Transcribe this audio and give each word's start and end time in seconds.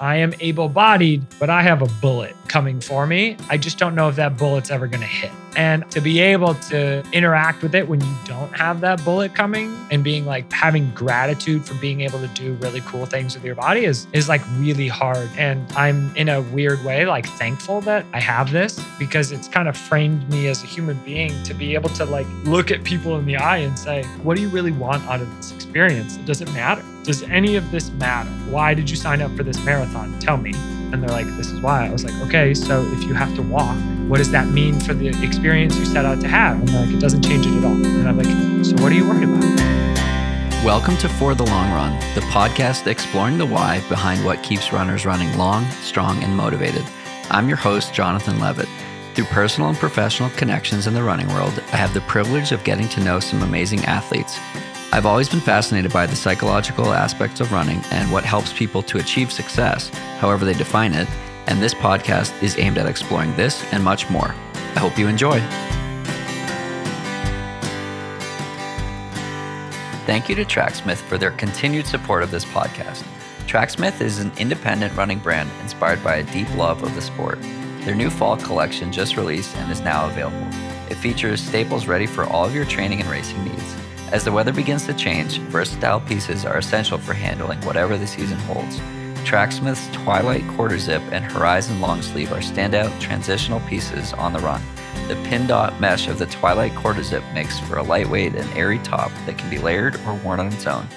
I 0.00 0.16
am 0.16 0.32
able 0.40 0.68
bodied, 0.68 1.24
but 1.38 1.50
I 1.50 1.62
have 1.62 1.82
a 1.82 1.86
bullet 2.00 2.36
coming 2.46 2.80
for 2.80 3.06
me. 3.06 3.36
I 3.48 3.56
just 3.56 3.78
don't 3.78 3.94
know 3.94 4.08
if 4.08 4.16
that 4.16 4.36
bullet's 4.36 4.70
ever 4.70 4.86
going 4.86 5.00
to 5.00 5.06
hit. 5.06 5.32
And 5.58 5.90
to 5.90 6.00
be 6.00 6.20
able 6.20 6.54
to 6.54 7.02
interact 7.12 7.62
with 7.62 7.74
it 7.74 7.88
when 7.88 8.00
you 8.00 8.16
don't 8.26 8.56
have 8.56 8.80
that 8.82 9.04
bullet 9.04 9.34
coming 9.34 9.76
and 9.90 10.04
being 10.04 10.24
like 10.24 10.50
having 10.52 10.92
gratitude 10.92 11.66
for 11.66 11.74
being 11.74 12.02
able 12.02 12.20
to 12.20 12.28
do 12.28 12.52
really 12.60 12.80
cool 12.82 13.06
things 13.06 13.34
with 13.34 13.44
your 13.44 13.56
body 13.56 13.84
is 13.84 14.06
is 14.12 14.28
like 14.28 14.40
really 14.58 14.86
hard. 14.86 15.28
And 15.36 15.70
I'm 15.72 16.14
in 16.14 16.28
a 16.28 16.42
weird 16.42 16.84
way 16.84 17.06
like 17.06 17.26
thankful 17.26 17.80
that 17.80 18.06
I 18.12 18.20
have 18.20 18.52
this 18.52 18.80
because 19.00 19.32
it's 19.32 19.48
kind 19.48 19.66
of 19.68 19.76
framed 19.76 20.30
me 20.30 20.46
as 20.46 20.62
a 20.62 20.66
human 20.66 20.96
being 20.98 21.42
to 21.42 21.54
be 21.54 21.74
able 21.74 21.90
to 21.90 22.04
like 22.04 22.28
look 22.44 22.70
at 22.70 22.84
people 22.84 23.18
in 23.18 23.26
the 23.26 23.36
eye 23.36 23.58
and 23.58 23.76
say, 23.76 24.04
what 24.22 24.36
do 24.36 24.42
you 24.42 24.48
really 24.50 24.72
want 24.72 25.04
out 25.08 25.20
of 25.20 25.36
this 25.38 25.50
experience? 25.50 26.18
Does 26.18 26.40
it 26.40 26.52
matter? 26.52 26.84
Does 27.02 27.24
any 27.24 27.56
of 27.56 27.68
this 27.72 27.90
matter? 27.90 28.30
Why 28.48 28.74
did 28.74 28.88
you 28.88 28.94
sign 28.94 29.20
up 29.20 29.34
for 29.36 29.42
this 29.42 29.58
marathon? 29.64 30.16
Tell 30.20 30.36
me. 30.36 30.52
And 30.90 31.02
they're 31.02 31.10
like, 31.10 31.26
this 31.36 31.50
is 31.50 31.60
why. 31.60 31.86
I 31.86 31.90
was 31.90 32.02
like, 32.02 32.14
okay, 32.28 32.54
so 32.54 32.80
if 32.92 33.04
you 33.04 33.12
have 33.12 33.34
to 33.34 33.42
walk, 33.42 33.76
what 34.08 34.16
does 34.16 34.30
that 34.30 34.48
mean 34.48 34.80
for 34.80 34.94
the 34.94 35.08
experience 35.22 35.76
you 35.76 35.84
set 35.84 36.06
out 36.06 36.18
to 36.22 36.28
have? 36.28 36.58
And 36.58 36.66
they're 36.66 36.86
like, 36.86 36.94
it 36.94 36.98
doesn't 36.98 37.20
change 37.20 37.44
it 37.44 37.52
at 37.58 37.64
all. 37.64 37.72
And 37.72 38.08
I'm 38.08 38.16
like, 38.16 38.64
so 38.64 38.72
what 38.82 38.90
are 38.90 38.94
you 38.94 39.06
worried 39.06 39.24
about? 39.24 39.44
Welcome 40.64 40.96
to 40.96 41.08
For 41.10 41.34
the 41.34 41.44
Long 41.44 41.70
Run, 41.72 41.92
the 42.14 42.22
podcast 42.22 42.86
exploring 42.86 43.36
the 43.36 43.44
why 43.44 43.86
behind 43.90 44.24
what 44.24 44.42
keeps 44.42 44.72
runners 44.72 45.04
running 45.04 45.36
long, 45.36 45.68
strong, 45.82 46.22
and 46.24 46.34
motivated. 46.34 46.86
I'm 47.28 47.48
your 47.48 47.58
host, 47.58 47.92
Jonathan 47.92 48.40
Levitt. 48.40 48.68
Through 49.14 49.26
personal 49.26 49.68
and 49.68 49.78
professional 49.78 50.30
connections 50.30 50.86
in 50.86 50.94
the 50.94 51.02
running 51.02 51.28
world, 51.28 51.62
I 51.70 51.76
have 51.76 51.92
the 51.92 52.00
privilege 52.02 52.50
of 52.50 52.64
getting 52.64 52.88
to 52.88 53.04
know 53.04 53.20
some 53.20 53.42
amazing 53.42 53.84
athletes. 53.84 54.38
I've 54.90 55.04
always 55.04 55.28
been 55.28 55.40
fascinated 55.40 55.92
by 55.92 56.06
the 56.06 56.16
psychological 56.16 56.94
aspects 56.94 57.40
of 57.40 57.52
running 57.52 57.82
and 57.90 58.10
what 58.10 58.24
helps 58.24 58.54
people 58.54 58.82
to 58.84 58.96
achieve 58.98 59.30
success, 59.30 59.90
however 60.18 60.46
they 60.46 60.54
define 60.54 60.94
it, 60.94 61.06
and 61.46 61.60
this 61.60 61.74
podcast 61.74 62.42
is 62.42 62.58
aimed 62.58 62.78
at 62.78 62.86
exploring 62.86 63.36
this 63.36 63.62
and 63.70 63.84
much 63.84 64.08
more. 64.08 64.34
I 64.54 64.80
hope 64.80 64.98
you 64.98 65.06
enjoy. 65.06 65.40
Thank 70.06 70.30
you 70.30 70.34
to 70.36 70.44
Tracksmith 70.46 71.02
for 71.02 71.18
their 71.18 71.32
continued 71.32 71.86
support 71.86 72.22
of 72.22 72.30
this 72.30 72.46
podcast. 72.46 73.04
Tracksmith 73.46 74.00
is 74.00 74.20
an 74.20 74.32
independent 74.38 74.96
running 74.96 75.18
brand 75.18 75.50
inspired 75.60 76.02
by 76.02 76.16
a 76.16 76.32
deep 76.32 76.52
love 76.56 76.82
of 76.82 76.94
the 76.94 77.02
sport. 77.02 77.38
Their 77.82 77.94
new 77.94 78.08
fall 78.08 78.38
collection 78.38 78.90
just 78.90 79.18
released 79.18 79.54
and 79.56 79.70
is 79.70 79.82
now 79.82 80.06
available. 80.06 80.48
It 80.90 80.96
features 80.96 81.42
staples 81.42 81.86
ready 81.86 82.06
for 82.06 82.24
all 82.24 82.46
of 82.46 82.54
your 82.54 82.64
training 82.64 83.00
and 83.02 83.10
racing 83.10 83.44
needs. 83.44 83.74
As 84.10 84.24
the 84.24 84.32
weather 84.32 84.54
begins 84.54 84.86
to 84.86 84.94
change, 84.94 85.38
versatile 85.38 86.00
pieces 86.00 86.46
are 86.46 86.56
essential 86.56 86.96
for 86.96 87.12
handling 87.12 87.60
whatever 87.60 87.98
the 87.98 88.06
season 88.06 88.38
holds. 88.40 88.80
Tracksmith's 89.22 89.86
Twilight 89.92 90.48
Quarter 90.56 90.78
Zip 90.78 91.02
and 91.12 91.22
Horizon 91.22 91.82
Long 91.82 92.00
Sleeve 92.00 92.32
are 92.32 92.38
standout 92.38 92.98
transitional 93.00 93.60
pieces 93.60 94.14
on 94.14 94.32
the 94.32 94.38
run. 94.38 94.62
The 95.08 95.16
pin 95.28 95.46
dot 95.46 95.78
mesh 95.78 96.08
of 96.08 96.18
the 96.18 96.24
Twilight 96.24 96.74
Quarter 96.74 97.02
Zip 97.02 97.22
makes 97.34 97.58
for 97.58 97.76
a 97.76 97.82
lightweight 97.82 98.34
and 98.34 98.50
airy 98.56 98.78
top 98.78 99.12
that 99.26 99.36
can 99.36 99.50
be 99.50 99.58
layered 99.58 99.96
or 100.06 100.14
worn 100.14 100.40
on 100.40 100.46
its 100.46 100.66
own. 100.66 100.88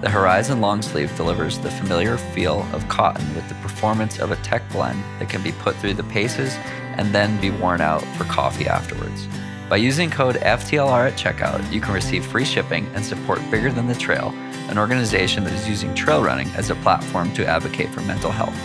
The 0.00 0.08
Horizon 0.08 0.60
Long 0.60 0.80
Sleeve 0.80 1.14
delivers 1.16 1.58
the 1.58 1.72
familiar 1.72 2.16
feel 2.18 2.66
of 2.72 2.88
cotton 2.88 3.34
with 3.34 3.48
the 3.48 3.56
performance 3.56 4.20
of 4.20 4.30
a 4.30 4.36
tech 4.36 4.66
blend 4.70 5.02
that 5.18 5.28
can 5.28 5.42
be 5.42 5.52
put 5.52 5.74
through 5.76 5.94
the 5.94 6.04
paces 6.04 6.54
and 6.96 7.12
then 7.12 7.40
be 7.40 7.50
worn 7.50 7.80
out 7.80 8.04
for 8.16 8.24
coffee 8.24 8.68
afterwards. 8.68 9.26
By 9.70 9.76
using 9.76 10.10
code 10.10 10.34
FTLR 10.34 11.12
at 11.12 11.12
checkout, 11.12 11.72
you 11.72 11.80
can 11.80 11.94
receive 11.94 12.26
free 12.26 12.44
shipping 12.44 12.90
and 12.92 13.04
support 13.04 13.38
Bigger 13.52 13.70
Than 13.70 13.86
the 13.86 13.94
Trail, 13.94 14.34
an 14.68 14.78
organization 14.78 15.44
that 15.44 15.52
is 15.52 15.68
using 15.68 15.94
trail 15.94 16.24
running 16.24 16.48
as 16.56 16.70
a 16.70 16.74
platform 16.74 17.32
to 17.34 17.46
advocate 17.46 17.88
for 17.90 18.00
mental 18.00 18.32
health. 18.32 18.56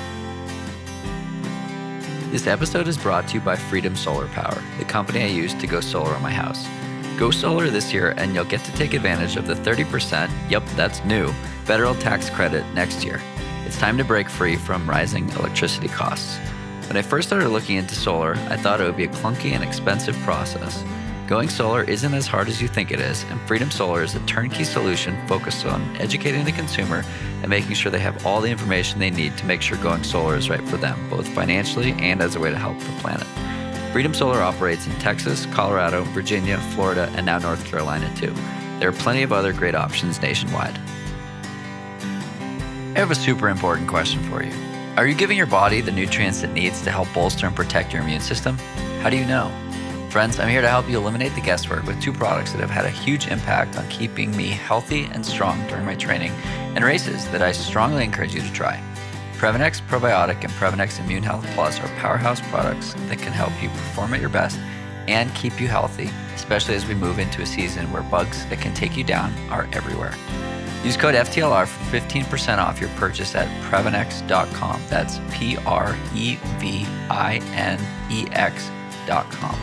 This 2.31 2.47
episode 2.47 2.88
is 2.88 2.97
brought 2.97 3.28
to 3.28 3.36
you 3.36 3.42
by 3.42 3.56
Freedom 3.56 3.95
Solar 3.95 4.25
Power, 4.30 4.59
the 4.80 4.86
company 4.86 5.22
I 5.22 5.28
use 5.28 5.53
to 5.53 5.67
go 5.67 5.80
solar 5.80 6.16
on 6.16 6.23
my 6.23 6.31
house. 6.31 6.66
Go 7.19 7.30
solar 7.30 7.69
this 7.69 7.94
year 7.94 8.16
and 8.18 8.34
you'll 8.34 8.44
get 8.44 8.63
to 8.63 8.72
take 8.74 8.96
advantage 8.96 9.35
of 9.35 9.46
the 9.46 9.53
30%, 9.53 10.28
yep, 10.50 10.66
that's 10.75 11.06
new, 11.06 11.31
federal 11.66 11.94
tax 11.94 12.31
credit 12.31 12.66
next 12.74 13.03
year. 13.03 13.22
It's 13.68 13.78
time 13.78 14.00
to 14.00 14.03
break 14.03 14.28
free 14.28 14.56
from 14.56 14.90
rising 14.90 15.30
electricity 15.34 15.88
costs. 15.88 16.40
When 16.88 16.97
I 16.97 17.01
first 17.01 17.28
started 17.28 17.50
looking 17.50 17.78
into 17.78 17.96
solar, 17.96 18.35
I 18.50 18.57
thought 18.57 18.79
it 18.79 18.84
would 18.84 18.96
be 18.96 19.06
a 19.06 19.09
clunky 19.09 19.53
and 19.53 19.63
expensive 19.63 20.16
process. 20.18 20.84
Going 21.28 21.50
solar 21.50 21.84
isn't 21.84 22.13
as 22.13 22.28
hard 22.28 22.47
as 22.47 22.62
you 22.62 22.68
think 22.68 22.91
it 22.91 23.00
is, 23.00 23.23
and 23.31 23.41
Freedom 23.47 23.72
Solar 23.72 24.03
is 24.03 24.13
a 24.13 24.19
turnkey 24.28 24.63
solution 24.63 25.18
focused 25.28 25.66
on 25.66 25.81
educating 25.97 26.45
the 26.45 26.51
consumer 26.51 27.03
and 27.41 27.50
making 27.50 27.74
sure 27.74 27.91
they 27.91 27.97
have 27.97 28.24
all 28.24 28.40
the 28.40 28.51
information 28.51 29.00
they 29.00 29.09
need 29.09 29.35
to 29.38 29.45
make 29.47 29.63
sure 29.63 29.78
going 29.79 30.03
solar 30.03 30.35
is 30.35 30.47
right 30.47 30.62
for 30.69 30.78
them, 30.78 31.09
both 31.09 31.28
financially 31.29 31.94
and 31.94 32.22
as 32.22 32.35
a 32.35 32.40
way 32.40 32.51
to 32.51 32.57
help 32.57 32.78
the 32.78 33.01
planet. 33.01 33.25
Freedom 33.91 34.13
Solar 34.13 34.41
operates 34.41 34.85
in 34.85 34.94
Texas, 35.00 35.47
Colorado, 35.47 36.03
Virginia, 36.03 36.59
Florida, 36.75 37.12
and 37.16 37.25
now 37.25 37.40
North 37.40 37.66
Carolina 37.66 38.13
too. 38.16 38.34
There 38.79 38.90
are 38.90 38.91
plenty 38.91 39.24
of 39.24 39.34
other 39.34 39.53
great 39.53 39.74
options 39.74 40.22
nationwide. 40.22 40.78
I 42.95 43.00
have 43.00 43.09
a 43.09 43.16
super 43.16 43.50
important 43.50 43.88
question 43.88 44.22
for 44.29 44.44
you. 44.44 44.65
Are 44.97 45.06
you 45.06 45.13
giving 45.13 45.35
your 45.35 45.45
body 45.45 45.81
the 45.81 45.91
nutrients 45.91 46.41
it 46.44 46.51
needs 46.51 46.81
to 46.83 46.89
help 46.89 47.13
bolster 47.13 47.45
and 47.45 47.53
protect 47.53 47.91
your 47.91 48.01
immune 48.01 48.22
system? 48.22 48.57
How 49.01 49.09
do 49.09 49.17
you 49.17 49.25
know? 49.25 49.51
Friends, 50.09 50.39
I'm 50.39 50.47
here 50.47 50.61
to 50.61 50.69
help 50.69 50.89
you 50.89 50.97
eliminate 50.97 51.35
the 51.35 51.41
guesswork 51.41 51.83
with 51.83 52.01
two 52.01 52.13
products 52.13 52.53
that 52.53 52.61
have 52.61 52.69
had 52.69 52.85
a 52.85 52.89
huge 52.89 53.28
impact 53.28 53.78
on 53.78 53.85
keeping 53.89 54.35
me 54.38 54.47
healthy 54.47 55.03
and 55.11 55.25
strong 55.25 55.67
during 55.67 55.83
my 55.83 55.95
training 55.95 56.31
and 56.75 56.85
races 56.85 57.28
that 57.31 57.41
I 57.41 57.51
strongly 57.51 58.06
encourage 58.06 58.33
you 58.33 58.39
to 58.39 58.53
try. 58.53 58.81
Previnex 59.33 59.81
Probiotic 59.81 60.45
and 60.45 60.53
Previnex 60.53 60.97
Immune 61.01 61.23
Health 61.23 61.45
Plus 61.56 61.77
are 61.81 61.89
powerhouse 61.97 62.39
products 62.50 62.94
that 63.07 63.19
can 63.19 63.33
help 63.33 63.51
you 63.62 63.67
perform 63.67 64.13
at 64.13 64.22
your 64.22 64.29
best 64.29 64.57
and 65.09 65.35
keep 65.35 65.59
you 65.59 65.67
healthy, 65.67 66.09
especially 66.35 66.75
as 66.75 66.88
we 66.88 66.95
move 66.95 67.19
into 67.19 67.41
a 67.41 67.45
season 67.45 67.91
where 67.91 68.03
bugs 68.03 68.45
that 68.45 68.62
can 68.62 68.73
take 68.73 68.95
you 68.95 69.03
down 69.03 69.33
are 69.50 69.67
everywhere. 69.73 70.16
Use 70.85 70.97
code 70.97 71.16
FTLR 71.16 71.66
for 71.66 71.97
15% 71.97 72.59
off 72.59 72.79
your 72.79 72.91
purchase 72.91 73.34
at 73.34 73.47
Previnex.com. 73.63 74.84
That's 74.88 75.19
P 75.35 75.57
R 75.66 75.97
E 76.13 76.35
V 76.59 76.85
I 77.09 77.41
N 77.56 77.79
E 78.12 78.28
X.com. 78.31 79.56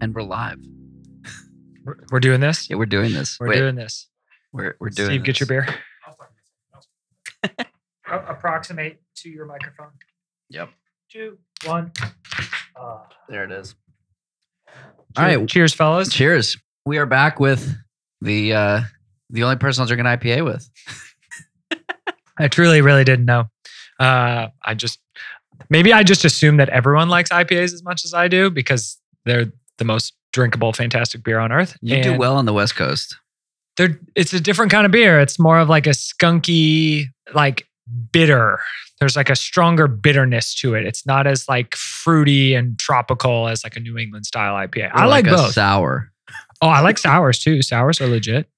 And 0.00 0.14
we're 0.14 0.22
live. 0.22 0.58
We're, 2.10 2.20
doing 2.20 2.40
this. 2.40 2.70
Yeah, 2.70 2.76
we're 2.76 2.86
doing 2.86 3.12
this. 3.12 3.38
We're 3.38 3.48
Wait, 3.48 3.56
doing 3.56 3.74
this. 3.74 4.08
We're, 4.54 4.76
we're 4.80 4.88
doing 4.90 5.08
Steve, 5.10 5.24
get 5.24 5.40
your 5.40 5.46
beer. 5.48 5.66
A- 8.06 8.26
approximate 8.28 9.00
to 9.16 9.28
your 9.28 9.46
microphone. 9.46 9.90
Yep. 10.50 10.70
Two, 11.10 11.38
one. 11.64 11.92
Uh, 12.78 12.98
There 13.28 13.44
it 13.44 13.50
is. 13.52 13.74
All 15.16 15.24
right. 15.24 15.48
Cheers, 15.48 15.74
fellas. 15.74 16.08
Cheers. 16.12 16.56
We 16.86 16.98
are 16.98 17.06
back 17.06 17.38
with 17.40 17.74
the 18.20 18.52
uh 18.54 18.80
the 19.30 19.42
only 19.42 19.56
person 19.56 19.82
I'll 19.82 19.86
drink 19.86 20.00
an 20.00 20.06
IPA 20.06 20.44
with. 20.44 20.68
I 22.38 22.48
truly, 22.48 22.80
really 22.80 23.04
didn't 23.04 23.24
know. 23.26 23.44
Uh, 23.98 24.48
I 24.64 24.74
just 24.74 24.98
maybe 25.70 25.92
I 25.92 26.02
just 26.02 26.24
assume 26.24 26.56
that 26.58 26.68
everyone 26.68 27.08
likes 27.08 27.30
IPAs 27.30 27.72
as 27.72 27.82
much 27.84 28.04
as 28.04 28.12
I 28.12 28.28
do 28.28 28.50
because 28.50 28.98
they're 29.24 29.52
the 29.78 29.84
most 29.84 30.14
drinkable, 30.32 30.72
fantastic 30.72 31.22
beer 31.22 31.38
on 31.38 31.52
earth. 31.52 31.76
You 31.80 32.02
do 32.02 32.16
well 32.18 32.36
on 32.36 32.44
the 32.44 32.52
West 32.52 32.74
Coast. 32.76 33.16
They're 33.76 33.98
it's 34.14 34.32
a 34.32 34.40
different 34.40 34.70
kind 34.70 34.86
of 34.86 34.92
beer. 34.92 35.20
It's 35.20 35.38
more 35.38 35.58
of 35.58 35.68
like 35.68 35.86
a 35.86 35.90
skunky, 35.90 37.06
like 37.34 37.66
bitter. 38.12 38.60
There's 39.00 39.16
like 39.16 39.28
a 39.30 39.36
stronger 39.36 39.88
bitterness 39.88 40.54
to 40.60 40.74
it. 40.74 40.86
It's 40.86 41.04
not 41.04 41.26
as 41.26 41.48
like 41.48 41.74
fruity 41.74 42.54
and 42.54 42.78
tropical 42.78 43.48
as 43.48 43.64
like 43.64 43.76
a 43.76 43.80
New 43.80 43.98
England 43.98 44.24
style 44.26 44.54
IPA. 44.54 44.90
I 44.94 45.06
like, 45.06 45.26
a 45.26 45.30
both. 45.30 45.52
sour. 45.52 46.10
Oh, 46.62 46.68
I 46.68 46.80
like 46.80 46.98
sours 46.98 47.40
too. 47.40 47.60
Sours 47.62 48.00
are 48.00 48.06
legit. 48.06 48.48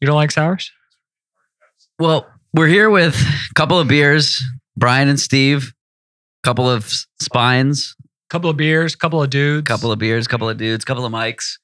You 0.00 0.06
don't 0.06 0.16
like 0.16 0.30
sours? 0.30 0.70
Well, 1.98 2.26
we're 2.54 2.68
here 2.68 2.90
with 2.90 3.16
a 3.50 3.54
couple 3.54 3.78
of 3.78 3.88
beers, 3.88 4.42
Brian 4.76 5.08
and 5.08 5.18
Steve, 5.20 5.72
A 6.42 6.46
couple 6.46 6.68
of 6.68 6.90
spines, 7.20 7.96
Couple 8.28 8.48
of 8.50 8.56
beers, 8.56 8.94
a 8.94 8.96
couple 8.98 9.22
of 9.22 9.28
dudes. 9.30 9.66
couple 9.66 9.90
of 9.90 9.98
beers, 9.98 10.26
a 10.26 10.28
couple 10.28 10.48
of 10.48 10.56
dudes, 10.56 10.84
couple 10.84 11.04
of 11.04 11.12
mics. 11.12 11.58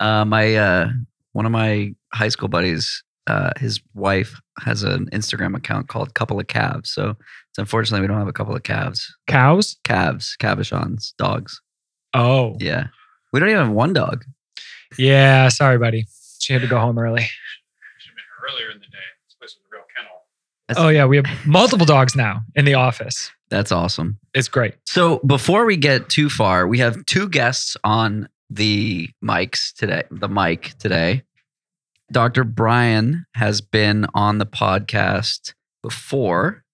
Uh, 0.00 0.24
my 0.24 0.54
uh, 0.56 0.88
one 1.32 1.46
of 1.46 1.52
my 1.52 1.94
high 2.12 2.28
school 2.28 2.48
buddies, 2.48 3.02
uh, 3.26 3.50
his 3.58 3.80
wife 3.94 4.40
has 4.60 4.82
an 4.82 5.08
Instagram 5.12 5.56
account 5.56 5.88
called 5.88 6.14
Couple 6.14 6.40
of 6.40 6.46
Calves. 6.48 6.90
So 6.90 7.10
it's 7.50 7.58
unfortunately 7.58 8.00
we 8.02 8.08
don't 8.08 8.18
have 8.18 8.28
a 8.28 8.32
couple 8.32 8.54
of 8.56 8.62
calves. 8.62 9.14
cows. 9.26 9.76
Calves, 9.84 10.36
Cavachons, 10.40 11.14
dogs. 11.18 11.60
Oh, 12.14 12.56
Yeah. 12.60 12.86
We 13.32 13.38
don't 13.38 13.48
even 13.50 13.60
have 13.66 13.72
one 13.72 13.92
dog. 13.92 14.24
yeah. 14.98 15.48
Sorry, 15.48 15.78
buddy. 15.78 16.06
She 16.40 16.52
had 16.52 16.62
to 16.62 16.68
go 16.68 16.78
home 16.80 16.98
early. 16.98 17.20
Should 17.22 18.10
have 18.10 18.16
been 18.16 18.50
earlier 18.52 18.70
in 18.72 18.78
the 18.80 18.86
day. 18.86 18.98
This 19.28 19.34
place 19.38 19.54
was 19.56 19.60
a 19.70 19.76
real 19.76 19.84
kennel. 19.96 20.84
Oh 20.84 20.88
yeah, 20.88 21.04
we 21.04 21.16
have 21.16 21.26
multiple 21.46 21.86
dogs 21.86 22.16
now 22.16 22.42
in 22.56 22.64
the 22.64 22.74
office. 22.74 23.30
That's 23.50 23.70
awesome. 23.72 24.18
It's 24.34 24.48
great. 24.48 24.74
So 24.86 25.18
before 25.26 25.64
we 25.64 25.76
get 25.76 26.08
too 26.08 26.28
far, 26.30 26.66
we 26.66 26.78
have 26.78 27.04
two 27.06 27.28
guests 27.28 27.76
on 27.84 28.28
the 28.50 29.08
mics 29.24 29.72
today. 29.72 30.02
The 30.10 30.28
mic 30.28 30.74
today. 30.78 31.22
Dr. 32.12 32.42
Brian 32.44 33.24
has 33.34 33.60
been 33.60 34.06
on 34.14 34.38
the 34.38 34.46
podcast 34.46 35.54
before. 35.82 36.64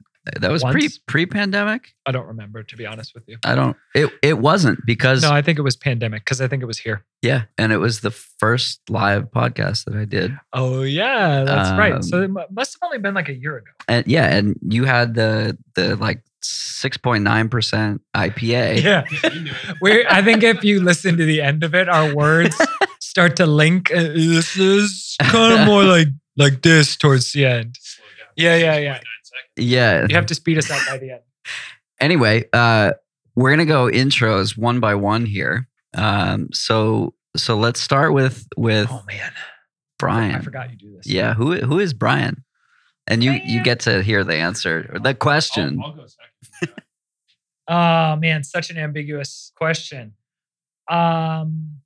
That 0.41 0.51
was 0.51 0.65
pre 0.65 0.89
pre 1.07 1.27
pandemic. 1.27 1.95
I 2.05 2.11
don't 2.13 2.27
remember 2.27 2.63
to 2.65 2.77
be 2.77 2.85
honest 2.87 3.15
with 3.15 3.25
you. 3.29 3.39
I 3.45 3.55
don't. 3.55 3.77
It 3.95 4.11
it 4.23 4.39
wasn't 4.39 4.81
because 4.85 5.23
No, 5.23 5.31
I 5.33 5.41
think 5.43 5.59
it 5.59 5.63
was 5.63 5.77
pandemic 5.77 6.25
because 6.25 6.41
I 6.41 6.49
think 6.49 6.63
it 6.63 6.67
was 6.67 6.79
here. 6.79 7.05
yeah, 7.23 7.43
and 7.57 7.73
it 7.73 7.79
was 7.79 8.01
the 8.01 8.11
first 8.11 8.81
live 8.91 9.31
podcast 9.31 9.85
that 9.85 9.95
I 9.95 10.05
did. 10.05 10.37
Oh 10.53 10.83
yeah, 10.83 11.45
that's 11.45 11.71
Um, 11.71 11.79
right. 11.79 12.05
So 12.05 12.23
it 12.23 12.31
must 12.31 12.75
have 12.75 12.81
only 12.83 12.99
been 12.99 13.15
like 13.15 13.29
a 13.29 13.35
year 13.35 13.57
ago. 13.59 13.71
And 13.89 14.07
yeah, 14.07 14.27
and 14.35 14.57
you 14.63 14.85
had 14.85 15.15
the 15.15 15.57
the 15.75 15.95
like 15.97 16.23
six 16.43 16.97
point 16.97 17.23
nine 17.25 17.49
percent 17.49 18.03
IPA. 18.17 18.83
Yeah, 18.83 19.05
we. 19.81 20.05
I 20.07 20.23
think 20.23 20.43
if 20.43 20.65
you 20.65 20.81
listen 20.81 21.17
to 21.19 21.25
the 21.25 21.41
end 21.43 21.63
of 21.63 21.75
it, 21.75 21.89
our 21.89 22.15
words 22.15 22.57
start 23.01 23.37
to 23.37 23.47
link. 23.47 23.91
Uh, 23.93 24.03
this 24.03 24.57
is 24.57 25.17
kind 25.23 25.53
of 25.61 25.67
more 25.67 25.85
like 25.85 26.09
like 26.37 26.63
this 26.63 26.97
towards 26.97 27.33
the 27.33 27.47
end. 27.47 27.79
Yeah, 28.37 28.57
yeah, 28.57 28.77
yeah. 28.79 29.01
Yeah. 29.57 30.07
You 30.09 30.15
have 30.15 30.27
to 30.27 30.35
speed 30.35 30.59
us 30.59 30.71
up 30.71 30.81
by 30.89 30.99
the 30.99 31.13
end. 31.13 31.21
anyway, 32.01 32.45
uh, 32.53 32.93
we're 33.35 33.51
gonna 33.51 33.67
go 33.67 33.87
intros 33.87 34.57
one 34.57 34.81
by 34.81 34.95
one 34.95 35.27
here. 35.27 35.69
Um, 35.95 36.49
so 36.53 37.15
so 37.37 37.57
let's 37.57 37.81
start 37.81 38.13
with 38.13 38.47
with 38.57 38.89
Oh 38.91 39.03
man, 39.07 39.33
Brian. 39.99 40.35
I 40.35 40.41
forgot 40.41 40.71
you 40.71 40.77
do 40.77 40.97
this. 40.97 41.07
Yeah, 41.07 41.35
who 41.35 41.57
who 41.57 41.79
is 41.79 41.95
Brian? 41.95 42.45
And 43.07 43.23
you 43.23 43.33
you 43.45 43.63
get 43.63 43.81
to 43.81 44.03
hear 44.03 44.25
the 44.25 44.35
answer 44.35 44.91
or 44.93 44.99
the 44.99 45.15
question. 45.15 45.81
I'll, 45.81 45.91
I'll 45.91 45.97
go 45.97 46.07
second. 46.07 46.75
Oh 47.69 48.15
man, 48.17 48.45
such 48.45 48.71
an 48.71 48.79
ambiguous 48.79 49.51
question. 49.57 50.13
Um, 50.89 51.79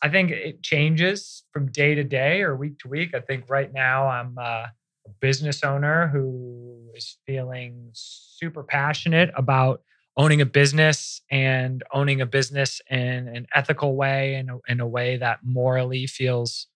I 0.00 0.08
think 0.08 0.30
it 0.30 0.62
changes 0.62 1.42
from 1.52 1.72
day 1.72 1.94
to 1.96 2.04
day 2.04 2.42
or 2.42 2.54
week 2.54 2.78
to 2.80 2.88
week. 2.88 3.14
I 3.14 3.20
think 3.20 3.46
right 3.48 3.72
now 3.72 4.06
I'm 4.06 4.36
uh, 4.38 4.66
a 5.06 5.10
business 5.20 5.62
owner 5.62 6.08
who 6.08 6.90
is 6.94 7.18
feeling 7.26 7.90
super 7.92 8.62
passionate 8.62 9.30
about 9.36 9.82
owning 10.16 10.40
a 10.40 10.46
business 10.46 11.20
and 11.30 11.82
owning 11.92 12.20
a 12.20 12.26
business 12.26 12.80
in 12.90 13.28
an 13.28 13.46
ethical 13.54 13.96
way 13.96 14.34
and 14.36 14.50
in 14.68 14.80
a 14.80 14.86
way 14.86 15.16
that 15.16 15.40
morally 15.42 16.06
feels 16.06 16.68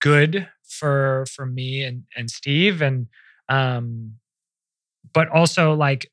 good 0.00 0.48
for 0.68 1.24
for 1.30 1.46
me 1.46 1.84
and 1.84 2.04
and 2.16 2.30
Steve 2.30 2.82
and 2.82 3.06
um 3.48 4.12
but 5.12 5.28
also 5.28 5.74
like 5.74 6.10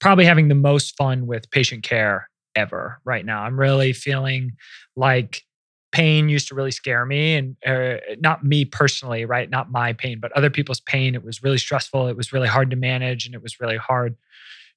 probably 0.00 0.24
having 0.24 0.48
the 0.48 0.54
most 0.54 0.96
fun 0.96 1.26
with 1.26 1.50
patient 1.50 1.82
care 1.82 2.28
ever 2.56 3.00
right 3.04 3.24
now. 3.24 3.42
I'm 3.42 3.58
really 3.58 3.92
feeling 3.92 4.52
like 4.96 5.42
pain 5.92 6.28
used 6.28 6.48
to 6.48 6.54
really 6.54 6.70
scare 6.70 7.04
me 7.04 7.36
and 7.36 7.56
uh, 7.66 7.96
not 8.20 8.44
me 8.44 8.64
personally, 8.64 9.24
right? 9.24 9.50
Not 9.50 9.70
my 9.70 9.92
pain, 9.92 10.20
but 10.20 10.32
other 10.32 10.50
people's 10.50 10.80
pain. 10.80 11.14
It 11.14 11.24
was 11.24 11.42
really 11.42 11.58
stressful. 11.58 12.06
It 12.06 12.16
was 12.16 12.32
really 12.32 12.48
hard 12.48 12.70
to 12.70 12.76
manage 12.76 13.26
and 13.26 13.34
it 13.34 13.42
was 13.42 13.60
really 13.60 13.76
hard 13.76 14.16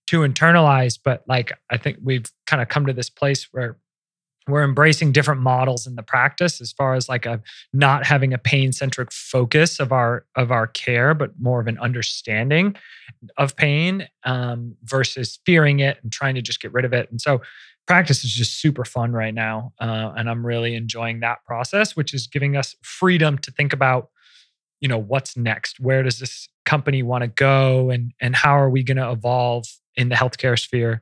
to 0.08 0.20
internalize. 0.20 0.98
But 1.02 1.24
like, 1.28 1.54
I 1.70 1.78
think 1.78 2.00
we've 2.02 2.26
kind 2.48 2.62
of 2.62 2.68
come 2.68 2.86
to 2.88 2.94
this 2.94 3.10
place 3.10 3.48
where 3.52 3.78
we're 4.48 4.64
embracing 4.64 5.12
different 5.12 5.42
models 5.42 5.88
in 5.88 5.96
the 5.96 6.04
practice 6.04 6.60
as 6.60 6.72
far 6.72 6.96
as 6.96 7.08
like 7.08 7.26
a 7.26 7.42
not 7.72 8.06
having 8.06 8.34
a 8.34 8.38
pain 8.38 8.72
centric 8.72 9.12
focus 9.12 9.80
of 9.80 9.92
our 9.92 10.26
of 10.36 10.52
our 10.52 10.68
care 10.68 11.14
but 11.14 11.32
more 11.40 11.62
of 11.62 11.68
an 11.68 11.80
understanding 11.80 12.76
of 13.38 13.56
pain 13.56 14.08
um, 14.26 14.76
versus 14.84 15.40
fearing 15.46 15.80
it 15.80 15.98
and 16.04 16.12
trying 16.12 16.36
to 16.36 16.42
just 16.42 16.62
get 16.62 16.74
rid 16.74 16.86
of 16.86 16.94
it 16.94 17.10
and 17.10 17.22
so 17.22 17.42
practice 17.86 18.24
is 18.24 18.32
just 18.32 18.60
super 18.60 18.86
fun 18.86 19.12
right 19.12 19.34
now 19.34 19.74
uh, 19.80 20.12
and 20.18 20.30
i'm 20.30 20.46
really 20.46 20.76
enjoying 20.76 21.20
that 21.20 21.44
process 21.46 21.96
which 21.96 22.14
is 22.14 22.28
giving 22.28 22.56
us 22.56 22.76
freedom 22.82 23.38
to 23.38 23.52
think 23.52 23.74
about 23.74 24.10
you 24.84 24.90
know 24.90 25.00
what's 25.00 25.38
next. 25.38 25.80
Where 25.80 26.04
does 26.04 26.20
this 26.20 26.50
company 26.66 27.02
want 27.02 27.24
to 27.24 27.30
go 27.30 27.90
and 27.90 28.12
and 28.20 28.36
how 28.36 28.60
are 28.60 28.70
we 28.70 28.84
going 28.84 28.98
to 28.98 29.10
evolve 29.10 29.66
in 29.96 30.10
the 30.10 30.16
healthcare 30.16 30.60
sphere? 30.60 31.02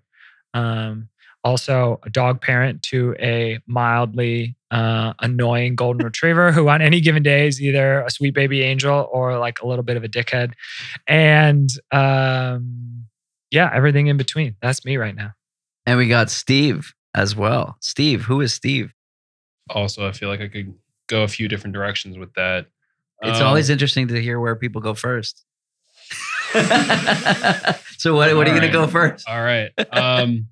Um, 0.54 1.10
also 1.44 2.00
a 2.04 2.10
dog 2.12 2.42
parent 2.42 2.84
to 2.84 3.16
a 3.20 3.60
mildly 3.66 4.56
uh, 4.70 5.14
annoying 5.20 5.76
golden 5.76 6.06
retriever 6.06 6.52
who 6.52 6.70
on 6.70 6.84
any 6.84 7.02
given 7.02 7.24
day 7.24 7.48
is 7.48 7.60
either 7.60 8.02
a 8.02 8.12
sweet 8.12 8.36
baby 8.36 8.62
angel 8.62 9.10
or 9.12 9.40
like 9.40 9.60
a 9.64 9.68
little 9.68 9.84
bit 9.84 9.98
of 9.98 10.04
a 10.04 10.08
dickhead. 10.08 10.54
And 11.08 11.72
um, 11.92 13.06
yeah 13.50 13.72
everything 13.74 14.08
in 14.08 14.18
between. 14.18 14.56
That's 14.62 14.86
me 14.86 14.98
right 14.98 15.16
now 15.16 15.34
And 15.86 15.98
we 15.98 16.08
got 16.08 16.30
Steve 16.30 16.94
as 17.16 17.36
well. 17.36 17.78
Steve, 17.82 18.22
who 18.24 18.42
is 18.42 18.54
Steve? 18.54 18.94
Also, 19.70 20.08
I 20.08 20.12
feel 20.12 20.30
like 20.30 20.42
I 20.42 20.48
could 20.48 20.74
go 21.08 21.24
a 21.24 21.28
few 21.28 21.48
different 21.48 21.74
directions 21.74 22.18
with 22.18 22.34
that. 22.36 22.68
It's 23.24 23.40
Um, 23.40 23.48
always 23.48 23.70
interesting 23.70 24.08
to 24.10 24.22
hear 24.22 24.40
where 24.40 24.56
people 24.56 24.82
go 24.82 24.94
first. 24.94 25.44
so 27.98 28.16
what, 28.16 28.36
what 28.36 28.48
are 28.48 28.54
you 28.54 28.60
going 28.60 28.62
to 28.62 28.70
go 28.70 28.88
first? 28.88 29.28
all 29.28 29.42
right. 29.42 29.72
Um, 29.92 30.48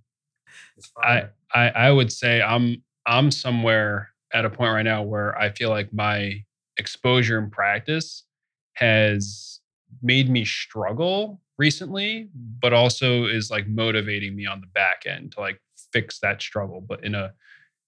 I, 1.03 1.25
I 1.53 1.69
I 1.69 1.91
would 1.91 2.11
say 2.11 2.41
I'm 2.41 2.83
I'm 3.05 3.31
somewhere 3.31 4.09
at 4.33 4.45
a 4.45 4.49
point 4.49 4.71
right 4.73 4.83
now 4.83 5.03
where 5.03 5.37
I 5.37 5.49
feel 5.49 5.69
like 5.69 5.91
my 5.91 6.43
exposure 6.77 7.37
and 7.37 7.51
practice 7.51 8.23
has 8.73 9.58
made 10.01 10.29
me 10.29 10.45
struggle 10.45 11.41
recently, 11.57 12.29
but 12.61 12.73
also 12.73 13.25
is 13.25 13.51
like 13.51 13.67
motivating 13.67 14.35
me 14.35 14.45
on 14.45 14.61
the 14.61 14.67
back 14.67 15.03
end 15.05 15.33
to 15.33 15.39
like 15.39 15.59
fix 15.91 16.19
that 16.19 16.41
struggle, 16.41 16.81
but 16.81 17.03
in 17.03 17.15
a 17.15 17.33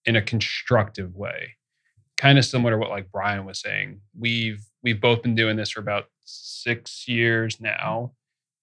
in 0.06 0.16
a 0.16 0.22
constructive 0.22 1.16
way. 1.16 1.56
Kind 2.18 2.38
of 2.38 2.46
similar 2.46 2.72
to 2.72 2.78
what 2.78 2.90
like 2.90 3.12
Brian 3.12 3.46
was 3.46 3.60
saying. 3.60 4.02
We've 4.20 4.64
we've 4.84 5.02
both 5.02 5.24
been 5.24 5.36
doing 5.36 5.56
this 5.56 5.72
for 5.72 5.80
about 5.80 6.06
six 6.24 7.08
years 7.08 7.60
now. 7.60 8.14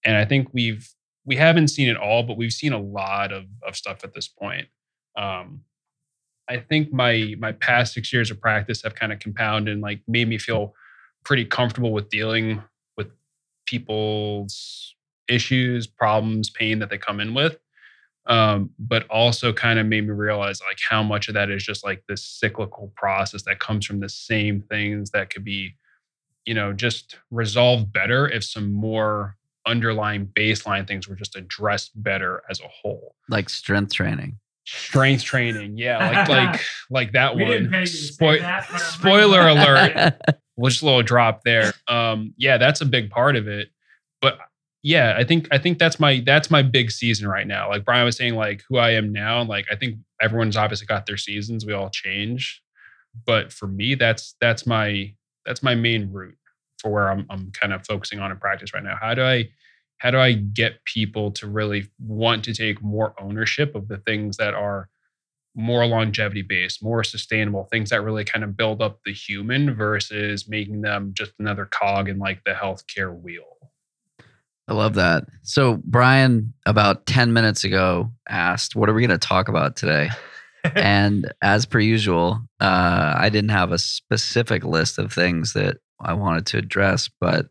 And 0.05 0.17
I 0.17 0.25
think 0.25 0.49
we've 0.53 0.89
we 1.25 1.37
haven't 1.37 1.69
seen 1.69 1.89
it 1.89 1.97
all, 1.97 2.23
but 2.23 2.37
we've 2.37 2.53
seen 2.53 2.73
a 2.73 2.81
lot 2.81 3.33
of 3.33 3.45
of 3.67 3.77
stuff 3.77 4.05
at 4.05 4.15
this 4.15 4.29
point. 4.29 4.69
Um, 5.17 5.63
I 6.49 6.59
think 6.59 6.93
my 6.93 7.35
my 7.39 7.53
past 7.53 7.95
six 7.95 8.13
years 8.13 8.31
of 8.31 8.41
practice 8.41 8.83
have 8.83 8.95
kind 8.95 9.13
of 9.13 9.19
compounded 9.19 9.73
and 9.73 9.83
like 9.83 10.01
made 10.07 10.29
me 10.29 10.39
feel 10.39 10.75
pretty 11.25 11.45
comfortable 11.45 11.93
with 11.93 12.09
dealing 12.09 12.63
people's 13.69 14.95
issues, 15.29 15.87
problems, 15.87 16.49
pain 16.51 16.79
that 16.79 16.89
they 16.91 16.99
come 16.99 17.21
in 17.21 17.35
with. 17.35 17.59
Um, 18.27 18.71
but 18.79 19.07
also 19.09 19.55
kind 19.55 19.79
of 19.79 19.87
made 19.87 20.05
me 20.07 20.11
realize 20.11 20.61
like 20.61 20.79
how 20.87 21.03
much 21.03 21.29
of 21.29 21.35
that 21.35 21.49
is 21.51 21.65
just 21.65 21.83
like 21.83 22.03
this 22.09 22.23
cyclical 22.23 22.93
process 22.95 23.43
that 23.45 23.59
comes 23.59 23.87
from 23.87 24.01
the 24.01 24.09
same 24.09 24.61
things 24.61 25.11
that 25.13 25.31
could 25.31 25.45
be, 25.45 25.75
you 26.45 26.53
know, 26.53 26.75
just 26.75 27.17
resolved 27.31 27.91
better 27.91 28.29
if 28.29 28.45
some 28.45 28.71
more 28.73 29.37
underlying 29.67 30.27
baseline 30.27 30.87
things 30.87 31.09
were 31.09 31.15
just 31.17 31.37
addressed 31.37 31.91
better 32.03 32.43
as 32.51 32.61
a 32.61 32.69
whole. 32.69 33.15
Like 33.31 33.49
strength 33.49 33.95
training. 33.95 34.39
Strength 34.67 35.23
training, 35.25 35.79
yeah, 35.79 36.11
like 36.11 36.29
like 36.29 36.61
like 36.91 37.13
that 37.13 37.35
We 37.35 37.45
one. 37.45 37.71
pay 37.71 37.81
you 37.81 37.87
to 37.87 37.87
say 37.87 38.13
Spoi- 38.15 38.41
that, 38.41 38.65
spoiler 38.81 39.49
alert. 39.49 40.15
Just 40.63 40.83
a 40.83 40.87
little 40.87 41.03
drop 41.03 41.43
there. 41.45 41.73
Um, 41.87 42.35
yeah, 42.37 42.59
that's 42.59 42.81
a 42.81 42.87
big 42.87 43.11
part 43.11 43.37
of 43.37 43.47
it. 43.47 43.69
But 44.21 44.39
yeah, 44.83 45.15
I 45.17 45.25
think 45.25 45.49
I 45.51 45.59
think 45.59 45.79
that's 45.79 46.01
my 46.01 46.23
that's 46.25 46.51
my 46.51 46.63
big 46.63 46.91
season 46.91 47.29
right 47.29 47.47
now. 47.47 47.69
Like 47.69 47.85
Brian 47.85 48.05
was 48.05 48.17
saying, 48.17 48.35
like 48.35 48.63
who 48.69 48.79
I 48.79 48.91
am 48.91 49.13
now. 49.13 49.43
Like 49.43 49.67
I 49.71 49.77
think 49.77 49.99
everyone's 50.21 50.57
obviously 50.57 50.87
got 50.87 51.07
their 51.07 51.17
seasons. 51.17 51.67
We 51.67 51.73
all 51.73 51.91
change, 51.91 52.63
but 53.27 53.53
for 53.53 53.67
me, 53.67 53.95
that's 53.95 54.35
that's 54.41 54.67
my 54.67 55.15
that's 55.45 55.63
my 55.63 55.75
main 55.75 56.13
route 56.13 56.37
for 56.81 56.91
where 56.93 57.11
I'm 57.11 57.27
I'm 57.31 57.51
kind 57.53 57.73
of 57.73 57.87
focusing 57.87 58.21
on 58.21 58.31
in 58.31 58.39
practice 58.39 58.73
right 58.73 58.83
now. 58.83 58.97
How 59.01 59.15
do 59.15 59.23
I 59.23 59.49
how 59.99 60.11
do 60.13 60.19
I 60.19 60.33
get 60.33 60.85
people 60.85 61.33
to 61.33 61.49
really 61.49 61.89
want 61.99 62.45
to 62.45 62.55
take 62.55 62.81
more 62.83 63.15
ownership 63.21 63.75
of 63.75 63.89
the 63.89 63.99
things 63.99 64.37
that 64.37 64.55
are 64.55 64.89
more 65.55 65.87
longevity 65.87 66.43
based, 66.43 66.83
more 66.83 67.03
sustainable, 67.03 67.65
things 67.65 67.91
that 67.91 68.03
really 68.03 68.25
kind 68.25 68.45
of 68.45 68.57
build 68.57 68.81
up 68.81 69.01
the 69.05 69.13
human 69.13 69.75
versus 69.75 70.49
making 70.49 70.83
them 70.83 71.13
just 71.15 71.33
another 71.39 71.67
cog 71.67 72.09
in 72.09 72.19
like 72.19 72.43
the 72.45 72.53
healthcare 72.53 73.19
wheel. 73.21 73.59
I 74.69 74.75
love 74.75 74.95
that. 74.95 75.25
So 75.43 75.81
Brian, 75.85 76.53
about 76.67 77.07
10 77.07 77.33
minutes 77.33 77.65
ago, 77.65 78.13
asked, 78.29 78.77
what 78.77 78.89
are 78.89 78.95
we 78.95 79.01
going 79.01 79.19
to 79.19 79.27
talk 79.27 79.49
about 79.49 79.77
today? 79.77 80.11
and 80.77 81.33
as 81.43 81.65
per 81.65 81.81
usual, 81.81 82.41
uh, 82.61 83.15
I 83.17 83.31
didn't 83.31 83.51
have 83.51 83.73
a 83.73 83.79
specific 83.79 84.65
list 84.65 84.99
of 84.99 85.13
things 85.13 85.55
that 85.55 85.79
I 86.01 86.13
wanted 86.13 86.47
to 86.47 86.59
address, 86.59 87.09
but 87.21 87.49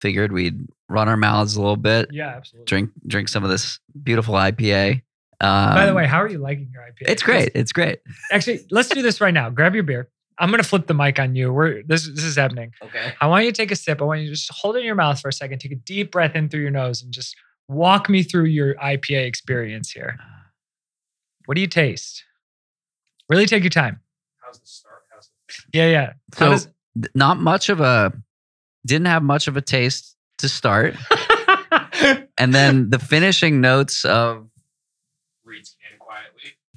figured 0.00 0.32
we'd 0.32 0.66
run 0.88 1.08
our 1.08 1.16
mouths 1.16 1.56
a 1.56 1.60
little 1.60 1.76
bit, 1.76 2.08
yeah, 2.12 2.36
absolutely. 2.36 2.66
drink 2.66 2.90
drink 3.06 3.28
some 3.28 3.44
of 3.44 3.50
this 3.50 3.78
beautiful 4.02 4.34
IPA. 4.34 5.02
Um, 5.40 5.74
By 5.74 5.86
the 5.86 5.94
way, 5.94 6.06
how 6.06 6.18
are 6.22 6.28
you 6.28 6.38
liking 6.38 6.70
your 6.72 6.82
IPA? 6.82 7.10
it's 7.10 7.22
great. 7.22 7.52
It's 7.54 7.72
great. 7.72 8.00
Actually, 8.30 8.60
let's 8.70 8.88
do 8.90 9.00
this 9.02 9.20
right 9.20 9.32
now. 9.32 9.48
Grab 9.50 9.74
your 9.74 9.84
beer. 9.84 10.08
I'm 10.38 10.50
gonna 10.50 10.62
flip 10.62 10.86
the 10.86 10.94
mic 10.94 11.18
on 11.18 11.34
you. 11.34 11.52
We're 11.52 11.82
this 11.82 12.06
this 12.08 12.24
is 12.24 12.36
happening. 12.36 12.72
Okay. 12.82 13.12
I 13.20 13.26
want 13.26 13.44
you 13.44 13.52
to 13.52 13.56
take 13.56 13.70
a 13.70 13.76
sip. 13.76 14.00
I 14.00 14.04
want 14.04 14.20
you 14.20 14.26
to 14.28 14.32
just 14.34 14.50
hold 14.52 14.76
it 14.76 14.80
in 14.80 14.84
your 14.86 14.94
mouth 14.94 15.20
for 15.20 15.28
a 15.28 15.32
second. 15.32 15.58
Take 15.58 15.72
a 15.72 15.76
deep 15.76 16.12
breath 16.12 16.34
in 16.34 16.48
through 16.48 16.60
your 16.62 16.70
nose 16.70 17.02
and 17.02 17.12
just 17.12 17.36
walk 17.68 18.08
me 18.08 18.22
through 18.22 18.44
your 18.44 18.74
IPA 18.76 19.26
experience 19.26 19.90
here. 19.90 20.18
What 21.46 21.54
do 21.56 21.60
you 21.60 21.66
taste? 21.66 22.24
Really 23.28 23.46
take 23.46 23.62
your 23.62 23.70
time. 23.70 24.00
How's 24.44 24.58
the 24.60 24.66
start? 24.66 25.02
How's 25.12 25.28
the 25.72 25.78
Yeah, 25.78 25.88
yeah. 25.88 26.12
How 26.36 26.46
So 26.46 26.50
does- 26.50 26.68
not 27.14 27.38
much 27.38 27.68
of 27.68 27.80
a 27.80 28.12
didn't 28.86 29.06
have 29.08 29.22
much 29.22 29.46
of 29.46 29.56
a 29.56 29.60
taste 29.62 30.16
to 30.38 30.48
start, 30.48 30.94
and 32.38 32.54
then 32.54 32.88
the 32.90 32.98
finishing 32.98 33.60
notes 33.60 34.04
of 34.06 34.46
reads 34.46 34.48
can 34.48 34.48
quietly? 34.48 34.49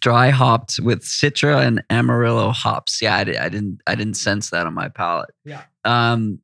Dry 0.03 0.29
hopped 0.29 0.79
with 0.83 1.01
Citra 1.01 1.65
and 1.65 1.81
Amarillo 1.89 2.51
hops. 2.51 3.01
Yeah, 3.01 3.15
I, 3.15 3.21
I 3.21 3.23
didn't 3.49 3.79
I 3.87 3.95
didn't 3.95 4.15
sense 4.15 4.49
that 4.49 4.67
on 4.67 4.73
my 4.73 4.89
palate. 4.89 5.29
Yeah. 5.45 5.61
Um. 5.85 6.39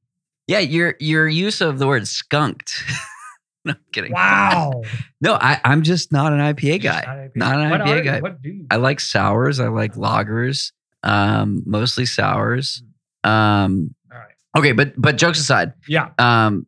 Yeah, 0.47 0.59
your 0.59 0.95
your 0.99 1.27
use 1.27 1.59
of 1.61 1.77
the 1.77 1.85
word 1.85 2.07
skunked. 2.07 2.73
no 3.65 3.73
I'm 3.73 3.79
kidding. 3.91 4.13
wow. 4.13 4.81
No, 5.21 5.33
I 5.35 5.59
I'm 5.65 5.83
just 5.83 6.11
not 6.13 6.31
an 6.31 6.39
IPA 6.39 6.81
guy. 6.81 7.29
not, 7.35 7.51
Not 7.57 7.59
an 7.61 7.69
What 7.69 7.81
IPA 7.81 8.03
guy. 8.05 8.19
What 8.21 8.41
do 8.41 8.49
you? 8.49 8.65
I 8.71 8.77
like 8.77 8.99
sours. 9.01 9.59
I 9.59 9.67
like 9.67 9.93
lagers. 9.95 10.71
Um, 11.03 11.61
mostly 11.65 12.05
sours. 12.05 12.81
Um. 13.25 13.93
All 14.11 14.17
right. 14.17 14.33
Okay, 14.57 14.71
but 14.71 14.93
but 14.97 15.17
jokes 15.17 15.39
aside, 15.39 15.73
Yeah. 15.87 16.11
um 16.17 16.65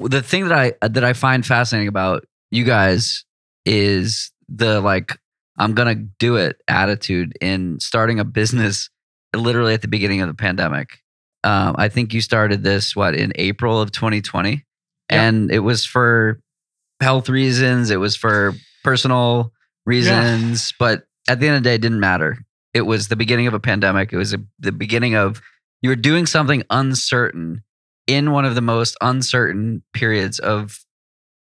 the 0.00 0.20
thing 0.22 0.48
that 0.48 0.58
i 0.82 0.88
that 0.88 1.04
i 1.04 1.12
find 1.12 1.46
fascinating 1.46 1.86
about 1.88 2.24
you 2.50 2.64
guys 2.64 3.24
is 3.64 4.32
the 4.48 4.80
like 4.80 5.16
i'm 5.58 5.74
gonna 5.74 5.94
do 5.94 6.36
it 6.36 6.56
attitude 6.68 7.36
in 7.40 7.78
starting 7.80 8.18
a 8.20 8.24
business 8.24 8.90
literally 9.34 9.74
at 9.74 9.82
the 9.82 9.88
beginning 9.88 10.20
of 10.20 10.28
the 10.28 10.34
pandemic. 10.34 11.00
Um 11.42 11.74
i 11.78 11.88
think 11.88 12.12
you 12.14 12.20
started 12.20 12.62
this 12.62 12.94
what 12.96 13.14
in 13.14 13.32
april 13.36 13.80
of 13.80 13.90
2020 13.92 14.50
Yeah. 15.10 15.22
and 15.22 15.50
it 15.50 15.60
was 15.60 15.84
for 15.84 16.40
health 17.00 17.28
reasons 17.28 17.90
it 17.90 17.96
was 17.98 18.16
for 18.16 18.54
personal 18.84 19.52
reasons 19.86 20.72
but 20.78 21.04
at 21.28 21.40
the 21.40 21.46
end 21.48 21.56
of 21.56 21.62
the 21.62 21.68
day 21.70 21.74
it 21.76 21.80
didn't 21.80 22.00
matter. 22.00 22.38
It 22.74 22.82
was 22.82 23.08
the 23.08 23.16
beginning 23.16 23.46
of 23.46 23.54
a 23.54 23.60
pandemic. 23.60 24.12
It 24.12 24.16
was 24.18 24.34
a, 24.34 24.38
the 24.58 24.72
beginning 24.72 25.14
of 25.14 25.40
you 25.80 25.88
were 25.90 25.96
doing 25.96 26.26
something 26.26 26.62
uncertain 26.70 27.62
in 28.06 28.30
one 28.32 28.44
of 28.44 28.54
the 28.54 28.60
most 28.60 28.96
uncertain 29.00 29.82
periods 29.94 30.38
of 30.38 30.83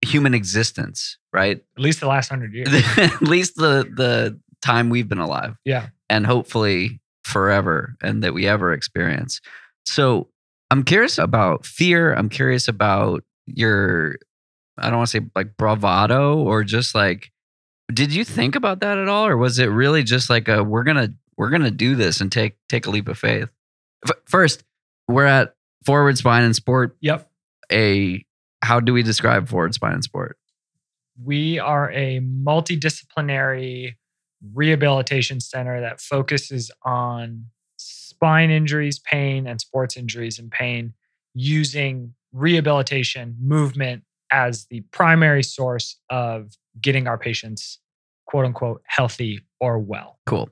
human 0.03 0.35
existence, 0.35 1.19
right? 1.33 1.59
At 1.77 1.83
least 1.83 2.01
the 2.01 2.07
last 2.09 2.29
hundred 2.29 2.55
years. 2.55 2.69
At 2.99 3.23
least 3.23 3.57
the 3.57 3.85
the 3.95 4.39
time 4.63 4.91
we've 4.91 5.09
been 5.09 5.19
alive. 5.19 5.55
Yeah. 5.65 5.89
And 6.11 6.27
hopefully 6.27 7.01
forever 7.25 7.97
and 8.03 8.23
that 8.25 8.35
we 8.35 8.47
ever 8.47 8.73
experience. 8.73 9.41
So 9.85 10.29
I'm 10.71 10.83
curious 10.83 11.19
about 11.19 11.67
fear. 11.67 12.15
I'm 12.15 12.29
curious 12.29 12.69
about 12.69 13.23
your 13.47 14.17
I 14.79 14.89
don't 14.91 14.99
want 14.99 15.09
to 15.11 15.21
say 15.21 15.27
like 15.35 15.57
bravado 15.57 16.39
or 16.39 16.63
just 16.65 16.95
like 16.95 17.31
did 17.93 18.13
you 18.15 18.23
think 18.25 18.55
about 18.55 18.81
that 18.81 18.99
at 18.99 19.09
all 19.09 19.27
or 19.27 19.37
was 19.37 19.59
it 19.59 19.67
really 19.67 20.03
just 20.05 20.29
like 20.31 20.49
a 20.49 20.63
we're 20.63 20.85
going 20.85 20.97
to 20.99 21.13
we're 21.37 21.51
going 21.51 21.63
to 21.63 21.71
do 21.71 21.95
this 21.95 22.21
and 22.21 22.31
take 22.31 22.57
take 22.69 22.87
a 22.87 22.91
leap 22.91 23.09
of 23.09 23.19
faith? 23.19 23.49
F- 24.07 24.17
First, 24.27 24.65
we're 25.09 25.25
at 25.25 25.55
Forward 25.87 26.19
Spine 26.19 26.43
and 26.45 26.55
Sport 26.55 26.97
Yep. 27.01 27.31
a 27.73 28.25
how 28.63 28.81
do 28.81 28.93
we 28.93 29.03
describe 29.03 29.49
forward 29.49 29.75
spine 29.75 29.95
and 29.95 30.05
sport? 30.05 30.37
We 31.23 31.59
are 31.59 31.91
a 31.91 32.21
multidisciplinary 32.21 33.95
rehabilitation 34.55 35.41
center 35.41 35.81
that 35.81 36.01
focuses 36.01 36.71
on 36.83 37.47
spine 37.77 38.51
injuries, 38.51 38.99
pain, 38.99 39.47
and 39.47 39.61
sports 39.61 39.97
injuries 39.97 40.39
and 40.39 40.51
pain 40.51 40.95
using 41.35 42.15
rehabilitation 42.33 43.37
movement 43.41 44.05
as 44.31 44.67
the 44.67 44.81
primary 44.93 45.43
source 45.43 45.97
of 46.11 46.53
getting 46.81 47.07
our 47.07 47.19
patients, 47.19 47.79
quote 48.27 48.45
unquote, 48.45 48.83
healthy 48.87 49.41
or 49.61 49.79
well. 49.79 50.19
Cool. 50.27 50.49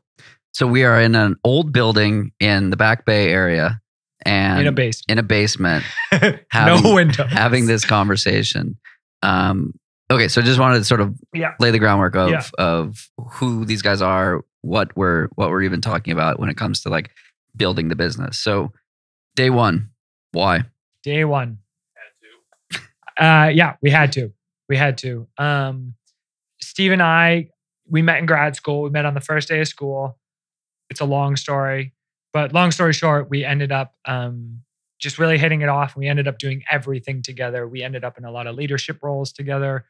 So 0.52 0.66
we 0.66 0.84
are 0.84 1.00
in 1.00 1.14
an 1.14 1.36
old 1.44 1.72
building 1.72 2.32
in 2.40 2.70
the 2.70 2.76
Back 2.76 3.04
Bay 3.04 3.28
area 3.28 3.80
and 4.26 4.61
in 4.61 4.66
a 4.66 4.73
base. 4.73 5.02
in 5.09 5.18
a 5.18 5.23
basement 5.23 5.85
no 6.12 6.38
having- 6.50 6.95
windows. 6.95 7.30
having 7.30 7.66
this 7.66 7.85
conversation. 7.85 8.76
Um, 9.23 9.73
okay, 10.11 10.28
so 10.28 10.40
I 10.40 10.45
just 10.45 10.59
wanted 10.61 10.78
to 10.78 10.85
sort 10.85 11.00
of 11.00 11.14
Yeah. 11.33 11.54
lay 11.61 11.71
the 11.71 11.78
groundwork 11.78 12.16
of 12.16 12.30
Yeah. 12.30 12.42
of 12.59 13.09
who 13.33 13.64
these 13.64 13.83
guys 13.83 14.02
are, 14.02 14.45
what 14.62 14.97
we're 14.97 15.28
what 15.37 15.50
we're 15.50 15.62
even 15.62 15.80
talking 15.80 16.12
about 16.12 16.38
when 16.40 16.49
it 16.50 16.56
comes 16.56 16.83
to 16.83 16.88
like 16.90 17.11
building 17.56 17.88
the 17.88 17.97
business. 17.97 18.38
So 18.38 18.73
day 19.35 19.50
one, 19.50 19.90
why? 20.33 20.64
Day 21.02 21.25
one. 21.25 21.59
Had 21.95 22.78
to. 22.78 22.85
Uh, 23.25 23.49
yeah, 23.49 23.76
we 23.80 23.90
had 23.90 24.12
to. 24.12 24.33
We 24.68 24.76
had 24.76 24.99
to. 24.99 25.26
Um, 25.38 25.95
Steve 26.61 26.92
and 26.92 27.02
I, 27.02 27.49
we 27.88 28.02
met 28.02 28.18
in 28.18 28.26
grad 28.26 28.56
school. 28.56 28.83
We 28.83 28.90
met 28.90 29.04
on 29.06 29.14
the 29.14 29.21
first 29.21 29.49
day 29.49 29.61
of 29.61 29.68
school. 29.68 30.18
It's 30.90 31.00
a 31.00 31.04
long 31.04 31.37
story, 31.37 31.95
but 32.37 32.52
long 32.52 32.71
story 32.71 32.93
short, 32.93 33.31
we 33.31 33.47
ended 33.47 33.73
up 33.73 33.95
um, 34.05 34.61
just 34.99 35.19
really 35.19 35.38
hitting 35.38 35.62
it 35.62 35.71
off. 35.71 35.97
We 35.97 36.07
ended 36.07 36.28
up 36.28 36.37
doing 36.37 36.64
everything 36.71 37.23
together. 37.23 37.66
We 37.66 37.83
ended 37.83 38.05
up 38.05 38.19
in 38.19 38.26
a 38.26 38.31
lot 38.31 38.47
of 38.47 38.57
leadership 38.57 38.99
roles 39.02 39.33
together. 39.33 39.87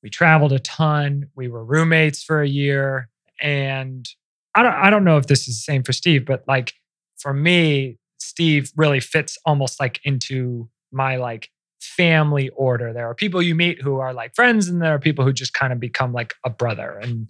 We 0.00 0.08
traveled 0.08 0.52
a 0.52 0.60
ton. 0.60 1.26
We 1.34 1.48
were 1.48 1.64
roommates 1.64 2.22
for 2.22 2.40
a 2.40 2.46
year, 2.46 3.08
and 3.40 4.08
I 4.54 4.62
don't. 4.62 4.74
I 4.74 4.90
don't 4.90 5.02
know 5.02 5.16
if 5.16 5.26
this 5.26 5.48
is 5.48 5.56
the 5.56 5.72
same 5.72 5.82
for 5.82 5.92
Steve, 5.92 6.24
but 6.24 6.44
like 6.46 6.72
for 7.18 7.34
me, 7.34 7.98
Steve 8.18 8.70
really 8.76 9.00
fits 9.00 9.36
almost 9.44 9.80
like 9.80 9.98
into 10.04 10.68
my 10.92 11.16
like 11.16 11.50
family 11.80 12.48
order. 12.50 12.92
There 12.92 13.10
are 13.10 13.14
people 13.16 13.42
you 13.42 13.56
meet 13.56 13.82
who 13.82 13.98
are 13.98 14.14
like 14.14 14.36
friends, 14.36 14.68
and 14.68 14.80
there 14.80 14.94
are 14.94 15.00
people 15.00 15.24
who 15.24 15.32
just 15.32 15.52
kind 15.52 15.72
of 15.72 15.80
become 15.80 16.12
like 16.12 16.34
a 16.46 16.50
brother, 16.50 17.00
and 17.02 17.28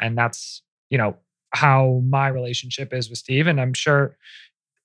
and 0.00 0.18
that's 0.18 0.60
you 0.90 0.98
know 0.98 1.18
how 1.52 2.02
my 2.06 2.28
relationship 2.28 2.92
is 2.92 3.08
with 3.08 3.18
Steve. 3.18 3.46
And 3.46 3.60
I'm 3.60 3.74
sure 3.74 4.16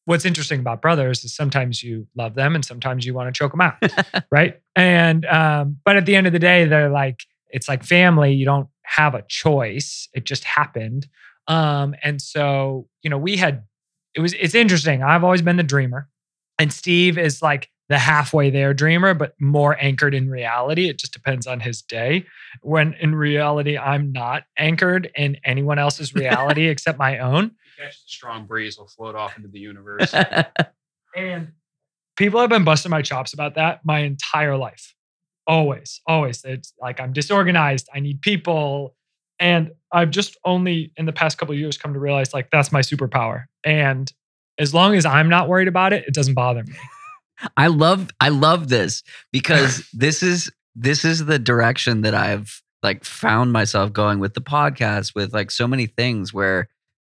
what's 0.06 0.26
interesting 0.26 0.62
about 0.62 0.82
brothers 0.82 1.24
is 1.26 1.36
sometimes 1.36 1.84
you 1.84 2.08
love 2.16 2.34
them 2.34 2.56
and 2.56 2.64
sometimes 2.64 3.06
you 3.06 3.14
want 3.14 3.34
to 3.34 3.38
choke 3.38 3.52
them 3.52 3.62
out, 3.62 3.76
right? 4.32 4.60
And 4.76 5.26
um, 5.26 5.78
but 5.84 5.98
at 5.98 6.06
the 6.06 6.16
end 6.16 6.28
of 6.28 6.34
the 6.34 6.40
day, 6.40 6.66
they're 6.66 6.90
like 6.90 7.22
it's 7.50 7.68
like 7.68 7.84
family. 7.84 8.34
You 8.34 8.46
don't 8.46 8.70
have 8.84 9.16
a 9.16 9.24
choice; 9.28 10.08
it 10.14 10.26
just 10.26 10.44
happened. 10.44 11.08
Um, 11.48 11.96
and 12.04 12.22
so 12.22 12.88
you 13.04 13.10
know 13.10 13.18
we 13.18 13.38
had 13.38 13.64
it 14.16 14.22
was 14.22 14.34
it's 14.34 14.56
interesting. 14.56 15.04
I've 15.04 15.24
always 15.24 15.42
been 15.42 15.58
the 15.58 15.64
dreamer, 15.64 16.10
and 16.58 16.72
Steve 16.72 17.18
is 17.18 17.42
like 17.42 17.70
the 17.89 17.98
halfway 17.98 18.50
there 18.50 18.74
dreamer, 18.74 19.13
but 19.13 19.34
more 19.39 19.77
anchored 19.79 20.13
in 20.13 20.29
reality. 20.29 20.89
It 20.89 21.00
just 21.00 21.13
depends 21.13 21.48
on 21.48 21.60
his 21.60 21.82
day. 21.82 22.25
When 22.62 22.94
in 22.96 23.15
reality, 23.15 23.77
I'm 23.77 24.12
not 24.12 24.44
anchored 24.58 25.10
in 25.15 25.38
anyone 25.46 25.79
else's 25.79 26.13
reality 26.13 26.67
except 26.70 27.00
my 27.00 27.20
own. 27.20 27.51
Catch 27.79 28.03
the 28.03 28.10
strong 28.10 28.46
breeze, 28.46 28.77
will 28.77 28.88
float 28.88 29.15
off 29.15 29.38
into 29.38 29.50
the 29.50 29.60
universe. 29.60 30.13
And 31.15 31.53
people 32.15 32.39
have 32.39 32.50
been 32.50 32.63
busting 32.63 32.91
my 32.91 33.01
chops 33.01 33.34
about 33.34 33.56
that 33.56 33.82
my 33.84 34.00
entire 34.00 34.56
life. 34.56 34.94
Always, 35.48 36.01
always. 36.06 36.44
It's 36.44 36.74
like 36.79 37.00
I'm 37.00 37.12
disorganized. 37.12 37.89
I 37.94 38.00
need 38.00 38.22
people. 38.22 38.96
And 39.39 39.72
I've 39.91 40.12
just 40.12 40.38
only 40.46 40.91
in 40.96 41.06
the 41.06 41.13
past 41.13 41.38
couple 41.38 41.53
of 41.53 41.60
years 41.60 41.77
come 41.77 41.94
to 41.94 42.00
realize 42.00 42.34
like 42.34 42.50
that's 42.51 42.72
my 42.72 42.82
superpower. 42.82 43.46
And 43.63 44.12
as 44.60 44.74
long 44.74 44.96
as 44.96 45.06
I'm 45.06 45.29
not 45.29 45.48
worried 45.48 45.67
about 45.67 45.94
it, 45.94 46.06
it 46.08 46.13
doesn't 46.13 46.34
bother 46.34 46.63
me. 46.63 46.75
I 47.56 47.67
love 47.67 48.10
I 48.20 48.29
love 48.29 48.70
this 48.70 49.03
because 49.32 49.88
this 49.94 50.24
is 50.24 50.51
this 50.75 51.03
is 51.06 51.25
the 51.25 51.39
direction 51.39 52.01
that 52.01 52.13
I've 52.15 52.62
like 52.84 53.03
found 53.03 53.51
myself 53.51 53.91
going 53.91 54.20
with 54.20 54.34
the 54.36 54.41
podcast 54.41 55.13
with 55.15 55.34
like 55.34 55.50
so 55.51 55.67
many 55.67 55.88
things 55.88 56.34
where 56.34 56.70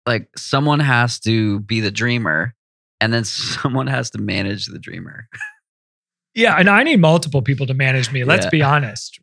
like 0.05 0.29
someone 0.35 0.79
has 0.79 1.19
to 1.21 1.59
be 1.61 1.79
the 1.79 1.91
dreamer 1.91 2.55
and 2.99 3.13
then 3.13 3.23
someone 3.25 3.87
has 3.87 4.09
to 4.11 4.17
manage 4.19 4.65
the 4.67 4.79
dreamer. 4.79 5.27
Yeah, 6.33 6.55
and 6.57 6.69
I 6.69 6.83
need 6.83 6.99
multiple 7.01 7.41
people 7.41 7.67
to 7.67 7.73
manage 7.73 8.11
me. 8.11 8.23
Let's 8.23 8.45
Yeah. 8.45 8.49
be 8.51 8.61
honest. 8.63 9.19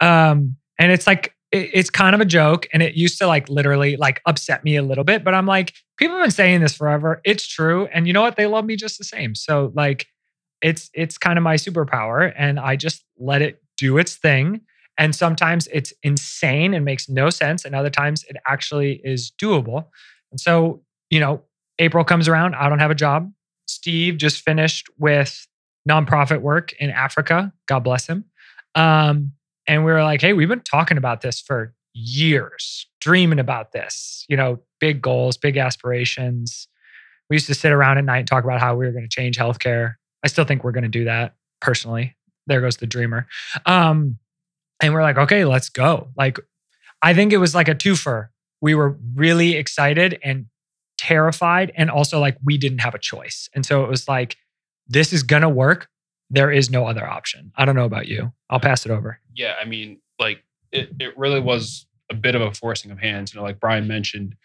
Um, 0.00 0.56
and 0.78 0.92
it's 0.92 1.06
like 1.06 1.34
it- 1.50 1.70
it's 1.74 1.90
kind 1.90 2.14
of 2.14 2.20
a 2.20 2.24
joke, 2.24 2.66
and 2.72 2.82
it 2.82 2.94
used 2.94 3.18
to 3.18 3.26
like 3.26 3.48
literally 3.48 3.96
like 3.96 4.22
upset 4.26 4.64
me 4.64 4.76
a 4.76 4.82
little 4.82 5.04
bit. 5.04 5.22
But 5.24 5.34
I'm 5.34 5.46
like, 5.46 5.74
people 5.98 6.16
have 6.16 6.24
been 6.24 6.30
saying 6.30 6.60
this 6.60 6.74
forever. 6.74 7.20
It's 7.24 7.46
true, 7.46 7.86
and 7.92 8.06
you 8.06 8.12
know 8.12 8.22
what? 8.22 8.36
They 8.36 8.46
love 8.46 8.64
me 8.64 8.76
just 8.76 8.96
the 8.98 9.04
same. 9.04 9.34
So 9.34 9.72
like, 9.74 10.06
it's 10.62 10.90
it's 10.94 11.18
kind 11.18 11.38
of 11.38 11.42
my 11.42 11.56
superpower, 11.56 12.32
and 12.36 12.58
I 12.58 12.76
just 12.76 13.04
let 13.18 13.42
it 13.42 13.62
do 13.76 13.98
its 13.98 14.16
thing. 14.16 14.62
And 14.98 15.16
sometimes 15.16 15.68
it's 15.72 15.92
insane 16.02 16.74
and 16.74 16.84
makes 16.84 17.08
no 17.08 17.30
sense, 17.30 17.64
and 17.64 17.74
other 17.74 17.90
times 17.90 18.24
it 18.28 18.36
actually 18.46 19.00
is 19.04 19.32
doable. 19.40 19.86
And 20.30 20.40
so 20.40 20.82
you 21.10 21.20
know, 21.20 21.42
April 21.78 22.04
comes 22.04 22.26
around. 22.26 22.54
I 22.54 22.68
don't 22.68 22.78
have 22.78 22.90
a 22.90 22.94
job. 22.94 23.30
Steve 23.66 24.16
just 24.16 24.42
finished 24.42 24.88
with 24.98 25.46
nonprofit 25.88 26.40
work 26.40 26.72
in 26.74 26.90
Africa. 26.90 27.52
God 27.66 27.80
bless 27.80 28.06
him. 28.06 28.24
Um, 28.74 29.32
and 29.66 29.84
we 29.84 29.92
were 29.92 30.02
like, 30.02 30.20
hey, 30.20 30.32
we've 30.32 30.48
been 30.48 30.60
talking 30.60 30.96
about 30.96 31.20
this 31.20 31.40
for 31.40 31.74
years, 31.94 32.86
dreaming 33.00 33.38
about 33.38 33.72
this, 33.72 34.24
you 34.28 34.36
know, 34.36 34.60
big 34.80 35.02
goals, 35.02 35.36
big 35.36 35.56
aspirations. 35.56 36.66
We 37.28 37.36
used 37.36 37.46
to 37.46 37.54
sit 37.54 37.72
around 37.72 37.98
at 37.98 38.04
night 38.04 38.18
and 38.20 38.28
talk 38.28 38.44
about 38.44 38.60
how 38.60 38.74
we 38.74 38.86
were 38.86 38.92
going 38.92 39.08
to 39.08 39.08
change 39.08 39.36
healthcare. 39.36 39.94
I 40.24 40.28
still 40.28 40.44
think 40.44 40.64
we're 40.64 40.72
going 40.72 40.82
to 40.82 40.88
do 40.88 41.04
that 41.04 41.34
personally. 41.60 42.16
There 42.46 42.60
goes 42.60 42.76
the 42.76 42.86
dreamer. 42.86 43.26
Um, 43.66 44.18
and 44.80 44.92
we're 44.92 45.02
like, 45.02 45.18
okay, 45.18 45.44
let's 45.44 45.68
go. 45.68 46.08
Like, 46.16 46.38
I 47.02 47.14
think 47.14 47.32
it 47.32 47.38
was 47.38 47.54
like 47.54 47.68
a 47.68 47.74
twofer. 47.74 48.28
We 48.60 48.74
were 48.74 48.96
really 49.14 49.54
excited 49.54 50.18
and 50.22 50.46
terrified, 50.98 51.72
and 51.76 51.90
also 51.90 52.20
like 52.20 52.36
we 52.44 52.56
didn't 52.56 52.78
have 52.78 52.94
a 52.94 52.98
choice. 52.98 53.48
And 53.54 53.66
so 53.66 53.82
it 53.84 53.88
was 53.88 54.06
like, 54.06 54.36
this 54.86 55.12
is 55.12 55.24
gonna 55.24 55.48
work. 55.48 55.88
There 56.30 56.50
is 56.50 56.70
no 56.70 56.86
other 56.86 57.06
option. 57.06 57.52
I 57.56 57.64
don't 57.64 57.74
know 57.74 57.84
about 57.84 58.06
you. 58.06 58.32
I'll 58.50 58.60
pass 58.60 58.86
it 58.86 58.92
over. 58.92 59.18
Yeah, 59.34 59.54
I 59.60 59.64
mean, 59.64 60.00
like 60.20 60.44
it, 60.70 60.90
it 61.00 61.18
really 61.18 61.40
was 61.40 61.86
a 62.10 62.14
bit 62.14 62.34
of 62.34 62.42
a 62.42 62.52
forcing 62.52 62.90
of 62.90 62.98
hands. 62.98 63.34
You 63.34 63.40
know, 63.40 63.44
like 63.44 63.58
Brian 63.58 63.88
mentioned, 63.88 64.36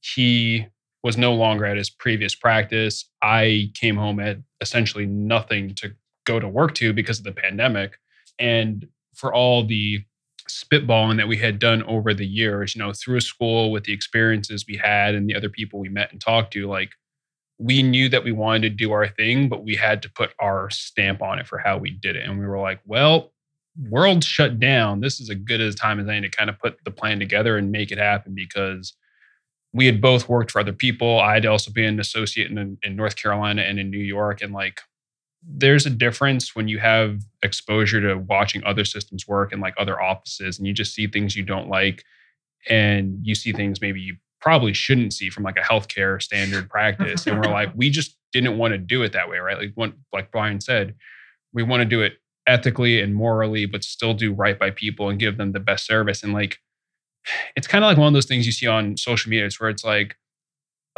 he 0.00 0.66
was 1.02 1.18
no 1.18 1.34
longer 1.34 1.64
at 1.64 1.76
his 1.76 1.90
previous 1.90 2.34
practice. 2.34 3.08
I 3.22 3.70
came 3.74 3.96
home 3.96 4.18
at 4.18 4.38
essentially 4.60 5.06
nothing 5.06 5.74
to 5.76 5.92
go 6.24 6.38
to 6.38 6.48
work 6.48 6.74
to 6.74 6.92
because 6.92 7.18
of 7.18 7.24
the 7.24 7.32
pandemic. 7.32 7.98
And 8.38 8.86
for 9.14 9.32
all 9.32 9.64
the 9.64 10.04
spitballing 10.48 11.16
that 11.18 11.28
we 11.28 11.36
had 11.36 11.58
done 11.58 11.82
over 11.84 12.14
the 12.14 12.26
years, 12.26 12.74
you 12.74 12.78
know, 12.80 12.92
through 12.92 13.20
school 13.20 13.70
with 13.70 13.84
the 13.84 13.92
experiences 13.92 14.64
we 14.66 14.76
had 14.76 15.14
and 15.14 15.28
the 15.28 15.34
other 15.34 15.48
people 15.48 15.78
we 15.78 15.88
met 15.88 16.12
and 16.12 16.20
talked 16.20 16.52
to, 16.54 16.68
like 16.68 16.90
we 17.58 17.82
knew 17.82 18.08
that 18.08 18.24
we 18.24 18.32
wanted 18.32 18.62
to 18.62 18.70
do 18.70 18.92
our 18.92 19.08
thing, 19.08 19.48
but 19.48 19.64
we 19.64 19.74
had 19.74 20.00
to 20.02 20.10
put 20.10 20.32
our 20.40 20.70
stamp 20.70 21.22
on 21.22 21.38
it 21.38 21.46
for 21.46 21.58
how 21.58 21.76
we 21.76 21.90
did 21.90 22.16
it. 22.16 22.24
And 22.24 22.38
we 22.38 22.46
were 22.46 22.60
like, 22.60 22.80
well, 22.86 23.32
world 23.90 24.24
shut 24.24 24.58
down. 24.58 25.00
This 25.00 25.20
is 25.20 25.28
as 25.28 25.36
good 25.36 25.60
as 25.60 25.74
time 25.74 26.00
as 26.00 26.08
any 26.08 26.28
to 26.28 26.36
kind 26.36 26.50
of 26.50 26.58
put 26.58 26.82
the 26.84 26.90
plan 26.90 27.18
together 27.18 27.56
and 27.56 27.70
make 27.70 27.90
it 27.90 27.98
happen 27.98 28.34
because 28.34 28.94
we 29.72 29.86
had 29.86 30.00
both 30.00 30.28
worked 30.28 30.50
for 30.50 30.60
other 30.60 30.72
people. 30.72 31.20
I'd 31.20 31.46
also 31.46 31.70
been 31.70 31.84
an 31.84 32.00
associate 32.00 32.50
in, 32.50 32.78
in 32.82 32.96
North 32.96 33.16
Carolina 33.16 33.62
and 33.62 33.78
in 33.78 33.90
New 33.90 33.98
York. 33.98 34.40
And 34.40 34.52
like, 34.52 34.80
there's 35.46 35.86
a 35.86 35.90
difference 35.90 36.54
when 36.54 36.68
you 36.68 36.78
have 36.78 37.22
exposure 37.42 38.00
to 38.00 38.18
watching 38.18 38.64
other 38.64 38.84
systems 38.84 39.26
work 39.28 39.52
and 39.52 39.60
like 39.60 39.74
other 39.78 40.00
offices 40.00 40.58
and 40.58 40.66
you 40.66 40.72
just 40.72 40.94
see 40.94 41.06
things 41.06 41.36
you 41.36 41.44
don't 41.44 41.68
like 41.68 42.04
and 42.68 43.18
you 43.22 43.34
see 43.34 43.52
things 43.52 43.80
maybe 43.80 44.00
you 44.00 44.16
probably 44.40 44.72
shouldn't 44.72 45.12
see 45.12 45.30
from 45.30 45.44
like 45.44 45.56
a 45.56 45.62
healthcare 45.62 46.20
standard 46.20 46.68
practice 46.68 47.26
and 47.26 47.38
we're 47.38 47.52
like 47.52 47.70
we 47.76 47.88
just 47.88 48.16
didn't 48.32 48.58
want 48.58 48.72
to 48.72 48.78
do 48.78 49.02
it 49.02 49.12
that 49.12 49.28
way 49.28 49.38
right 49.38 49.58
like 49.58 49.72
when, 49.74 49.92
like 50.12 50.30
brian 50.32 50.60
said 50.60 50.94
we 51.52 51.62
want 51.62 51.80
to 51.80 51.84
do 51.84 52.02
it 52.02 52.14
ethically 52.46 53.00
and 53.00 53.14
morally 53.14 53.64
but 53.64 53.84
still 53.84 54.14
do 54.14 54.32
right 54.32 54.58
by 54.58 54.70
people 54.70 55.08
and 55.08 55.20
give 55.20 55.36
them 55.36 55.52
the 55.52 55.60
best 55.60 55.86
service 55.86 56.22
and 56.22 56.32
like 56.32 56.58
it's 57.56 57.66
kind 57.66 57.84
of 57.84 57.88
like 57.88 57.98
one 57.98 58.08
of 58.08 58.14
those 58.14 58.26
things 58.26 58.46
you 58.46 58.52
see 58.52 58.66
on 58.66 58.96
social 58.96 59.30
media 59.30 59.46
It's 59.46 59.60
where 59.60 59.70
it's 59.70 59.84
like 59.84 60.16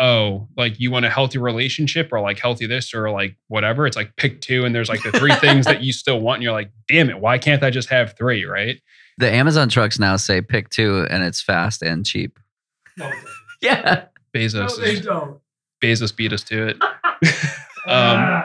oh, 0.00 0.48
like 0.56 0.80
you 0.80 0.90
want 0.90 1.04
a 1.04 1.10
healthy 1.10 1.38
relationship 1.38 2.08
or 2.10 2.20
like 2.20 2.38
healthy 2.38 2.66
this 2.66 2.94
or 2.94 3.10
like 3.10 3.36
whatever. 3.48 3.86
It's 3.86 3.96
like 3.96 4.16
pick 4.16 4.40
two, 4.40 4.64
and 4.64 4.74
there's 4.74 4.88
like 4.88 5.02
the 5.02 5.12
three 5.12 5.34
things 5.34 5.66
that 5.66 5.82
you 5.82 5.92
still 5.92 6.20
want. 6.20 6.36
And 6.36 6.42
you're 6.42 6.52
like, 6.52 6.70
damn 6.88 7.10
it, 7.10 7.20
why 7.20 7.38
can't 7.38 7.62
I 7.62 7.70
just 7.70 7.90
have 7.90 8.16
three? 8.16 8.44
Right. 8.44 8.80
The 9.18 9.30
Amazon 9.30 9.68
trucks 9.68 9.98
now 9.98 10.16
say 10.16 10.40
pick 10.40 10.70
two 10.70 11.06
and 11.10 11.22
it's 11.22 11.42
fast 11.42 11.82
and 11.82 12.04
cheap. 12.06 12.38
No, 12.96 13.12
Yeah. 13.60 14.06
Bezos, 14.34 14.78
they 14.78 14.92
is, 14.92 15.00
don't. 15.02 15.38
Bezos 15.82 16.16
beat 16.16 16.32
us 16.32 16.42
to 16.44 16.68
it. 16.68 16.76
um, 17.86 18.44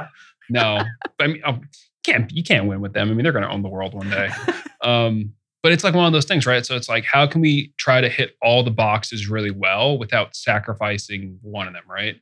no, 0.49 0.81
I 1.19 1.27
mean, 1.27 1.41
oh, 1.45 1.59
can't 2.03 2.31
you 2.31 2.43
can't 2.43 2.67
win 2.67 2.81
with 2.81 2.93
them. 2.93 3.09
I 3.09 3.13
mean, 3.13 3.23
they're 3.23 3.31
going 3.31 3.43
to 3.43 3.49
own 3.49 3.61
the 3.61 3.69
world 3.69 3.93
one 3.93 4.09
day. 4.09 4.29
Um, 4.81 5.33
but 5.65 5.71
it's 5.71 5.83
like 5.83 5.95
one 5.95 6.05
of 6.05 6.13
those 6.13 6.25
things, 6.25 6.45
right? 6.45 6.63
So 6.63 6.75
it's 6.75 6.87
like, 6.87 7.05
how 7.05 7.25
can 7.25 7.41
we 7.41 7.73
try 7.77 7.99
to 7.99 8.07
hit 8.07 8.37
all 8.39 8.61
the 8.61 8.69
boxes 8.69 9.27
really 9.27 9.49
well 9.49 9.97
without 9.97 10.35
sacrificing 10.35 11.39
one 11.41 11.65
of 11.65 11.73
them, 11.73 11.85
right? 11.89 12.17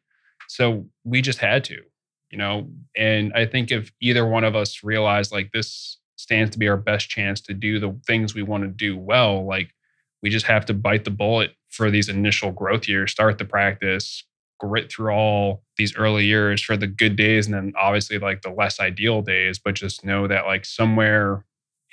So 0.48 0.86
we 1.04 1.22
just 1.22 1.40
had 1.40 1.66
to, 1.66 1.82
you 2.30 2.38
know. 2.38 2.70
And 2.96 3.34
I 3.34 3.46
think 3.46 3.70
if 3.70 3.92
either 4.00 4.26
one 4.26 4.46
of 4.46 4.56
us 4.56 4.82
realized 4.82 5.34
like 5.34 5.52
this 5.52 5.98
stands 6.16 6.52
to 6.52 6.58
be 6.58 6.70
our 6.70 6.78
best 6.78 7.10
chance 7.10 7.42
to 7.42 7.54
do 7.54 7.82
the 7.82 7.94
things 8.08 8.34
we 8.34 8.44
want 8.44 8.64
to 8.64 8.70
do 8.70 8.98
well, 8.98 9.46
like 9.46 9.72
we 10.22 10.30
just 10.30 10.46
have 10.46 10.66
to 10.68 10.74
bite 10.74 11.04
the 11.04 11.12
bullet 11.12 11.52
for 11.68 11.92
these 11.92 12.08
initial 12.08 12.50
growth 12.50 12.88
years, 12.88 13.12
start 13.12 13.40
the 13.40 13.44
practice, 13.44 14.24
grit 14.58 14.90
through 14.90 15.12
all 15.12 15.64
these 15.76 15.98
early 15.98 16.24
years 16.24 16.64
for 16.64 16.78
the 16.78 16.88
good 16.88 17.18
days 17.18 17.46
and 17.46 17.54
then 17.54 17.74
obviously 17.78 18.18
like 18.20 18.42
the 18.42 18.52
less 18.52 18.80
ideal 18.80 19.22
days, 19.22 19.60
but 19.60 19.76
just 19.76 20.06
know 20.06 20.30
that 20.30 20.46
like 20.46 20.64
somewhere 20.64 21.44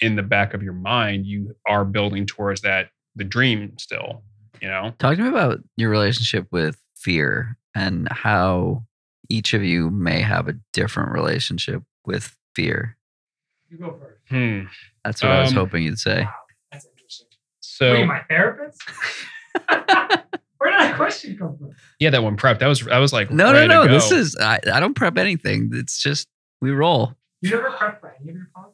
in 0.01 0.17
the 0.17 0.23
back 0.23 0.55
of 0.55 0.63
your 0.63 0.73
mind, 0.73 1.27
you 1.27 1.55
are 1.67 1.85
building 1.85 2.27
towards 2.27 2.61
that 2.63 2.89
the 3.17 3.25
dream 3.25 3.77
still, 3.79 4.23
you 4.63 4.69
know? 4.69 4.95
Talk 4.99 5.17
to 5.17 5.23
me 5.23 5.29
about 5.29 5.59
your 5.77 5.91
relationship 5.91 6.47
with 6.51 6.81
fear 6.97 7.57
and 7.75 8.09
how 8.11 8.85
each 9.29 9.53
of 9.55 9.63
you 9.63 9.91
may 9.91 10.21
have 10.21 10.49
a 10.49 10.55
different 10.73 11.13
relationship 11.13 11.83
with 12.07 12.37
fear. 12.55 12.97
You 13.69 13.79
go 13.79 13.97
first. 14.01 14.21
Hmm. 14.29 14.61
That's 15.05 15.23
what 15.23 15.33
I 15.33 15.41
was 15.41 15.51
Um, 15.51 15.57
hoping 15.57 15.83
you'd 15.85 15.99
say. 15.99 16.23
Wow, 16.23 16.33
that's 16.73 16.87
interesting. 16.87 17.27
So 17.61 17.93
Wait, 17.93 18.07
my 18.07 18.23
therapist? 18.29 18.83
Where 20.59 20.71
did 20.73 20.81
that 20.81 20.97
question 20.97 21.37
come 21.39 21.57
from? 21.57 21.71
yeah, 21.99 22.11
that 22.11 22.23
one 22.23 22.37
prep. 22.37 22.59
That 22.59 22.67
was 22.67 22.87
I 22.89 22.99
was 22.99 23.13
like 23.13 23.31
No, 23.31 23.47
no, 23.47 23.53
ready 23.53 23.69
to 23.69 23.75
no. 23.75 23.87
go. 23.87 23.93
This 23.93 24.11
is 24.13 24.37
I, 24.41 24.59
I 24.73 24.79
don't 24.81 24.95
prep 24.95 25.17
anything. 25.17 25.71
It's 25.73 25.99
just 26.03 26.29
we 26.61 26.71
roll. 26.71 27.15
You 27.41 27.51
never 27.51 27.71
prep 27.71 28.01
for 28.01 28.15
any 28.21 28.31
of 28.31 28.37
your 28.37 28.51
pods? 28.55 28.70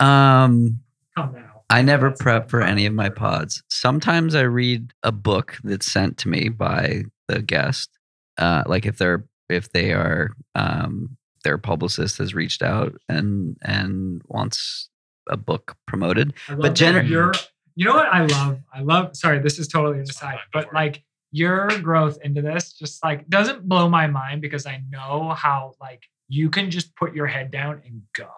Um 0.00 0.80
Come 1.16 1.32
now. 1.34 1.62
I 1.70 1.82
never 1.82 2.10
That's 2.10 2.22
prep 2.22 2.50
for 2.50 2.62
any 2.62 2.86
of 2.86 2.94
my 2.94 3.08
pods. 3.08 3.62
Sometimes 3.68 4.34
I 4.34 4.42
read 4.42 4.92
a 5.02 5.12
book 5.12 5.58
that's 5.64 5.90
sent 5.90 6.18
to 6.18 6.28
me 6.28 6.48
by 6.48 7.02
the 7.28 7.42
guest. 7.42 7.90
Uh, 8.38 8.62
like 8.66 8.86
if 8.86 8.98
they're 8.98 9.24
if 9.48 9.72
they 9.72 9.92
are 9.92 10.30
um, 10.54 11.16
their 11.44 11.58
publicist 11.58 12.18
has 12.18 12.34
reached 12.34 12.62
out 12.62 12.94
and 13.08 13.56
and 13.62 14.22
wants 14.26 14.90
a 15.28 15.36
book 15.36 15.76
promoted. 15.86 16.34
I 16.48 16.52
love 16.52 16.62
But 16.62 16.76
that 16.76 16.94
gener- 16.94 17.08
you're, 17.08 17.32
you 17.74 17.84
know 17.84 17.94
what 17.94 18.06
I 18.06 18.26
love? 18.26 18.60
I 18.72 18.82
love, 18.82 19.16
sorry, 19.16 19.40
this 19.40 19.58
is 19.58 19.68
totally 19.68 19.98
an 19.98 20.04
aside, 20.08 20.38
but 20.52 20.72
like 20.72 21.02
your 21.32 21.68
growth 21.80 22.18
into 22.22 22.42
this 22.42 22.72
just 22.72 23.02
like 23.04 23.28
doesn't 23.28 23.68
blow 23.68 23.88
my 23.88 24.06
mind 24.06 24.40
because 24.40 24.66
I 24.66 24.82
know 24.88 25.34
how 25.36 25.74
like 25.80 26.04
you 26.28 26.48
can 26.50 26.70
just 26.70 26.94
put 26.96 27.14
your 27.14 27.26
head 27.26 27.50
down 27.50 27.82
and 27.84 28.02
go. 28.14 28.30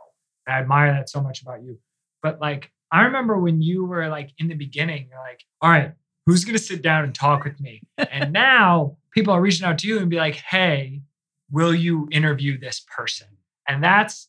I 0.50 0.58
admire 0.60 0.92
that 0.92 1.08
so 1.08 1.20
much 1.20 1.42
about 1.42 1.62
you. 1.62 1.78
But 2.22 2.40
like, 2.40 2.70
I 2.90 3.02
remember 3.02 3.38
when 3.38 3.60
you 3.62 3.84
were 3.84 4.08
like 4.08 4.30
in 4.38 4.48
the 4.48 4.54
beginning, 4.54 5.08
you're 5.10 5.20
like, 5.20 5.44
all 5.60 5.70
right, 5.70 5.92
who's 6.26 6.44
going 6.44 6.56
to 6.56 6.62
sit 6.62 6.82
down 6.82 7.04
and 7.04 7.14
talk 7.14 7.44
with 7.44 7.60
me? 7.60 7.82
and 7.96 8.32
now 8.32 8.96
people 9.12 9.32
are 9.32 9.40
reaching 9.40 9.66
out 9.66 9.78
to 9.78 9.88
you 9.88 9.98
and 9.98 10.10
be 10.10 10.16
like, 10.16 10.36
hey, 10.36 11.02
will 11.50 11.74
you 11.74 12.08
interview 12.10 12.58
this 12.58 12.84
person? 12.94 13.28
And 13.66 13.82
that's 13.82 14.28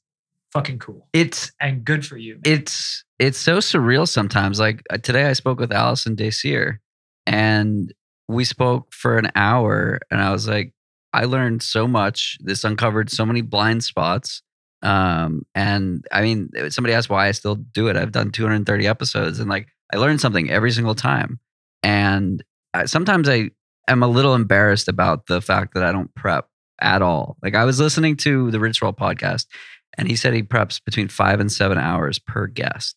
fucking 0.51 0.79
cool 0.79 1.07
It's 1.13 1.51
and 1.61 1.85
good 1.85 2.05
for 2.05 2.17
you. 2.17 2.39
it's 2.43 3.03
it's 3.19 3.37
so 3.37 3.57
surreal 3.59 4.07
sometimes. 4.07 4.59
Like 4.59 4.83
uh, 4.89 4.97
today, 4.97 5.25
I 5.25 5.33
spoke 5.33 5.59
with 5.59 5.71
Alison 5.71 6.15
Désir, 6.15 6.77
and 7.25 7.93
we 8.27 8.43
spoke 8.45 8.93
for 8.93 9.17
an 9.17 9.31
hour, 9.35 9.99
and 10.09 10.21
I 10.21 10.31
was 10.31 10.47
like, 10.47 10.73
I 11.13 11.25
learned 11.25 11.61
so 11.63 11.87
much. 11.87 12.37
This 12.41 12.63
uncovered 12.63 13.09
so 13.09 13.25
many 13.25 13.41
blind 13.41 13.83
spots. 13.83 14.41
Um, 14.81 15.45
and 15.55 16.05
I 16.11 16.21
mean, 16.21 16.49
somebody 16.69 16.93
asked 16.93 17.09
why 17.09 17.27
I 17.27 17.31
still 17.31 17.55
do 17.55 17.87
it. 17.87 17.97
I've 17.97 18.11
done 18.11 18.31
230 18.31 18.87
episodes, 18.87 19.39
and 19.39 19.49
like 19.49 19.67
I 19.93 19.97
learned 19.97 20.21
something 20.21 20.49
every 20.49 20.71
single 20.71 20.95
time. 20.95 21.39
And 21.83 22.43
I, 22.73 22.85
sometimes 22.85 23.27
I 23.27 23.51
am 23.87 24.03
a 24.03 24.07
little 24.07 24.35
embarrassed 24.35 24.87
about 24.87 25.27
the 25.27 25.41
fact 25.41 25.73
that 25.73 25.83
I 25.83 25.91
don't 25.91 26.13
prep 26.15 26.47
at 26.81 27.01
all. 27.01 27.37
Like 27.43 27.55
I 27.55 27.65
was 27.65 27.79
listening 27.79 28.15
to 28.17 28.51
the 28.51 28.59
Rich 28.59 28.81
Roll 28.81 28.93
podcast, 28.93 29.47
and 29.97 30.07
he 30.07 30.15
said 30.15 30.33
he 30.33 30.43
preps 30.43 30.83
between 30.83 31.07
five 31.07 31.39
and 31.39 31.51
seven 31.51 31.77
hours 31.77 32.19
per 32.19 32.47
guest. 32.47 32.95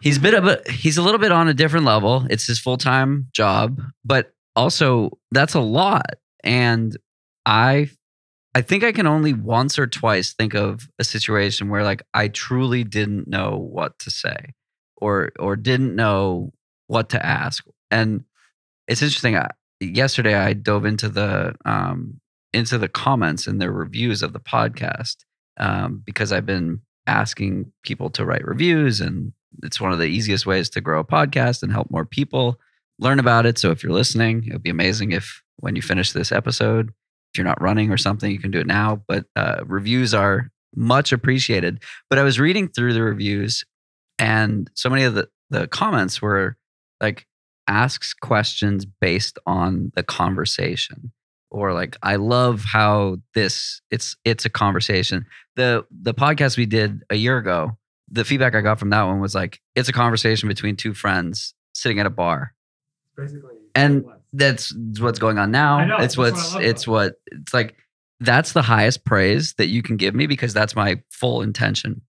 He's 0.00 0.18
bit 0.18 0.34
of 0.34 0.46
a 0.46 0.60
he's 0.68 0.96
a 0.96 1.02
little 1.02 1.20
bit 1.20 1.32
on 1.32 1.48
a 1.48 1.54
different 1.54 1.86
level. 1.86 2.26
It's 2.30 2.46
his 2.46 2.58
full 2.58 2.76
time 2.76 3.28
job, 3.32 3.80
but 4.04 4.32
also 4.56 5.10
that's 5.30 5.54
a 5.54 5.60
lot. 5.60 6.14
And 6.42 6.96
I 7.46 7.90
I 8.54 8.60
think 8.60 8.84
I 8.84 8.92
can 8.92 9.06
only 9.06 9.32
once 9.32 9.78
or 9.78 9.86
twice 9.86 10.32
think 10.32 10.54
of 10.54 10.88
a 10.98 11.04
situation 11.04 11.68
where 11.68 11.84
like 11.84 12.02
I 12.12 12.28
truly 12.28 12.84
didn't 12.84 13.26
know 13.28 13.56
what 13.56 13.98
to 14.00 14.10
say 14.10 14.54
or 14.96 15.32
or 15.38 15.56
didn't 15.56 15.96
know 15.96 16.52
what 16.86 17.08
to 17.10 17.24
ask. 17.24 17.64
And 17.90 18.24
it's 18.88 19.02
interesting. 19.02 19.36
I, 19.36 19.48
yesterday 19.80 20.34
I 20.34 20.52
dove 20.52 20.84
into 20.84 21.08
the 21.08 21.54
um 21.64 22.20
into 22.52 22.78
the 22.78 22.88
comments 22.88 23.46
and 23.46 23.60
their 23.60 23.72
reviews 23.72 24.22
of 24.22 24.32
the 24.32 24.40
podcast 24.40 25.16
um, 25.58 26.02
because 26.04 26.32
I've 26.32 26.46
been 26.46 26.80
asking 27.06 27.72
people 27.82 28.10
to 28.10 28.24
write 28.24 28.44
reviews, 28.44 29.00
and 29.00 29.32
it's 29.62 29.80
one 29.80 29.92
of 29.92 29.98
the 29.98 30.06
easiest 30.06 30.46
ways 30.46 30.68
to 30.70 30.80
grow 30.80 31.00
a 31.00 31.04
podcast 31.04 31.62
and 31.62 31.72
help 31.72 31.90
more 31.90 32.04
people 32.04 32.60
learn 32.98 33.18
about 33.18 33.46
it. 33.46 33.58
So 33.58 33.70
if 33.70 33.82
you're 33.82 33.92
listening, 33.92 34.44
it 34.46 34.52
would 34.52 34.62
be 34.62 34.70
amazing 34.70 35.12
if 35.12 35.42
when 35.56 35.76
you 35.76 35.82
finish 35.82 36.12
this 36.12 36.32
episode, 36.32 36.92
you're 37.36 37.46
not 37.46 37.60
running 37.60 37.90
or 37.90 37.96
something, 37.96 38.30
you 38.30 38.38
can 38.38 38.50
do 38.50 38.60
it 38.60 38.66
now. 38.66 39.02
But 39.06 39.26
uh, 39.36 39.62
reviews 39.66 40.14
are 40.14 40.50
much 40.74 41.12
appreciated. 41.12 41.82
But 42.08 42.18
I 42.18 42.22
was 42.22 42.40
reading 42.40 42.68
through 42.68 42.94
the 42.94 43.02
reviews, 43.02 43.64
and 44.18 44.70
so 44.74 44.88
many 44.88 45.04
of 45.04 45.14
the, 45.14 45.28
the 45.50 45.66
comments 45.68 46.22
were 46.22 46.56
like 47.00 47.26
asks 47.68 48.14
questions 48.14 48.84
based 48.84 49.38
on 49.46 49.92
the 49.94 50.02
conversation 50.02 51.12
or 51.52 51.74
like 51.74 51.96
I 52.02 52.16
love 52.16 52.64
how 52.64 53.18
this 53.34 53.82
it's 53.90 54.16
it's 54.24 54.44
a 54.44 54.50
conversation. 54.50 55.26
The 55.54 55.84
the 55.90 56.14
podcast 56.14 56.56
we 56.56 56.66
did 56.66 57.02
a 57.10 57.14
year 57.14 57.36
ago, 57.36 57.76
the 58.10 58.24
feedback 58.24 58.54
I 58.54 58.62
got 58.62 58.78
from 58.78 58.90
that 58.90 59.02
one 59.02 59.20
was 59.20 59.34
like 59.34 59.60
it's 59.76 59.88
a 59.88 59.92
conversation 59.92 60.48
between 60.48 60.76
two 60.76 60.94
friends 60.94 61.54
sitting 61.74 62.00
at 62.00 62.06
a 62.06 62.10
bar. 62.10 62.54
Basically. 63.16 63.61
And 63.74 64.04
that's 64.32 64.74
what's 64.98 65.18
going 65.18 65.38
on 65.38 65.50
now. 65.50 65.84
Know, 65.84 65.96
it's 65.96 66.16
that's 66.16 66.16
what 66.16 66.32
what's 66.32 66.54
it's 66.56 66.86
what 66.86 67.14
it's 67.26 67.54
like 67.54 67.76
that's 68.20 68.52
the 68.52 68.62
highest 68.62 69.04
praise 69.04 69.54
that 69.54 69.66
you 69.66 69.82
can 69.82 69.96
give 69.96 70.14
me 70.14 70.26
because 70.26 70.54
that's 70.54 70.76
my 70.76 71.00
full 71.10 71.42
intention. 71.42 72.02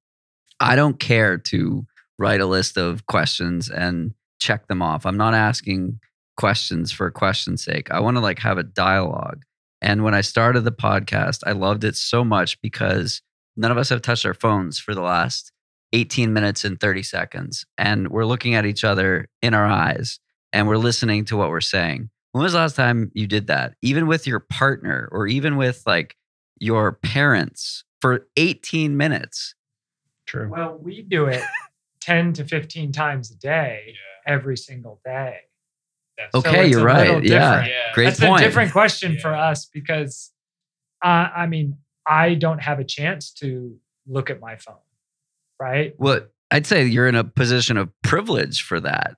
I 0.60 0.76
don't 0.76 1.00
care 1.00 1.38
to 1.38 1.86
write 2.20 2.40
a 2.40 2.46
list 2.46 2.78
of 2.78 3.06
questions 3.08 3.70
and 3.70 4.14
check 4.40 4.68
them 4.68 4.82
off. 4.82 5.06
I'm 5.06 5.18
not 5.18 5.34
asking 5.34 6.00
questions 6.38 6.92
for 6.92 7.10
question's 7.12 7.64
sake. 7.64 7.92
I 7.92 8.00
want 8.00 8.18
to 8.18 8.22
like 8.22 8.40
have 8.40 8.58
a 8.58 8.64
dialogue. 8.64 9.44
And 9.82 10.04
when 10.04 10.14
I 10.14 10.22
started 10.22 10.62
the 10.62 10.72
podcast, 10.72 11.40
I 11.46 11.52
loved 11.52 11.84
it 11.84 11.96
so 11.96 12.24
much 12.24 12.62
because 12.62 13.22
none 13.58 13.72
of 13.72 13.78
us 13.78 13.90
have 13.90 14.02
touched 14.02 14.26
our 14.26 14.34
phones 14.34 14.80
for 14.80 14.96
the 14.96 15.02
last 15.02 15.52
18 15.92 16.32
minutes 16.32 16.64
and 16.64 16.80
30 16.80 17.04
seconds. 17.04 17.66
And 17.78 18.10
we're 18.10 18.26
looking 18.26 18.56
at 18.56 18.66
each 18.66 18.84
other 18.84 19.28
in 19.42 19.54
our 19.54 19.66
eyes 19.66 20.20
and 20.54 20.68
we're 20.68 20.78
listening 20.78 21.26
to 21.26 21.36
what 21.36 21.50
we're 21.50 21.60
saying. 21.62 22.10
When 22.32 22.44
was 22.44 22.54
the 22.54 22.60
last 22.60 22.76
time 22.78 23.12
you 23.14 23.28
did 23.28 23.48
that? 23.48 23.74
Even 23.82 24.08
with 24.08 24.26
your 24.26 24.40
partner 24.40 25.10
or 25.12 25.28
even 25.28 25.58
with 25.58 25.84
like 25.86 26.16
your 26.60 26.94
parents 26.94 27.84
for 28.02 28.28
18 28.38 28.96
minutes? 28.96 29.56
True. 30.26 30.48
Well, 30.50 30.80
we 30.82 31.02
do 31.02 31.26
it 31.26 31.44
10 32.02 32.34
to 32.34 32.46
15 32.46 32.92
times 32.92 33.30
a 33.32 33.36
day, 33.36 33.94
every 34.26 34.56
single 34.58 35.02
day. 35.04 35.38
That's 36.18 36.36
Okay, 36.36 36.68
it's 36.68 36.72
you're 36.72 36.86
right. 36.86 37.08
little 37.08 37.26
Yeah. 37.26 37.66
Yeah. 37.66 37.74
Great 37.94 38.06
That's 38.06 38.20
point. 38.20 38.42
a 38.42 38.46
different 38.46 38.72
question 38.72 39.18
for 39.20 39.34
us 39.34 39.66
because, 39.66 40.32
uh, 41.04 41.28
I 41.36 41.48
mean, 41.48 41.78
I 42.08 42.36
don't 42.36 42.62
have 42.62 42.80
a 42.80 42.84
chance 42.84 43.32
to 43.36 43.76
look 44.08 44.30
at 44.30 44.40
my 44.40 44.56
phone, 44.58 44.76
right? 45.60 45.94
Well, 45.98 46.22
I'd 46.52 46.68
say 46.68 46.86
you're 46.86 47.08
in 47.08 47.16
a 47.16 47.24
position 47.24 47.78
of 47.78 47.90
privilege 48.04 48.62
for 48.62 48.80
that. 48.80 49.16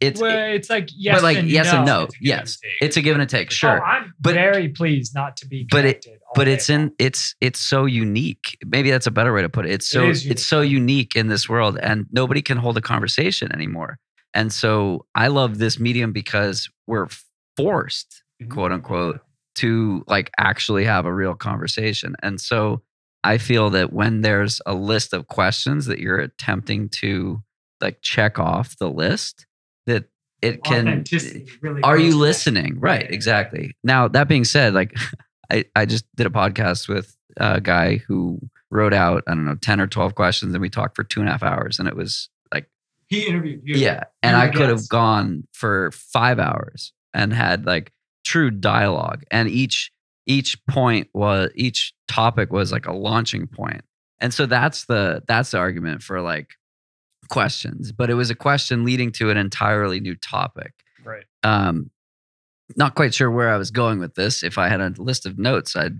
It's 0.00 0.20
well, 0.20 0.52
it's 0.54 0.70
like 0.70 0.88
yes, 0.94 1.16
but 1.16 1.22
like 1.24 1.38
and 1.38 1.48
yes 1.50 1.72
no. 1.72 1.76
and 1.78 1.86
no. 1.86 2.02
It's 2.04 2.14
give 2.16 2.20
and 2.20 2.40
Yes, 2.40 2.58
it's 2.80 2.96
a 2.96 3.02
give 3.02 3.14
and 3.14 3.22
a 3.22 3.26
take. 3.26 3.50
Sure, 3.50 3.80
Oh, 3.80 3.84
I'm 3.84 4.14
But- 4.20 4.34
very 4.34 4.68
pleased 4.68 5.12
not 5.14 5.36
to 5.38 5.46
be 5.48 5.66
but 5.70 5.84
it- 5.84 6.06
but 6.34 6.46
it's 6.46 6.70
in 6.70 6.92
it's 6.98 7.34
it's 7.40 7.58
so 7.58 7.84
unique. 7.84 8.56
Maybe 8.64 8.90
that's 8.90 9.06
a 9.08 9.10
better 9.10 9.32
way 9.32 9.42
to 9.42 9.48
put 9.48 9.66
it. 9.66 9.72
It's 9.72 9.88
so 9.88 10.08
is 10.08 10.24
it's 10.26 10.46
so 10.46 10.60
unique 10.60 11.16
in 11.16 11.26
this 11.28 11.48
world, 11.48 11.78
and 11.82 12.06
nobody 12.12 12.42
can 12.42 12.58
hold 12.58 12.76
a 12.76 12.80
conversation 12.80 13.50
anymore. 13.52 13.98
And 14.34 14.52
so 14.52 15.06
I 15.16 15.28
love 15.28 15.58
this 15.58 15.80
medium 15.80 16.12
because 16.12 16.68
we're 16.86 17.08
forced, 17.56 18.22
Mhm. 18.42 18.50
quote 18.50 18.72
unquote, 18.72 19.20
to 19.56 20.04
like 20.06 20.30
actually 20.38 20.84
have 20.84 21.06
a 21.06 21.12
real 21.14 21.34
conversation. 21.34 22.14
And 22.22 22.40
so 22.40 22.82
I 23.24 23.38
feel 23.38 23.70
that 23.70 23.92
when 23.92 24.20
there's 24.20 24.60
a 24.64 24.74
list 24.74 25.12
of 25.12 25.26
questions 25.26 25.86
that 25.86 25.98
you're 25.98 26.20
attempting 26.20 26.88
to 27.00 27.42
like 27.80 27.98
check 28.02 28.38
off 28.38 28.76
the 28.78 28.88
list, 28.90 29.46
it 30.42 30.62
can 30.64 31.04
really 31.62 31.82
are 31.82 31.98
you 31.98 32.16
listening 32.16 32.78
right 32.80 33.02
Right. 33.02 33.10
exactly 33.10 33.76
now 33.82 34.08
that 34.08 34.28
being 34.28 34.44
said 34.44 34.74
like 34.74 34.96
I, 35.50 35.64
I 35.74 35.86
just 35.86 36.04
did 36.16 36.26
a 36.26 36.30
podcast 36.30 36.88
with 36.88 37.16
a 37.38 37.60
guy 37.60 37.96
who 37.96 38.38
wrote 38.70 38.92
out 38.92 39.24
i 39.26 39.34
don't 39.34 39.44
know 39.46 39.54
10 39.54 39.80
or 39.80 39.86
12 39.86 40.14
questions 40.14 40.54
and 40.54 40.60
we 40.60 40.68
talked 40.70 40.94
for 40.96 41.04
two 41.04 41.20
and 41.20 41.28
a 41.28 41.32
half 41.32 41.42
hours 41.42 41.78
and 41.78 41.88
it 41.88 41.96
was 41.96 42.28
like 42.52 42.68
He 43.08 43.26
interviewed 43.26 43.62
you. 43.64 43.76
yeah 43.76 44.04
and 44.22 44.36
i 44.36 44.48
could 44.48 44.68
have 44.68 44.88
gone 44.88 45.46
for 45.52 45.90
five 45.92 46.38
hours 46.38 46.92
and 47.14 47.32
had 47.32 47.66
like 47.66 47.92
true 48.24 48.50
dialogue 48.50 49.24
and 49.30 49.48
each 49.48 49.90
each 50.26 50.58
point 50.66 51.08
was 51.14 51.50
each 51.54 51.94
topic 52.06 52.52
was 52.52 52.70
like 52.70 52.86
a 52.86 52.92
launching 52.92 53.46
point 53.46 53.80
and 54.20 54.34
so 54.34 54.44
that's 54.44 54.84
the 54.84 55.22
that's 55.26 55.52
the 55.52 55.58
argument 55.58 56.02
for 56.02 56.20
like 56.20 56.50
questions 57.28 57.92
but 57.92 58.10
it 58.10 58.14
was 58.14 58.30
a 58.30 58.34
question 58.34 58.84
leading 58.84 59.10
to 59.12 59.30
an 59.30 59.36
entirely 59.36 60.00
new 60.00 60.14
topic 60.16 60.72
Right. 61.04 61.24
um 61.42 61.90
not 62.76 62.94
quite 62.94 63.14
sure 63.14 63.30
where 63.30 63.50
i 63.52 63.56
was 63.56 63.70
going 63.70 63.98
with 63.98 64.14
this 64.14 64.42
if 64.42 64.58
i 64.58 64.68
had 64.68 64.80
a 64.80 64.92
list 64.98 65.26
of 65.26 65.38
notes 65.38 65.74
i'd 65.76 65.98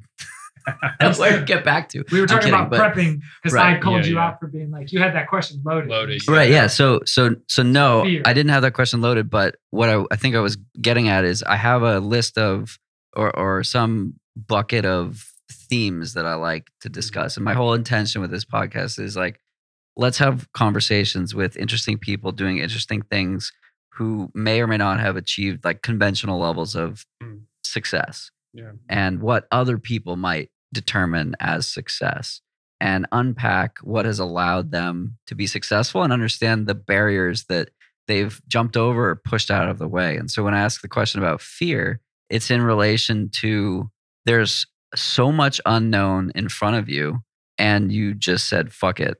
where 1.18 1.38
to 1.38 1.44
get 1.46 1.64
back 1.64 1.88
to 1.90 2.04
We 2.12 2.20
were 2.20 2.26
talking 2.26 2.50
kidding, 2.50 2.54
about 2.60 2.70
but- 2.70 2.94
prepping 2.94 3.22
because 3.42 3.56
I 3.56 3.78
called 3.78 4.02
Yeah, 4.04 4.10
you 4.10 4.14
yeah. 4.16 4.26
out 4.26 4.38
for 4.40 4.48
being 4.48 4.70
like 4.70 4.92
you 4.92 4.98
had 5.00 5.14
that 5.14 5.26
question 5.28 5.62
loaded. 5.64 5.88
Loaded, 5.88 6.26
You 6.26 6.34
right 6.34 6.50
yeah 6.50 6.66
so 6.66 7.00
so 7.06 7.36
so 7.48 7.62
no 7.62 8.02
Fear. 8.04 8.22
i 8.26 8.32
didn't 8.34 8.50
have 8.50 8.62
that 8.62 8.74
question 8.74 9.00
loaded 9.00 9.30
but 9.30 9.56
what 9.70 9.88
I, 9.88 10.04
I 10.10 10.16
think 10.16 10.34
i 10.36 10.40
was 10.40 10.56
getting 10.80 11.08
at 11.08 11.24
is 11.24 11.42
i 11.44 11.56
have 11.56 11.82
a 11.82 12.00
list 12.00 12.36
of 12.36 12.78
or 13.16 13.34
or 13.34 13.64
some 13.64 14.14
bucket 14.36 14.84
of 14.84 15.24
themes 15.50 16.12
that 16.14 16.26
i 16.26 16.34
like 16.34 16.68
to 16.82 16.90
discuss 16.90 17.36
and 17.36 17.44
my 17.44 17.54
whole 17.54 17.72
intention 17.72 18.20
with 18.20 18.30
this 18.30 18.44
podcast 18.44 18.98
is 18.98 19.16
like 19.16 19.40
let's 19.98 20.16
have 20.18 20.50
conversations 20.52 21.34
with 21.34 21.56
interesting 21.58 21.98
people 21.98 22.32
doing 22.32 22.58
interesting 22.58 23.02
things 23.02 23.52
who 23.90 24.30
may 24.32 24.60
or 24.60 24.66
may 24.66 24.76
not 24.78 25.00
have 25.00 25.16
achieved 25.16 25.64
like 25.64 25.82
conventional 25.82 26.38
levels 26.38 26.74
of 26.76 27.04
Mm. 27.22 27.42
success 27.64 28.30
Yeah. 28.54 28.72
and 28.88 29.20
what 29.20 29.46
other 29.50 29.76
people 29.78 30.16
might 30.16 30.50
determine 30.72 31.34
as 31.40 31.66
success 31.68 32.40
and 32.80 33.06
unpack 33.12 33.78
what 33.82 34.04
has 34.06 34.18
allowed 34.20 34.70
them 34.70 35.18
to 35.26 35.34
be 35.34 35.46
successful 35.46 36.02
and 36.04 36.12
understand 36.12 36.66
the 36.66 36.74
barriers 36.76 37.44
that 37.46 37.70
they've 38.06 38.40
jumped 38.46 38.76
over 38.76 39.10
or 39.10 39.16
pushed 39.16 39.50
out 39.50 39.68
of 39.68 39.78
the 39.78 39.88
way. 39.88 40.16
And 40.16 40.30
so 40.30 40.42
when 40.44 40.54
I 40.54 40.60
ask 40.60 40.80
the 40.80 40.88
question 40.88 41.20
about 41.20 41.40
fear, 41.42 42.00
it's 42.30 42.50
in 42.50 42.62
relation 42.62 43.28
to 43.40 43.90
there's 44.26 44.66
so 44.94 45.30
much 45.32 45.60
unknown 45.66 46.30
in 46.34 46.48
front 46.48 46.76
of 46.76 46.88
you 46.88 47.18
and 47.58 47.90
you 47.92 48.14
just 48.14 48.48
said 48.48 48.72
fuck 48.72 49.00
it, 49.00 49.18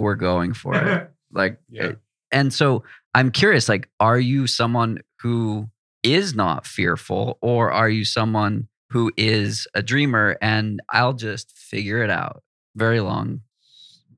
we're 0.00 0.14
going 0.16 0.52
for 0.54 0.74
it. 0.74 1.10
like 1.32 1.58
Yeah. 1.70 1.92
and 2.32 2.52
so 2.52 2.82
I'm 3.14 3.30
curious 3.30 3.68
like 3.68 3.88
are 4.00 4.18
you 4.18 4.46
someone 4.46 4.98
who 5.20 5.68
is 6.02 6.34
not 6.34 6.66
fearful 6.66 7.38
or 7.42 7.70
are 7.72 7.88
you 7.90 8.04
someone 8.04 8.68
who 8.90 9.12
is 9.16 9.66
a 9.74 9.82
dreamer 9.82 10.36
and 10.42 10.80
I'll 10.90 11.12
just 11.12 11.56
figure 11.56 12.02
it 12.02 12.10
out? 12.10 12.42
Very 12.76 13.00
long. 13.00 13.42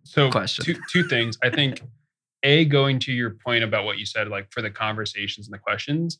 So 0.04 0.30
Question. 0.30 0.64
two 0.64 0.76
two 0.90 1.04
things. 1.08 1.36
I 1.42 1.50
think 1.50 1.82
a 2.42 2.64
going 2.64 2.98
to 3.00 3.12
your 3.12 3.30
point 3.30 3.64
about 3.64 3.84
what 3.84 3.98
you 3.98 4.06
said, 4.06 4.28
like 4.28 4.52
for 4.52 4.62
the 4.62 4.70
conversations 4.70 5.46
and 5.46 5.54
the 5.54 5.58
questions, 5.58 6.18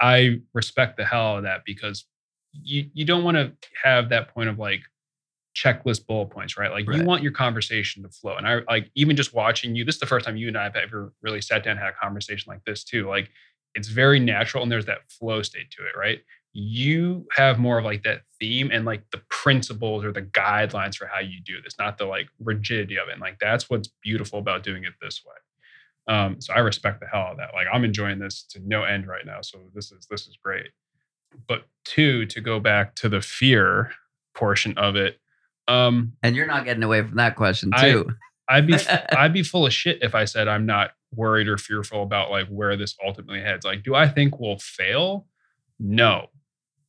I 0.00 0.40
respect 0.54 0.96
the 0.96 1.04
hell 1.04 1.26
out 1.32 1.36
of 1.38 1.42
that 1.44 1.62
because 1.64 2.04
you 2.52 2.90
you 2.92 3.04
don't 3.04 3.24
want 3.24 3.36
to 3.36 3.52
have 3.82 4.10
that 4.10 4.28
point 4.34 4.48
of 4.48 4.58
like 4.58 4.80
checklist 5.54 6.06
bullet 6.06 6.30
points, 6.30 6.56
right? 6.56 6.70
Like 6.70 6.88
Right. 6.88 6.98
you 6.98 7.04
want 7.04 7.22
your 7.22 7.32
conversation 7.32 8.02
to 8.02 8.08
flow. 8.08 8.36
And 8.36 8.46
I 8.46 8.60
like 8.68 8.90
even 8.94 9.16
just 9.16 9.34
watching 9.34 9.74
you, 9.74 9.84
this 9.84 9.96
is 9.96 10.00
the 10.00 10.06
first 10.06 10.26
time 10.26 10.36
you 10.36 10.48
and 10.48 10.56
I 10.56 10.64
have 10.64 10.76
ever 10.76 11.12
really 11.22 11.40
sat 11.40 11.64
down 11.64 11.72
and 11.72 11.80
had 11.80 11.90
a 11.90 11.96
conversation 12.00 12.50
like 12.50 12.64
this 12.64 12.84
too. 12.84 13.08
Like 13.08 13.30
it's 13.74 13.88
very 13.88 14.18
natural 14.20 14.62
and 14.62 14.70
there's 14.72 14.86
that 14.86 15.10
flow 15.10 15.42
state 15.42 15.70
to 15.72 15.82
it, 15.82 15.98
right? 15.98 16.20
You 16.52 17.26
have 17.32 17.58
more 17.58 17.78
of 17.78 17.84
like 17.84 18.02
that 18.02 18.22
theme 18.38 18.70
and 18.72 18.84
like 18.84 19.04
the 19.10 19.22
principles 19.30 20.04
or 20.04 20.12
the 20.12 20.22
guidelines 20.22 20.96
for 20.96 21.06
how 21.06 21.20
you 21.20 21.40
do 21.44 21.60
this, 21.62 21.78
not 21.78 21.98
the 21.98 22.04
like 22.04 22.28
rigidity 22.40 22.98
of 22.98 23.08
it. 23.08 23.12
And 23.12 23.20
like 23.20 23.38
that's 23.40 23.70
what's 23.70 23.88
beautiful 24.02 24.38
about 24.38 24.62
doing 24.62 24.84
it 24.84 24.92
this 25.00 25.22
way. 25.24 26.14
Um, 26.14 26.40
so 26.40 26.52
I 26.52 26.58
respect 26.58 27.00
the 27.00 27.06
hell 27.06 27.22
out 27.22 27.32
of 27.32 27.36
that. 27.38 27.54
Like 27.54 27.66
I'm 27.72 27.84
enjoying 27.84 28.18
this 28.18 28.42
to 28.50 28.60
no 28.64 28.84
end 28.84 29.06
right 29.06 29.24
now. 29.24 29.40
So 29.42 29.58
this 29.74 29.92
is 29.92 30.06
this 30.10 30.26
is 30.26 30.36
great. 30.42 30.68
But 31.48 31.64
two, 31.84 32.26
to 32.26 32.40
go 32.40 32.60
back 32.60 32.94
to 32.96 33.08
the 33.08 33.20
fear 33.22 33.92
portion 34.34 34.76
of 34.78 34.96
it, 34.96 35.20
um, 35.68 36.12
And 36.22 36.34
you're 36.36 36.46
not 36.46 36.64
getting 36.64 36.82
away 36.82 37.02
from 37.02 37.16
that 37.16 37.36
question 37.36 37.70
I- 37.74 37.82
too. 37.90 38.10
I'd 38.48 38.66
be 38.66 38.74
I'd 39.16 39.32
be 39.32 39.42
full 39.42 39.66
of 39.66 39.72
shit 39.72 39.98
if 40.02 40.14
I 40.14 40.24
said 40.24 40.48
I'm 40.48 40.66
not 40.66 40.90
worried 41.14 41.48
or 41.48 41.56
fearful 41.58 42.02
about 42.02 42.30
like 42.30 42.48
where 42.48 42.76
this 42.76 42.96
ultimately 43.04 43.40
heads. 43.40 43.64
Like, 43.64 43.82
do 43.82 43.94
I 43.94 44.08
think 44.08 44.38
we'll 44.40 44.58
fail? 44.58 45.26
No. 45.78 46.26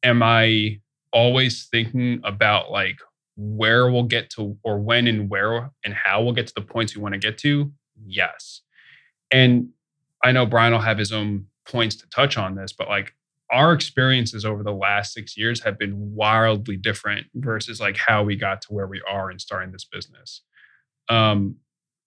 Am 0.01 0.21
I 0.23 0.81
always 1.11 1.65
thinking 1.65 2.19
about 2.23 2.71
like 2.71 2.97
where 3.35 3.89
we'll 3.89 4.03
get 4.03 4.29
to 4.31 4.57
or 4.63 4.79
when 4.79 5.07
and 5.07 5.29
where 5.29 5.71
and 5.85 5.93
how 5.93 6.23
we'll 6.23 6.33
get 6.33 6.47
to 6.47 6.53
the 6.55 6.61
points 6.61 6.95
we 6.95 7.01
want 7.01 7.13
to 7.13 7.19
get 7.19 7.37
to? 7.39 7.71
Yes. 8.05 8.61
And 9.31 9.69
I 10.23 10.31
know 10.31 10.45
Brian 10.45 10.73
will 10.73 10.79
have 10.79 10.97
his 10.97 11.11
own 11.11 11.47
points 11.65 11.95
to 11.97 12.09
touch 12.09 12.37
on 12.37 12.55
this, 12.55 12.73
but 12.73 12.87
like 12.89 13.13
our 13.53 13.71
experiences 13.71 14.45
over 14.45 14.63
the 14.63 14.73
last 14.73 15.13
six 15.13 15.37
years 15.37 15.61
have 15.61 15.77
been 15.77 16.15
wildly 16.15 16.75
different 16.75 17.27
versus 17.35 17.79
like 17.79 17.95
how 17.95 18.23
we 18.23 18.35
got 18.35 18.61
to 18.63 18.73
where 18.73 18.87
we 18.87 19.01
are 19.07 19.29
in 19.29 19.37
starting 19.37 19.71
this 19.71 19.85
business. 19.85 20.41
Um, 21.07 21.57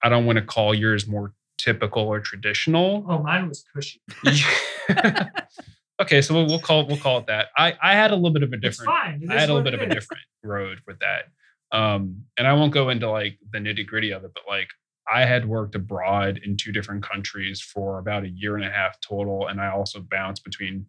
I 0.02 0.08
don't 0.08 0.26
want 0.26 0.38
to 0.38 0.44
call 0.44 0.74
yours 0.74 1.06
more 1.06 1.32
typical 1.56 2.02
or 2.02 2.20
traditional. 2.20 3.06
oh, 3.08 3.22
mine 3.22 3.48
was 3.48 3.64
cushy. 3.72 4.00
okay, 6.02 6.20
so 6.20 6.34
we'll, 6.34 6.46
we'll 6.46 6.58
call 6.58 6.84
we'll 6.86 6.96
call 6.96 7.18
it 7.18 7.26
that. 7.28 7.46
I 7.56 7.74
I 7.80 7.92
had 7.92 8.10
a 8.10 8.16
little 8.16 8.32
bit 8.32 8.42
of 8.42 8.52
a 8.52 8.56
different. 8.56 8.90
I 8.90 9.18
had 9.28 9.48
a 9.48 9.54
little 9.54 9.62
bit 9.62 9.74
of 9.74 9.80
a 9.80 9.86
different 9.86 10.24
road 10.42 10.80
with 10.86 10.98
that. 10.98 11.26
Um, 11.72 12.24
and 12.36 12.46
I 12.46 12.54
won't 12.54 12.72
go 12.72 12.90
into 12.90 13.08
like 13.08 13.38
the 13.52 13.58
nitty 13.58 13.86
gritty 13.86 14.10
of 14.10 14.24
it, 14.24 14.32
but 14.34 14.42
like 14.48 14.68
I 15.12 15.24
had 15.24 15.48
worked 15.48 15.76
abroad 15.76 16.40
in 16.44 16.56
two 16.56 16.72
different 16.72 17.04
countries 17.04 17.60
for 17.60 17.98
about 17.98 18.24
a 18.24 18.28
year 18.28 18.56
and 18.56 18.64
a 18.64 18.70
half 18.70 19.00
total, 19.00 19.46
and 19.46 19.60
I 19.60 19.68
also 19.68 20.00
bounced 20.00 20.42
between 20.42 20.86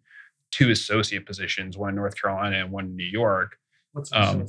two 0.50 0.70
associate 0.70 1.26
positions, 1.26 1.76
one 1.76 1.90
in 1.90 1.94
North 1.96 2.20
Carolina 2.20 2.56
and 2.56 2.70
one 2.72 2.86
in 2.86 2.96
New 2.96 3.04
York. 3.04 3.56
What's 3.92 4.12
Um, 4.12 4.46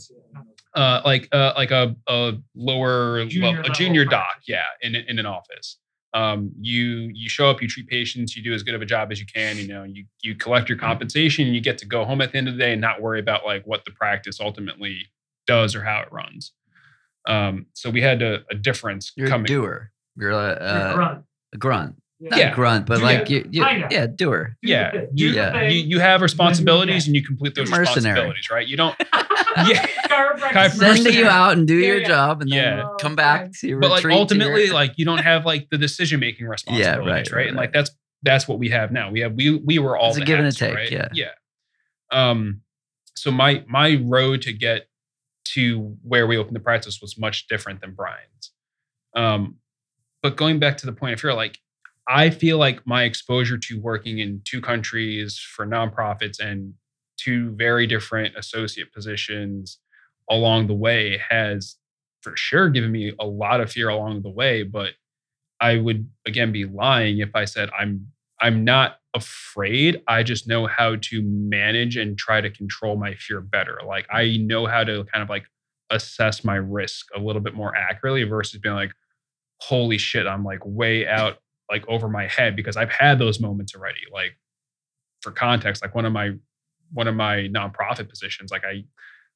Uh, 0.75 1.01
like 1.03 1.27
uh, 1.31 1.53
like 1.57 1.71
a, 1.71 1.95
a 2.07 2.33
lower 2.55 3.25
Junior 3.25 3.57
level, 3.57 3.71
a 3.71 3.73
junior 3.73 4.05
doc, 4.05 4.25
practice. 4.27 4.45
yeah, 4.47 4.63
in 4.81 4.95
in 4.95 5.17
an 5.19 5.25
office. 5.25 5.77
Um, 6.13 6.51
you 6.59 7.11
you 7.13 7.27
show 7.29 7.49
up, 7.49 7.61
you 7.61 7.67
treat 7.67 7.87
patients, 7.87 8.35
you 8.35 8.43
do 8.43 8.53
as 8.53 8.61
good 8.63 8.75
of 8.75 8.81
a 8.81 8.85
job 8.85 9.11
as 9.11 9.19
you 9.19 9.25
can. 9.25 9.57
You 9.57 9.67
know, 9.67 9.83
you 9.83 10.05
you 10.21 10.35
collect 10.35 10.69
your 10.69 10.77
compensation, 10.77 11.47
you 11.47 11.61
get 11.61 11.77
to 11.79 11.85
go 11.87 12.05
home 12.05 12.21
at 12.21 12.31
the 12.31 12.37
end 12.37 12.47
of 12.47 12.53
the 12.55 12.59
day 12.59 12.71
and 12.73 12.81
not 12.81 13.01
worry 13.01 13.19
about 13.19 13.45
like 13.45 13.65
what 13.65 13.83
the 13.85 13.91
practice 13.91 14.39
ultimately 14.39 15.07
does 15.47 15.75
or 15.75 15.83
how 15.83 16.01
it 16.01 16.11
runs. 16.11 16.51
Um, 17.27 17.65
so 17.73 17.89
we 17.89 18.01
had 18.01 18.21
a, 18.21 18.43
a 18.51 18.55
difference 18.55 19.11
You're 19.15 19.27
a 19.27 19.29
coming. 19.29 19.45
doer. 19.45 19.91
You're 20.15 20.31
a, 20.31 20.35
uh, 20.53 21.19
a 21.53 21.57
grunt. 21.57 21.98
Not 22.21 22.37
Yeah. 22.37 22.53
grunt, 22.53 22.85
but 22.85 22.99
Yeah. 22.99 23.05
like 23.05 23.29
you, 23.29 23.47
you 23.49 23.63
Kinda. 23.63 23.87
yeah, 23.91 24.07
doer. 24.07 24.57
Yeah, 24.61 24.91
Do 24.91 25.07
you, 25.13 25.29
the 25.31 25.35
Yeah. 25.37 25.61
you 25.69 25.79
you 25.87 25.99
have 25.99 26.21
responsibilities 26.21 27.07
and 27.07 27.15
you 27.15 27.23
complete 27.23 27.55
those 27.55 27.69
mercenary. 27.69 28.13
responsibilities, 28.13 28.49
right? 28.49 28.67
You 28.67 28.77
don't. 28.77 28.95
Yeah. 29.67 29.85
Chiropractic 30.07 30.51
Chiropractic. 30.51 31.03
Send 31.03 31.15
you 31.15 31.27
out 31.27 31.57
and 31.57 31.67
do 31.67 31.75
Yeah, 31.75 31.87
your 31.87 32.01
yeah. 32.01 32.07
job 32.07 32.41
and 32.41 32.51
then 32.51 32.77
Yeah. 32.77 32.87
come 33.01 33.15
back 33.15 33.51
to 33.59 33.67
your 33.67 33.79
but 33.79 33.89
like 33.89 34.03
retreat 34.03 34.17
ultimately 34.17 34.65
your- 34.65 34.73
like 34.73 34.93
you 34.97 35.05
don't 35.05 35.17
have 35.31 35.45
like 35.45 35.69
the 35.71 35.77
decision 35.77 36.19
making 36.19 36.45
responsibilities 36.47 37.07
right, 37.07 37.31
right, 37.31 37.47
and 37.47 37.55
right. 37.57 37.63
like 37.63 37.73
that's 37.73 37.91
that's 38.21 38.47
what 38.47 38.59
we 38.59 38.69
have 38.69 38.91
now 38.91 39.09
we 39.11 39.21
have 39.21 39.33
we 39.33 39.55
we 39.57 39.79
were 39.79 39.97
all 39.97 40.09
It's 40.09 40.17
a 40.17 40.19
the 40.19 40.25
give 40.25 40.39
and 40.39 40.47
a 40.47 40.51
take, 40.51 40.75
right? 40.75 40.91
yeah. 40.91 41.07
yeah 41.13 41.31
um 42.11 42.61
so 43.15 43.31
my 43.31 43.63
my 43.67 43.95
road 44.03 44.41
to 44.43 44.53
get 44.53 44.87
to 45.45 45.97
where 46.03 46.27
we 46.27 46.37
opened 46.37 46.55
the 46.55 46.59
practice 46.61 46.99
was 47.01 47.17
much 47.17 47.47
different 47.47 47.81
than 47.81 47.93
brian's 47.95 48.51
um 49.15 49.55
but 50.21 50.35
going 50.37 50.59
back 50.59 50.77
to 50.77 50.85
the 50.85 50.93
point 50.93 51.13
if 51.13 51.23
you're 51.23 51.33
like 51.33 51.57
i 52.09 52.29
feel 52.29 52.57
like 52.57 52.85
my 52.85 53.03
exposure 53.03 53.57
to 53.57 53.79
working 53.79 54.19
in 54.19 54.41
two 54.45 54.61
countries 54.61 55.39
for 55.39 55.65
nonprofits 55.65 56.39
and 56.39 56.73
two 57.17 57.51
very 57.51 57.87
different 57.87 58.35
associate 58.37 58.91
positions 58.93 59.79
along 60.29 60.67
the 60.67 60.73
way 60.73 61.21
has 61.29 61.75
for 62.21 62.35
sure 62.35 62.69
given 62.69 62.91
me 62.91 63.13
a 63.19 63.25
lot 63.25 63.61
of 63.61 63.71
fear 63.71 63.89
along 63.89 64.21
the 64.21 64.29
way 64.29 64.63
but 64.63 64.91
i 65.61 65.77
would 65.77 66.07
again 66.25 66.51
be 66.51 66.65
lying 66.65 67.19
if 67.19 67.29
i 67.35 67.45
said 67.45 67.69
i'm 67.79 68.05
i'm 68.41 68.63
not 68.63 68.95
afraid. 69.15 70.03
I 70.07 70.21
just 70.21 70.47
know 70.47 70.67
how 70.67 70.95
to 71.01 71.21
manage 71.23 71.97
and 71.97 72.15
try 72.15 72.41
to 72.41 72.49
control 72.51 72.95
my 72.95 73.15
fear 73.15 73.41
better. 73.41 73.79
Like 73.85 74.05
i 74.11 74.37
know 74.37 74.67
how 74.67 74.83
to 74.83 75.03
kind 75.05 75.23
of 75.23 75.29
like 75.29 75.45
assess 75.89 76.43
my 76.43 76.55
risk 76.55 77.07
a 77.15 77.19
little 77.19 77.41
bit 77.41 77.55
more 77.55 77.75
accurately 77.75 78.23
versus 78.23 78.59
being 78.59 78.75
like 78.75 78.91
holy 79.61 79.97
shit 79.97 80.27
i'm 80.27 80.43
like 80.43 80.59
way 80.63 81.07
out 81.07 81.37
like 81.69 81.87
over 81.87 82.07
my 82.07 82.27
head 82.27 82.55
because 82.55 82.77
i've 82.77 82.91
had 82.91 83.19
those 83.19 83.39
moments 83.39 83.75
already 83.75 84.01
like 84.11 84.37
for 85.21 85.31
context 85.31 85.81
like 85.81 85.95
one 85.95 86.05
of 86.05 86.13
my 86.13 86.31
one 86.93 87.07
of 87.07 87.15
my 87.15 87.47
nonprofit 87.49 88.09
positions 88.09 88.51
like 88.51 88.63
i 88.63 88.83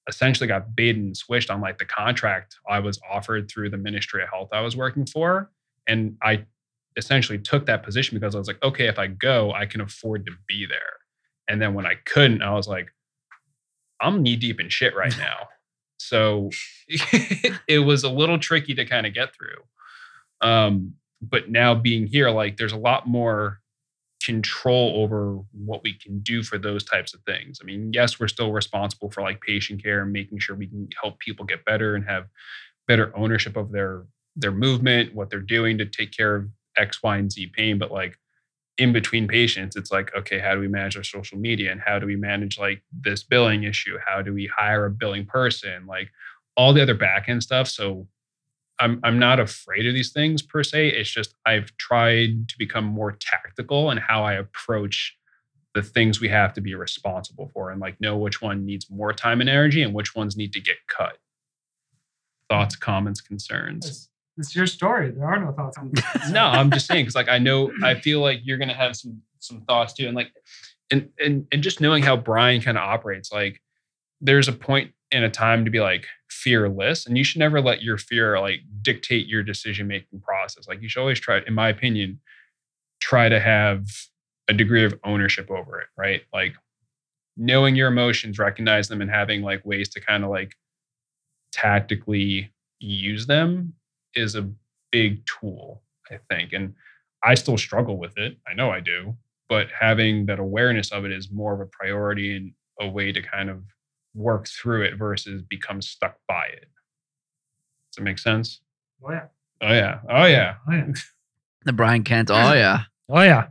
essentially 0.07 0.47
got 0.47 0.75
baited 0.75 1.01
and 1.01 1.15
switched 1.15 1.49
on 1.49 1.61
like 1.61 1.77
the 1.77 1.85
contract 1.85 2.57
I 2.67 2.79
was 2.79 2.99
offered 3.09 3.49
through 3.49 3.69
the 3.69 3.77
Ministry 3.77 4.23
of 4.23 4.29
Health 4.29 4.49
I 4.51 4.61
was 4.61 4.75
working 4.75 5.05
for. 5.05 5.49
And 5.87 6.17
I 6.21 6.45
essentially 6.97 7.39
took 7.39 7.65
that 7.65 7.83
position 7.83 8.17
because 8.17 8.35
I 8.35 8.37
was 8.37 8.47
like, 8.47 8.61
okay, 8.63 8.87
if 8.87 8.99
I 8.99 9.07
go, 9.07 9.51
I 9.53 9.65
can 9.65 9.81
afford 9.81 10.25
to 10.25 10.31
be 10.47 10.65
there. 10.65 10.79
And 11.47 11.61
then 11.61 11.73
when 11.73 11.85
I 11.85 11.95
couldn't, 12.05 12.41
I 12.41 12.53
was 12.53 12.67
like, 12.67 12.89
I'm 14.01 14.21
knee 14.21 14.35
deep 14.35 14.59
in 14.59 14.69
shit 14.69 14.95
right 14.95 15.15
now. 15.17 15.47
So 15.97 16.49
it 17.67 17.79
was 17.79 18.03
a 18.03 18.09
little 18.09 18.37
tricky 18.39 18.75
to 18.75 18.85
kind 18.85 19.05
of 19.05 19.13
get 19.13 19.33
through. 19.33 20.47
Um, 20.47 20.95
but 21.29 21.49
now 21.49 21.75
being 21.75 22.07
here, 22.07 22.29
like 22.29 22.57
there's 22.57 22.73
a 22.73 22.77
lot 22.77 23.07
more 23.07 23.59
control 24.23 25.03
over 25.03 25.39
what 25.51 25.83
we 25.83 25.93
can 25.93 26.19
do 26.19 26.43
for 26.43 26.57
those 26.57 26.83
types 26.83 27.13
of 27.13 27.21
things. 27.23 27.59
I 27.61 27.65
mean, 27.65 27.91
yes, 27.93 28.19
we're 28.19 28.27
still 28.27 28.51
responsible 28.51 29.11
for 29.11 29.21
like 29.21 29.41
patient 29.41 29.83
care 29.83 30.01
and 30.01 30.13
making 30.13 30.39
sure 30.39 30.55
we 30.55 30.67
can 30.67 30.87
help 31.01 31.19
people 31.19 31.45
get 31.45 31.65
better 31.65 31.95
and 31.95 32.05
have 32.05 32.27
better 32.87 33.15
ownership 33.15 33.57
of 33.57 33.71
their 33.71 34.05
their 34.35 34.51
movement, 34.51 35.13
what 35.13 35.29
they're 35.29 35.39
doing 35.39 35.77
to 35.77 35.85
take 35.85 36.11
care 36.11 36.35
of 36.35 36.49
X, 36.77 37.03
Y, 37.03 37.17
and 37.17 37.31
Z 37.31 37.51
pain. 37.55 37.77
But 37.77 37.91
like 37.91 38.17
in 38.77 38.91
between 38.91 39.27
patients, 39.27 39.75
it's 39.75 39.91
like, 39.91 40.11
okay, 40.15 40.39
how 40.39 40.55
do 40.55 40.59
we 40.59 40.67
manage 40.67 40.97
our 40.97 41.03
social 41.03 41.37
media 41.37 41.71
and 41.71 41.81
how 41.85 41.99
do 41.99 42.07
we 42.07 42.15
manage 42.15 42.57
like 42.57 42.81
this 42.91 43.23
billing 43.23 43.63
issue? 43.63 43.97
How 44.03 44.21
do 44.21 44.33
we 44.33 44.47
hire 44.47 44.85
a 44.85 44.91
billing 44.91 45.25
person? 45.25 45.85
Like 45.85 46.09
all 46.57 46.73
the 46.73 46.81
other 46.81 46.95
back 46.95 47.29
end 47.29 47.43
stuff. 47.43 47.67
So 47.67 48.07
I'm 48.79 48.99
I'm 49.03 49.19
not 49.19 49.39
afraid 49.39 49.85
of 49.85 49.93
these 49.93 50.11
things 50.11 50.41
per 50.41 50.63
se. 50.63 50.89
It's 50.89 51.09
just 51.09 51.35
I've 51.45 51.75
tried 51.77 52.49
to 52.49 52.57
become 52.57 52.85
more 52.85 53.11
tactical 53.19 53.91
in 53.91 53.97
how 53.97 54.23
I 54.23 54.33
approach 54.33 55.15
the 55.73 55.81
things 55.81 56.19
we 56.19 56.29
have 56.29 56.53
to 56.53 56.61
be 56.61 56.75
responsible 56.75 57.49
for 57.53 57.71
and 57.71 57.81
like 57.81 57.99
know 57.99 58.15
which 58.17 58.41
one 58.41 58.65
needs 58.65 58.89
more 58.89 59.11
time 59.11 59.41
and 59.41 59.49
energy 59.49 59.81
and 59.81 59.93
which 59.93 60.15
ones 60.15 60.37
need 60.37 60.53
to 60.53 60.61
get 60.61 60.77
cut. 60.87 61.17
Thoughts, 62.49 62.75
comments, 62.75 63.21
concerns. 63.21 63.87
It's, 63.87 64.09
it's 64.37 64.55
your 64.55 64.67
story. 64.67 65.11
There 65.11 65.25
are 65.25 65.39
no 65.39 65.51
thoughts 65.51 65.77
on 65.77 65.91
no, 66.31 66.45
I'm 66.45 66.71
just 66.71 66.87
saying 66.87 67.05
because 67.05 67.15
like 67.15 67.29
I 67.29 67.39
know 67.39 67.71
I 67.83 67.95
feel 67.99 68.21
like 68.21 68.41
you're 68.43 68.57
gonna 68.57 68.73
have 68.73 68.95
some 68.95 69.21
some 69.39 69.61
thoughts 69.61 69.93
too, 69.93 70.07
and 70.07 70.15
like 70.15 70.31
and 70.91 71.09
and 71.19 71.47
and 71.51 71.63
just 71.63 71.81
knowing 71.81 72.03
how 72.03 72.17
Brian 72.17 72.61
kind 72.61 72.77
of 72.77 72.83
operates, 72.83 73.31
like 73.31 73.61
there's 74.21 74.47
a 74.47 74.53
point 74.53 74.91
in 75.11 75.23
a 75.23 75.29
time 75.29 75.65
to 75.65 75.71
be 75.71 75.79
like 75.79 76.07
fearless, 76.43 77.05
and 77.05 77.17
you 77.17 77.23
should 77.23 77.39
never 77.39 77.61
let 77.61 77.81
your 77.81 77.97
fear 77.97 78.39
like 78.39 78.61
dictate 78.81 79.27
your 79.27 79.43
decision 79.43 79.87
making 79.87 80.19
process. 80.21 80.67
Like 80.67 80.81
you 80.81 80.89
should 80.89 80.99
always 80.99 81.19
try, 81.19 81.41
in 81.47 81.53
my 81.53 81.69
opinion, 81.69 82.19
try 82.99 83.29
to 83.29 83.39
have 83.39 83.87
a 84.49 84.53
degree 84.53 84.83
of 84.83 84.93
ownership 85.03 85.49
over 85.49 85.79
it, 85.79 85.87
right? 85.97 86.21
Like 86.33 86.53
knowing 87.37 87.75
your 87.75 87.87
emotions, 87.87 88.37
recognize 88.37 88.87
them, 88.87 89.01
and 89.01 89.09
having 89.09 89.41
like 89.41 89.65
ways 89.65 89.89
to 89.89 90.01
kind 90.01 90.23
of 90.23 90.29
like 90.29 90.53
tactically 91.51 92.51
use 92.79 93.25
them 93.25 93.73
is 94.15 94.35
a 94.35 94.49
big 94.91 95.25
tool, 95.25 95.81
I 96.11 96.19
think. 96.29 96.53
And 96.53 96.73
I 97.23 97.35
still 97.35 97.57
struggle 97.57 97.97
with 97.97 98.17
it. 98.17 98.37
I 98.47 98.53
know 98.53 98.69
I 98.69 98.81
do, 98.81 99.15
but 99.47 99.67
having 99.77 100.25
that 100.25 100.39
awareness 100.39 100.91
of 100.91 101.05
it 101.05 101.11
is 101.11 101.31
more 101.31 101.53
of 101.53 101.61
a 101.61 101.65
priority 101.65 102.35
and 102.35 102.51
a 102.81 102.87
way 102.87 103.11
to 103.11 103.21
kind 103.21 103.49
of 103.49 103.63
work 104.13 104.47
through 104.47 104.83
it 104.83 104.95
versus 104.97 105.41
become 105.41 105.81
stuck 105.81 106.17
by 106.27 106.45
it. 106.53 106.67
Does 107.91 107.97
that 107.97 108.03
make 108.03 108.19
sense? 108.19 108.61
Oh 109.05 109.11
yeah. 109.11 109.25
Oh 109.61 109.73
yeah. 109.73 109.99
Oh 110.09 110.25
yeah. 110.25 110.55
Oh 110.67 110.73
yeah. 110.73 110.85
the 111.65 111.73
Brian 111.73 112.03
Kent. 112.03 112.29
Oh 112.31 112.33
yeah. 112.53 112.83
Oh 113.09 113.21
yeah. 113.21 113.47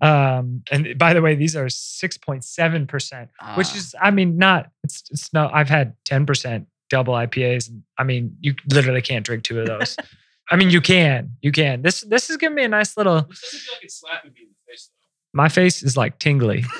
Um, 0.00 0.62
and 0.70 0.96
by 0.98 1.12
the 1.14 1.22
way, 1.22 1.34
these 1.34 1.54
are 1.56 1.68
six 1.68 2.16
point 2.18 2.44
seven 2.44 2.86
percent, 2.86 3.30
which 3.56 3.68
Ah. 3.68 3.76
is, 3.76 3.94
I 4.00 4.10
mean, 4.10 4.36
not. 4.38 4.70
It's 4.84 5.04
it's 5.10 5.32
no. 5.32 5.48
I've 5.52 5.68
had 5.68 5.94
ten 6.04 6.26
percent 6.26 6.66
double 6.90 7.14
IPAs. 7.14 7.68
And, 7.68 7.82
I 7.98 8.04
mean, 8.04 8.36
you 8.40 8.54
literally 8.70 9.00
can't 9.02 9.24
drink 9.24 9.44
two 9.44 9.60
of 9.60 9.66
those. 9.66 9.96
I 10.50 10.56
mean, 10.56 10.70
you 10.70 10.80
can, 10.80 11.32
you 11.40 11.52
can. 11.52 11.82
This 11.82 12.02
this 12.02 12.28
is 12.30 12.36
gonna 12.36 12.54
be 12.54 12.64
a 12.64 12.68
nice 12.68 12.96
little. 12.96 13.22
This 13.22 13.40
doesn't 13.40 13.60
feel 13.60 13.74
like 13.74 13.84
it's 13.84 14.00
slapping 14.00 14.32
me 14.32 14.40
in 14.42 14.48
the 14.48 14.54
face 14.54 14.61
My 15.32 15.48
face 15.48 15.82
is 15.82 15.96
like 15.96 16.18
tingly. 16.18 16.64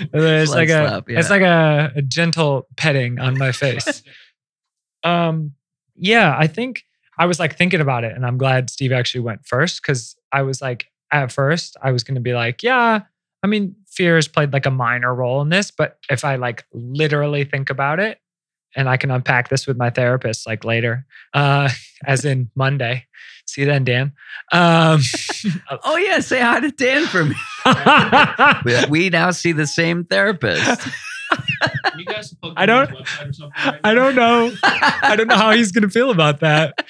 It's 0.00 0.52
like 0.52 0.68
a 0.68 0.88
slap, 0.88 1.04
it's 1.08 1.30
like 1.30 1.42
a, 1.42 1.92
a 1.96 2.02
gentle 2.02 2.68
petting 2.76 3.18
on 3.18 3.36
my 3.36 3.52
face. 3.52 4.02
Um, 5.04 5.54
yeah, 5.96 6.36
I 6.38 6.46
think 6.46 6.84
I 7.18 7.26
was 7.26 7.38
like 7.38 7.56
thinking 7.56 7.80
about 7.80 8.04
it, 8.04 8.14
and 8.14 8.24
I'm 8.24 8.38
glad 8.38 8.70
Steve 8.70 8.92
actually 8.92 9.22
went 9.22 9.46
first 9.46 9.82
because 9.82 10.16
I 10.32 10.42
was 10.42 10.62
like, 10.62 10.86
at 11.12 11.32
first, 11.32 11.76
I 11.82 11.90
was 11.90 12.04
going 12.04 12.14
to 12.16 12.20
be 12.20 12.34
like, 12.34 12.62
yeah, 12.62 13.00
I 13.42 13.46
mean, 13.46 13.76
fear 13.88 14.16
has 14.16 14.28
played 14.28 14.52
like 14.52 14.66
a 14.66 14.70
minor 14.70 15.14
role 15.14 15.40
in 15.42 15.48
this, 15.48 15.70
but 15.70 15.98
if 16.10 16.24
I 16.24 16.36
like 16.36 16.64
literally 16.72 17.44
think 17.44 17.70
about 17.70 18.00
it, 18.00 18.18
and 18.76 18.88
I 18.88 18.96
can 18.96 19.10
unpack 19.10 19.48
this 19.48 19.66
with 19.66 19.76
my 19.76 19.90
therapist 19.90 20.46
like 20.46 20.64
later, 20.64 21.06
uh, 21.34 21.68
as 22.06 22.24
in 22.24 22.50
Monday. 22.54 23.06
See 23.46 23.62
you 23.62 23.66
then, 23.66 23.84
Dan. 23.84 24.12
Um, 24.52 25.00
Oh 25.84 25.96
yeah. 25.96 26.20
Say 26.20 26.40
hi 26.40 26.60
to 26.60 26.70
Dan 26.70 27.06
for 27.06 27.24
me. 27.24 27.34
We, 28.64 28.84
we 28.88 29.10
now 29.10 29.30
see 29.30 29.52
the 29.52 29.66
same 29.66 30.04
therapist. 30.04 30.86
You 31.96 32.04
guys 32.04 32.34
I 32.56 32.66
don't- 32.66 32.90
his 32.90 32.98
website 33.00 33.28
or 33.28 33.32
something 33.32 33.52
right 33.64 33.80
I 33.84 33.94
don't 33.94 34.14
know. 34.14 34.52
I 34.62 35.14
don't 35.16 35.26
know 35.28 35.36
how 35.36 35.50
he's 35.52 35.72
gonna 35.72 35.88
feel 35.90 36.10
about 36.10 36.40
that. 36.40 36.86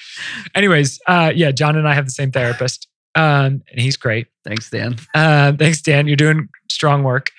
Anyways, 0.55 0.99
uh, 1.07 1.31
yeah, 1.35 1.51
John 1.51 1.75
and 1.77 1.87
I 1.87 1.93
have 1.93 2.05
the 2.05 2.11
same 2.11 2.31
therapist, 2.31 2.87
um, 3.15 3.61
and 3.71 3.79
he's 3.79 3.97
great. 3.97 4.27
Thanks, 4.45 4.69
Dan. 4.69 4.95
Uh, 5.15 5.53
thanks, 5.53 5.81
Dan. 5.81 6.07
You're 6.07 6.15
doing 6.17 6.47
strong 6.69 7.03
work. 7.03 7.31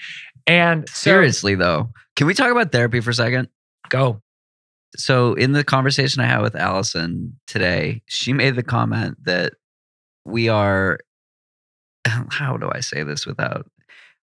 And 0.47 0.89
so- 0.89 0.95
Seriously 0.95 1.55
though, 1.55 1.91
can 2.17 2.27
we 2.27 2.35
talk 2.35 2.51
about 2.51 2.73
therapy 2.73 3.01
for 3.01 3.11
a 3.11 3.15
second? 3.15 3.49
go. 3.89 4.21
So 4.97 5.35
in 5.35 5.53
the 5.53 5.65
conversation 5.65 6.21
I 6.21 6.27
had 6.27 6.43
with 6.43 6.57
Alison 6.57 7.39
today, 7.47 8.03
she 8.07 8.33
made 8.33 8.57
the 8.57 8.63
comment 8.63 9.17
that 9.25 9.53
we 10.25 10.49
are 10.49 10.99
how 12.31 12.57
do 12.57 12.71
I 12.73 12.81
say 12.81 13.03
this 13.03 13.27
without 13.27 13.67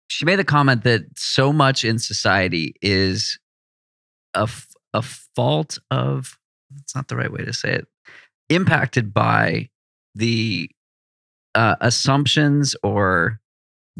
she 0.07 0.25
made 0.25 0.39
the 0.39 0.43
comment 0.43 0.83
that 0.83 1.03
so 1.15 1.53
much 1.53 1.85
in 1.85 1.97
society 1.97 2.75
is 2.81 3.39
a, 4.33 4.49
a 4.93 5.01
fault 5.01 5.79
of 5.89 6.37
it's 6.81 6.93
not 6.93 7.07
the 7.07 7.15
right 7.15 7.31
way 7.31 7.45
to 7.45 7.53
say 7.53 7.73
it 7.73 7.87
impacted 8.49 9.13
by 9.13 9.69
the 10.15 10.69
uh, 11.55 11.75
assumptions 11.79 12.75
or 12.83 13.39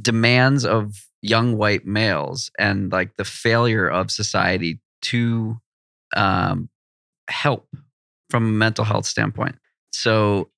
demands 0.02 0.65
of 0.65 1.06
young 1.21 1.58
white 1.58 1.86
males 1.86 2.52
and 2.60 2.91
like 2.91 3.15
the 3.15 3.24
failure 3.24 3.88
of 3.88 4.12
society 4.12 4.80
to 5.02 5.61
um, 6.15 6.69
help 7.30 7.67
from 8.30 8.45
a 8.45 8.50
mental 8.52 8.86
health 8.86 9.06
standpoint. 9.06 9.56
So 9.91 10.50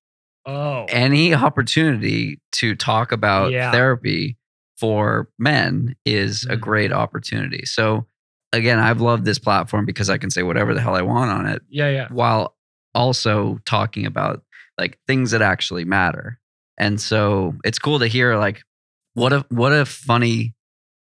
Oh, 0.46 0.84
any 0.90 1.34
opportunity 1.34 2.38
to 2.52 2.74
talk 2.76 3.12
about 3.12 3.50
Yeah. 3.52 3.72
therapy 3.72 4.36
for 4.78 5.30
men 5.38 5.96
is 6.04 6.44
a 6.44 6.56
Mhm. 6.56 6.60
great 6.60 6.92
opportunity. 6.92 7.64
So 7.64 8.06
again, 8.52 8.78
I've 8.78 9.00
loved 9.00 9.24
this 9.24 9.38
platform 9.38 9.86
because 9.86 10.10
I 10.10 10.18
can 10.18 10.30
say 10.30 10.42
whatever 10.42 10.74
the 10.74 10.80
hell 10.82 10.94
I 10.96 11.02
want 11.02 11.30
on 11.30 11.46
it 11.46 11.62
yeah, 11.70 11.88
yeah. 11.88 12.08
while 12.10 12.56
also 12.94 13.58
talking 13.64 14.04
about 14.04 14.44
like 14.78 14.98
things 15.06 15.30
that 15.30 15.40
actually 15.42 15.84
matter. 15.84 16.38
And 16.76 17.00
so 17.00 17.54
it's 17.64 17.78
cool 17.78 17.98
to 18.00 18.06
hear 18.06 18.36
like 18.36 18.62
what 19.14 19.32
a 19.32 19.46
what 19.48 19.72
a 19.72 19.86
funny 19.86 20.54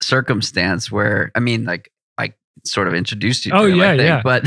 circumstance 0.03 0.90
where 0.92 1.33
I 1.35 1.40
mean 1.40 1.64
like 1.64 1.90
sort 2.64 2.88
of 2.88 2.95
introduced 2.95 3.45
you 3.47 3.53
to 3.53 3.59
Oh, 3.59 3.64
yeah, 3.66 3.90
think, 3.97 4.03
yeah. 4.03 4.21
but 4.23 4.45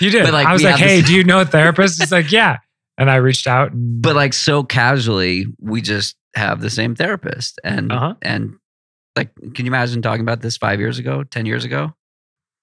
You 0.00 0.10
did. 0.10 0.22
But, 0.24 0.32
like, 0.32 0.46
I 0.46 0.52
was 0.52 0.62
like, 0.62 0.76
hey, 0.76 1.00
this- 1.00 1.08
do 1.10 1.14
you 1.16 1.24
know 1.24 1.40
a 1.40 1.44
therapist? 1.56 2.00
He's 2.00 2.12
like, 2.12 2.32
yeah. 2.32 2.58
And 2.98 3.10
I 3.10 3.16
reached 3.16 3.46
out 3.46 3.72
and 3.72 4.02
but 4.02 4.14
like 4.14 4.32
so 4.34 4.62
casually 4.62 5.46
we 5.58 5.80
just 5.80 6.16
have 6.36 6.60
the 6.60 6.68
same 6.70 6.94
therapist 6.94 7.58
and 7.64 7.90
Uh-huh. 7.90 8.14
and 8.22 8.54
like 9.16 9.34
can 9.54 9.64
you 9.64 9.70
imagine 9.70 10.02
talking 10.02 10.20
about 10.20 10.40
this 10.42 10.56
5 10.58 10.78
years 10.80 10.98
ago, 10.98 11.22
10 11.24 11.46
years 11.46 11.64
ago? 11.64 11.94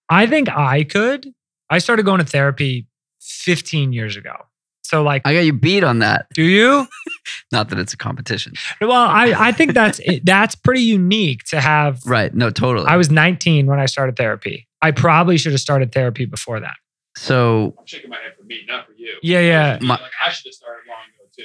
I 0.09 0.25
think 0.27 0.47
I 0.49 0.83
could. 0.83 1.27
I 1.69 1.79
started 1.79 2.03
going 2.05 2.19
to 2.19 2.25
therapy 2.25 2.87
15 3.21 3.91
years 3.93 4.15
ago. 4.15 4.35
So 4.83 5.03
like, 5.03 5.21
I 5.25 5.33
got 5.33 5.39
you 5.41 5.51
beat 5.53 5.83
on 5.83 5.99
that. 5.99 6.27
do 6.33 6.43
you? 6.43 6.87
Not 7.51 7.69
that 7.69 7.79
it's 7.79 7.93
a 7.93 7.97
competition. 7.97 8.53
Well, 8.79 8.91
I, 8.91 9.33
I 9.37 9.51
think 9.51 9.73
that's 9.73 9.99
it. 9.99 10.25
that's 10.25 10.55
pretty 10.55 10.81
unique 10.81 11.43
to 11.45 11.59
have. 11.59 11.99
Right. 12.05 12.33
No, 12.33 12.49
totally. 12.51 12.87
I 12.87 12.95
was 12.95 13.09
19 13.11 13.65
when 13.65 13.79
I 13.79 13.85
started 13.85 14.15
therapy. 14.15 14.66
I 14.81 14.91
probably 14.91 15.37
should 15.37 15.51
have 15.53 15.61
started 15.61 15.91
therapy 15.91 16.25
before 16.25 16.59
that. 16.59 16.75
so 17.17 17.73
I'm 17.79 17.85
shaking 17.85 18.09
my 18.09 18.17
head 18.17 18.33
for 18.37 18.43
me, 18.45 18.61
not 18.67 18.85
for 18.85 18.93
you. 18.93 19.15
Yeah, 19.23 19.39
yeah. 19.39 19.79
My- 19.81 19.95
like 19.95 20.11
I 20.25 20.29
should 20.31 20.45
have 20.47 20.53
started 20.53 20.81
long 20.87 20.97
ago 21.15 21.29
too. 21.35 21.43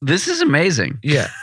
this 0.00 0.28
is 0.28 0.40
amazing. 0.40 0.98
Yeah. 1.02 1.28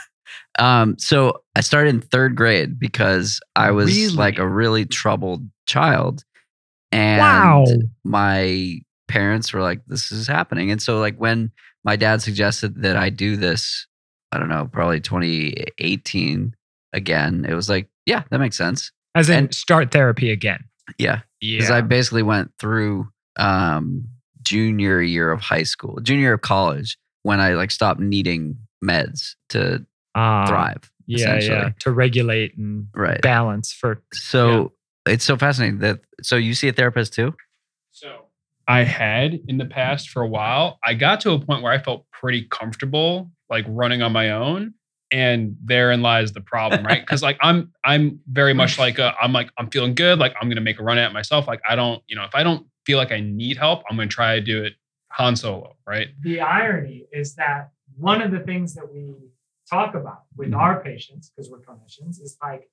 Um, 0.58 0.98
so 0.98 1.42
I 1.56 1.60
started 1.60 1.90
in 1.94 2.00
third 2.00 2.34
grade 2.36 2.78
because 2.78 3.40
I 3.56 3.70
was 3.70 3.96
Really? 3.96 4.14
like 4.14 4.38
a 4.38 4.46
really 4.46 4.84
troubled 4.84 5.48
child. 5.66 6.22
And 6.92 7.20
Wow. 7.20 7.64
my 8.04 8.80
parents 9.08 9.52
were 9.52 9.62
like, 9.62 9.80
this 9.86 10.10
is 10.12 10.26
happening. 10.26 10.70
And 10.70 10.82
so 10.82 10.98
like 10.98 11.16
when 11.16 11.52
my 11.84 11.94
dad 11.96 12.20
suggested 12.20 12.82
that 12.82 12.96
I 12.96 13.10
do 13.10 13.36
this, 13.36 13.86
I 14.32 14.38
don't 14.38 14.48
know, 14.48 14.68
probably 14.70 15.00
2018 15.00 16.54
again, 16.92 17.46
it 17.48 17.54
was 17.54 17.68
like, 17.68 17.88
yeah, 18.06 18.24
that 18.30 18.38
makes 18.40 18.56
sense. 18.56 18.90
As 19.14 19.28
in 19.30 19.36
And- 19.44 19.54
start 19.54 19.92
therapy 19.92 20.30
again. 20.30 20.64
Yeah. 20.98 21.20
Yeah. 21.40 21.58
Because 21.58 21.70
I 21.70 21.80
basically 21.80 22.22
went 22.22 22.52
through 22.58 23.08
um 23.38 24.08
junior 24.42 25.00
year 25.00 25.30
of 25.30 25.40
high 25.40 25.62
school, 25.62 25.98
junior 26.02 26.22
year 26.22 26.34
of 26.34 26.40
college 26.40 26.96
when 27.22 27.40
I 27.40 27.54
like 27.54 27.70
stopped 27.70 28.00
needing 28.00 28.58
meds 28.84 29.34
to 29.50 29.84
Ah, 30.14 30.46
thrive. 30.46 30.90
Yeah, 31.06 31.38
yeah. 31.40 31.70
To 31.80 31.90
regulate 31.90 32.56
and 32.56 32.86
Right. 32.94 33.20
balance 33.20 33.72
for. 33.72 34.02
So 34.12 34.72
it's 35.06 35.24
so 35.24 35.36
fascinating 35.36 35.78
that 35.80 36.00
so 36.22 36.36
you 36.36 36.54
see 36.54 36.68
a 36.68 36.72
therapist 36.72 37.14
too? 37.14 37.34
So 37.90 38.26
I 38.66 38.84
had 38.84 39.40
in 39.48 39.58
the 39.58 39.64
past 39.66 40.10
for 40.10 40.22
a 40.22 40.28
while. 40.28 40.78
I 40.84 40.94
got 40.94 41.20
to 41.22 41.32
a 41.32 41.40
point 41.40 41.62
where 41.62 41.72
I 41.72 41.78
felt 41.78 42.06
pretty 42.12 42.46
comfortable 42.50 43.30
like 43.48 43.64
running 43.68 44.02
on 44.02 44.12
my 44.12 44.30
own. 44.30 44.74
And 45.12 45.56
therein 45.64 46.02
lies 46.02 46.32
the 46.32 46.40
problem, 46.40 46.86
right? 46.86 47.00
Because 47.02 47.22
like 47.22 47.36
I'm 47.40 47.72
I'm 47.84 48.20
very 48.30 48.54
much 48.54 48.78
like 48.78 48.98
a, 48.98 49.14
I'm 49.20 49.32
like 49.32 49.50
I'm 49.58 49.68
feeling 49.70 49.94
good, 49.94 50.18
like 50.18 50.34
I'm 50.40 50.48
gonna 50.48 50.60
make 50.60 50.78
a 50.78 50.82
run 50.84 50.98
at 50.98 51.10
it 51.10 51.12
myself. 51.12 51.48
Like 51.48 51.60
I 51.68 51.74
don't, 51.74 52.02
you 52.06 52.14
know, 52.16 52.24
if 52.24 52.34
I 52.34 52.42
don't 52.44 52.66
feel 52.86 52.96
like 52.98 53.10
I 53.10 53.20
need 53.20 53.56
help, 53.56 53.82
I'm 53.90 53.96
gonna 53.96 54.08
try 54.08 54.36
to 54.36 54.40
do 54.40 54.62
it 54.62 54.74
Han 55.12 55.34
Solo, 55.34 55.76
right? 55.86 56.08
The 56.22 56.40
irony 56.40 57.06
is 57.12 57.34
that 57.34 57.70
one 57.96 58.22
of 58.22 58.30
the 58.30 58.40
things 58.40 58.74
that 58.74 58.92
we 58.92 59.14
talk 59.68 59.94
about 59.94 60.22
with 60.36 60.50
Mhm. 60.50 60.58
our 60.60 60.80
patients, 60.82 61.30
because 61.30 61.50
we're 61.50 61.58
clinicians, 61.60 62.20
is 62.22 62.36
like 62.42 62.70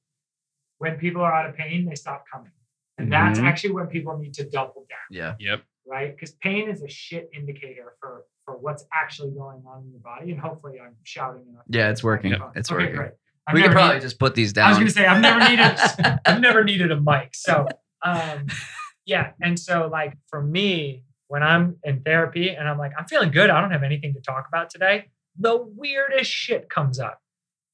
when 0.77 0.97
people 0.97 1.21
are 1.23 1.33
out 1.33 1.49
of 1.49 1.55
pain, 1.55 1.85
they 1.85 1.95
stop 1.95 2.25
coming. 2.31 2.51
And 2.99 3.11
that's 3.11 3.39
Mhm. 3.39 3.45
actually 3.47 3.71
when 3.73 3.87
people 3.87 4.17
need 4.17 4.33
to 4.35 4.47
double 4.49 4.85
down. 4.89 4.99
Yeah. 5.09 5.35
Yep. 5.39 5.63
right? 5.89 6.13
Because 6.13 6.33
pain 6.33 6.69
is 6.69 6.83
a 6.83 6.87
shit 6.89 7.29
indicator 7.33 7.95
for 8.01 8.25
for 8.47 8.57
what's 8.57 8.85
actually 8.93 9.31
going 9.31 9.61
on 9.67 9.83
in 9.83 9.91
your 9.91 9.99
body, 9.99 10.31
and 10.31 10.39
hopefully 10.39 10.79
I'm 10.81 10.95
shouting 11.03 11.41
enough. 11.49 11.63
Yeah, 11.67 11.89
it's 11.89 12.01
working. 12.01 12.33
It's 12.55 12.71
okay, 12.71 12.83
working. 12.83 12.95
Great. 12.95 13.11
I've 13.45 13.53
we 13.53 13.61
could 13.61 13.73
probably 13.73 13.99
just 13.99 14.17
put 14.19 14.35
these 14.35 14.53
down. 14.53 14.67
I 14.67 14.69
was 14.69 14.77
going 14.77 14.87
to 14.87 14.93
say 14.93 15.05
I've 15.05 15.21
never 15.21 15.39
needed 15.49 16.19
I've 16.25 16.39
never 16.39 16.63
needed 16.63 16.91
a 16.91 16.99
mic, 16.99 17.35
so 17.35 17.67
um, 18.03 18.47
yeah, 19.05 19.31
and 19.41 19.59
so 19.59 19.89
like 19.91 20.17
for 20.29 20.41
me, 20.41 21.03
when 21.27 21.43
I'm 21.43 21.75
in 21.83 22.01
therapy 22.03 22.49
and 22.49 22.67
I'm 22.69 22.77
like 22.77 22.93
I'm 22.97 23.05
feeling 23.05 23.31
good, 23.31 23.49
I 23.49 23.59
don't 23.59 23.71
have 23.71 23.83
anything 23.83 24.13
to 24.13 24.21
talk 24.21 24.45
about 24.47 24.69
today. 24.69 25.09
The 25.37 25.57
weirdest 25.57 26.31
shit 26.31 26.69
comes 26.69 26.99
up, 26.99 27.19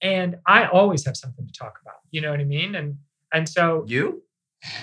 and 0.02 0.38
I 0.48 0.66
always 0.66 1.06
have 1.06 1.16
something 1.16 1.46
to 1.46 1.54
talk 1.54 1.78
about. 1.84 1.98
You 2.10 2.22
know 2.22 2.32
what 2.32 2.40
I 2.40 2.46
mean? 2.46 2.74
And 2.74 2.98
and 3.32 3.48
so 3.48 3.86
you? 3.88 4.24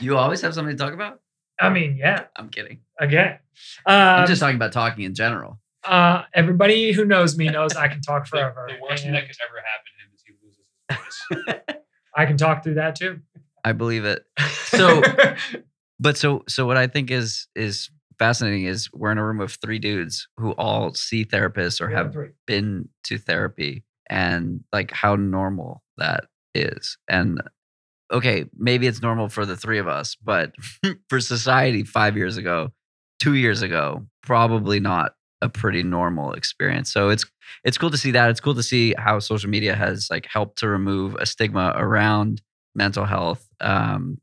You 0.00 0.16
always 0.16 0.40
have 0.42 0.55
something 0.55 0.76
to 0.76 0.83
talk 0.83 0.94
about? 0.94 1.20
I 1.59 1.68
mean, 1.68 1.96
yeah, 1.96 2.24
I'm 2.37 2.48
kidding. 2.48 2.81
again. 2.98 3.38
Um, 3.87 3.94
I'm 3.94 4.26
just 4.26 4.40
talking 4.40 4.57
about 4.57 4.72
talking 4.72 5.05
in 5.05 5.14
general. 5.14 5.59
Uh, 5.84 6.22
everybody 6.34 6.92
who 6.92 7.04
knows 7.04 7.36
me 7.38 7.48
knows 7.48 7.74
I 7.76 7.88
can 7.88 8.00
talk 8.00 8.26
forever. 8.26 8.66
The, 8.68 8.74
the 8.74 8.82
worst 8.82 9.02
thing 9.04 9.12
that 9.12 9.26
could 9.26 9.36
ever 9.42 9.58
happen 9.58 9.86
to 9.86 10.04
him 10.04 10.10
is 10.14 10.22
he 10.26 10.34
loses 10.44 11.56
his 11.56 11.66
voice. 11.66 11.76
I 12.16 12.26
can 12.26 12.36
talk 12.36 12.62
through 12.62 12.74
that 12.74 12.94
too. 12.96 13.20
I 13.64 13.72
believe 13.72 14.04
it. 14.04 14.24
So- 14.70 15.02
But 16.02 16.16
so 16.16 16.44
so 16.48 16.64
what 16.66 16.76
I 16.78 16.86
think 16.86 17.10
is 17.10 17.46
is 17.54 17.90
fascinating 18.18 18.64
is 18.64 18.88
we're 18.94 19.12
in 19.12 19.18
a 19.18 19.26
room 19.26 19.40
of 19.40 19.52
three 19.62 19.78
dudes 19.78 20.26
who 20.38 20.52
all 20.52 20.94
see 20.94 21.24
therapists 21.26 21.80
or 21.80 21.88
We 21.88 21.94
have 21.94 22.06
have 22.06 22.12
three. 22.14 22.28
been 22.46 22.88
to 23.04 23.18
therapy 23.18 23.84
and 24.08 24.64
like 24.72 24.92
how 24.92 25.16
normal 25.16 25.82
that 25.98 26.24
is. 26.54 26.96
And 27.08 27.40
okay, 28.10 28.46
maybe 28.56 28.86
it's 28.86 29.02
normal 29.02 29.28
for 29.28 29.44
the 29.44 29.56
three 29.58 29.78
of 29.78 29.88
us, 29.88 30.16
but 30.22 30.52
for 31.10 31.20
society 31.20 31.84
5 31.84 32.16
years 32.16 32.36
ago, 32.38 32.72
2 33.20 33.34
years 33.34 33.60
ago, 33.62 34.06
probably 34.22 34.80
not 34.80 35.12
a 35.42 35.48
pretty 35.48 35.83
normal 35.83 36.33
experience. 36.33 36.92
So 36.92 37.09
it's 37.09 37.24
it's 37.64 37.79
cool 37.79 37.90
to 37.90 37.96
see 37.96 38.11
that. 38.12 38.31
It's 38.31 38.40
cool 38.40 38.55
to 38.55 38.62
see 38.62 38.94
how 38.98 39.18
social 39.18 39.50
media 39.50 39.74
has 39.74 40.09
like 40.11 40.26
helped 40.26 40.59
to 40.59 40.68
remove 40.68 41.14
a 41.16 41.26
stigma 41.26 41.72
around 41.76 42.42
mental 42.74 43.05
health. 43.05 43.46
Um, 43.61 44.18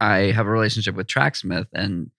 I 0.00 0.32
have 0.32 0.46
a 0.46 0.50
relationship 0.50 0.94
with 0.94 1.06
Tracksmith, 1.06 1.68
and 1.74 2.10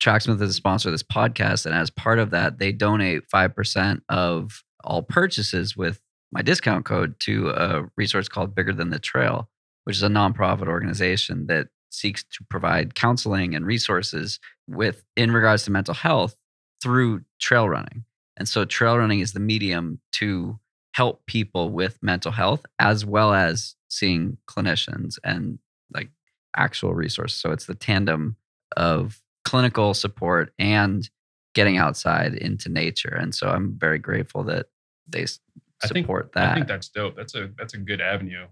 Tracksmith 0.00 0.40
is 0.40 0.50
a 0.50 0.54
sponsor 0.54 0.88
of 0.88 0.92
this 0.92 1.02
podcast. 1.02 1.66
And 1.66 1.74
as 1.74 1.90
part 1.90 2.18
of 2.18 2.30
that, 2.30 2.58
they 2.58 2.72
donate 2.72 3.28
5% 3.32 4.00
of 4.08 4.62
all 4.84 5.02
purchases 5.02 5.76
with 5.76 6.00
my 6.30 6.42
discount 6.42 6.84
code 6.84 7.18
to 7.20 7.50
a 7.50 7.84
resource 7.96 8.28
called 8.28 8.54
Bigger 8.54 8.72
Than 8.72 8.90
the 8.90 8.98
Trail, 8.98 9.48
which 9.84 9.96
is 9.96 10.02
a 10.02 10.08
nonprofit 10.08 10.68
organization 10.68 11.46
that 11.46 11.68
seeks 11.90 12.22
to 12.22 12.44
provide 12.50 12.94
counseling 12.94 13.54
and 13.54 13.66
resources 13.66 14.38
with 14.68 15.04
in 15.16 15.32
regards 15.32 15.64
to 15.64 15.70
mental 15.70 15.94
health 15.94 16.36
through 16.82 17.22
trail 17.40 17.68
running. 17.68 18.04
And 18.36 18.48
so 18.48 18.64
trail 18.64 18.96
running 18.98 19.20
is 19.20 19.32
the 19.32 19.40
medium 19.40 20.00
to 20.12 20.58
help 20.92 21.24
people 21.26 21.70
with 21.70 21.98
mental 22.02 22.32
health 22.32 22.64
as 22.78 23.04
well 23.04 23.32
as 23.32 23.74
seeing 23.88 24.36
clinicians 24.48 25.18
and 25.24 25.58
like 25.92 26.08
actual 26.56 26.94
resources. 26.94 27.38
So 27.40 27.50
it's 27.52 27.66
the 27.66 27.74
tandem 27.74 28.36
of 28.76 29.20
clinical 29.44 29.94
support 29.94 30.52
and 30.58 31.08
getting 31.54 31.78
outside 31.78 32.34
into 32.34 32.68
nature. 32.68 33.14
And 33.14 33.34
so 33.34 33.48
I'm 33.48 33.76
very 33.78 33.98
grateful 33.98 34.44
that 34.44 34.66
they 35.08 35.22
s- 35.22 35.40
I 35.82 35.88
think- 35.88 36.04
support 36.06 36.30
I 36.36 36.54
think 36.54 36.66
that's 36.68 36.88
dope. 36.88 37.16
That's 37.16 37.34
a 37.34 37.50
that's 37.56 37.74
a 37.74 37.78
good 37.78 38.00
avenue. 38.00 38.46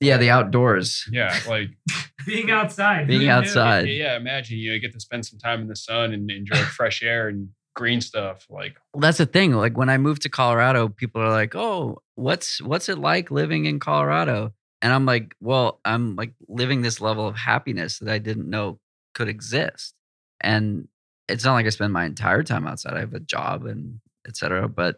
yeah, 0.00 0.18
the 0.18 0.30
outdoors. 0.30 1.06
Yeah, 1.10 1.38
like 1.48 1.70
Being 2.26 2.50
outside. 2.50 3.06
Being 3.06 3.28
outside. 3.28 3.86
yeah, 3.88 3.94
yeah, 4.12 4.16
imagine 4.16 4.58
you 4.58 4.70
know, 4.70 4.74
you 4.74 4.80
get 4.80 4.92
to 4.92 5.00
spend 5.00 5.24
some 5.24 5.38
time 5.38 5.60
in 5.62 5.68
the 5.68 5.76
sun 5.76 6.12
and 6.12 6.30
enjoy 6.30 6.56
fresh 6.56 7.02
air 7.02 7.28
and 7.28 7.48
green 7.76 8.00
stuff. 8.00 8.46
Like 8.50 8.76
Well, 8.92 9.02
that's 9.02 9.18
the 9.18 9.26
thing. 9.26 9.52
Like 9.52 9.76
when 9.76 9.88
I 9.88 9.98
moved 9.98 10.22
to 10.22 10.28
Colorado, 10.28 10.88
people 10.88 11.22
are 11.22 11.30
like, 11.30 11.54
"Oh, 11.54 11.98
what's 12.16 12.60
what's 12.62 12.88
it 12.88 12.98
like 12.98 13.30
living 13.30 13.66
in 13.66 13.78
Colorado?" 13.78 14.52
And 14.82 14.92
I'm 14.92 15.06
like, 15.06 15.36
"Well, 15.40 15.80
I'm 15.84 16.16
like 16.16 16.32
living 16.48 16.82
this 16.82 17.00
level 17.00 17.28
of 17.28 17.36
happiness 17.36 18.00
that 18.00 18.08
I 18.08 18.18
didn't 18.18 18.50
know 18.50 18.80
could 19.14 19.28
exist." 19.28 19.94
And 20.40 20.88
it's 21.28 21.44
not 21.44 21.54
like 21.54 21.66
I 21.66 21.70
spend 21.70 21.92
my 21.92 22.04
entire 22.06 22.42
time 22.42 22.66
outside. 22.66 22.94
I 22.94 23.00
have 23.00 23.14
a 23.14 23.20
job 23.20 23.66
and 23.66 24.00
etc. 24.26 24.68
But 24.68 24.96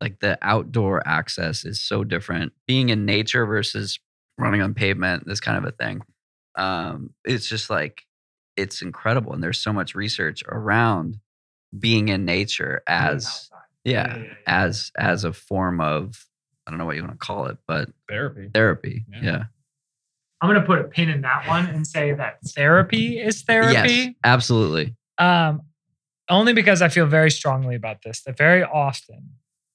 like 0.00 0.20
the 0.20 0.38
outdoor 0.42 1.06
access 1.08 1.64
is 1.64 1.80
so 1.80 2.04
different. 2.04 2.52
Being 2.66 2.90
in 2.90 3.04
nature 3.06 3.46
versus 3.46 3.98
running 4.38 4.62
on 4.62 4.74
pavement, 4.74 5.26
this 5.26 5.40
kind 5.40 5.58
of 5.58 5.64
a 5.64 5.72
thing. 5.72 6.02
Um, 6.56 7.10
it's 7.24 7.48
just 7.48 7.70
like 7.70 8.04
it's 8.56 8.82
incredible, 8.82 9.32
and 9.32 9.42
there's 9.42 9.60
so 9.60 9.72
much 9.72 9.94
research 9.94 10.42
around 10.48 11.18
being 11.76 12.08
in 12.08 12.24
nature 12.24 12.82
as 12.86 13.50
yeah, 13.84 14.16
yeah, 14.16 14.22
yeah. 14.22 14.32
as 14.46 14.92
as 14.96 15.24
a 15.24 15.32
form 15.32 15.80
of 15.80 16.26
I 16.66 16.70
don't 16.70 16.78
know 16.78 16.84
what 16.84 16.96
you 16.96 17.02
want 17.02 17.18
to 17.18 17.26
call 17.26 17.46
it, 17.46 17.56
but 17.66 17.88
therapy. 18.08 18.50
therapy. 18.52 19.04
Yeah. 19.22 19.44
I'm 20.40 20.48
going 20.48 20.60
to 20.60 20.66
put 20.66 20.80
a 20.80 20.84
pin 20.84 21.08
in 21.08 21.22
that 21.22 21.48
one 21.48 21.66
and 21.66 21.86
say 21.86 22.12
that 22.12 22.38
therapy 22.46 23.18
is 23.18 23.42
therapy. 23.42 23.72
Yes, 23.72 24.14
absolutely. 24.22 24.94
Um, 25.16 25.62
only 26.28 26.52
because 26.52 26.82
I 26.82 26.90
feel 26.90 27.06
very 27.06 27.30
strongly 27.30 27.74
about 27.74 28.02
this. 28.02 28.22
That 28.22 28.36
very 28.36 28.62
often 28.62 29.30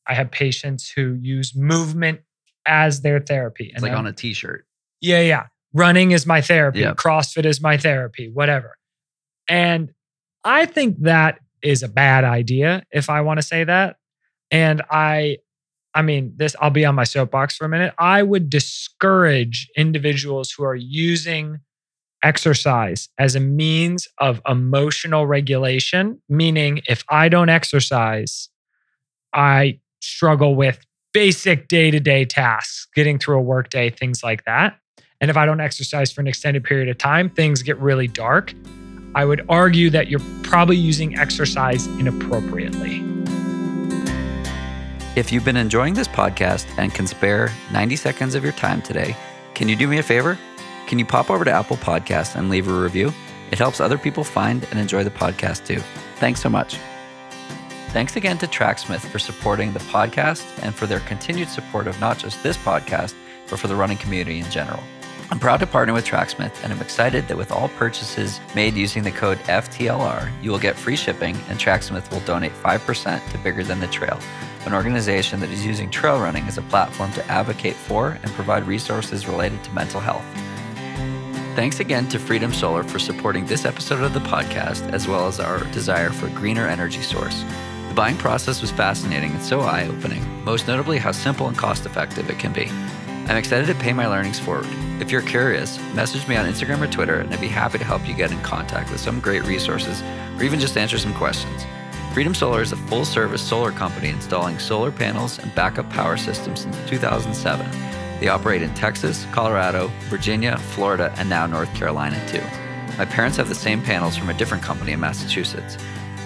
I 0.07 0.13
have 0.13 0.31
patients 0.31 0.89
who 0.89 1.17
use 1.19 1.55
movement 1.55 2.21
as 2.65 3.01
their 3.01 3.19
therapy. 3.19 3.71
It's 3.73 3.81
like 3.81 3.91
on 3.91 4.07
a 4.07 4.13
t-shirt. 4.13 4.65
Yeah, 5.01 5.21
yeah. 5.21 5.47
Running 5.73 6.11
is 6.11 6.25
my 6.25 6.41
therapy. 6.41 6.81
Yep. 6.81 6.97
CrossFit 6.97 7.45
is 7.45 7.59
my 7.59 7.77
therapy, 7.77 8.29
whatever. 8.29 8.77
And 9.49 9.93
I 10.43 10.65
think 10.67 11.01
that 11.01 11.39
is 11.63 11.83
a 11.83 11.87
bad 11.87 12.23
idea 12.23 12.83
if 12.91 13.09
I 13.09 13.21
want 13.21 13.39
to 13.39 13.43
say 13.43 13.63
that. 13.63 13.97
And 14.51 14.81
I 14.89 15.37
I 15.95 16.01
mean, 16.01 16.33
this 16.35 16.55
I'll 16.59 16.71
be 16.71 16.85
on 16.85 16.95
my 16.95 17.03
soapbox 17.03 17.55
for 17.55 17.65
a 17.65 17.69
minute. 17.69 17.93
I 17.97 18.23
would 18.23 18.49
discourage 18.49 19.69
individuals 19.77 20.51
who 20.51 20.63
are 20.63 20.75
using 20.75 21.59
exercise 22.23 23.09
as 23.17 23.35
a 23.35 23.39
means 23.39 24.07
of 24.17 24.41
emotional 24.47 25.27
regulation, 25.27 26.21
meaning 26.29 26.81
if 26.87 27.03
I 27.09 27.29
don't 27.29 27.49
exercise, 27.49 28.49
I 29.33 29.79
struggle 30.01 30.55
with 30.55 30.83
basic 31.13 31.67
day 31.67 31.91
to 31.91 31.99
day 31.99 32.25
tasks, 32.25 32.87
getting 32.95 33.19
through 33.19 33.37
a 33.37 33.41
workday, 33.41 33.89
things 33.89 34.23
like 34.23 34.45
that. 34.45 34.77
And 35.21 35.29
if 35.29 35.37
I 35.37 35.45
don't 35.45 35.61
exercise 35.61 36.11
for 36.11 36.21
an 36.21 36.27
extended 36.27 36.63
period 36.63 36.89
of 36.89 36.97
time, 36.97 37.29
things 37.29 37.61
get 37.61 37.77
really 37.79 38.07
dark. 38.07 38.53
I 39.15 39.25
would 39.25 39.45
argue 39.47 39.89
that 39.91 40.07
you're 40.07 40.19
probably 40.41 40.75
using 40.75 41.17
exercise 41.17 41.87
inappropriately. 41.87 43.03
If 45.15 45.31
you've 45.31 45.45
been 45.45 45.57
enjoying 45.57 45.93
this 45.93 46.07
podcast 46.07 46.65
and 46.79 46.93
can 46.93 47.05
spare 47.05 47.51
90 47.71 47.95
seconds 47.95 48.33
of 48.33 48.43
your 48.43 48.53
time 48.53 48.81
today, 48.81 49.15
can 49.53 49.69
you 49.69 49.75
do 49.75 49.87
me 49.87 49.99
a 49.99 50.03
favor? 50.03 50.39
Can 50.87 50.97
you 50.97 51.05
pop 51.05 51.29
over 51.29 51.45
to 51.45 51.51
Apple 51.51 51.77
Podcasts 51.77 52.35
and 52.35 52.49
leave 52.49 52.67
a 52.67 52.73
review? 52.73 53.13
It 53.51 53.59
helps 53.59 53.79
other 53.79 53.99
people 53.99 54.23
find 54.23 54.65
and 54.71 54.79
enjoy 54.79 55.03
the 55.03 55.11
podcast 55.11 55.67
too. 55.67 55.81
Thanks 56.15 56.41
so 56.41 56.49
much. 56.49 56.77
Thanks 57.89 58.15
again 58.15 58.39
to 58.39 58.47
Tracksmith 58.47 59.05
for 59.07 59.19
supporting 59.19 59.71
the 59.71 59.79
podcast 59.79 60.43
and 60.63 60.73
for 60.73 60.87
their 60.87 61.01
continued 61.01 61.49
support 61.49 61.85
of 61.85 61.99
not 61.99 62.17
just 62.17 62.41
this 62.41 62.57
podcast, 62.57 63.13
but 63.47 63.59
for 63.59 63.67
the 63.67 63.75
running 63.75 63.97
community 63.97 64.39
in 64.39 64.49
general. 64.49 64.81
I'm 65.33 65.39
proud 65.39 65.61
to 65.61 65.65
partner 65.65 65.95
with 65.95 66.05
Tracksmith, 66.05 66.63
and 66.63 66.71
I'm 66.71 66.79
excited 66.79 67.27
that 67.27 67.35
with 67.35 67.51
all 67.51 67.67
purchases 67.69 68.39
made 68.53 68.75
using 68.75 69.01
the 69.01 69.09
code 69.09 69.39
FTLR, 69.39 70.31
you 70.43 70.51
will 70.51 70.59
get 70.59 70.75
free 70.75 70.95
shipping, 70.95 71.35
and 71.49 71.59
Tracksmith 71.59 72.11
will 72.11 72.19
donate 72.19 72.51
5% 72.51 73.31
to 73.31 73.37
Bigger 73.39 73.63
Than 73.63 73.79
the 73.79 73.87
Trail, 73.87 74.19
an 74.67 74.75
organization 74.75 75.39
that 75.39 75.49
is 75.49 75.65
using 75.65 75.89
trail 75.89 76.19
running 76.19 76.43
as 76.43 76.59
a 76.59 76.61
platform 76.61 77.11
to 77.13 77.25
advocate 77.31 77.73
for 77.73 78.19
and 78.21 78.31
provide 78.33 78.67
resources 78.67 79.27
related 79.27 79.63
to 79.63 79.71
mental 79.71 79.99
health. 79.99 80.23
Thanks 81.55 81.79
again 81.79 82.07
to 82.09 82.19
Freedom 82.19 82.53
Solar 82.53 82.83
for 82.83 82.99
supporting 82.99 83.47
this 83.47 83.65
episode 83.65 84.03
of 84.03 84.13
the 84.13 84.19
podcast, 84.19 84.87
as 84.93 85.07
well 85.07 85.25
as 85.25 85.39
our 85.39 85.63
desire 85.71 86.11
for 86.11 86.27
a 86.27 86.29
greener 86.29 86.67
energy 86.67 87.01
source. 87.01 87.43
The 87.87 87.95
buying 87.95 88.17
process 88.17 88.61
was 88.61 88.69
fascinating 88.69 89.31
and 89.31 89.41
so 89.41 89.61
eye 89.61 89.87
opening, 89.87 90.43
most 90.43 90.67
notably 90.67 90.99
how 90.99 91.11
simple 91.11 91.47
and 91.47 91.57
cost 91.57 91.87
effective 91.87 92.29
it 92.29 92.37
can 92.37 92.53
be. 92.53 92.69
I'm 93.27 93.37
excited 93.37 93.67
to 93.67 93.75
pay 93.75 93.93
my 93.93 94.05
learnings 94.05 94.37
forward. 94.37 94.67
If 94.99 95.09
you're 95.09 95.21
curious, 95.21 95.79
message 95.93 96.27
me 96.27 96.35
on 96.35 96.45
Instagram 96.45 96.81
or 96.81 96.91
Twitter, 96.91 97.19
and 97.19 97.33
I'd 97.33 97.39
be 97.39 97.47
happy 97.47 97.77
to 97.77 97.83
help 97.83 98.05
you 98.07 98.13
get 98.13 98.31
in 98.31 98.39
contact 98.41 98.91
with 98.91 98.99
some 98.99 99.21
great 99.21 99.45
resources 99.45 100.03
or 100.37 100.43
even 100.43 100.59
just 100.59 100.77
answer 100.77 100.97
some 100.97 101.13
questions. 101.13 101.65
Freedom 102.13 102.35
Solar 102.35 102.61
is 102.61 102.73
a 102.73 102.77
full 102.77 103.05
service 103.05 103.41
solar 103.41 103.71
company 103.71 104.09
installing 104.09 104.59
solar 104.59 104.91
panels 104.91 105.39
and 105.39 105.55
backup 105.55 105.89
power 105.89 106.17
systems 106.17 106.61
since 106.61 106.77
2007. 106.89 107.65
They 108.19 108.27
operate 108.27 108.61
in 108.61 108.73
Texas, 108.73 109.25
Colorado, 109.31 109.89
Virginia, 110.09 110.57
Florida, 110.57 111.13
and 111.17 111.29
now 111.29 111.47
North 111.47 111.73
Carolina 111.73 112.21
too. 112.27 112.43
My 112.97 113.05
parents 113.05 113.37
have 113.37 113.49
the 113.49 113.55
same 113.55 113.81
panels 113.81 114.17
from 114.17 114.29
a 114.29 114.33
different 114.33 114.63
company 114.63 114.91
in 114.91 114.99
Massachusetts. 114.99 115.77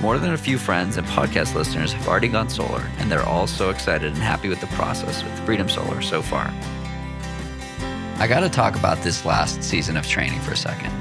More 0.02 0.18
than 0.18 0.34
a 0.34 0.38
few 0.38 0.58
friends 0.58 0.98
and 0.98 1.08
podcast 1.08 1.56
listeners 1.56 1.93
have 1.93 2.08
already 2.08 2.28
gone 2.28 2.50
solar, 2.50 2.86
and 2.98 3.12
they're 3.12 3.26
all 3.26 3.48
so 3.48 3.70
excited 3.70 4.12
and 4.12 4.22
happy 4.22 4.50
with 4.50 4.62
the 4.62 4.68
process 4.68 5.24
with 5.24 5.39
Freedom 5.45 5.70
Solar 5.70 6.02
so 6.02 6.22
far. 6.22 6.52
I 8.20 8.26
got 8.26 8.39
to 8.39 8.49
talk 8.49 8.76
about 8.76 9.03
this 9.03 9.26
last 9.26 9.61
season 9.61 9.95
of 9.95 10.07
training 10.07 10.39
for 10.41 10.51
a 10.51 10.57
second. 10.57 10.91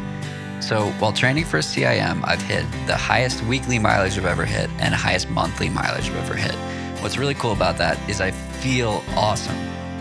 So, 0.62 0.90
while 0.98 1.14
training 1.14 1.46
for 1.46 1.56
a 1.56 1.62
CIM, 1.62 2.20
I've 2.24 2.42
hit 2.42 2.66
the 2.86 2.94
highest 2.94 3.42
weekly 3.44 3.78
mileage 3.78 4.18
I've 4.18 4.26
ever 4.26 4.44
hit 4.44 4.68
and 4.80 4.94
highest 4.94 5.30
monthly 5.30 5.70
mileage 5.70 6.10
I've 6.10 6.16
ever 6.16 6.34
hit. 6.34 6.54
What's 7.02 7.16
really 7.16 7.32
cool 7.32 7.52
about 7.52 7.78
that 7.78 7.98
is 8.06 8.20
I 8.20 8.32
feel 8.32 9.02
awesome. 9.14 9.56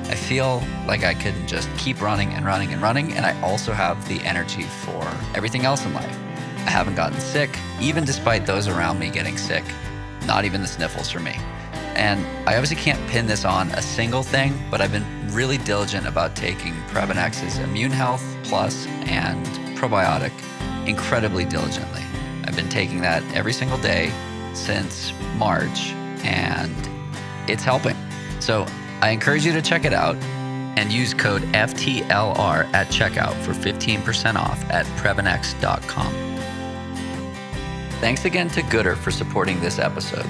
I 0.09 0.15
feel 0.15 0.61
like 0.87 1.05
I 1.05 1.13
can 1.13 1.47
just 1.47 1.69
keep 1.77 2.01
running 2.01 2.33
and 2.33 2.45
running 2.45 2.73
and 2.73 2.81
running, 2.81 3.13
and 3.13 3.25
I 3.25 3.39
also 3.41 3.71
have 3.71 4.05
the 4.09 4.19
energy 4.25 4.63
for 4.63 5.01
everything 5.35 5.63
else 5.63 5.85
in 5.85 5.93
life. 5.93 6.17
I 6.65 6.69
haven't 6.69 6.95
gotten 6.95 7.19
sick, 7.21 7.57
even 7.79 8.03
despite 8.03 8.45
those 8.45 8.67
around 8.67 8.99
me 8.99 9.09
getting 9.09 9.37
sick. 9.37 9.63
Not 10.25 10.43
even 10.43 10.61
the 10.61 10.67
sniffles 10.67 11.09
for 11.09 11.21
me. 11.21 11.37
And 11.95 12.25
I 12.47 12.55
obviously 12.55 12.77
can't 12.77 13.09
pin 13.09 13.25
this 13.25 13.45
on 13.45 13.69
a 13.71 13.81
single 13.81 14.23
thing, 14.23 14.53
but 14.69 14.81
I've 14.81 14.91
been 14.91 15.05
really 15.33 15.57
diligent 15.57 16.07
about 16.07 16.35
taking 16.35 16.73
Previnex's 16.89 17.57
Immune 17.59 17.91
Health 17.91 18.23
Plus 18.43 18.85
and 19.07 19.45
probiotic 19.77 20.31
incredibly 20.87 21.45
diligently. 21.45 22.03
I've 22.45 22.55
been 22.55 22.69
taking 22.69 23.01
that 23.01 23.23
every 23.33 23.53
single 23.53 23.77
day 23.77 24.11
since 24.53 25.13
March, 25.35 25.91
and 26.23 26.75
it's 27.49 27.63
helping. 27.63 27.95
So 28.39 28.65
I 29.01 29.09
encourage 29.09 29.45
you 29.45 29.51
to 29.53 29.61
check 29.61 29.85
it 29.85 29.93
out 29.93 30.15
and 30.77 30.91
use 30.91 31.13
code 31.13 31.41
FTLR 31.53 32.73
at 32.73 32.87
checkout 32.87 33.33
for 33.43 33.53
15% 33.53 34.35
off 34.35 34.63
at 34.69 34.85
Previnex.com. 34.97 36.13
Thanks 38.01 38.25
again 38.25 38.49
to 38.49 38.61
Goodr 38.63 38.95
for 38.97 39.11
supporting 39.11 39.59
this 39.61 39.79
episode. 39.79 40.27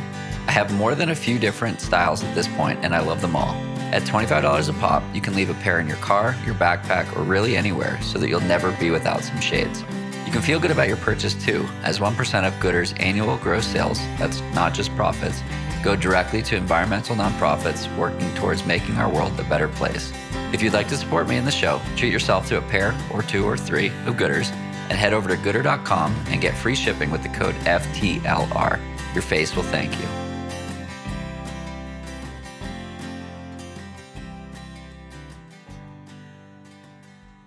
I 0.48 0.52
have 0.52 0.74
more 0.74 0.96
than 0.96 1.10
a 1.10 1.16
few 1.16 1.40
different 1.40 1.82
styles 1.82 2.24
at 2.24 2.36
this 2.36 2.48
point, 2.50 2.80
and 2.84 2.96
I 2.96 3.00
love 3.00 3.22
them 3.22 3.36
all. 3.36 3.56
At 3.92 4.04
$25 4.04 4.70
a 4.70 4.74
pop, 4.74 5.04
you 5.14 5.22
can 5.22 5.36
leave 5.36 5.50
a 5.50 5.54
pair 5.56 5.80
in 5.80 5.88
your 5.88 5.98
car, 5.98 6.36
your 6.46 6.56
backpack, 6.56 7.16
or 7.16 7.24
really 7.24 7.56
anywhere 7.56 8.02
so 8.02 8.20
that 8.20 8.30
you'll 8.30 8.42
never 8.42 8.72
be 8.74 8.90
without 8.90 9.24
some 9.24 9.40
shades. 9.40 9.84
You 10.26 10.32
can 10.32 10.42
feel 10.42 10.60
good 10.60 10.72
about 10.72 10.88
your 10.88 10.98
purchase 10.98 11.34
too, 11.34 11.68
as 11.84 12.00
1% 12.00 12.48
of 12.48 12.60
Goodr's 12.60 12.94
annual 12.94 13.38
gross 13.38 13.66
sales, 13.66 14.00
that's 14.18 14.42
not 14.54 14.74
just 14.74 14.96
profits, 14.96 15.42
go 15.84 15.96
directly 15.96 16.42
to 16.42 16.56
environmental 16.56 17.16
nonprofits 17.16 17.96
working 17.96 18.34
towards 18.34 18.66
making 18.66 18.98
our 18.98 19.12
world 19.12 19.40
a 19.40 19.44
better 19.44 19.68
place. 19.68 20.12
If 20.52 20.62
you'd 20.62 20.74
like 20.74 20.88
to 20.90 20.98
support 20.98 21.28
me 21.28 21.38
in 21.38 21.46
the 21.46 21.52
show, 21.52 21.80
treat 21.96 22.12
yourself 22.12 22.48
to 22.48 22.58
a 22.58 22.62
pair 22.64 22.98
or 23.14 23.22
two 23.22 23.46
or 23.46 23.56
three 23.56 23.88
of 24.08 24.16
Goodrs 24.16 24.52
and 24.90 24.98
head 24.98 25.14
over 25.14 25.30
to 25.30 25.36
goodr.com 25.36 26.16
and 26.28 26.42
get 26.42 26.56
free 26.56 26.76
shipping 26.76 27.12
with 27.12 27.24
the 27.24 27.30
code 27.30 27.56
FTLR. 27.66 28.80
Your 29.14 29.22
face 29.22 29.56
will 29.56 29.64
thank 29.64 29.94
you. 30.00 30.25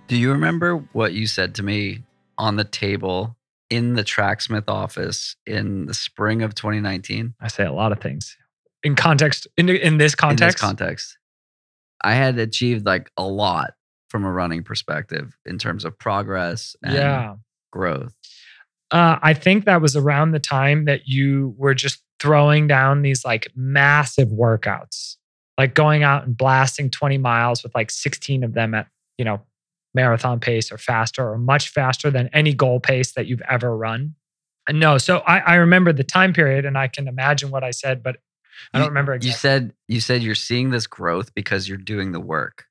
Do 0.09 0.17
you 0.17 0.33
remember 0.33 0.77
what 0.93 1.13
you 1.13 1.27
said 1.27 1.55
to 1.57 1.63
me 1.63 2.03
on 2.39 2.57
the 2.57 2.65
table 2.65 3.37
in 3.69 3.95
the 3.95 4.03
Tracksmith 4.03 4.69
office 4.69 5.37
in 5.47 5.85
the 5.85 5.95
spring 5.95 6.43
of 6.43 6.55
2019? 6.55 7.35
I 7.41 7.49
say 7.49 7.65
a 7.65 7.73
lot 7.73 7.93
of 7.93 8.01
things 8.01 8.37
in 8.83 8.97
context. 8.97 9.47
In 9.57 9.69
in 9.69 9.99
this 9.99 10.15
context, 10.15 10.43
In 10.43 10.47
this 10.47 10.55
context, 10.55 11.19
I 12.03 12.15
had 12.15 12.39
achieved 12.39 12.87
like 12.87 13.11
a 13.17 13.25
lot 13.25 13.75
from 14.09 14.25
a 14.25 14.33
running 14.33 14.63
perspective 14.63 15.37
in 15.45 15.59
terms 15.59 15.85
of 15.85 15.99
progress 15.99 16.75
and 16.83 16.95
yeah. 16.95 17.35
growth. 17.71 18.15
Uh, 18.91 19.19
I 19.21 19.35
think 19.35 19.67
that 19.67 19.83
was 19.83 19.95
around 19.95 20.31
the 20.31 20.39
time 20.39 20.87
that 20.87 21.07
you 21.07 21.55
were 21.59 21.75
just 21.75 22.03
throwing 22.19 22.67
down 22.67 23.03
these 23.03 23.25
like 23.25 23.49
massive 23.55 24.29
workouts, 24.29 25.17
like 25.59 25.75
going 25.75 26.03
out 26.03 26.25
and 26.25 26.35
blasting 26.35 26.89
20 26.89 27.19
miles 27.19 27.63
with 27.63 27.75
like 27.75 27.91
16 27.91 28.45
of 28.45 28.55
them 28.55 28.73
at, 28.73 28.89
you 29.19 29.27
know, 29.27 29.43
marathon 29.95 30.41
pace 30.41 30.71
or 30.71 30.79
faster 30.79 31.29
or 31.29 31.39
much 31.39 31.69
faster 31.71 32.11
than 32.11 32.29
any 32.33 32.53
goal 32.53 32.81
pace 32.81 33.13
that 33.13 33.27
you've 33.27 33.43
ever 33.49 33.77
run. 33.77 34.15
Uh, 34.69 34.73
no, 34.73 34.99
so 34.99 35.19
I, 35.19 35.39
I 35.39 35.55
remember 35.57 35.93
the 35.93 36.05
time 36.05 36.33
period 36.33 36.65
and 36.65 36.77
I 36.77 36.89
can 36.89 37.09
imagine 37.09 37.51
what 37.51 37.65
I 37.65 37.71
said, 37.71 38.03
but 38.03 38.17
I 38.75 38.79
don't 38.79 38.87
You- 38.87 38.89
remember 38.91 39.19
You 39.21 39.33
said 39.33 39.73
you 39.87 40.01
said 40.01 40.23
you're 40.23 40.35
seeing 40.35 40.71
this 40.71 40.87
growth 40.87 41.35
because 41.35 41.69
you're 41.69 41.79
doing 41.79 42.13
the 42.13 42.21
work. 42.21 42.65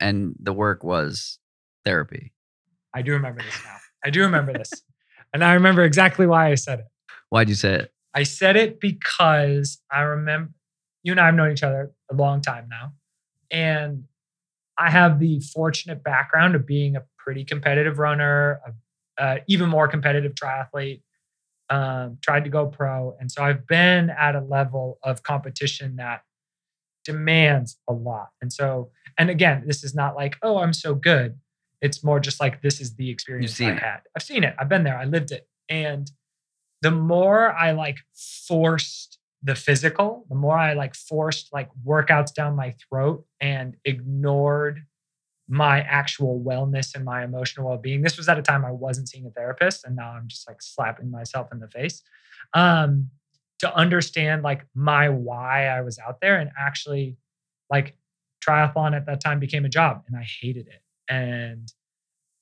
And 0.00 0.34
the 0.40 0.52
work 0.54 0.82
was 0.82 1.38
therapy. 1.84 2.32
I 2.94 3.02
do 3.02 3.12
remember 3.12 3.42
this 3.42 3.62
now. 3.64 3.76
I 4.04 4.08
do 4.10 4.22
remember 4.22 4.52
this. 4.54 4.82
And 5.34 5.44
I 5.44 5.52
remember 5.54 5.84
exactly 5.84 6.26
why 6.26 6.50
I 6.50 6.54
said 6.54 6.80
it. 6.80 6.86
Why'd 7.28 7.48
you 7.50 7.54
say 7.54 7.74
it? 7.74 7.92
I 8.14 8.22
said 8.22 8.56
it 8.56 8.80
because 8.80 9.78
I 9.92 10.00
remember 10.00 10.52
you 11.02 11.12
and 11.12 11.20
I 11.20 11.26
have 11.26 11.34
known 11.34 11.52
each 11.52 11.62
other 11.62 11.92
a 12.10 12.14
long 12.14 12.40
time 12.40 12.66
now. 12.68 12.92
And 13.50 14.04
I 14.80 14.90
have 14.90 15.20
the 15.20 15.40
fortunate 15.40 16.02
background 16.02 16.54
of 16.54 16.66
being 16.66 16.96
a 16.96 17.02
pretty 17.18 17.44
competitive 17.44 17.98
runner, 17.98 18.60
a, 18.66 19.22
uh, 19.22 19.36
even 19.46 19.68
more 19.68 19.86
competitive 19.86 20.34
triathlete, 20.34 21.02
um, 21.68 22.16
tried 22.22 22.44
to 22.44 22.50
go 22.50 22.66
pro. 22.66 23.14
And 23.20 23.30
so 23.30 23.44
I've 23.44 23.66
been 23.66 24.08
at 24.10 24.34
a 24.34 24.40
level 24.40 24.98
of 25.02 25.22
competition 25.22 25.96
that 25.96 26.22
demands 27.04 27.76
a 27.88 27.92
lot. 27.92 28.30
And 28.40 28.50
so, 28.50 28.90
and 29.18 29.28
again, 29.28 29.64
this 29.66 29.84
is 29.84 29.94
not 29.94 30.16
like, 30.16 30.36
oh, 30.42 30.58
I'm 30.58 30.72
so 30.72 30.94
good. 30.94 31.38
It's 31.82 32.02
more 32.02 32.18
just 32.18 32.40
like 32.40 32.62
this 32.62 32.80
is 32.80 32.96
the 32.96 33.10
experience 33.10 33.52
I've 33.60 33.78
had. 33.78 34.00
I've 34.16 34.22
seen 34.22 34.44
it. 34.44 34.54
I've 34.58 34.68
been 34.68 34.84
there. 34.84 34.98
I 34.98 35.04
lived 35.04 35.30
it. 35.30 35.46
And 35.68 36.10
the 36.82 36.90
more 36.90 37.52
I 37.52 37.72
like 37.72 37.98
forced 38.48 39.18
the 39.42 39.54
physical, 39.54 40.26
the 40.28 40.34
more 40.34 40.56
I 40.56 40.74
like 40.74 40.94
forced 40.94 41.52
like 41.52 41.70
workouts 41.86 42.34
down 42.34 42.56
my 42.56 42.74
throat 42.88 43.24
and 43.40 43.76
ignored 43.84 44.84
my 45.48 45.80
actual 45.80 46.40
wellness 46.40 46.94
and 46.94 47.04
my 47.04 47.24
emotional 47.24 47.68
well-being. 47.68 48.02
This 48.02 48.16
was 48.16 48.28
at 48.28 48.38
a 48.38 48.42
time 48.42 48.64
I 48.64 48.70
wasn't 48.70 49.08
seeing 49.08 49.26
a 49.26 49.30
therapist 49.30 49.84
and 49.84 49.96
now 49.96 50.12
I'm 50.12 50.28
just 50.28 50.48
like 50.48 50.62
slapping 50.62 51.10
myself 51.10 51.48
in 51.52 51.58
the 51.58 51.68
face. 51.68 52.02
Um 52.54 53.10
to 53.60 53.74
understand 53.74 54.42
like 54.42 54.66
my 54.74 55.08
why 55.08 55.66
I 55.66 55.82
was 55.82 55.98
out 55.98 56.20
there 56.22 56.38
and 56.38 56.50
actually 56.58 57.16
like 57.70 57.96
triathlon 58.44 58.96
at 58.96 59.06
that 59.06 59.20
time 59.20 59.38
became 59.38 59.64
a 59.64 59.68
job 59.68 60.02
and 60.06 60.16
I 60.16 60.22
hated 60.22 60.66
it. 60.66 60.82
And 61.12 61.70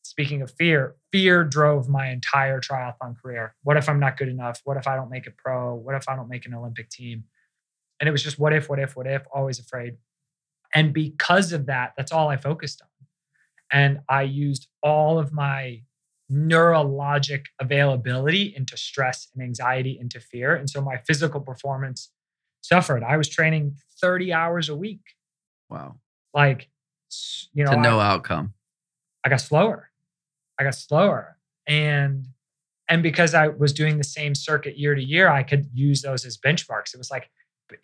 speaking 0.08 0.40
of 0.40 0.50
fear, 0.50 0.96
fear 1.12 1.44
drove 1.44 1.86
my 1.86 2.08
entire 2.08 2.60
triathlon 2.62 3.14
career. 3.20 3.54
What 3.62 3.76
if 3.76 3.90
I'm 3.90 4.00
not 4.00 4.16
good 4.16 4.28
enough? 4.28 4.60
What 4.64 4.78
if 4.78 4.88
I 4.88 4.96
don't 4.96 5.10
make 5.10 5.26
it 5.26 5.36
pro? 5.36 5.74
What 5.74 5.94
if 5.94 6.08
I 6.08 6.16
don't 6.16 6.30
make 6.30 6.46
an 6.46 6.54
Olympic 6.54 6.88
team? 6.88 7.24
And 8.00 8.08
it 8.08 8.12
was 8.12 8.22
just 8.22 8.38
what 8.38 8.54
if, 8.54 8.70
what 8.70 8.78
if, 8.78 8.96
what 8.96 9.06
if, 9.06 9.22
always 9.34 9.58
afraid. 9.58 9.96
And 10.74 10.94
because 10.94 11.52
of 11.52 11.66
that, 11.66 11.92
that's 11.96 12.10
all 12.10 12.28
I 12.28 12.38
focused 12.38 12.80
on. 12.80 12.88
And 13.70 14.00
I 14.08 14.22
used 14.22 14.68
all 14.82 15.18
of 15.18 15.30
my 15.30 15.82
neurologic 16.32 17.44
availability 17.60 18.54
into 18.56 18.78
stress 18.78 19.28
and 19.34 19.42
anxiety, 19.42 19.98
into 20.00 20.20
fear. 20.20 20.54
And 20.54 20.70
so 20.70 20.80
my 20.80 20.96
physical 21.06 21.40
performance 21.40 22.10
suffered. 22.62 23.02
I 23.02 23.18
was 23.18 23.28
training 23.28 23.76
30 24.00 24.32
hours 24.32 24.70
a 24.70 24.76
week. 24.76 25.02
Wow. 25.68 25.96
Like, 26.32 26.70
you 27.52 27.64
know, 27.64 27.72
to 27.72 27.78
I- 27.78 27.82
no 27.82 28.00
outcome. 28.00 28.54
I 29.22 29.28
got 29.28 29.42
slower. 29.42 29.87
I 30.58 30.64
got 30.64 30.74
slower. 30.74 31.36
And 31.66 32.26
and 32.88 33.02
because 33.02 33.34
I 33.34 33.48
was 33.48 33.72
doing 33.72 33.98
the 33.98 34.04
same 34.04 34.34
circuit 34.34 34.78
year 34.78 34.94
to 34.94 35.02
year, 35.02 35.28
I 35.28 35.42
could 35.42 35.66
use 35.74 36.00
those 36.02 36.24
as 36.24 36.38
benchmarks. 36.38 36.94
It 36.94 36.98
was 36.98 37.10
like, 37.10 37.28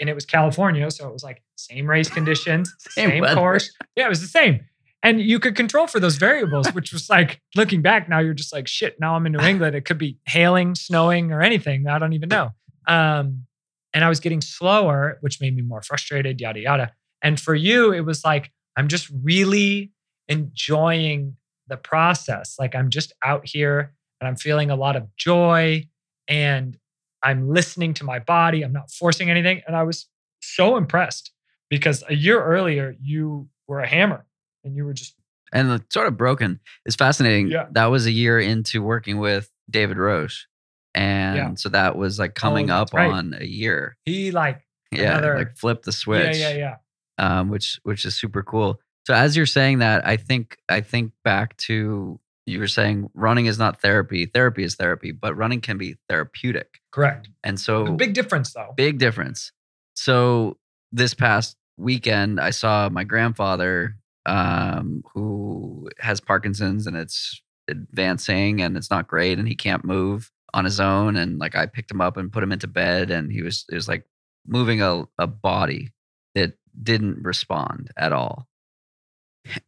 and 0.00 0.08
it 0.08 0.14
was 0.14 0.24
California, 0.24 0.90
so 0.90 1.06
it 1.06 1.12
was 1.12 1.22
like 1.22 1.42
same 1.56 1.86
race 1.88 2.08
conditions, 2.08 2.74
Same 2.78 3.10
same, 3.10 3.20
weather. 3.20 3.34
course. 3.34 3.70
Yeah, 3.96 4.06
it 4.06 4.08
was 4.08 4.22
the 4.22 4.26
same. 4.28 4.60
And 5.02 5.20
you 5.20 5.38
could 5.38 5.54
control 5.56 5.86
for 5.86 6.00
those 6.00 6.16
variables, 6.16 6.72
which 6.72 6.90
was 6.90 7.10
like 7.10 7.42
looking 7.54 7.82
back 7.82 8.08
now, 8.08 8.20
you're 8.20 8.32
just 8.32 8.54
like, 8.54 8.66
shit, 8.66 8.98
now 8.98 9.14
I'm 9.14 9.26
in 9.26 9.32
New 9.32 9.40
England. 9.46 9.76
It 9.76 9.84
could 9.84 9.98
be 9.98 10.16
hailing, 10.24 10.74
snowing, 10.74 11.30
or 11.30 11.42
anything. 11.42 11.86
I 11.86 11.98
don't 11.98 12.14
even 12.14 12.30
know. 12.30 12.52
Um, 12.86 13.44
and 13.92 14.02
I 14.02 14.08
was 14.08 14.20
getting 14.20 14.40
slower, 14.40 15.18
which 15.20 15.38
made 15.42 15.54
me 15.54 15.60
more 15.60 15.82
frustrated, 15.82 16.40
yada, 16.40 16.60
yada. 16.60 16.92
And 17.20 17.38
for 17.38 17.54
you, 17.54 17.92
it 17.92 18.00
was 18.00 18.24
like, 18.24 18.50
I'm 18.76 18.88
just 18.88 19.10
really 19.22 19.92
enjoying 20.28 21.36
the 21.68 21.76
process. 21.76 22.56
Like 22.58 22.74
I'm 22.74 22.90
just 22.90 23.12
out 23.24 23.46
here 23.46 23.92
and 24.20 24.28
I'm 24.28 24.36
feeling 24.36 24.70
a 24.70 24.76
lot 24.76 24.96
of 24.96 25.08
joy 25.16 25.88
and 26.28 26.76
I'm 27.22 27.48
listening 27.48 27.94
to 27.94 28.04
my 28.04 28.18
body. 28.18 28.62
I'm 28.62 28.72
not 28.72 28.90
forcing 28.90 29.30
anything. 29.30 29.62
And 29.66 29.74
I 29.76 29.82
was 29.82 30.06
so 30.42 30.76
impressed 30.76 31.32
because 31.70 32.04
a 32.08 32.14
year 32.14 32.42
earlier, 32.42 32.94
you 33.00 33.48
were 33.66 33.80
a 33.80 33.86
hammer 33.86 34.26
and 34.62 34.76
you 34.76 34.84
were 34.84 34.92
just, 34.92 35.14
And 35.52 35.82
sort 35.90 36.06
of 36.06 36.16
broken 36.16 36.60
is 36.84 36.96
fascinating. 36.96 37.48
Yeah. 37.48 37.66
That 37.72 37.86
was 37.86 38.06
a 38.06 38.10
year 38.12 38.38
into 38.38 38.82
working 38.82 39.18
with 39.18 39.50
David 39.70 39.96
Roche. 39.96 40.46
And 40.94 41.36
Yeah. 41.36 41.54
so 41.56 41.70
that 41.70 41.96
was 41.96 42.18
like 42.18 42.34
coming 42.34 42.70
Oh, 42.70 42.76
up 42.82 42.92
right. 42.92 43.10
on 43.10 43.34
a 43.40 43.44
year. 43.44 43.96
he 44.04 44.30
like, 44.30 44.60
Yeah. 44.92 45.12
Another- 45.18 45.36
like 45.38 45.56
flip 45.56 45.82
the 45.82 45.92
switch. 45.92 46.36
yeah, 46.36 46.50
yeah, 46.50 46.76
yeah. 47.18 47.38
um, 47.40 47.48
which 47.48 47.80
which 47.84 48.04
is 48.04 48.14
super 48.14 48.42
cool. 48.42 48.80
So 49.06 49.14
as 49.14 49.36
you're 49.36 49.46
saying 49.46 49.78
that, 49.78 50.06
I 50.06 50.16
think 50.16 50.56
I 50.68 50.80
think 50.80 51.12
back 51.24 51.56
to 51.58 52.18
you 52.46 52.58
were 52.58 52.68
saying 52.68 53.10
running 53.14 53.46
is 53.46 53.58
not 53.58 53.80
therapy. 53.80 54.26
Therapy 54.26 54.64
is 54.64 54.74
therapy, 54.76 55.12
but 55.12 55.36
running 55.36 55.60
can 55.60 55.78
be 55.78 55.96
therapeutic. 56.08 56.80
Correct. 56.90 57.28
And 57.42 57.58
so 57.58 57.92
Big 57.92 58.14
difference 58.14 58.52
though. 58.52 58.72
big 58.76 58.98
difference. 58.98 59.52
So 59.94 60.58
this 60.92 61.14
past 61.14 61.56
weekend, 61.76 62.40
I 62.40 62.50
saw 62.50 62.88
my 62.88 63.04
grandfather, 63.04 63.96
um, 64.26 65.02
who 65.12 65.88
has 65.98 66.20
Parkinson's, 66.20 66.86
and 66.86 66.96
it's 66.96 67.42
advancing, 67.68 68.62
and 68.62 68.76
it's 68.76 68.90
not 68.90 69.08
great, 69.08 69.38
and 69.38 69.48
he 69.48 69.54
can't 69.54 69.84
move 69.84 70.30
on 70.52 70.64
his 70.64 70.80
own. 70.80 71.16
And 71.16 71.38
like 71.38 71.54
I 71.56 71.66
picked 71.66 71.90
him 71.90 72.00
up 72.00 72.16
and 72.16 72.32
put 72.32 72.42
him 72.42 72.52
into 72.52 72.66
bed, 72.68 73.10
and 73.10 73.30
he 73.30 73.42
was 73.42 73.64
it 73.70 73.74
was 73.74 73.88
like 73.88 74.04
moving 74.46 74.80
a 74.82 75.04
a 75.18 75.26
body 75.26 75.92
that 76.34 76.54
didn't 76.82 77.22
respond 77.22 77.90
at 77.96 78.12
all. 78.12 78.48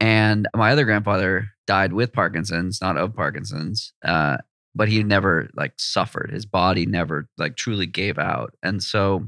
And 0.01 0.49
my 0.55 0.73
other 0.73 0.85
grandfather 0.85 1.49
died 1.67 1.93
with 1.93 2.13
Parkinson's, 2.13 2.81
not 2.81 2.97
of 2.97 3.15
Parkinson's. 3.15 3.93
Uh, 4.05 4.39
but 4.75 4.89
he 4.89 5.03
never 5.03 5.49
like 5.55 5.73
suffered. 5.79 6.31
His 6.31 6.45
body 6.45 6.85
never 6.85 7.29
like 7.39 7.57
truly 7.57 7.87
gave 7.87 8.19
out. 8.19 8.55
And 8.63 8.83
so 8.83 9.27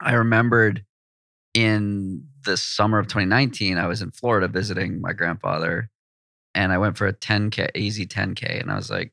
I 0.00 0.14
remembered 0.14 0.84
in 1.52 2.24
the 2.44 2.56
summer 2.56 2.98
of 2.98 3.08
2019, 3.08 3.76
I 3.76 3.88
was 3.88 4.02
in 4.02 4.12
Florida 4.12 4.46
visiting 4.46 5.00
my 5.00 5.12
grandfather 5.12 5.90
and 6.54 6.72
I 6.72 6.78
went 6.78 6.96
for 6.96 7.08
a 7.08 7.12
10K, 7.12 7.70
easy 7.74 8.06
10K. 8.06 8.60
And 8.60 8.70
I 8.70 8.76
was 8.76 8.88
like, 8.88 9.12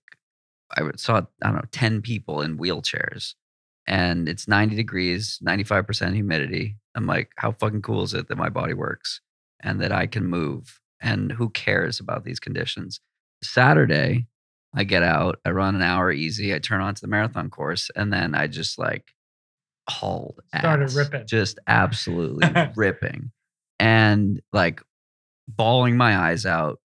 I 0.78 0.84
saw, 0.98 1.22
I 1.42 1.48
don't 1.48 1.56
know, 1.56 1.62
10 1.72 2.02
people 2.04 2.42
in 2.42 2.60
wheelchairs 2.60 3.34
and 3.88 4.30
it's 4.30 4.48
90 4.48 4.76
degrees, 4.76 5.40
95% 5.44 6.14
humidity. 6.14 6.78
I'm 6.96 7.08
like, 7.08 7.32
how 7.38 7.54
fucking 7.54 7.82
cool 7.82 8.04
is 8.04 8.14
it 8.14 8.28
that 8.28 8.38
my 8.38 8.50
body 8.50 8.74
works 8.74 9.20
and 9.64 9.80
that 9.82 9.92
I 9.92 10.08
can 10.08 10.26
move? 10.26 10.80
And 11.02 11.32
who 11.32 11.50
cares 11.50 12.00
about 12.00 12.24
these 12.24 12.40
conditions? 12.40 13.00
Saturday, 13.44 14.28
I 14.76 14.84
get 14.84 15.04
out, 15.04 15.40
I 15.46 15.50
run 15.52 15.76
an 15.76 15.82
hour 15.82 16.12
easy, 16.12 16.54
I 16.54 16.60
turn 16.60 16.82
onto 16.82 17.02
the 17.02 17.08
marathon 17.08 17.50
course, 17.50 17.90
and 17.96 18.14
then 18.14 18.36
I 18.36 18.48
just 18.48 18.78
like 18.80 19.14
hauled 19.90 20.40
Started 20.58 20.86
ass, 20.86 20.96
ripping. 20.96 21.28
just 21.28 21.60
absolutely 21.68 22.48
ripping, 22.76 23.32
and 23.80 24.40
like 24.54 24.82
bawling 25.48 25.98
my 25.98 26.16
eyes 26.18 26.46
out, 26.46 26.80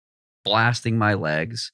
blasting 0.45 0.99
my 0.99 1.15
legs. 1.15 1.73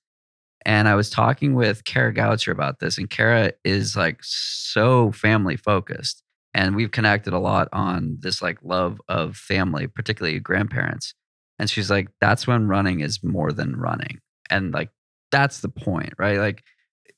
And 0.64 0.86
I 0.86 0.94
was 0.94 1.10
talking 1.10 1.54
with 1.54 1.84
Kara 1.84 2.12
Goucher 2.14 2.52
about 2.52 2.78
this, 2.80 2.98
and 2.98 3.08
Kara 3.08 3.52
is 3.64 3.96
like 3.96 4.18
so 4.22 5.10
family 5.12 5.56
focused, 5.56 6.21
and 6.54 6.76
we've 6.76 6.90
connected 6.90 7.32
a 7.32 7.38
lot 7.38 7.68
on 7.72 8.18
this 8.20 8.42
like 8.42 8.58
love 8.62 9.00
of 9.08 9.36
family, 9.36 9.86
particularly 9.86 10.38
grandparents. 10.38 11.14
And 11.58 11.70
she's 11.70 11.90
like, 11.90 12.08
that's 12.20 12.46
when 12.46 12.68
running 12.68 13.00
is 13.00 13.22
more 13.22 13.52
than 13.52 13.76
running. 13.76 14.20
And 14.50 14.72
like, 14.72 14.90
that's 15.30 15.60
the 15.60 15.68
point, 15.68 16.12
right? 16.18 16.38
Like 16.38 16.62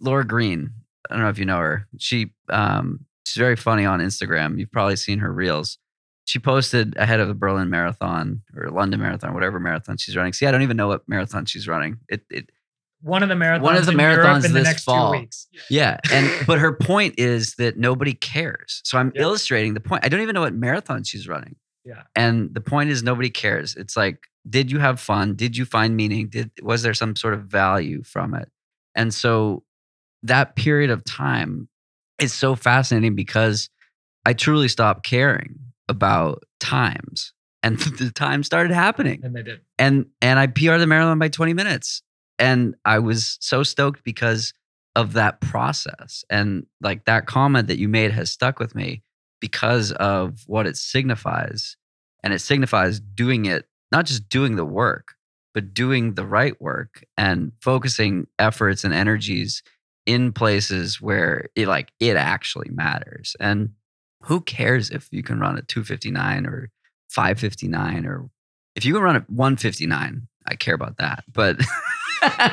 Laura 0.01 0.25
Green, 0.25 0.71
I 1.09 1.15
don't 1.15 1.23
know 1.23 1.31
if 1.31 1.39
you 1.39 1.45
know 1.45 1.59
her. 1.59 1.89
She 1.99 2.33
um 2.49 3.07
she's 3.27 3.41
very 3.41 3.57
funny 3.57 3.85
on 3.85 4.01
Instagram. 4.01 4.59
You've 4.59 4.73
probably 4.73 4.97
seen 4.97 5.19
her 5.19 5.33
reels. 5.33 5.79
She 6.27 6.39
posted 6.39 6.97
ahead 6.97 7.21
of 7.21 7.29
the 7.29 7.35
Berlin 7.35 7.69
Marathon 7.69 8.43
or 8.57 8.71
London 8.71 9.01
Marathon, 9.01 9.35
whatever 9.35 9.61
marathon 9.61 9.97
she's 9.99 10.17
running. 10.17 10.33
See, 10.33 10.47
I 10.47 10.51
don't 10.51 10.63
even 10.63 10.77
know 10.77 10.89
what 10.89 11.09
marathon 11.09 11.45
she's 11.45 11.69
running. 11.69 11.99
It 12.09 12.23
it 12.31 12.51
One 13.05 13.23
of 13.23 13.29
the 13.29 13.35
marathons. 13.35 13.61
One 13.61 13.77
of 13.77 13.87
the 13.87 13.93
marathons 13.93 14.43
the 14.43 14.49
this 14.49 14.65
next 14.65 14.85
fall. 14.85 15.13
two 15.13 15.21
weeks. 15.21 15.47
yeah, 15.71 15.99
and 16.11 16.29
but 16.47 16.59
her 16.59 16.73
point 16.73 17.15
is 17.19 17.55
that 17.57 17.77
nobody 17.77 18.15
cares. 18.15 18.81
So 18.85 18.99
I'm 18.99 19.13
Yeah. 19.15 19.23
illustrating 19.23 19.75
the 19.75 19.81
point. 19.81 20.05
I 20.05 20.09
don't 20.09 20.21
even 20.23 20.35
know 20.35 20.41
what 20.41 20.55
marathon 20.55 21.05
she's 21.05 21.29
running. 21.29 21.57
Yeah. 21.85 22.03
And 22.17 22.55
the 22.55 22.63
point 22.63 22.89
is 22.91 23.03
nobody 23.03 23.29
cares. 23.29 23.77
It's 23.77 23.95
like, 23.97 24.25
did 24.49 24.71
you 24.73 24.79
have 24.79 24.99
fun? 25.01 25.35
Did 25.35 25.55
you 25.57 25.67
find 25.67 25.95
meaning? 25.97 26.29
Did 26.29 26.51
was 26.63 26.83
there 26.83 26.95
some 26.95 27.15
sort 27.15 27.35
of 27.35 27.43
value 27.45 28.03
from 28.03 28.35
it? 28.35 28.51
And 28.95 29.13
so 29.13 29.65
that 30.23 30.57
period 30.57 30.89
of 30.91 31.05
time 31.05 31.69
is 32.19 32.33
so 32.33 32.55
fascinating 32.55 33.15
because 33.15 33.69
I 34.25 34.33
truly 34.33 34.69
stopped 34.69 35.05
caring 35.05 35.59
about 35.89 36.45
times. 36.59 37.35
And 37.63 37.79
the 37.99 38.11
time 38.11 38.43
started 38.45 38.73
happening 38.73 39.21
And 39.23 39.35
they 39.37 39.43
did. 39.43 39.61
and 39.79 40.07
and 40.23 40.39
I 40.39 40.47
PR'd 40.47 40.81
the 40.81 40.87
marathon 40.87 41.19
by 41.19 41.29
20 41.29 41.53
minutes. 41.53 42.03
And 42.45 42.75
I 42.85 42.99
was 42.99 43.39
so 43.41 43.63
stoked 43.63 44.05
because 44.05 44.53
of 44.95 45.15
that 45.15 45.41
process. 45.41 46.27
And 46.29 46.67
like 46.83 47.07
that 47.07 47.25
comment 47.25 47.69
that 47.69 47.79
you 47.79 47.89
made 47.89 48.13
has 48.13 48.31
stuck 48.31 48.59
with 48.59 48.75
me 48.75 49.03
because 49.41 49.93
of 49.93 50.43
what 50.47 50.67
it 50.67 50.77
signifies. 50.77 51.79
And 52.23 52.35
it 52.35 52.41
signifies 52.41 53.01
doing 53.01 53.47
it, 53.47 53.67
not 53.91 54.05
just 54.05 54.29
doing 54.29 54.57
the 54.57 54.65
work, 54.65 55.15
but 55.55 55.73
doing 55.73 56.15
the 56.15 56.27
right 56.27 56.61
work 56.61 57.03
and 57.17 57.53
focusing 57.63 58.27
efforts 58.39 58.85
and 58.85 58.93
energies 58.93 59.63
in 60.05 60.31
places 60.31 61.01
where 61.01 61.49
it 61.57 61.67
like 61.67 61.93
it 61.99 62.19
actually 62.19 62.69
matters. 62.69 63.35
And 63.41 63.71
who 64.21 64.43
cares 64.43 64.91
if 64.91 65.09
you 65.11 65.23
can 65.23 65.41
run 65.41 65.57
a 65.57 65.63
259 65.63 66.45
or 66.45 66.71
559 67.09 68.05
or 68.05 68.29
if 68.77 68.85
you 68.85 68.93
can 68.93 69.03
run 69.03 69.17
at 69.17 69.31
159, 69.31 70.29
I 70.47 70.55
care 70.57 70.75
about 70.75 70.99
that. 70.99 71.25
But 71.33 71.59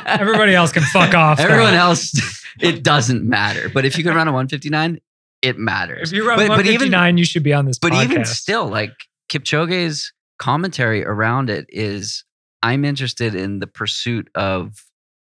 Everybody 0.06 0.54
else 0.56 0.72
can 0.72 0.84
fuck 0.84 1.14
off. 1.14 1.40
everyone 1.42 1.74
else, 1.74 2.14
it 2.60 2.84
doesn't 2.84 3.24
matter. 3.28 3.70
But 3.70 3.86
if 3.86 3.98
you 3.98 4.04
can 4.04 4.16
run 4.16 4.28
a 4.28 4.32
159, 4.32 5.00
it 5.42 5.58
matters. 5.58 6.12
If 6.12 6.18
you 6.18 6.28
run 6.28 6.38
But- 6.38 6.48
but 6.50 6.60
even- 6.66 6.92
159, 6.92 7.18
you 7.18 7.26
should 7.26 7.44
be 7.44 7.54
on 7.54 7.66
this 7.66 7.80
But 7.80 7.94
podcast. 7.94 8.04
even 8.04 8.26
still, 8.26 8.68
like 8.68 8.92
Kipchoge's 9.32 10.14
commentary 10.40 11.04
around 11.06 11.50
it 11.50 11.66
is 11.70 12.24
I'm 12.64 12.86
interested 12.86 13.34
in 13.36 13.60
the 13.60 13.68
pursuit 13.68 14.30
of 14.36 14.86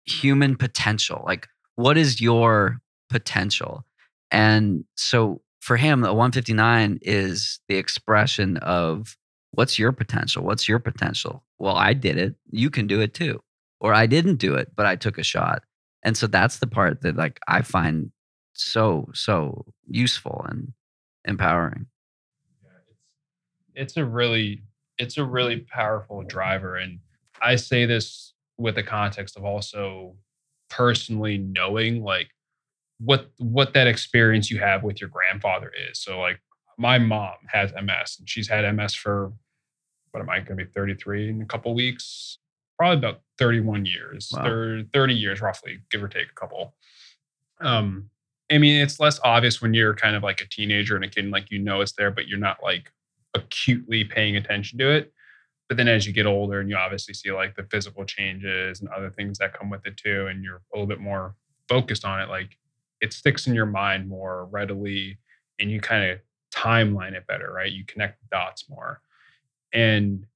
human 0.04 0.56
potential. 0.56 1.24
Like, 1.26 1.48
what 1.74 1.96
is 1.98 2.20
your 2.20 2.78
potential? 3.10 3.84
And 4.30 4.84
so 4.96 5.40
for 5.60 5.76
him, 5.76 6.00
the 6.02 6.12
159 6.14 6.98
is 7.02 7.58
the 7.68 7.76
expression 7.76 8.56
of 8.58 9.16
what's 9.52 9.78
your 9.78 9.90
potential? 9.92 10.44
What's 10.44 10.68
your 10.68 10.78
potential? 10.78 11.42
Well, 11.58 11.74
I 11.76 11.92
did 11.94 12.18
it. 12.18 12.36
You 12.50 12.70
can 12.70 12.86
do 12.86 13.00
it 13.00 13.14
too. 13.14 13.40
Or 13.80 13.92
I 13.92 14.06
didn't 14.06 14.36
do 14.36 14.54
it, 14.54 14.72
but 14.74 14.86
I 14.86 14.96
took 14.96 15.18
a 15.18 15.22
shot. 15.22 15.62
And 16.02 16.16
so 16.16 16.26
that's 16.26 16.58
the 16.58 16.66
part 16.66 17.02
that 17.02 17.16
like 17.16 17.40
I 17.48 17.62
find 17.62 18.10
so, 18.54 19.08
so 19.12 19.66
useful 19.86 20.44
and 20.48 20.72
empowering. 21.24 21.86
Yeah, 22.62 22.70
it's, 22.88 23.00
it's 23.74 23.96
a 23.96 24.04
really, 24.04 24.62
it's 24.98 25.18
a 25.18 25.24
really 25.24 25.60
powerful 25.60 26.22
driver. 26.22 26.76
And 26.76 27.00
I 27.42 27.56
say 27.56 27.86
this 27.86 28.32
with 28.56 28.76
the 28.76 28.82
context 28.82 29.36
of 29.36 29.44
also 29.44 30.16
personally 30.68 31.38
knowing 31.38 32.02
like 32.02 32.28
what 32.98 33.30
what 33.36 33.74
that 33.74 33.86
experience 33.86 34.50
you 34.50 34.58
have 34.58 34.82
with 34.82 35.00
your 35.00 35.10
grandfather 35.10 35.70
is. 35.90 36.00
So 36.00 36.18
like 36.18 36.40
my 36.78 36.98
mom 36.98 37.34
has 37.48 37.72
MS 37.72 38.16
and 38.18 38.28
she's 38.28 38.48
had 38.48 38.70
MS 38.74 38.94
for 38.94 39.32
what 40.10 40.20
am 40.20 40.30
I 40.30 40.40
going 40.40 40.58
to 40.58 40.64
be 40.64 40.70
33 40.70 41.28
in 41.28 41.42
a 41.42 41.46
couple 41.46 41.74
weeks? 41.74 42.38
Probably 42.78 42.98
about 42.98 43.20
31 43.38 43.86
years, 43.86 44.30
wow. 44.34 44.82
30 44.92 45.14
years 45.14 45.40
roughly, 45.40 45.80
give 45.90 46.02
or 46.02 46.08
take 46.08 46.30
a 46.30 46.34
couple. 46.34 46.74
Um, 47.60 48.10
I 48.50 48.58
mean, 48.58 48.80
it's 48.80 49.00
less 49.00 49.18
obvious 49.24 49.60
when 49.60 49.74
you're 49.74 49.94
kind 49.94 50.14
of 50.14 50.22
like 50.22 50.40
a 50.40 50.48
teenager 50.48 50.94
and 50.94 51.04
a 51.04 51.08
kid, 51.08 51.24
and 51.24 51.32
like 51.32 51.50
you 51.50 51.58
know 51.58 51.80
it's 51.80 51.92
there, 51.92 52.10
but 52.10 52.28
you're 52.28 52.38
not 52.38 52.58
like 52.62 52.92
acutely 53.34 54.04
paying 54.04 54.36
attention 54.36 54.78
to 54.78 54.90
it. 54.90 55.12
But 55.68 55.76
then 55.76 55.88
as 55.88 56.06
you 56.06 56.12
get 56.12 56.26
older 56.26 56.60
and 56.60 56.70
you 56.70 56.76
obviously 56.76 57.14
see 57.14 57.32
like 57.32 57.56
the 57.56 57.64
physical 57.64 58.04
changes 58.04 58.80
and 58.80 58.88
other 58.90 59.10
things 59.10 59.38
that 59.38 59.58
come 59.58 59.68
with 59.68 59.84
it 59.86 59.96
too, 59.96 60.28
and 60.28 60.44
you're 60.44 60.56
a 60.56 60.76
little 60.76 60.86
bit 60.86 61.00
more 61.00 61.34
focused 61.68 62.04
on 62.04 62.20
it, 62.20 62.28
like 62.28 62.56
it 63.00 63.12
sticks 63.12 63.46
in 63.46 63.54
your 63.54 63.66
mind 63.66 64.08
more 64.08 64.46
readily 64.46 65.18
and 65.58 65.70
you 65.70 65.80
kind 65.80 66.10
of 66.10 66.18
timeline 66.54 67.12
it 67.12 67.26
better, 67.26 67.52
right? 67.52 67.72
You 67.72 67.84
connect 67.84 68.20
the 68.20 68.28
dots 68.30 68.68
more. 68.68 69.00
And 69.72 70.26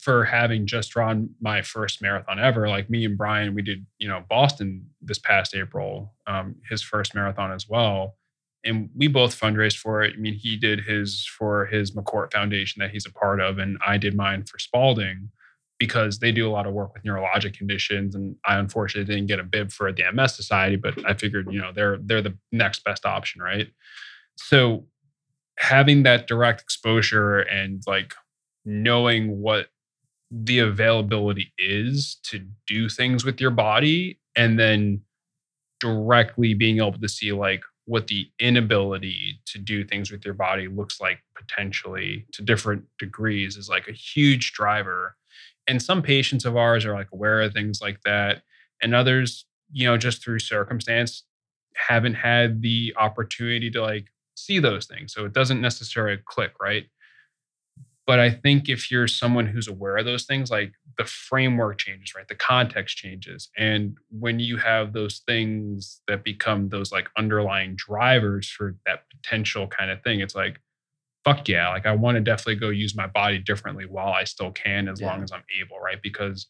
for 0.00 0.24
having 0.24 0.66
just 0.66 0.96
run 0.96 1.30
my 1.40 1.62
first 1.62 2.00
marathon 2.00 2.38
ever, 2.38 2.68
like 2.68 2.88
me 2.88 3.04
and 3.04 3.18
Brian, 3.18 3.54
we 3.54 3.62
did, 3.62 3.84
you 3.98 4.08
know, 4.08 4.24
Boston 4.28 4.86
this 5.02 5.18
past 5.18 5.54
April, 5.54 6.14
um, 6.26 6.56
his 6.68 6.82
first 6.82 7.14
marathon 7.14 7.52
as 7.52 7.68
well. 7.68 8.16
And 8.64 8.90
we 8.96 9.08
both 9.08 9.38
fundraised 9.38 9.76
for 9.76 10.02
it. 10.02 10.14
I 10.16 10.20
mean, 10.20 10.34
he 10.34 10.56
did 10.56 10.80
his 10.80 11.26
for 11.26 11.66
his 11.66 11.92
McCourt 11.92 12.32
Foundation 12.32 12.80
that 12.80 12.90
he's 12.90 13.06
a 13.06 13.12
part 13.12 13.40
of, 13.40 13.58
and 13.58 13.78
I 13.86 13.98
did 13.98 14.16
mine 14.16 14.44
for 14.44 14.58
Spaulding 14.58 15.30
because 15.78 16.18
they 16.18 16.30
do 16.30 16.46
a 16.46 16.52
lot 16.52 16.66
of 16.66 16.74
work 16.74 16.92
with 16.92 17.02
neurologic 17.04 17.56
conditions. 17.56 18.14
And 18.14 18.36
I 18.46 18.58
unfortunately 18.58 19.12
didn't 19.12 19.28
get 19.28 19.40
a 19.40 19.44
bib 19.44 19.72
for 19.72 19.90
the 19.90 20.04
MS 20.12 20.34
Society, 20.34 20.76
but 20.76 20.94
I 21.06 21.14
figured, 21.14 21.50
you 21.50 21.60
know, 21.60 21.72
they're 21.74 21.98
they're 22.02 22.22
the 22.22 22.36
next 22.52 22.84
best 22.84 23.06
option, 23.06 23.40
right? 23.42 23.68
So 24.36 24.86
having 25.58 26.04
that 26.04 26.26
direct 26.26 26.60
exposure 26.60 27.40
and 27.40 27.82
like 27.86 28.14
knowing 28.64 29.40
what 29.40 29.68
the 30.30 30.60
availability 30.60 31.52
is 31.58 32.18
to 32.22 32.46
do 32.66 32.88
things 32.88 33.24
with 33.24 33.40
your 33.40 33.50
body 33.50 34.18
and 34.36 34.58
then 34.58 35.00
directly 35.80 36.54
being 36.54 36.78
able 36.78 36.92
to 36.92 37.08
see 37.08 37.32
like 37.32 37.62
what 37.86 38.06
the 38.06 38.28
inability 38.38 39.40
to 39.46 39.58
do 39.58 39.82
things 39.82 40.12
with 40.12 40.24
your 40.24 40.34
body 40.34 40.68
looks 40.68 41.00
like 41.00 41.18
potentially 41.34 42.26
to 42.32 42.42
different 42.42 42.84
degrees 42.98 43.56
is 43.56 43.68
like 43.68 43.88
a 43.88 43.92
huge 43.92 44.52
driver. 44.52 45.16
And 45.66 45.82
some 45.82 46.02
patients 46.02 46.44
of 46.44 46.56
ours 46.56 46.84
are 46.84 46.94
like 46.94 47.08
aware 47.12 47.40
of 47.40 47.52
things 47.52 47.80
like 47.82 48.00
that 48.04 48.42
and 48.82 48.94
others 48.94 49.46
you 49.72 49.86
know 49.86 49.96
just 49.96 50.22
through 50.22 50.38
circumstance 50.38 51.24
haven't 51.74 52.14
had 52.14 52.62
the 52.62 52.94
opportunity 52.98 53.70
to 53.70 53.80
like 53.80 54.06
see 54.34 54.58
those 54.58 54.86
things. 54.86 55.12
So 55.12 55.24
it 55.24 55.32
doesn't 55.32 55.60
necessarily 55.60 56.18
click 56.24 56.52
right 56.60 56.86
but 58.10 58.18
i 58.18 58.30
think 58.30 58.68
if 58.68 58.90
you're 58.90 59.06
someone 59.06 59.46
who's 59.46 59.68
aware 59.68 59.96
of 59.96 60.04
those 60.04 60.24
things 60.24 60.50
like 60.50 60.72
the 60.98 61.04
framework 61.04 61.78
changes 61.78 62.12
right 62.16 62.28
the 62.28 62.34
context 62.34 62.96
changes 62.96 63.48
and 63.56 63.96
when 64.10 64.40
you 64.40 64.56
have 64.56 64.92
those 64.92 65.22
things 65.26 66.00
that 66.08 66.24
become 66.24 66.68
those 66.68 66.90
like 66.90 67.08
underlying 67.16 67.74
drivers 67.76 68.48
for 68.48 68.76
that 68.86 69.04
potential 69.10 69.66
kind 69.68 69.90
of 69.90 70.02
thing 70.02 70.20
it's 70.20 70.34
like 70.34 70.60
fuck 71.24 71.48
yeah, 71.48 71.68
like 71.68 71.86
I 71.86 71.94
want 71.94 72.16
to 72.16 72.20
definitely 72.20 72.56
go 72.56 72.70
use 72.70 72.96
my 72.96 73.06
body 73.06 73.38
differently 73.38 73.86
while 73.86 74.12
I 74.12 74.24
still 74.24 74.50
can, 74.52 74.88
as 74.88 75.00
yeah. 75.00 75.08
long 75.08 75.22
as 75.22 75.32
I'm 75.32 75.44
able, 75.60 75.78
right? 75.78 76.00
Because 76.02 76.46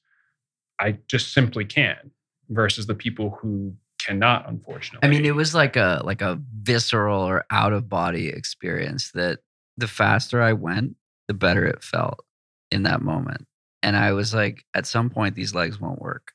I 0.80 0.98
just 1.08 1.32
simply 1.32 1.64
can 1.64 2.10
versus 2.48 2.86
the 2.86 2.94
people 2.94 3.38
who 3.40 3.74
cannot, 3.98 4.48
unfortunately. 4.48 5.06
I 5.06 5.10
mean, 5.10 5.26
it 5.26 5.34
was 5.34 5.54
like 5.54 5.76
a 5.76 6.02
like 6.04 6.22
a 6.22 6.40
visceral 6.62 7.20
or 7.20 7.44
out 7.50 7.72
of 7.72 7.88
body 7.88 8.28
experience 8.28 9.10
that 9.12 9.40
the 9.76 9.88
faster 9.88 10.42
I 10.42 10.52
went, 10.52 10.96
the 11.30 11.34
better 11.34 11.64
it 11.64 11.84
felt 11.84 12.24
in 12.72 12.82
that 12.82 13.02
moment. 13.02 13.46
And 13.84 13.96
I 13.96 14.10
was 14.14 14.34
like, 14.34 14.64
at 14.74 14.84
some 14.84 15.10
point, 15.10 15.36
these 15.36 15.54
legs 15.54 15.80
won't 15.80 16.02
work. 16.02 16.32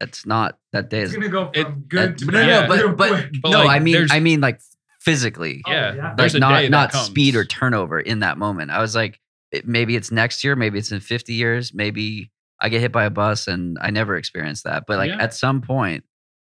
It's 0.00 0.24
not 0.24 0.56
that 0.72 0.88
day. 0.88 1.02
It's 1.02 1.12
gonna 1.12 1.28
go 1.28 1.52
from 1.52 1.60
it, 1.60 1.88
good 1.90 2.16
to 2.16 2.24
no, 2.24 2.46
no, 2.46 2.66
but 2.66 2.96
but, 2.96 3.26
but 3.42 3.50
no, 3.50 3.64
like, 3.64 3.68
I 3.68 3.84
mean, 3.84 4.06
I 4.10 4.18
mean 4.18 4.40
like 4.40 4.58
physically. 4.98 5.60
Oh, 5.66 5.70
yeah. 5.70 5.94
yeah. 5.94 6.14
Like 6.16 6.32
not 6.32 6.70
not 6.70 6.94
speed 6.94 7.36
or 7.36 7.44
turnover 7.44 8.00
in 8.00 8.20
that 8.20 8.38
moment. 8.38 8.70
I 8.70 8.80
was 8.80 8.94
like, 8.94 9.20
it, 9.52 9.68
maybe 9.68 9.94
it's 9.94 10.10
next 10.10 10.42
year, 10.42 10.56
maybe 10.56 10.78
it's 10.78 10.90
in 10.90 11.00
50 11.00 11.34
years, 11.34 11.74
maybe 11.74 12.30
I 12.62 12.70
get 12.70 12.80
hit 12.80 12.92
by 12.92 13.04
a 13.04 13.10
bus 13.10 13.46
and 13.46 13.76
I 13.82 13.90
never 13.90 14.16
experienced 14.16 14.64
that. 14.64 14.84
But 14.86 14.96
like 14.96 15.10
yeah. 15.10 15.22
at 15.22 15.34
some 15.34 15.60
point, 15.60 16.04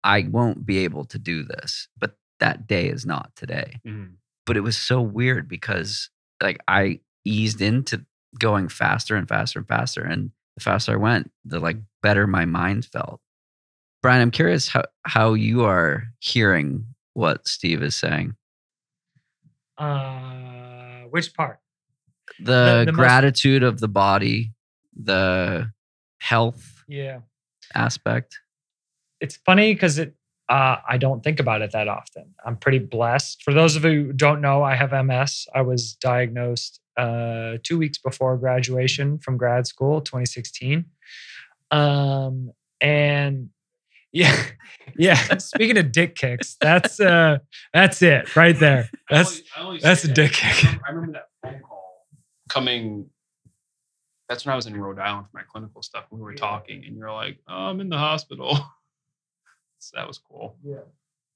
I 0.03 0.27
won't 0.29 0.65
be 0.65 0.79
able 0.79 1.05
to 1.05 1.17
do 1.17 1.43
this. 1.43 1.87
But 1.97 2.17
that 2.41 2.67
day 2.67 2.89
is 2.89 3.05
not 3.05 3.31
today. 3.37 3.79
Mm-hmm. 3.87 4.15
But 4.45 4.57
it 4.57 4.61
was 4.61 4.77
so 4.77 5.01
weird 5.01 5.47
because 5.47 6.09
like 6.41 6.59
I 6.67 6.99
eased 7.27 7.61
into 7.61 8.05
going 8.39 8.67
faster 8.67 9.15
and 9.15 9.27
faster 9.27 9.59
and 9.59 9.67
faster. 9.67 10.01
And 10.03 10.31
the 10.55 10.61
faster 10.61 10.93
I 10.93 10.97
went, 10.97 11.31
the 11.45 11.59
like 11.59 11.77
better 12.01 12.27
my 12.27 12.45
mind 12.45 12.85
felt. 12.85 13.21
Brian, 14.01 14.21
I'm 14.21 14.31
curious 14.31 14.67
how, 14.67 14.83
how 15.03 15.33
you 15.33 15.63
are 15.65 16.03
hearing 16.19 16.85
what 17.13 17.47
Steve 17.47 17.81
is 17.81 17.95
saying. 17.95 18.35
Uh, 19.77 21.01
which 21.09 21.33
part? 21.33 21.59
The, 22.39 22.79
the, 22.79 22.83
the 22.87 22.91
gratitude 22.91 23.63
most... 23.63 23.73
of 23.73 23.79
the 23.79 23.87
body, 23.87 24.53
the 24.95 25.71
health 26.19 26.83
yeah 26.87 27.19
aspect. 27.73 28.39
It's 29.19 29.37
funny 29.37 29.73
because 29.73 29.99
it 29.99 30.15
uh, 30.49 30.77
I 30.87 30.97
don't 30.97 31.23
think 31.23 31.39
about 31.39 31.61
it 31.61 31.71
that 31.71 31.89
often. 31.89 32.33
I'm 32.45 32.55
pretty 32.55 32.79
blessed. 32.79 33.43
For 33.43 33.53
those 33.53 33.75
of 33.75 33.83
you 33.83 34.05
who 34.05 34.13
don't 34.13 34.39
know, 34.39 34.63
I 34.63 34.75
have 34.75 34.93
MS. 35.05 35.45
I 35.53 35.61
was 35.61 35.93
diagnosed 35.95 36.79
uh, 36.97 37.57
two 37.63 37.77
weeks 37.77 37.97
before 37.97 38.37
graduation 38.37 39.19
from 39.19 39.37
grad 39.37 39.67
school, 39.67 40.01
2016. 40.01 40.85
Um, 41.71 42.51
and 42.81 43.49
yeah. 44.11 44.35
Yeah. 44.97 45.37
Speaking 45.37 45.77
of 45.77 45.91
dick 45.91 46.15
kicks, 46.15 46.55
that's 46.59 46.99
uh 46.99 47.39
that's 47.73 48.01
it 48.01 48.35
right 48.35 48.57
there. 48.57 48.89
That's 49.09 49.29
I 49.29 49.31
always, 49.31 49.43
I 49.57 49.61
always 49.61 49.81
that's 49.83 50.03
a 50.05 50.07
dick 50.07 50.31
kick. 50.31 50.65
I 50.87 50.91
remember, 50.91 51.13
that 51.13 51.27
phone 51.43 51.61
call 51.61 52.07
coming 52.49 53.09
that's 54.29 54.45
when 54.45 54.53
I 54.53 54.55
was 54.55 54.65
in 54.65 54.75
Rhode 54.75 54.99
Island 54.99 55.27
for 55.29 55.37
my 55.37 55.43
clinical 55.43 55.81
stuff. 55.81 56.05
We 56.09 56.19
were 56.19 56.33
talking 56.33 56.83
and 56.85 56.97
you're 56.97 57.11
like, 57.11 57.37
oh, 57.47 57.53
I'm 57.53 57.79
in 57.79 57.89
the 57.89 57.97
hospital. 57.97 58.55
so 59.79 59.97
that 59.97 60.07
was 60.07 60.17
cool. 60.17 60.57
Yeah. 60.63 60.79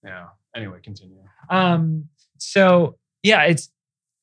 Yeah. 0.03 0.27
Anyway, 0.55 0.79
continue. 0.83 1.17
Um, 1.49 2.09
so 2.37 2.97
yeah, 3.23 3.43
it's 3.43 3.69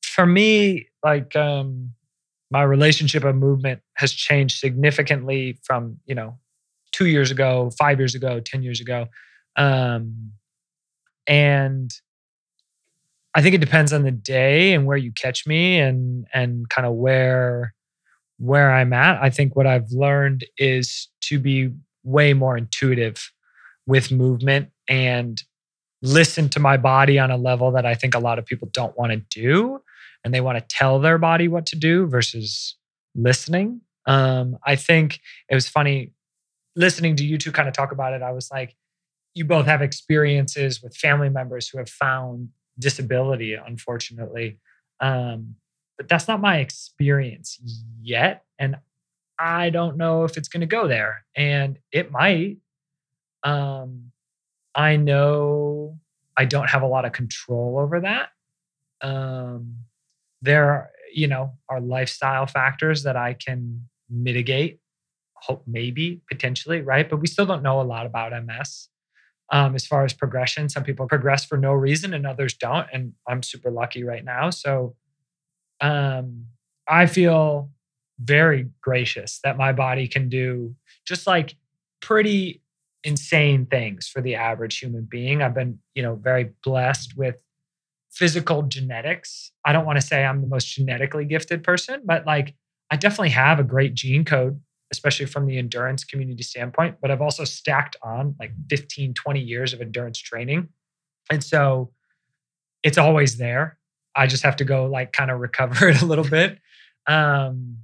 for 0.03 0.27
me, 0.27 0.88
like 1.05 1.35
um 1.37 1.93
my 2.51 2.63
relationship 2.63 3.25
of 3.25 3.37
movement 3.37 3.81
has 3.95 4.13
changed 4.13 4.59
significantly 4.59 5.59
from, 5.63 5.99
you 6.07 6.15
know, 6.15 6.39
two 6.93 7.07
years 7.07 7.31
ago, 7.31 7.71
five 7.79 7.99
years 7.99 8.15
ago, 8.15 8.41
10 8.41 8.63
years 8.63 8.81
ago. 8.81 9.07
Um, 9.57 10.33
and 11.27 11.91
I 13.35 13.43
think 13.43 13.55
it 13.55 13.61
depends 13.61 13.93
on 13.93 14.03
the 14.03 14.11
day 14.11 14.73
and 14.73 14.87
where 14.87 14.97
you 14.97 15.13
catch 15.13 15.47
me 15.47 15.79
and 15.79 16.27
and 16.33 16.69
kind 16.69 16.87
of 16.87 16.95
where 16.95 17.75
where 18.39 18.73
I'm 18.73 18.93
at. 18.93 19.23
I 19.23 19.31
think 19.31 19.55
what 19.55 19.67
I've 19.67 19.91
learned 19.91 20.45
is 20.57 21.09
to 21.23 21.39
be 21.39 21.71
way 22.05 22.33
more 22.33 22.57
intuitive 22.57 23.31
with 23.87 24.11
movement 24.11 24.71
and 24.89 25.43
listen 26.01 26.49
to 26.51 26.61
my 26.61 26.77
body 26.77 27.19
on 27.19 27.31
a 27.31 27.37
level 27.37 27.73
that 27.73 27.85
I 27.85 27.95
think 27.95 28.15
a 28.15 28.21
lot 28.21 28.39
of 28.39 28.47
people 28.47 28.71
don't 28.73 28.97
want 28.97 29.13
to 29.13 29.41
do 29.41 29.81
and 30.25 30.35
they 30.35 30.41
want 30.41 30.59
to 30.59 30.77
tell 30.77 30.99
their 30.99 31.19
body 31.19 31.49
what 31.49 31.67
to 31.67 31.77
do 31.77 32.07
versus 32.07 32.77
listening. 33.15 33.81
Um, 34.07 34.59
I 34.65 34.77
think 34.77 35.21
it 35.49 35.55
was 35.55 35.69
funny 35.69 36.13
listening 36.79 37.17
to 37.17 37.25
you 37.25 37.37
two 37.37 37.51
kind 37.51 37.69
of 37.69 37.75
talk 37.75 37.91
about 37.91 38.13
it, 38.13 38.23
I 38.23 38.31
was 38.31 38.51
like, 38.53 38.77
you 39.35 39.45
both 39.45 39.67
have 39.67 39.83
experiences 39.83 40.81
with 40.81 40.97
family 40.97 41.29
members 41.29 41.69
who 41.69 41.79
have 41.79 41.91
found 41.91 42.51
disability, 42.79 43.55
unfortunately. 43.55 44.59
Um, 45.01 45.57
but 45.97 46.09
that's 46.09 46.29
not 46.29 46.41
my 46.41 46.59
experience 46.59 47.61
yet. 48.01 48.45
And 48.61 48.77
I 49.39 49.71
don't 49.71 49.97
know 49.97 50.23
if 50.23 50.37
it's 50.37 50.49
going 50.49 50.61
to 50.61 50.67
go 50.67 50.87
there. 50.87 51.25
And 51.37 51.79
it 51.91 52.13
might. 52.13 52.59
Um, 53.43 54.13
I 54.75 54.97
know 54.97 55.99
I 56.37 56.45
don't 56.45 56.71
have 56.71 56.83
a 56.83 56.87
lot 56.87 57.05
of 57.05 57.13
control 57.13 57.79
over 57.81 58.01
that. 58.01 58.29
Um, 59.01 59.75
there, 60.43 60.91
you 61.13 61.27
know, 61.27 61.53
are 61.69 61.81
lifestyle 61.81 62.47
factors 62.47 63.03
that 63.03 63.17
I 63.17 63.35
can 63.35 63.89
mitigate, 64.11 64.81
hope 65.35 65.65
maybe 65.67 66.21
potentially, 66.31 66.81
right? 66.81 67.09
But 67.09 67.19
we 67.19 67.27
still 67.27 67.47
don't 67.47 67.63
know 67.63 67.81
a 67.81 67.83
lot 67.83 68.07
about 68.07 68.33
MS. 68.45 68.89
Um, 69.51 69.75
as 69.75 69.87
far 69.87 70.05
as 70.05 70.13
progression, 70.13 70.69
some 70.69 70.85
people 70.85 71.07
progress 71.07 71.45
for 71.45 71.57
no 71.57 71.73
reason 71.73 72.13
and 72.13 72.27
others 72.27 72.55
don't. 72.55 72.87
And 72.93 73.15
I'm 73.27 73.43
super 73.43 73.71
lucky 73.71 74.05
right 74.05 74.25
now. 74.25 74.51
So 74.51 74.95
um, 75.81 76.47
I 76.87 77.07
feel 77.07 77.71
very 78.21 78.69
gracious 78.83 79.41
that 79.45 79.57
my 79.57 79.73
body 79.73 80.09
can 80.09 80.29
do 80.29 80.75
just 81.07 81.27
like 81.27 81.57
pretty 82.01 82.63
insane 83.05 83.65
things 83.67 84.09
for 84.09 84.21
the 84.21 84.35
average 84.35 84.79
human 84.79 85.07
being. 85.09 85.41
I've 85.41 85.55
been, 85.55 85.79
you 85.95 86.03
know, 86.03 86.17
very 86.17 86.51
blessed 86.65 87.17
with 87.17 87.37
physical 88.19 88.63
genetics. 88.63 89.53
I 89.65 89.73
don't 89.73 89.87
want 89.87 90.01
to 90.01 90.05
say 90.05 90.25
I'm 90.25 90.41
the 90.41 90.49
most 90.49 90.67
genetically 90.67 91.25
gifted 91.25 91.63
person, 91.63 92.03
but 92.05 92.27
like 92.27 92.57
I 92.91 92.97
definitely 92.97 93.31
have 93.31 93.61
a 93.61 93.65
great 93.65 93.95
gene 93.95 94.25
code, 94.25 94.61
especially 94.91 95.27
from 95.27 95.47
the 95.47 95.57
endurance 95.57 96.03
community 96.03 96.43
standpoint. 96.43 96.97
But 97.01 97.13
I've 97.13 97.23
also 97.23 97.45
stacked 97.45 97.95
on 98.03 98.35
like 98.41 98.51
15, 98.71 99.15
20 99.15 99.41
years 99.41 99.73
of 99.73 99.81
endurance 99.81 100.19
training. 100.19 100.69
And 101.31 101.45
so 101.45 101.93
it's 102.83 102.99
always 102.99 103.37
there. 103.39 103.79
I 104.17 104.27
just 104.27 104.43
have 104.43 104.57
to 104.57 104.65
go 104.65 104.87
like 104.87 105.13
kind 105.13 105.31
of 105.31 105.39
recover 105.39 105.89
it 105.89 106.03
a 106.03 106.07
little 106.07 106.25
bit. 106.29 106.59
Um, 107.07 107.79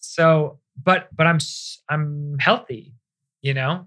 so, 0.00 0.58
but 0.82 1.08
but 1.14 1.28
I'm 1.28 1.38
I'm 1.88 2.36
healthy, 2.40 2.94
you 3.42 3.54
know, 3.54 3.86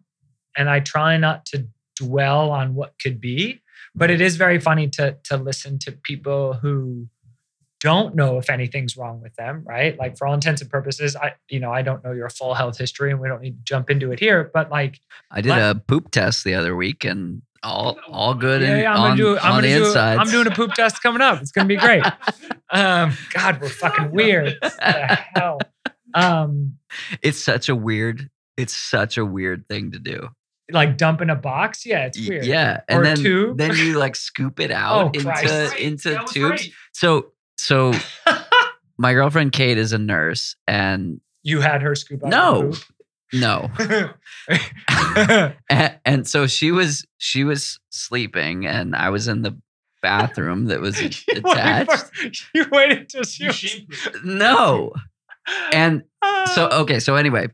and 0.55 0.69
I 0.69 0.79
try 0.79 1.17
not 1.17 1.45
to 1.47 1.67
dwell 1.97 2.49
on 2.51 2.75
what 2.75 2.93
could 3.01 3.19
be. 3.19 3.61
But 3.95 4.11
it 4.11 4.21
is 4.21 4.35
very 4.37 4.59
funny 4.59 4.87
to 4.89 5.17
to 5.25 5.37
listen 5.37 5.79
to 5.79 5.91
people 5.91 6.53
who 6.53 7.07
don't 7.79 8.13
know 8.13 8.37
if 8.37 8.49
anything's 8.49 8.97
wrong 8.97 9.21
with 9.21 9.33
them, 9.35 9.63
right? 9.65 9.97
Like 9.97 10.17
for 10.17 10.27
all 10.27 10.33
intents 10.33 10.61
and 10.61 10.69
purposes, 10.69 11.15
I 11.15 11.33
you 11.49 11.59
know 11.59 11.71
I 11.71 11.81
don't 11.81 12.03
know 12.03 12.11
your 12.11 12.29
full 12.29 12.53
health 12.53 12.77
history, 12.77 13.11
and 13.11 13.19
we 13.19 13.27
don't 13.29 13.41
need 13.41 13.57
to 13.57 13.63
jump 13.63 13.89
into 13.89 14.11
it 14.11 14.19
here. 14.19 14.49
But 14.53 14.69
like, 14.69 14.99
I 15.31 15.41
did 15.41 15.51
a 15.57 15.75
poop 15.75 16.11
test 16.11 16.43
the 16.43 16.55
other 16.55 16.75
week, 16.75 17.05
and 17.05 17.41
all 17.63 17.97
all 18.07 18.33
good. 18.33 18.61
Yeah, 18.61 18.81
yeah 18.81 18.93
I'm 18.93 18.99
on, 18.99 19.09
gonna 19.11 19.17
do. 19.17 19.37
I'm 19.37 19.51
on 19.53 19.61
gonna 19.61 19.73
the 19.73 19.79
do. 19.79 19.85
insides. 19.85 20.19
I'm 20.21 20.29
doing 20.29 20.47
a 20.47 20.55
poop 20.55 20.73
test 20.73 21.01
coming 21.01 21.21
up. 21.21 21.41
It's 21.41 21.51
gonna 21.51 21.67
be 21.67 21.77
great. 21.77 22.03
Um, 22.71 23.17
God, 23.33 23.59
we're 23.61 23.67
fucking 23.69 24.11
weird. 24.13 24.55
What 24.61 24.77
the 24.77 25.15
hell? 25.35 25.59
Um, 26.13 26.77
It's 27.23 27.39
such 27.39 27.67
a 27.67 27.75
weird. 27.75 28.29
It's 28.57 28.75
such 28.75 29.17
a 29.17 29.25
weird 29.25 29.67
thing 29.67 29.91
to 29.93 29.97
do. 29.97 30.29
Like 30.71 30.97
dump 30.97 31.21
in 31.21 31.29
a 31.29 31.35
box. 31.35 31.85
Yeah, 31.85 32.05
it's 32.05 32.19
weird. 32.27 32.45
Yeah, 32.45 32.81
Or 32.89 32.97
and 32.97 32.99
a 32.99 33.03
then 33.03 33.17
tube. 33.17 33.57
then 33.57 33.75
you 33.75 33.97
like 33.97 34.15
scoop 34.15 34.59
it 34.59 34.71
Oh, 34.71 34.75
out 34.75 35.15
into 35.15 35.27
Christ. 35.31 35.75
into 35.77 36.19
tubes. 36.31 36.69
So 36.93 37.31
so 37.57 37.93
my 38.97 39.13
girlfriend 39.13 39.51
Kate 39.51 39.77
is 39.77 39.93
a 39.93 39.97
nurse, 39.97 40.55
and 40.67 41.19
you 41.43 41.61
had 41.61 41.81
her 41.81 41.95
scoop 41.95 42.23
out. 42.23 42.29
No. 42.29 42.71
no, 43.31 43.69
and, 45.69 45.99
and 46.05 46.27
so 46.27 46.47
she 46.47 46.71
was 46.71 47.05
she 47.17 47.43
was 47.43 47.79
sleeping, 47.89 48.65
and 48.65 48.95
I 48.95 49.09
was 49.09 49.27
in 49.27 49.41
the 49.43 49.57
bathroom 50.01 50.65
that 50.65 50.79
was 50.79 50.99
You 51.01 51.09
waited 51.27 51.45
attached. 51.45 51.91
for- 52.15 52.31
You 52.55 52.65
waited 52.71 53.09
till 53.09 53.23
she 53.23 53.47
was. 53.47 53.79
No, 54.23 54.93
and 55.71 56.03
so 56.53 56.69
Ah. 56.71 56.79
okay, 56.81 56.99
so 56.99 57.15
anyway, 57.15 57.47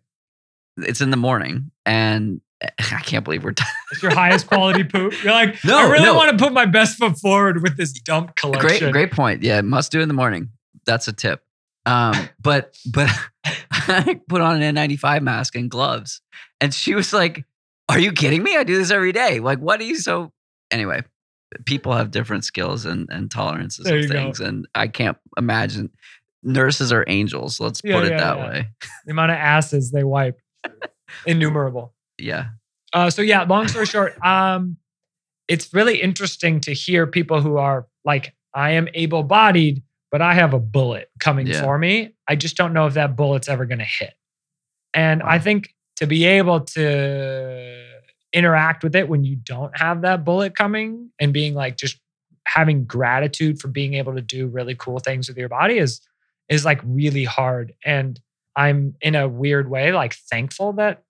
it's 0.78 1.02
in 1.02 1.10
the 1.10 1.18
morning, 1.18 1.72
and 1.86 2.42
I 2.80 3.00
can't 3.02 3.24
believe 3.24 3.44
we're. 3.44 3.52
done. 3.52 3.68
It's 3.92 4.02
your 4.04 4.14
highest 4.14 4.48
quality 4.48 4.84
poop. 4.94 5.14
You're 5.24 5.34
like, 5.34 5.64
No, 5.64 5.78
I 5.78 5.90
really 5.92 6.06
no. 6.06 6.16
want 6.16 6.38
to 6.38 6.44
put 6.44 6.54
my 6.54 6.66
best 6.66 6.98
foot 6.98 7.18
forward 7.20 7.62
with 7.64 7.78
this 7.78 7.92
dump 7.94 8.36
collection. 8.36 8.68
great, 8.68 8.92
great 8.92 9.12
point. 9.12 9.44
Yeah, 9.44 9.62
must 9.62 9.92
do 9.92 10.02
in 10.02 10.08
the 10.08 10.14
morning. 10.14 10.50
That's 10.86 11.08
a 11.08 11.14
tip. 11.14 11.42
Um, 11.86 12.14
but 12.42 12.76
but 12.92 13.10
I 13.72 14.20
put 14.28 14.42
on 14.42 14.62
an 14.62 14.76
N95 14.76 15.22
mask 15.22 15.56
and 15.56 15.70
gloves, 15.70 16.22
and 16.62 16.74
she 16.74 16.96
was 16.96 17.14
like, 17.14 17.46
"Are 17.90 18.00
you 18.00 18.12
kidding 18.12 18.42
me? 18.44 18.56
I 18.58 18.64
do 18.64 18.78
this 18.78 18.92
every 18.92 19.12
day. 19.12 19.40
Like, 19.40 19.60
what 19.60 19.80
are 19.80 19.84
you 19.84 19.96
so?" 19.96 20.32
Anyway, 20.72 21.04
people 21.66 21.94
have 21.94 22.12
different 22.12 22.44
skills 22.46 22.86
and 22.86 23.08
and 23.12 23.30
tolerances 23.30 23.86
There 23.86 23.98
of 23.98 24.02
you 24.04 24.08
go. 24.10 24.14
things, 24.16 24.40
and 24.40 24.68
I 24.76 24.88
can't 24.88 25.18
imagine. 25.38 25.92
Nurses 26.48 26.92
are 26.92 27.04
angels. 27.08 27.60
Let's 27.60 27.82
Yeah, 27.84 27.96
put 27.96 28.06
it 28.06 28.12
yeah, 28.12 28.18
that 28.18 28.38
yeah. 28.38 28.48
way. 28.50 28.68
The 29.08 29.12
amount 29.12 29.32
of 29.32 29.38
asses 29.38 29.90
they 29.90 30.04
wipe, 30.04 30.40
innumerable. 31.26 31.95
Yeah. 32.18 32.46
Uh, 32.94 33.10
so 33.10 33.22
yeah, 33.22 33.44
long 33.44 33.68
story 33.68 33.86
short, 33.86 34.18
um, 34.26 34.78
it's 35.48 35.74
really 35.74 36.02
interesting 36.02 36.60
to 36.62 36.74
hear 36.74 37.06
people 37.08 37.42
who 37.42 37.58
are 37.58 37.88
like, 38.04 38.34
I 38.54 38.72
am 38.72 38.88
able-bodied, 38.94 39.84
but 40.12 40.22
I 40.22 40.34
have 40.34 40.54
a 40.54 40.60
bullet 40.60 41.10
coming 41.20 41.48
Yeah. 41.48 41.62
for 41.62 41.78
me. 41.78 42.14
I 42.28 42.36
just 42.36 42.56
don't 42.58 42.74
know 42.74 42.88
if 42.88 42.94
that 42.94 43.16
bullet's 43.16 43.50
ever 43.50 43.66
going 43.66 43.80
to 43.80 43.86
hit. 43.86 44.14
And 44.94 45.22
I 45.22 45.40
think 45.40 45.76
to 45.98 46.08
be 46.08 46.26
able 46.26 46.62
to 46.62 47.84
interact 48.34 48.84
with 48.84 48.96
it 48.96 49.08
when 49.10 49.24
you 49.24 49.36
don't 49.36 49.78
have 49.78 50.02
that 50.02 50.24
bullet 50.26 50.56
coming 50.56 51.10
and 51.20 51.32
being 51.34 51.54
like 51.54 51.78
just 51.78 51.98
having 52.48 52.86
gratitude 52.86 53.60
for 53.60 53.68
being 53.70 53.94
able 53.96 54.14
to 54.16 54.22
do 54.22 54.48
really 54.48 54.76
cool 54.76 55.00
things 55.00 55.28
with 55.28 55.38
your 55.38 55.50
body 55.50 55.78
is 55.78 56.02
is 56.50 56.64
like 56.66 56.80
really 56.84 57.24
hard 57.24 57.74
and 57.84 58.20
i'm 58.56 58.94
in 59.02 59.16
a 59.16 59.28
weird 59.28 59.70
way 59.70 59.92
like 59.94 60.14
thankful 60.14 60.74
that 60.74 61.02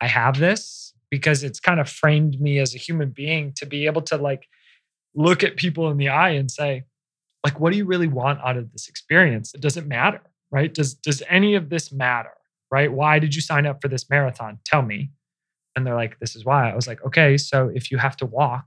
i 0.00 0.06
have 0.06 0.38
this 0.38 0.94
because 1.10 1.42
it's 1.42 1.60
kind 1.60 1.80
of 1.80 1.88
framed 1.88 2.40
me 2.40 2.58
as 2.58 2.74
a 2.74 2.78
human 2.78 3.10
being 3.10 3.52
to 3.56 3.66
be 3.66 3.86
able 3.86 4.02
to 4.02 4.16
like 4.16 4.46
look 5.14 5.42
at 5.42 5.56
people 5.56 5.90
in 5.90 5.96
the 5.96 6.08
eye 6.08 6.30
and 6.30 6.50
say 6.50 6.84
like 7.44 7.58
what 7.58 7.72
do 7.72 7.78
you 7.78 7.84
really 7.84 8.06
want 8.06 8.38
out 8.44 8.56
of 8.56 8.70
this 8.72 8.88
experience? 8.88 9.54
It 9.54 9.60
doesn't 9.60 9.86
matter 9.88 10.22
right? 10.52 10.72
Does 10.72 10.94
does 10.94 11.22
any 11.28 11.54
of 11.54 11.68
this 11.68 11.92
matter 11.92 12.32
right? 12.70 12.92
Why 12.92 13.18
did 13.18 13.34
you 13.34 13.40
sign 13.40 13.66
up 13.66 13.82
for 13.82 13.88
this 13.88 14.08
marathon? 14.08 14.58
Tell 14.64 14.82
me. 14.82 15.10
And 15.74 15.86
they're 15.86 15.94
like 15.94 16.18
this 16.20 16.36
is 16.36 16.44
why. 16.44 16.70
I 16.70 16.74
was 16.74 16.86
like 16.86 17.04
okay 17.04 17.36
so 17.36 17.70
if 17.74 17.90
you 17.90 17.98
have 17.98 18.16
to 18.18 18.26
walk 18.26 18.64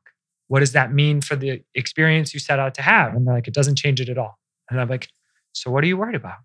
what 0.50 0.60
does 0.60 0.74
that 0.74 0.94
mean 0.94 1.22
for 1.22 1.36
the 1.36 1.64
experience 1.74 2.34
you 2.34 2.40
set 2.40 2.60
out 2.60 2.76
to 2.76 2.82
have? 2.82 3.16
And 3.16 3.26
they're 3.26 3.34
like 3.34 3.48
it 3.48 3.54
doesn't 3.54 3.78
change 3.78 4.02
it 4.02 4.10
at 4.10 4.18
all. 4.18 4.38
And 4.70 4.80
i'm 4.80 4.90
like 4.90 5.08
so 5.54 5.72
what 5.72 5.84
are 5.84 5.88
you 5.88 5.98
worried 5.98 6.16
about? 6.16 6.40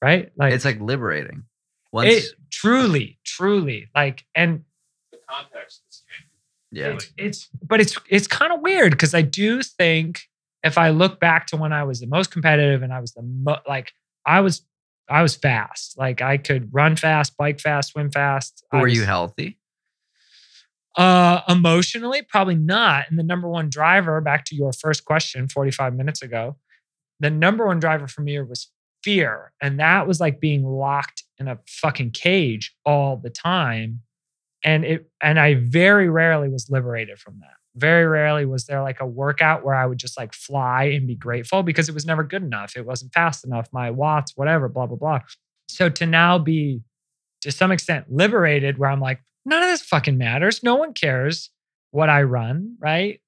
Right? 0.00 0.32
Like 0.36 0.52
It's 0.52 0.64
like 0.64 0.80
liberating. 0.80 1.44
Once, 1.92 2.08
it 2.08 2.24
truly 2.50 3.18
truly 3.24 3.88
like 3.94 4.24
and 4.34 4.64
The 5.10 5.18
context 5.28 5.82
is 5.88 6.02
yeah. 6.70 6.86
it's, 6.88 7.12
it's 7.16 7.48
but 7.62 7.80
it's 7.80 7.96
it's 8.08 8.26
kind 8.26 8.52
of 8.52 8.60
weird 8.60 8.92
because 8.92 9.14
I 9.14 9.22
do 9.22 9.62
think 9.62 10.22
if 10.62 10.78
I 10.78 10.90
look 10.90 11.20
back 11.20 11.46
to 11.48 11.56
when 11.56 11.72
I 11.72 11.84
was 11.84 12.00
the 12.00 12.06
most 12.06 12.30
competitive 12.30 12.82
and 12.82 12.92
I 12.92 13.00
was 13.00 13.12
the 13.12 13.22
mo- 13.22 13.60
like 13.68 13.92
I 14.24 14.40
was 14.40 14.62
I 15.08 15.22
was 15.22 15.36
fast 15.36 15.98
like 15.98 16.22
I 16.22 16.38
could 16.38 16.72
run 16.72 16.96
fast, 16.96 17.36
bike 17.36 17.60
fast, 17.60 17.92
swim 17.92 18.10
fast. 18.10 18.64
I 18.72 18.80
Were 18.80 18.88
you 18.88 19.04
healthy? 19.04 19.58
Uh, 20.96 21.40
emotionally, 21.48 22.22
probably 22.22 22.54
not. 22.54 23.06
And 23.08 23.18
the 23.18 23.22
number 23.22 23.48
one 23.48 23.70
driver, 23.70 24.20
back 24.20 24.44
to 24.46 24.54
your 24.54 24.72
first 24.72 25.04
question 25.04 25.48
45 25.48 25.94
minutes 25.94 26.22
ago, 26.22 26.56
the 27.18 27.30
number 27.30 27.66
one 27.66 27.80
driver 27.80 28.06
for 28.06 28.20
me 28.20 28.38
was 28.40 28.70
fear. 29.02 29.52
And 29.60 29.78
that 29.80 30.06
was 30.06 30.20
like 30.20 30.40
being 30.40 30.64
locked 30.64 31.24
in 31.38 31.48
a 31.48 31.58
fucking 31.66 32.12
cage 32.12 32.74
all 32.84 33.16
the 33.16 33.30
time. 33.30 34.00
And 34.64 34.84
it, 34.84 35.10
and 35.20 35.40
I 35.40 35.54
very 35.54 36.08
rarely 36.08 36.48
was 36.48 36.68
liberated 36.70 37.18
from 37.18 37.38
that. 37.40 37.54
Very 37.74 38.06
rarely 38.06 38.44
was 38.44 38.66
there 38.66 38.82
like 38.82 39.00
a 39.00 39.06
workout 39.06 39.64
where 39.64 39.74
I 39.74 39.86
would 39.86 39.98
just 39.98 40.18
like 40.18 40.34
fly 40.34 40.84
and 40.84 41.06
be 41.06 41.14
grateful 41.14 41.62
because 41.62 41.88
it 41.88 41.94
was 41.94 42.04
never 42.04 42.22
good 42.22 42.42
enough. 42.42 42.76
It 42.76 42.86
wasn't 42.86 43.12
fast 43.12 43.44
enough, 43.44 43.68
my 43.72 43.90
watts, 43.90 44.32
whatever, 44.36 44.68
blah, 44.68 44.86
blah, 44.86 44.96
blah. 44.96 45.20
So 45.68 45.88
to 45.88 46.06
now 46.06 46.38
be 46.38 46.82
to 47.40 47.50
some 47.50 47.72
extent 47.72 48.06
liberated 48.12 48.78
where 48.78 48.90
I'm 48.90 49.00
like, 49.00 49.20
none 49.44 49.62
of 49.62 49.68
this 49.68 49.82
fucking 49.82 50.18
matters. 50.18 50.62
No 50.62 50.76
one 50.76 50.92
cares 50.92 51.50
what 51.90 52.08
I 52.08 52.22
run, 52.22 52.76
right? 52.78 53.20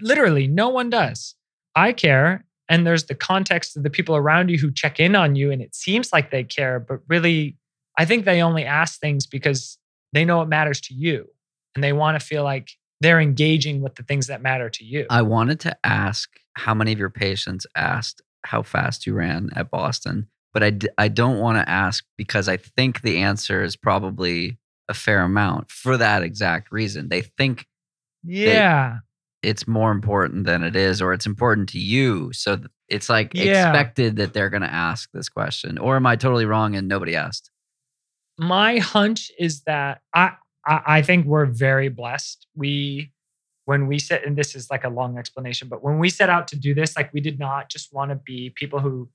Literally, 0.00 0.46
no 0.46 0.68
one 0.68 0.90
does. 0.90 1.34
I 1.74 1.92
care. 1.92 2.44
And 2.68 2.86
there's 2.86 3.04
the 3.04 3.14
context 3.14 3.76
of 3.76 3.82
the 3.82 3.90
people 3.90 4.16
around 4.16 4.48
you 4.48 4.58
who 4.58 4.70
check 4.70 5.00
in 5.00 5.14
on 5.14 5.34
you, 5.34 5.50
and 5.50 5.60
it 5.60 5.74
seems 5.74 6.12
like 6.12 6.30
they 6.30 6.44
care, 6.44 6.80
but 6.80 7.00
really, 7.08 7.56
I 7.98 8.04
think 8.04 8.24
they 8.24 8.42
only 8.42 8.64
ask 8.64 8.98
things 9.00 9.26
because 9.26 9.78
they 10.12 10.24
know 10.24 10.42
it 10.42 10.48
matters 10.48 10.80
to 10.82 10.94
you 10.94 11.26
and 11.74 11.82
they 11.82 11.92
want 11.92 12.18
to 12.18 12.24
feel 12.24 12.44
like 12.44 12.70
they're 13.00 13.20
engaging 13.20 13.82
with 13.82 13.96
the 13.96 14.02
things 14.02 14.28
that 14.28 14.42
matter 14.42 14.70
to 14.70 14.84
you. 14.84 15.06
I 15.10 15.22
wanted 15.22 15.60
to 15.60 15.76
ask 15.84 16.30
how 16.54 16.74
many 16.74 16.92
of 16.92 16.98
your 16.98 17.10
patients 17.10 17.66
asked 17.76 18.22
how 18.44 18.62
fast 18.62 19.06
you 19.06 19.14
ran 19.14 19.50
at 19.54 19.70
Boston, 19.70 20.28
but 20.52 20.62
I, 20.62 20.70
d- 20.70 20.88
I 20.98 21.08
don't 21.08 21.38
want 21.38 21.58
to 21.58 21.68
ask 21.68 22.04
because 22.16 22.48
I 22.48 22.56
think 22.56 23.02
the 23.02 23.18
answer 23.18 23.62
is 23.62 23.76
probably 23.76 24.58
a 24.88 24.94
fair 24.94 25.22
amount 25.22 25.70
for 25.70 25.96
that 25.96 26.22
exact 26.22 26.70
reason. 26.72 27.08
They 27.08 27.22
think 27.22 27.66
yeah. 28.24 28.98
It's 29.42 29.66
more 29.66 29.90
important 29.90 30.46
than 30.46 30.62
it 30.62 30.76
is, 30.76 31.02
or 31.02 31.12
it's 31.12 31.26
important 31.26 31.68
to 31.70 31.78
you. 31.78 32.32
So 32.32 32.58
it's 32.88 33.08
like 33.08 33.32
Yeah. 33.34 33.68
expected 33.68 34.16
that 34.16 34.32
they're 34.34 34.50
going 34.50 34.62
to 34.62 34.72
ask 34.72 35.10
this 35.12 35.28
question. 35.28 35.78
Or 35.78 35.96
am 35.96 36.06
I 36.06 36.16
totally 36.16 36.44
wrong 36.44 36.76
and 36.76 36.88
nobody 36.88 37.16
asked? 37.16 37.50
my 38.38 38.78
hunch 38.78 39.30
is 39.38 39.62
that 39.64 40.00
I, 40.14 40.32
I 40.66 40.80
I 40.86 41.02
think 41.02 41.26
we're 41.26 41.46
very 41.46 41.88
blessed. 41.88 42.46
We 42.56 43.12
when 43.66 43.86
we 43.86 43.98
set 43.98 44.24
and 44.26 44.36
this 44.36 44.54
is 44.54 44.70
like 44.70 44.84
a 44.84 44.88
long 44.88 45.18
explanation, 45.18 45.68
but 45.68 45.82
when 45.84 45.98
we 45.98 46.08
set 46.08 46.30
out 46.30 46.48
to 46.48 46.56
do 46.56 46.74
this, 46.74 46.96
like 46.96 47.12
we 47.12 47.20
did 47.20 47.38
not 47.38 47.68
just 47.68 47.92
want 47.92 48.10
to 48.10 48.16
be 48.16 48.50
people 48.56 48.80
who 48.80 49.08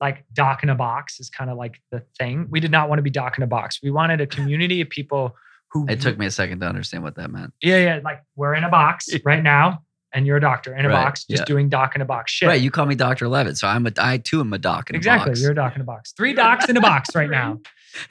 like 0.00 0.24
doc 0.32 0.62
in 0.62 0.70
a 0.70 0.74
box 0.74 1.20
is 1.20 1.28
kind 1.28 1.50
of 1.50 1.58
like 1.58 1.80
the 1.90 2.02
thing. 2.18 2.46
We 2.48 2.60
did 2.60 2.70
not 2.70 2.88
want 2.88 3.00
to 3.00 3.02
be 3.02 3.10
doc 3.10 3.36
in 3.36 3.42
a 3.44 3.46
box. 3.48 3.80
We 3.82 3.90
wanted 3.90 4.20
a 4.20 4.26
community 4.26 4.80
of 4.80 4.88
people 4.88 5.34
who 5.72 5.86
It 5.88 6.00
took 6.00 6.18
me 6.18 6.26
a 6.26 6.30
second 6.30 6.60
to 6.60 6.66
understand 6.66 7.02
what 7.02 7.14
that 7.16 7.30
meant. 7.30 7.52
Yeah, 7.62 7.78
yeah. 7.78 8.00
Like 8.02 8.22
we're 8.36 8.54
in 8.54 8.64
a 8.64 8.68
box 8.68 9.08
right 9.24 9.42
now, 9.42 9.82
and 10.12 10.26
you're 10.26 10.36
a 10.36 10.40
doctor 10.40 10.74
in 10.74 10.84
a 10.84 10.88
Right, 10.88 11.04
box, 11.04 11.24
just 11.24 11.42
yeah. 11.42 11.44
doing 11.44 11.68
doc 11.68 11.94
in 11.94 12.00
a 12.00 12.04
box 12.04 12.32
shit. 12.32 12.48
Right, 12.48 12.60
you 12.60 12.70
call 12.70 12.86
me 12.86 12.94
Dr. 12.96 13.28
Levitt, 13.28 13.56
so 13.56 13.68
I'm 13.68 13.86
a 13.86 13.92
I 13.98 14.18
too 14.18 14.40
am 14.40 14.52
a 14.52 14.58
doc 14.58 14.90
in 14.90 14.96
exactly. 14.96 15.30
a 15.30 15.32
box. 15.32 15.42
You're 15.42 15.52
a 15.52 15.54
doc 15.54 15.74
in 15.76 15.80
a 15.82 15.84
box. 15.84 16.12
Three 16.12 16.32
docs 16.32 16.68
in 16.68 16.76
a 16.76 16.80
box 16.80 17.14
right 17.14 17.30
now. 17.30 17.60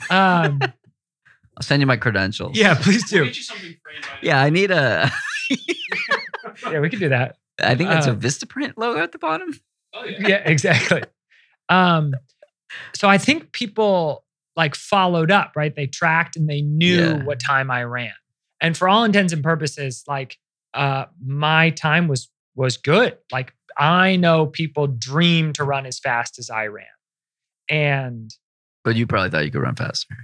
Um, 0.10 0.60
I'll 1.58 1.62
send 1.64 1.82
you 1.82 1.86
my 1.88 1.96
credentials. 1.98 2.58
yeah, 2.58 2.74
please 2.76 3.10
do. 3.10 3.26
Yeah. 3.26 3.32
Yeah, 4.22 4.42
I 4.42 4.50
need 4.50 4.72
a 4.72 5.10
Yeah, 6.70 6.80
we 6.80 6.90
can 6.90 7.00
do 7.00 7.10
that. 7.10 7.38
I 7.62 7.76
think 7.76 7.90
that's 7.90 8.08
a 8.08 8.12
Um, 8.12 8.20
Vistaprint 8.20 8.74
logo 8.78 9.02
at 9.02 9.12
the 9.14 9.18
bottom. 9.20 9.58
Oh, 9.94 10.04
Yeah, 10.06 10.42
exactly. 10.46 11.04
Um, 11.70 12.14
so 12.94 13.08
I 13.10 13.18
think 13.18 13.52
people 13.52 14.24
like 14.60 14.76
followed 14.76 15.32
up, 15.32 15.54
right? 15.56 15.74
They 15.76 15.88
tracked 15.88 16.36
and 16.36 16.48
they 16.48 16.62
knew 16.62 16.98
Yeah. 17.00 17.24
what 17.24 17.40
time 17.40 17.72
I 17.72 17.84
ran. 17.86 18.12
And 18.62 18.76
for 18.78 18.88
all 18.90 19.04
intents 19.06 19.34
and 19.34 19.42
purposes, 19.42 20.04
like 20.08 20.38
uh 20.74 21.06
my 21.26 21.72
time 21.72 22.08
was 22.08 22.30
was 22.56 22.78
good. 22.78 23.18
Like 23.32 23.54
I 23.78 24.18
know 24.18 24.46
people 24.48 24.86
dream 24.88 25.54
to 25.54 25.64
run 25.64 25.86
as 25.86 25.98
fast 25.98 26.38
as 26.38 26.50
I 26.50 26.68
ran. 26.68 26.86
And 27.70 28.30
But 28.84 28.96
you 28.96 29.08
probably 29.08 29.30
thought 29.30 29.46
you 29.46 29.52
could 29.52 29.62
run 29.62 29.76
faster. 29.76 30.16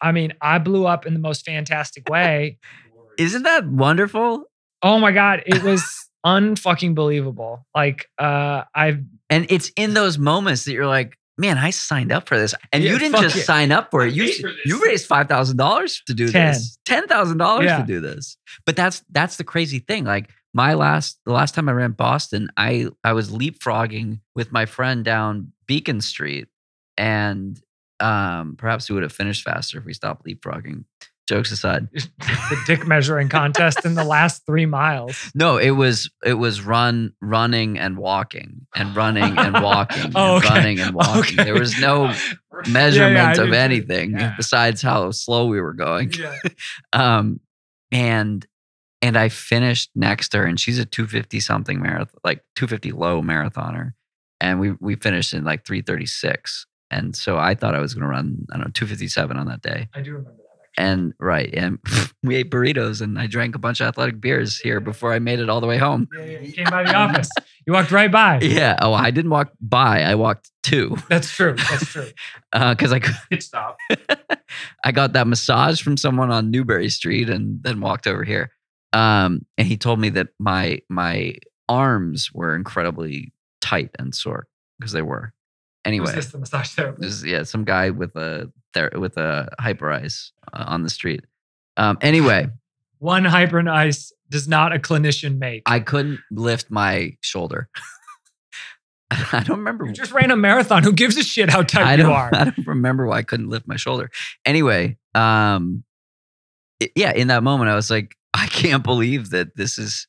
I 0.00 0.12
mean, 0.12 0.32
I 0.40 0.58
blew 0.58 0.86
up 0.86 1.06
in 1.06 1.14
the 1.14 1.20
most 1.20 1.44
fantastic 1.44 2.08
way. 2.08 2.58
Isn't 3.18 3.42
that 3.44 3.66
wonderful? 3.66 4.44
Oh 4.82 4.98
my 4.98 5.10
God. 5.10 5.42
It 5.46 5.62
was 5.62 5.82
unfucking 6.26 6.94
believable. 6.94 7.66
Like 7.74 8.06
uh 8.18 8.62
I've 8.74 9.00
And 9.30 9.46
it's 9.50 9.70
in 9.76 9.94
those 9.94 10.18
moments 10.18 10.64
that 10.66 10.72
you're 10.72 10.86
like, 10.86 11.18
man, 11.38 11.58
I 11.58 11.70
signed 11.70 12.12
up 12.12 12.28
for 12.28 12.38
this. 12.38 12.54
And 12.72 12.82
Yeah, 12.82 12.92
you 12.92 12.98
didn't 12.98 13.20
just 13.20 13.36
yeah. 13.36 13.42
sign 13.42 13.72
up 13.72 13.90
for 13.90 14.06
it. 14.06 14.14
You 14.14 14.32
for 14.34 14.50
you 14.64 14.82
raised 14.84 15.06
five 15.06 15.28
thousand 15.28 15.56
dollars 15.56 16.02
to 16.06 16.14
do 16.14 16.28
Ten. 16.30 16.52
this. 16.52 16.78
Ten 16.84 17.06
thousand 17.06 17.38
dollars 17.38 17.66
Yeah. 17.66 17.78
to 17.78 17.86
do 17.86 18.00
this. 18.00 18.36
But 18.64 18.76
that's 18.76 19.02
that's 19.10 19.36
the 19.36 19.44
crazy 19.44 19.78
thing. 19.80 20.04
Like 20.04 20.30
my 20.54 20.74
last 20.74 21.18
the 21.26 21.32
last 21.32 21.54
time 21.54 21.68
I 21.68 21.72
ran 21.72 21.92
Boston, 21.92 22.48
I 22.56 22.88
I 23.04 23.12
was 23.12 23.30
leapfrogging 23.30 24.20
with 24.34 24.52
my 24.52 24.66
friend 24.66 25.04
down 25.04 25.52
Beacon 25.66 26.00
Street. 26.00 26.48
And 26.96 27.60
um 28.00 28.56
perhaps 28.56 28.88
we 28.88 28.94
would 28.94 29.02
have 29.02 29.12
finished 29.12 29.42
faster 29.42 29.78
if 29.78 29.84
we 29.84 29.92
stopped 29.94 30.26
leapfrogging. 30.26 30.84
Jokes 31.26 31.50
aside. 31.50 31.88
the 31.92 32.62
dick 32.66 32.86
measuring 32.86 33.28
contest 33.28 33.84
in 33.84 33.94
the 33.94 34.04
last 34.04 34.46
three 34.46 34.66
miles. 34.66 35.30
No, 35.34 35.56
it 35.58 35.70
was 35.72 36.08
it 36.24 36.34
was 36.34 36.60
run 36.62 37.12
running 37.20 37.78
and 37.78 37.96
walking 37.96 38.66
and 38.74 38.94
running 38.94 39.36
and 39.38 39.54
walking 39.62 40.12
Oh, 40.14 40.36
and 40.36 40.44
okay. 40.44 40.54
running 40.54 40.80
and 40.80 40.94
walking. 40.94 41.40
Okay. 41.40 41.44
There 41.44 41.54
was 41.58 41.78
no 41.80 42.14
measurement 42.68 43.36
do 43.36 43.44
of 43.44 43.52
anything 43.52 44.12
Yeah. 44.12 44.34
besides 44.36 44.82
how 44.82 45.10
slow 45.10 45.46
we 45.46 45.60
were 45.60 45.74
going. 45.74 46.12
Yeah. 46.12 46.36
Um 46.92 47.40
and 47.92 48.46
and 49.02 49.16
I 49.16 49.28
finished 49.28 49.90
next 49.94 50.30
to 50.30 50.38
her 50.38 50.44
and 50.46 50.58
she's 50.58 50.78
a 50.78 50.84
250 50.86 51.38
something 51.40 51.80
marathon 51.80 52.18
like 52.24 52.42
250 52.56 52.92
low 52.92 53.20
marathoner 53.22 53.92
and 54.40 54.58
we 54.60 54.72
we 54.80 54.94
finished 54.96 55.34
in 55.34 55.44
like 55.44 55.64
336. 55.66 56.66
And 56.90 57.16
so 57.16 57.36
I 57.36 57.54
thought 57.56 57.74
I 57.74 57.80
was 57.80 57.94
going 57.94 58.02
to 58.02 58.08
run 58.08 58.46
I 58.52 58.56
don't 58.58 58.66
know 58.68 58.70
257 58.72 59.36
on 59.36 59.46
that 59.46 59.60
day. 59.62 59.88
I 59.94 60.00
do 60.02 60.12
remember. 60.12 60.42
And 60.78 61.14
right, 61.18 61.52
and 61.54 61.78
we 62.22 62.36
ate 62.36 62.50
burritos 62.50 63.00
and 63.00 63.18
I 63.18 63.26
drank 63.26 63.54
a 63.54 63.58
bunch 63.58 63.80
of 63.80 63.86
athletic 63.86 64.20
beers 64.20 64.58
here 64.58 64.80
before 64.80 65.12
I 65.12 65.18
made 65.18 65.40
it 65.40 65.48
all 65.48 65.60
the 65.60 65.66
way 65.66 65.78
home. 65.78 66.08
Yeah, 66.14 66.24
yeah. 66.24 66.40
You 66.40 66.52
came 66.52 66.66
by 66.70 66.82
the 66.84 66.94
office. 66.94 67.30
You 67.66 67.72
walked 67.72 67.90
right 67.92 68.10
by. 68.10 68.40
Yeah. 68.42 68.76
Oh, 68.80 68.92
I 68.92 69.10
didn't 69.10 69.30
walk 69.30 69.52
by. 69.60 70.02
I 70.02 70.14
walked 70.14 70.50
to 70.64 70.96
That's 71.08 71.30
true. 71.30 71.54
That's 71.70 71.86
true. 71.86 72.08
because 72.52 72.92
I 72.92 73.00
cou- 73.00 73.12
Pit 73.30 73.42
stop. 73.42 73.78
I 74.84 74.92
got 74.92 75.12
that 75.14 75.26
massage 75.26 75.80
from 75.82 75.96
someone 75.96 76.30
on 76.30 76.50
Newbury 76.50 76.88
Street 76.90 77.28
and 77.30 77.62
then 77.62 77.80
walked 77.80 78.06
over 78.06 78.24
here. 78.24 78.50
Um, 78.92 79.46
and 79.58 79.66
he 79.66 79.76
told 79.76 79.98
me 79.98 80.10
that 80.10 80.28
my 80.38 80.80
my 80.88 81.36
arms 81.68 82.30
were 82.32 82.54
incredibly 82.54 83.32
tight 83.60 83.90
and 83.98 84.14
sore 84.14 84.46
because 84.78 84.92
they 84.92 85.02
were. 85.02 85.32
Anyway, 85.86 86.06
Who's 86.06 86.14
this 86.16 86.32
the 86.32 86.38
massage 86.38 86.70
therapist? 86.70 87.00
This 87.22 87.24
yeah, 87.24 87.44
some 87.44 87.64
guy 87.64 87.90
with 87.90 88.14
a 88.16 88.52
ther- 88.74 88.90
with 88.96 89.16
a 89.16 89.48
hyperice 89.60 90.32
uh, 90.52 90.64
on 90.66 90.82
the 90.82 90.90
street. 90.90 91.24
Um, 91.76 91.96
anyway, 92.00 92.48
One 92.98 93.24
Hyperice 93.24 94.10
does 94.28 94.48
not 94.48 94.74
a 94.74 94.78
clinician 94.78 95.38
make. 95.38 95.62
I 95.66 95.80
couldn't 95.80 96.20
lift 96.30 96.70
my 96.70 97.12
shoulder. 97.20 97.68
I 99.10 99.44
don't 99.44 99.58
remember. 99.58 99.86
you 99.86 99.92
just 99.92 100.10
ran 100.10 100.32
a 100.32 100.36
marathon. 100.36 100.82
Who 100.82 100.92
gives 100.92 101.16
a 101.16 101.22
shit 101.22 101.48
how 101.48 101.62
tight 101.62 102.00
I 102.00 102.02
you 102.02 102.10
are? 102.10 102.28
I 102.34 102.44
don't 102.44 102.66
remember 102.66 103.06
why 103.06 103.18
I 103.18 103.22
couldn't 103.22 103.48
lift 103.48 103.68
my 103.68 103.76
shoulder. 103.76 104.10
Anyway, 104.44 104.96
um, 105.14 105.84
it- 106.80 106.90
yeah, 106.96 107.12
in 107.12 107.28
that 107.28 107.44
moment, 107.44 107.70
I 107.70 107.76
was 107.76 107.88
like, 107.90 108.16
I 108.34 108.48
can't 108.48 108.82
believe 108.82 109.30
that 109.30 109.54
this 109.56 109.78
is. 109.78 110.08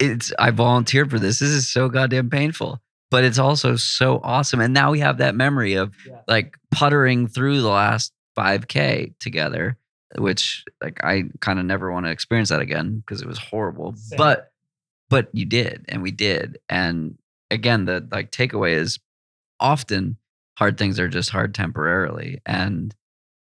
It's. 0.00 0.32
I 0.38 0.50
volunteered 0.50 1.10
for 1.10 1.18
this. 1.18 1.38
This 1.38 1.50
is 1.50 1.70
so 1.70 1.88
goddamn 1.88 2.30
painful, 2.30 2.80
but 3.10 3.24
it's 3.24 3.38
also 3.38 3.76
so 3.76 4.20
awesome. 4.22 4.60
And 4.60 4.72
now 4.74 4.90
we 4.90 5.00
have 5.00 5.18
that 5.18 5.34
memory 5.34 5.74
of 5.74 5.92
Yeah. 6.06 6.20
like 6.28 6.56
puttering 6.70 7.26
through 7.26 7.60
the 7.62 7.68
last 7.68 8.12
5K 8.38 9.14
together, 9.18 9.76
which 10.16 10.64
like 10.82 11.02
I 11.04 11.24
kind 11.40 11.58
of 11.58 11.64
never 11.64 11.90
want 11.92 12.06
to 12.06 12.12
experience 12.12 12.48
that 12.50 12.60
again 12.60 12.98
because 13.00 13.20
it 13.22 13.28
was 13.28 13.38
horrible. 13.38 13.94
Same. 13.96 14.16
But 14.16 14.52
but 15.08 15.28
you 15.32 15.44
did, 15.44 15.84
and 15.88 16.02
we 16.02 16.12
did, 16.12 16.58
and 16.68 17.18
again, 17.50 17.84
the 17.84 18.06
like 18.12 18.30
takeaway 18.30 18.74
is 18.74 18.98
often 19.58 20.16
hard 20.56 20.78
things 20.78 21.00
are 21.00 21.08
just 21.08 21.30
hard 21.30 21.54
temporarily. 21.54 22.40
And 22.46 22.94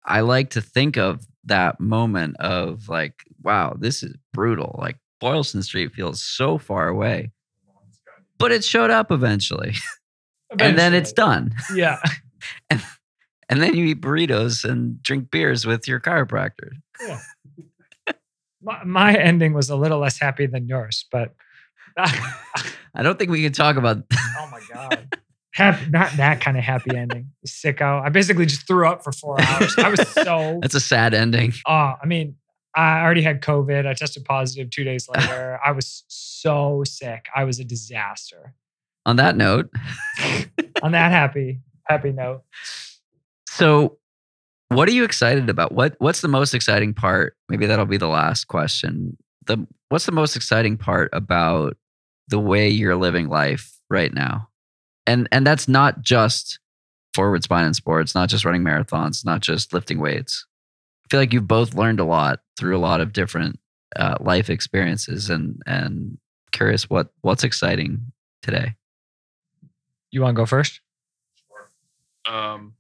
I 0.06 0.22
like 0.22 0.52
to 0.52 0.62
think 0.62 0.98
of 0.98 1.26
that 1.46 1.80
moment 1.80 2.36
of 2.38 2.90
like, 2.90 3.24
wow, 3.42 3.76
this 3.80 4.04
is 4.04 4.14
brutal. 4.34 4.76
Like 4.78 4.98
Boylston 5.20 5.64
Street 5.64 5.94
feels 5.94 6.22
so 6.22 6.58
far 6.58 6.88
away, 6.90 7.32
but 8.38 8.52
it 8.52 8.64
showed 8.64 8.90
up 8.90 9.12
eventually. 9.12 9.74
and 10.60 10.78
then 10.78 10.94
it's 10.94 11.12
done. 11.12 11.54
Yeah. 11.74 12.02
And 13.50 13.62
then 13.62 13.76
you 13.76 13.86
eat 13.86 14.02
burritos 14.02 14.70
and 14.70 15.02
drink 15.02 15.32
beers 15.32 15.66
with 15.66 15.88
your 15.88 16.00
chiropractor. 16.00 16.72
My, 18.62 18.84
my 18.84 19.16
ending 19.16 19.54
was 19.54 19.70
a 19.70 19.76
little 19.76 20.00
less 20.00 20.20
happy 20.20 20.48
than 20.48 20.68
yours, 20.68 21.06
but 21.12 21.34
I 21.98 23.04
don't 23.04 23.18
think 23.18 23.32
we 23.32 23.42
can 23.42 23.54
talk 23.54 23.78
about 23.78 24.04
oh 24.12 24.50
my 24.52 24.60
god, 24.74 25.16
happy, 25.54 25.90
not 25.90 26.12
that 26.18 26.42
kind 26.42 26.58
of 26.58 26.64
happy 26.64 26.96
ending. 26.96 27.32
Sicko. 27.48 28.02
I 28.04 28.10
basically 28.10 28.46
just 28.46 28.68
threw 28.68 28.88
up 28.88 29.04
for 29.04 29.14
four 29.14 29.40
hours. 29.40 29.76
I 29.78 29.90
was 29.90 30.08
so. 30.10 30.60
that's 30.62 30.76
a 30.76 30.82
sad 30.82 31.14
ending. 31.14 31.54
Oh, 31.66 31.94
I 32.02 32.06
mean, 32.06 32.36
I 32.76 33.02
already 33.02 33.22
had 33.22 33.42
COVID. 33.42 33.88
I 33.88 33.94
tested 33.94 34.26
positive 34.26 34.70
two 34.70 34.84
days 34.84 35.08
later. 35.08 35.60
I 35.66 35.72
was 35.72 36.04
so 36.42 36.84
sick. 36.86 37.26
I 37.36 37.44
was 37.44 37.60
a 37.60 37.64
disaster. 37.64 38.54
On 39.06 39.16
that 39.16 39.38
note, 39.38 39.70
On 40.84 40.92
that 40.92 41.12
happy, 41.12 41.62
happy 41.86 42.12
note, 42.12 42.44
so 43.50 43.98
what 44.70 44.90
are 44.90 44.92
you 44.92 45.04
excited 45.04 45.50
about? 45.50 45.72
What 45.72 45.96
what's 46.00 46.22
the 46.22 46.28
most 46.28 46.54
exciting 46.54 46.94
part? 46.94 47.36
Maybe 47.50 47.66
that'll 47.66 47.86
be 47.86 47.98
the 47.98 48.08
last 48.08 48.46
question. 48.46 49.18
The 49.46 49.66
what's 49.90 50.06
the 50.06 50.12
most 50.12 50.36
exciting 50.36 50.78
part 50.78 51.10
about 51.14 51.78
the 52.28 52.40
way 52.40 52.70
you're 52.70 52.96
living 52.98 53.30
life 53.30 53.80
right 53.90 54.14
now? 54.14 54.50
And 55.06 55.28
and 55.32 55.48
that's 55.48 55.68
not 55.68 56.02
just 56.02 56.60
forward 57.14 57.44
spine 57.44 57.66
and 57.66 57.76
sports, 57.76 58.14
not 58.14 58.30
just 58.30 58.46
running 58.46 58.64
marathons, 58.64 59.26
not 59.26 59.42
just 59.42 59.74
lifting 59.74 60.00
weights. 60.00 60.46
I 61.06 61.08
feel 61.10 61.20
like 61.20 61.34
you've 61.34 61.48
both 61.48 61.74
learned 61.74 62.00
a 62.02 62.06
lot 62.06 62.42
through 62.60 62.76
a 62.76 62.80
lot 62.80 63.00
of 63.00 63.14
different 63.14 63.60
uh, 63.96 64.18
life 64.20 64.50
experiences, 64.50 65.30
and 65.30 65.62
and 65.66 66.18
curious 66.58 66.90
what 66.90 67.10
what's 67.22 67.44
exciting 67.44 68.12
today. 68.42 68.74
you 70.12 70.22
want 70.22 70.36
to 70.36 70.42
go 70.42 70.46
first? 70.46 70.82
Sure. 71.48 72.34
Um, 72.34 72.74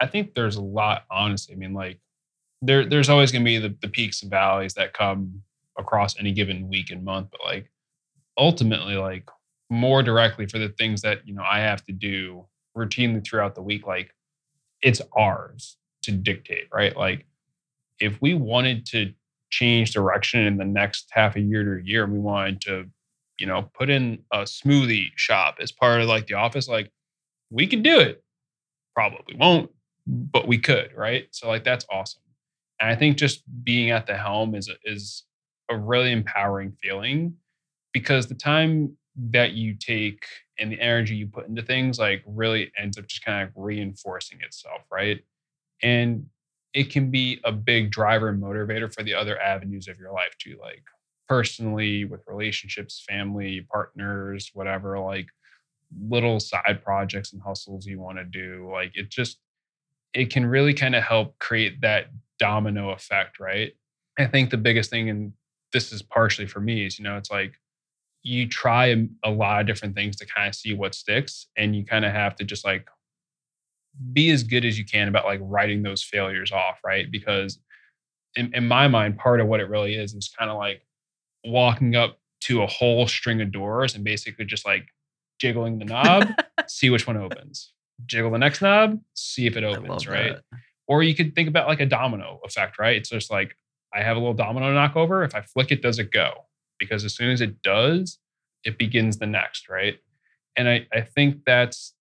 I 0.00 0.06
think 0.06 0.34
there's 0.34 0.56
a 0.56 0.62
lot, 0.62 1.04
honestly. 1.10 1.54
I 1.54 1.58
mean, 1.58 1.74
like 1.74 1.98
there, 2.62 2.84
there's 2.86 3.08
always 3.08 3.32
going 3.32 3.42
to 3.42 3.44
be 3.44 3.58
the, 3.58 3.74
the 3.82 3.88
peaks 3.88 4.22
and 4.22 4.30
valleys 4.30 4.74
that 4.74 4.94
come 4.94 5.42
across 5.76 6.18
any 6.18 6.32
given 6.32 6.68
week 6.68 6.90
and 6.90 7.04
month, 7.04 7.28
but 7.32 7.40
like 7.44 7.70
ultimately, 8.38 8.94
like 8.94 9.28
more 9.70 10.02
directly 10.02 10.46
for 10.46 10.58
the 10.58 10.68
things 10.68 11.02
that 11.02 11.26
you 11.26 11.34
know 11.34 11.42
I 11.42 11.60
have 11.60 11.84
to 11.86 11.92
do 11.92 12.46
routinely 12.76 13.24
throughout 13.24 13.54
the 13.54 13.62
week, 13.62 13.86
like 13.86 14.14
it's 14.82 15.02
ours 15.16 15.76
to 16.02 16.12
dictate, 16.12 16.68
right? 16.72 16.96
Like 16.96 17.26
if 17.98 18.20
we 18.20 18.34
wanted 18.34 18.86
to 18.86 19.12
change 19.54 19.92
direction 19.92 20.40
in 20.40 20.56
the 20.56 20.64
next 20.64 21.08
half 21.12 21.36
a 21.36 21.40
year 21.40 21.62
to 21.62 21.80
a 21.80 21.84
year, 21.84 22.06
we 22.06 22.18
wanted 22.18 22.60
to, 22.62 22.86
you 23.38 23.46
know, 23.46 23.70
put 23.78 23.88
in 23.88 24.18
a 24.32 24.38
smoothie 24.38 25.10
shop 25.14 25.56
as 25.60 25.70
part 25.70 26.00
of 26.00 26.08
like 26.08 26.26
the 26.26 26.34
office, 26.34 26.68
like 26.68 26.90
we 27.50 27.66
could 27.66 27.82
do 27.82 28.00
it 28.00 28.22
probably 28.94 29.36
won't, 29.36 29.70
but 30.06 30.48
we 30.48 30.58
could, 30.58 30.90
right? 30.96 31.28
So 31.30 31.48
like 31.48 31.64
that's 31.64 31.86
awesome. 31.90 32.22
And 32.80 32.90
I 32.90 32.96
think 32.96 33.16
just 33.16 33.42
being 33.64 33.90
at 33.90 34.06
the 34.06 34.16
helm 34.16 34.54
is 34.54 34.68
is 34.84 35.24
a 35.70 35.76
really 35.76 36.12
empowering 36.12 36.72
feeling 36.82 37.34
because 37.92 38.26
the 38.26 38.34
time 38.34 38.96
that 39.30 39.52
you 39.52 39.74
take 39.74 40.24
and 40.58 40.70
the 40.70 40.80
energy 40.80 41.14
you 41.14 41.28
put 41.28 41.46
into 41.46 41.62
things 41.62 41.98
like 41.98 42.22
really 42.26 42.72
ends 42.76 42.98
up 42.98 43.06
just 43.06 43.24
kind 43.24 43.46
of 43.48 43.54
reinforcing 43.56 44.40
itself, 44.42 44.82
right? 44.90 45.20
And 45.82 46.26
it 46.74 46.90
can 46.90 47.10
be 47.10 47.40
a 47.44 47.52
big 47.52 47.90
driver 47.90 48.28
and 48.28 48.42
motivator 48.42 48.92
for 48.92 49.04
the 49.04 49.14
other 49.14 49.40
avenues 49.40 49.86
of 49.88 49.98
your 49.98 50.12
life 50.12 50.36
too, 50.38 50.58
like 50.60 50.82
personally 51.28 52.04
with 52.04 52.20
relationships, 52.26 53.04
family, 53.08 53.66
partners, 53.70 54.50
whatever, 54.52 54.98
like 54.98 55.28
little 56.08 56.40
side 56.40 56.80
projects 56.82 57.32
and 57.32 57.40
hustles 57.40 57.86
you 57.86 58.00
want 58.00 58.18
to 58.18 58.24
do. 58.24 58.68
Like 58.70 58.90
it 58.94 59.08
just 59.08 59.38
it 60.12 60.30
can 60.30 60.46
really 60.46 60.74
kind 60.74 60.94
of 60.94 61.02
help 61.02 61.38
create 61.38 61.80
that 61.80 62.06
domino 62.38 62.90
effect, 62.90 63.38
right? 63.40 63.72
I 64.18 64.26
think 64.26 64.50
the 64.50 64.56
biggest 64.56 64.90
thing, 64.90 65.10
and 65.10 65.32
this 65.72 65.92
is 65.92 66.02
partially 66.02 66.46
for 66.46 66.60
me, 66.60 66.86
is 66.86 66.98
you 66.98 67.04
know, 67.04 67.16
it's 67.16 67.30
like 67.30 67.54
you 68.22 68.48
try 68.48 68.86
a, 68.86 69.06
a 69.24 69.30
lot 69.30 69.60
of 69.60 69.66
different 69.66 69.94
things 69.94 70.16
to 70.16 70.26
kind 70.26 70.48
of 70.48 70.54
see 70.54 70.74
what 70.74 70.94
sticks, 70.94 71.46
and 71.56 71.76
you 71.76 71.84
kind 71.84 72.04
of 72.04 72.12
have 72.12 72.34
to 72.36 72.44
just 72.44 72.64
like 72.64 72.88
be 74.12 74.30
as 74.30 74.42
good 74.42 74.64
as 74.64 74.78
you 74.78 74.84
can 74.84 75.08
about 75.08 75.24
like 75.24 75.40
writing 75.42 75.82
those 75.82 76.02
failures 76.02 76.52
off, 76.52 76.78
right? 76.84 77.10
Because 77.10 77.58
in, 78.36 78.52
in 78.54 78.66
my 78.66 78.88
mind, 78.88 79.18
part 79.18 79.40
of 79.40 79.46
what 79.46 79.60
it 79.60 79.68
really 79.68 79.94
is 79.94 80.14
is 80.14 80.32
kind 80.36 80.50
of 80.50 80.56
like 80.56 80.82
walking 81.44 81.94
up 81.94 82.18
to 82.42 82.62
a 82.62 82.66
whole 82.66 83.06
string 83.06 83.40
of 83.40 83.52
doors 83.52 83.94
and 83.94 84.04
basically 84.04 84.44
just 84.44 84.66
like 84.66 84.86
jiggling 85.38 85.78
the 85.78 85.84
knob, 85.84 86.28
see 86.66 86.90
which 86.90 87.06
one 87.06 87.16
opens. 87.16 87.72
Jiggle 88.06 88.30
the 88.30 88.38
next 88.38 88.60
knob, 88.60 89.00
see 89.14 89.46
if 89.46 89.56
it 89.56 89.64
opens, 89.64 90.06
right? 90.06 90.34
That. 90.34 90.58
Or 90.86 91.02
you 91.02 91.14
could 91.14 91.34
think 91.34 91.48
about 91.48 91.68
like 91.68 91.80
a 91.80 91.86
domino 91.86 92.40
effect, 92.44 92.78
right? 92.78 92.96
It's 92.96 93.08
just 93.08 93.30
like 93.30 93.56
I 93.94 94.02
have 94.02 94.16
a 94.16 94.20
little 94.20 94.34
domino 94.34 94.72
knock 94.72 94.96
over. 94.96 95.22
If 95.22 95.34
I 95.34 95.42
flick 95.42 95.70
it, 95.70 95.80
does 95.80 95.98
it 95.98 96.10
go? 96.10 96.46
Because 96.78 97.04
as 97.04 97.14
soon 97.14 97.30
as 97.30 97.40
it 97.40 97.62
does, 97.62 98.18
it 98.64 98.78
begins 98.78 99.18
the 99.18 99.26
next, 99.26 99.68
right? 99.68 99.98
And 100.56 100.68
I, 100.68 100.86
I 100.92 101.02
think 101.02 101.44
that's 101.46 101.94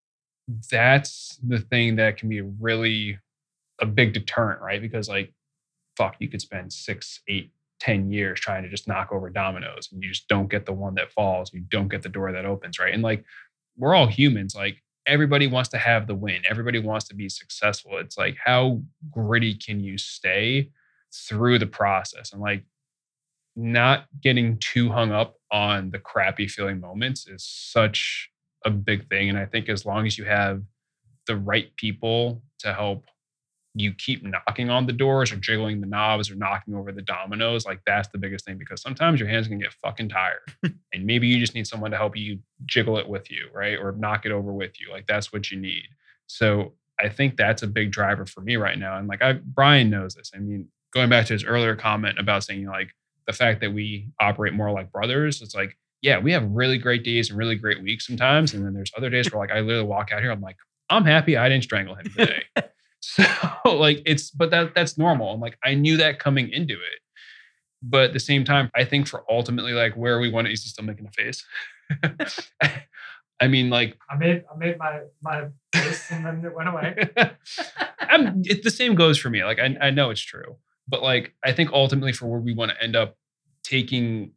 that's 0.71 1.39
the 1.47 1.59
thing 1.59 1.95
that 1.97 2.17
can 2.17 2.29
be 2.29 2.41
really 2.41 3.19
a 3.81 3.85
big 3.85 4.13
deterrent, 4.13 4.61
right? 4.61 4.81
Because 4.81 5.09
like, 5.09 5.33
fuck, 5.97 6.15
you 6.19 6.29
could 6.29 6.41
spend 6.41 6.71
six, 6.71 7.21
eight, 7.27 7.51
ten 7.79 8.11
years 8.11 8.39
trying 8.39 8.63
to 8.63 8.69
just 8.69 8.87
knock 8.87 9.11
over 9.11 9.29
dominoes 9.29 9.89
and 9.91 10.01
you 10.01 10.09
just 10.09 10.27
don't 10.27 10.49
get 10.49 10.65
the 10.65 10.73
one 10.73 10.95
that 10.95 11.11
falls. 11.11 11.53
You 11.53 11.61
don't 11.61 11.89
get 11.89 12.01
the 12.01 12.09
door 12.09 12.31
that 12.31 12.45
opens, 12.45 12.79
right? 12.79 12.93
And 12.93 13.03
like, 13.03 13.23
we're 13.77 13.95
all 13.95 14.07
humans. 14.07 14.55
Like, 14.55 14.83
everybody 15.05 15.47
wants 15.47 15.69
to 15.69 15.77
have 15.77 16.07
the 16.07 16.15
win. 16.15 16.41
Everybody 16.49 16.79
wants 16.79 17.07
to 17.07 17.15
be 17.15 17.27
successful. 17.29 17.97
It's 17.97 18.17
like, 18.17 18.37
how 18.43 18.81
gritty 19.11 19.55
can 19.55 19.79
you 19.79 19.97
stay 19.97 20.69
through 21.13 21.59
the 21.59 21.67
process? 21.67 22.31
And 22.31 22.41
like, 22.41 22.63
not 23.55 24.05
getting 24.21 24.57
too 24.57 24.89
hung 24.89 25.11
up 25.11 25.35
on 25.51 25.91
the 25.91 25.99
crappy 25.99 26.47
feeling 26.47 26.79
moments 26.79 27.27
is 27.27 27.43
such 27.43 28.31
a 28.65 28.69
big 28.69 29.07
thing. 29.09 29.29
And 29.29 29.37
I 29.37 29.45
think 29.45 29.69
as 29.69 29.85
long 29.85 30.05
as 30.05 30.17
you 30.17 30.25
have 30.25 30.61
the 31.27 31.37
right 31.37 31.75
people 31.75 32.41
to 32.59 32.73
help 32.73 33.05
you 33.75 33.91
keep 33.93 34.23
knocking 34.23 34.69
on 34.69 34.85
the 34.85 34.93
doors 34.93 35.31
or 35.31 35.37
jiggling 35.37 35.81
the 35.81 35.87
knobs 35.87 36.29
or 36.29 36.35
knocking 36.35 36.75
over 36.75 36.91
the 36.91 37.01
dominoes, 37.01 37.65
like 37.65 37.79
that's 37.87 38.07
the 38.09 38.17
biggest 38.17 38.45
thing 38.45 38.57
because 38.57 38.81
sometimes 38.81 39.19
your 39.19 39.27
hands 39.27 39.47
can 39.47 39.57
get 39.59 39.73
fucking 39.73 40.09
tired. 40.09 40.41
and 40.93 41.05
maybe 41.05 41.27
you 41.27 41.39
just 41.39 41.55
need 41.55 41.65
someone 41.65 41.91
to 41.91 41.97
help 41.97 42.15
you 42.15 42.39
jiggle 42.65 42.97
it 42.97 43.07
with 43.07 43.31
you, 43.31 43.47
right? 43.53 43.77
Or 43.79 43.91
knock 43.93 44.25
it 44.25 44.31
over 44.31 44.53
with 44.53 44.79
you. 44.79 44.91
Like 44.91 45.07
that's 45.07 45.33
what 45.33 45.49
you 45.49 45.59
need. 45.59 45.87
So 46.27 46.73
I 46.99 47.09
think 47.09 47.35
that's 47.35 47.63
a 47.63 47.67
big 47.67 47.91
driver 47.91 48.25
for 48.25 48.41
me 48.41 48.55
right 48.57 48.77
now. 48.77 48.97
And 48.97 49.07
like 49.07 49.21
I 49.21 49.33
Brian 49.33 49.89
knows 49.89 50.13
this. 50.13 50.31
I 50.35 50.39
mean, 50.39 50.67
going 50.93 51.09
back 51.09 51.25
to 51.25 51.33
his 51.33 51.43
earlier 51.43 51.75
comment 51.75 52.19
about 52.19 52.43
saying, 52.43 52.67
like 52.67 52.89
the 53.25 53.33
fact 53.33 53.61
that 53.61 53.73
we 53.73 54.09
operate 54.19 54.53
more 54.53 54.71
like 54.71 54.91
brothers, 54.91 55.41
it's 55.41 55.55
like, 55.55 55.77
yeah, 56.03 56.19
we 56.19 56.33
have 56.33 56.43
really 56.51 56.77
great 56.77 57.03
days 57.03 57.29
and 57.29 57.39
really 57.39 57.55
great 57.55 57.81
weeks 57.81 58.05
sometimes. 58.05 58.53
And 58.53 58.63
then 58.63 58.73
there's 58.73 58.91
other 58.95 59.09
days 59.09 59.31
where 59.31 59.39
like 59.39 59.55
I 59.55 59.61
literally 59.61 59.87
walk 59.87 60.11
out 60.11 60.21
here, 60.21 60.31
I'm 60.31 60.41
like, 60.41 60.57
I'm 60.89 61.05
happy 61.05 61.37
I 61.37 61.49
didn't 61.49 61.63
strangle 61.63 61.95
him 61.95 62.05
today. 62.15 62.43
So 63.05 63.25
like 63.65 64.01
it's 64.05 64.31
but 64.31 64.49
that 64.51 64.73
that's 64.73 64.97
normal. 64.97 65.33
And 65.33 65.41
like 65.41 65.57
I 65.61 65.73
knew 65.73 65.97
that 65.97 66.19
coming 66.19 66.49
into 66.49 66.75
it. 66.75 67.01
But 67.81 68.05
at 68.05 68.13
the 68.13 68.19
same 68.21 68.45
time, 68.45 68.71
I 68.73 68.85
think 68.85 69.07
for 69.09 69.25
ultimately 69.29 69.73
like 69.73 69.97
where 69.97 70.21
we 70.21 70.31
want 70.31 70.47
to 70.47 70.53
is 70.53 70.63
he 70.63 70.69
still 70.69 70.85
making 70.85 71.07
a 71.07 71.11
face? 71.11 71.45
I 73.41 73.49
mean, 73.49 73.69
like 73.69 73.97
I 74.09 74.15
made 74.15 74.45
I 74.49 74.57
made 74.57 74.77
my 74.77 75.01
my 75.21 75.47
face 75.75 76.11
and 76.11 76.25
then 76.25 76.45
it 76.45 76.55
went 76.55 76.69
away. 76.69 76.95
I'm, 77.99 78.41
it, 78.45 78.63
the 78.63 78.71
same 78.71 78.95
goes 78.95 79.17
for 79.17 79.29
me. 79.29 79.43
Like 79.43 79.59
I, 79.59 79.75
I 79.81 79.89
know 79.89 80.09
it's 80.09 80.21
true, 80.21 80.55
but 80.87 81.03
like 81.03 81.33
I 81.43 81.51
think 81.51 81.73
ultimately 81.73 82.13
for 82.13 82.27
where 82.27 82.39
we 82.39 82.53
want 82.53 82.71
to 82.71 82.81
end 82.81 82.95
up 82.95 83.17
taking 83.65 84.31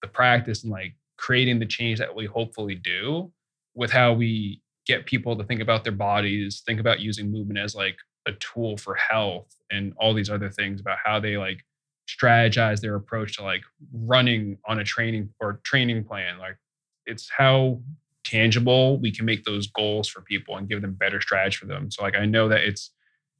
the 0.00 0.08
practice 0.08 0.62
and 0.62 0.72
like 0.72 0.94
creating 1.16 1.58
the 1.58 1.66
change 1.66 1.98
that 1.98 2.14
we 2.14 2.26
hopefully 2.26 2.74
do 2.74 3.32
with 3.74 3.90
how 3.90 4.12
we 4.12 4.60
get 4.86 5.06
people 5.06 5.36
to 5.36 5.44
think 5.44 5.60
about 5.60 5.84
their 5.84 5.92
bodies, 5.92 6.62
think 6.64 6.80
about 6.80 7.00
using 7.00 7.30
movement 7.30 7.58
as 7.58 7.74
like 7.74 7.96
a 8.26 8.32
tool 8.32 8.76
for 8.76 8.94
health 8.94 9.54
and 9.70 9.92
all 9.98 10.14
these 10.14 10.30
other 10.30 10.50
things 10.50 10.80
about 10.80 10.98
how 11.04 11.18
they 11.18 11.36
like 11.36 11.64
strategize 12.08 12.80
their 12.80 12.94
approach 12.94 13.36
to 13.36 13.42
like 13.42 13.62
running 13.92 14.58
on 14.66 14.78
a 14.78 14.84
training 14.84 15.28
or 15.40 15.60
training 15.64 16.04
plan. 16.04 16.38
Like 16.38 16.56
it's 17.04 17.30
how 17.36 17.80
tangible 18.24 18.98
we 18.98 19.12
can 19.12 19.24
make 19.24 19.44
those 19.44 19.68
goals 19.68 20.08
for 20.08 20.20
people 20.22 20.56
and 20.56 20.68
give 20.68 20.82
them 20.82 20.94
better 20.94 21.20
strategy 21.20 21.56
for 21.56 21.66
them. 21.66 21.90
So 21.90 22.02
like 22.02 22.16
I 22.16 22.26
know 22.26 22.48
that 22.48 22.62
it's 22.62 22.90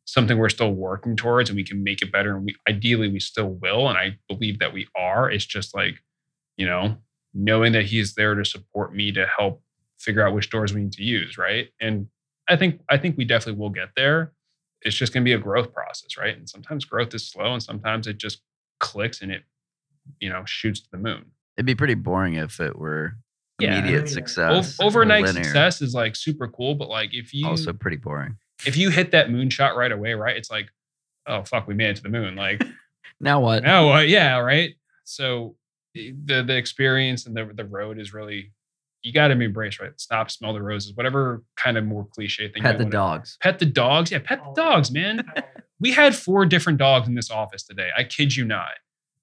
something 0.04 0.38
we're 0.38 0.48
still 0.48 0.72
working 0.72 1.16
towards 1.16 1.50
and 1.50 1.56
we 1.56 1.64
can 1.64 1.82
make 1.82 2.00
it 2.00 2.12
better 2.12 2.36
and 2.36 2.44
we 2.44 2.54
ideally 2.68 3.08
we 3.08 3.18
still 3.18 3.50
will 3.60 3.88
and 3.88 3.98
I 3.98 4.18
believe 4.28 4.60
that 4.60 4.72
we 4.72 4.86
are. 4.96 5.30
It's 5.30 5.44
just 5.44 5.74
like, 5.74 5.96
you 6.56 6.66
know, 6.66 6.96
knowing 7.36 7.72
that 7.72 7.84
he's 7.84 8.14
there 8.14 8.34
to 8.34 8.44
support 8.44 8.94
me 8.94 9.12
to 9.12 9.26
help 9.26 9.62
figure 9.98 10.26
out 10.26 10.34
which 10.34 10.50
doors 10.50 10.72
we 10.72 10.82
need 10.82 10.92
to 10.92 11.02
use, 11.02 11.36
right? 11.36 11.68
And 11.80 12.08
I 12.48 12.56
think 12.56 12.80
I 12.88 12.96
think 12.96 13.16
we 13.16 13.24
definitely 13.24 13.60
will 13.60 13.70
get 13.70 13.90
there. 13.94 14.32
It's 14.82 14.96
just 14.96 15.12
going 15.12 15.22
to 15.22 15.28
be 15.28 15.32
a 15.32 15.38
growth 15.38 15.72
process, 15.72 16.16
right? 16.16 16.36
And 16.36 16.48
sometimes 16.48 16.84
growth 16.84 17.14
is 17.14 17.28
slow, 17.28 17.52
and 17.52 17.62
sometimes 17.62 18.06
it 18.06 18.18
just 18.18 18.40
clicks 18.78 19.20
and 19.20 19.30
it, 19.30 19.42
you 20.20 20.28
know, 20.28 20.44
shoots 20.44 20.80
to 20.80 20.90
the 20.90 20.98
moon. 20.98 21.26
It'd 21.56 21.66
be 21.66 21.74
pretty 21.74 21.94
boring 21.94 22.34
if 22.34 22.60
it 22.60 22.78
were 22.78 23.16
yeah, 23.58 23.78
immediate 23.78 24.04
oh, 24.04 24.06
success. 24.06 24.78
O- 24.80 24.86
overnight 24.86 25.28
success 25.28 25.82
is 25.82 25.94
like 25.94 26.16
super 26.16 26.48
cool, 26.48 26.74
but 26.74 26.88
like 26.88 27.14
if 27.14 27.34
you 27.34 27.46
also 27.46 27.72
pretty 27.72 27.96
boring. 27.96 28.36
If 28.66 28.76
you 28.76 28.90
hit 28.90 29.10
that 29.10 29.28
moonshot 29.28 29.74
right 29.74 29.92
away, 29.92 30.14
right? 30.14 30.36
It's 30.36 30.50
like, 30.50 30.68
oh 31.26 31.42
fuck, 31.44 31.66
we 31.66 31.74
made 31.74 31.90
it 31.90 31.96
to 31.96 32.02
the 32.02 32.08
moon. 32.08 32.36
Like 32.36 32.64
now 33.20 33.40
what? 33.40 33.62
Now 33.62 33.88
what? 33.88 34.08
Yeah, 34.08 34.38
right. 34.38 34.74
So 35.04 35.56
the 36.24 36.42
the 36.42 36.56
experience 36.56 37.26
and 37.26 37.36
the 37.36 37.50
the 37.54 37.64
road 37.64 37.98
is 37.98 38.12
really 38.12 38.52
you 39.02 39.12
got 39.12 39.28
to 39.28 39.40
embrace 39.40 39.78
right. 39.78 39.92
Stop, 40.00 40.30
smell 40.32 40.52
the 40.52 40.62
roses, 40.62 40.92
whatever 40.94 41.44
kind 41.54 41.76
of 41.76 41.84
more 41.84 42.08
cliche 42.12 42.50
thing. 42.50 42.62
Pet 42.62 42.78
the 42.78 42.84
dogs. 42.84 43.38
Pet 43.40 43.60
the 43.60 43.66
dogs. 43.66 44.10
Yeah, 44.10 44.18
pet 44.18 44.40
the 44.42 44.50
oh, 44.50 44.54
dogs, 44.54 44.90
man. 44.90 45.24
we 45.78 45.92
had 45.92 46.16
four 46.16 46.44
different 46.44 46.78
dogs 46.78 47.06
in 47.06 47.14
this 47.14 47.30
office 47.30 47.62
today. 47.62 47.90
I 47.96 48.02
kid 48.02 48.34
you 48.34 48.44
not. 48.44 48.72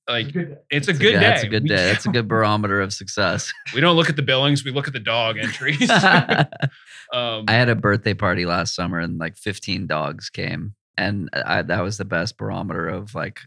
Like 0.07 0.35
it's 0.69 0.87
a 0.89 0.93
good, 0.93 1.13
day. 1.13 1.19
That's 1.19 1.43
a 1.43 1.47
good 1.47 1.65
day. 1.65 1.75
That's 1.91 2.05
a 2.05 2.09
good 2.09 2.27
barometer 2.27 2.81
of 2.81 2.93
success. 2.93 3.53
we 3.73 3.79
don't 3.79 3.95
look 3.95 4.09
at 4.09 4.15
the 4.15 4.21
billings. 4.21 4.63
We 4.63 4.71
look 4.71 4.87
at 4.87 4.93
the 4.93 4.99
dog 4.99 5.37
entries. 5.37 5.89
um, 5.89 7.45
I 7.47 7.53
had 7.53 7.69
a 7.69 7.75
birthday 7.75 8.13
party 8.13 8.45
last 8.45 8.75
summer, 8.75 8.99
and 8.99 9.17
like 9.17 9.37
15 9.37 9.87
dogs 9.87 10.29
came, 10.29 10.75
and 10.97 11.29
I, 11.33 11.61
that 11.61 11.81
was 11.81 11.97
the 11.97 12.05
best 12.05 12.37
barometer 12.37 12.87
of 12.87 13.15
like 13.15 13.39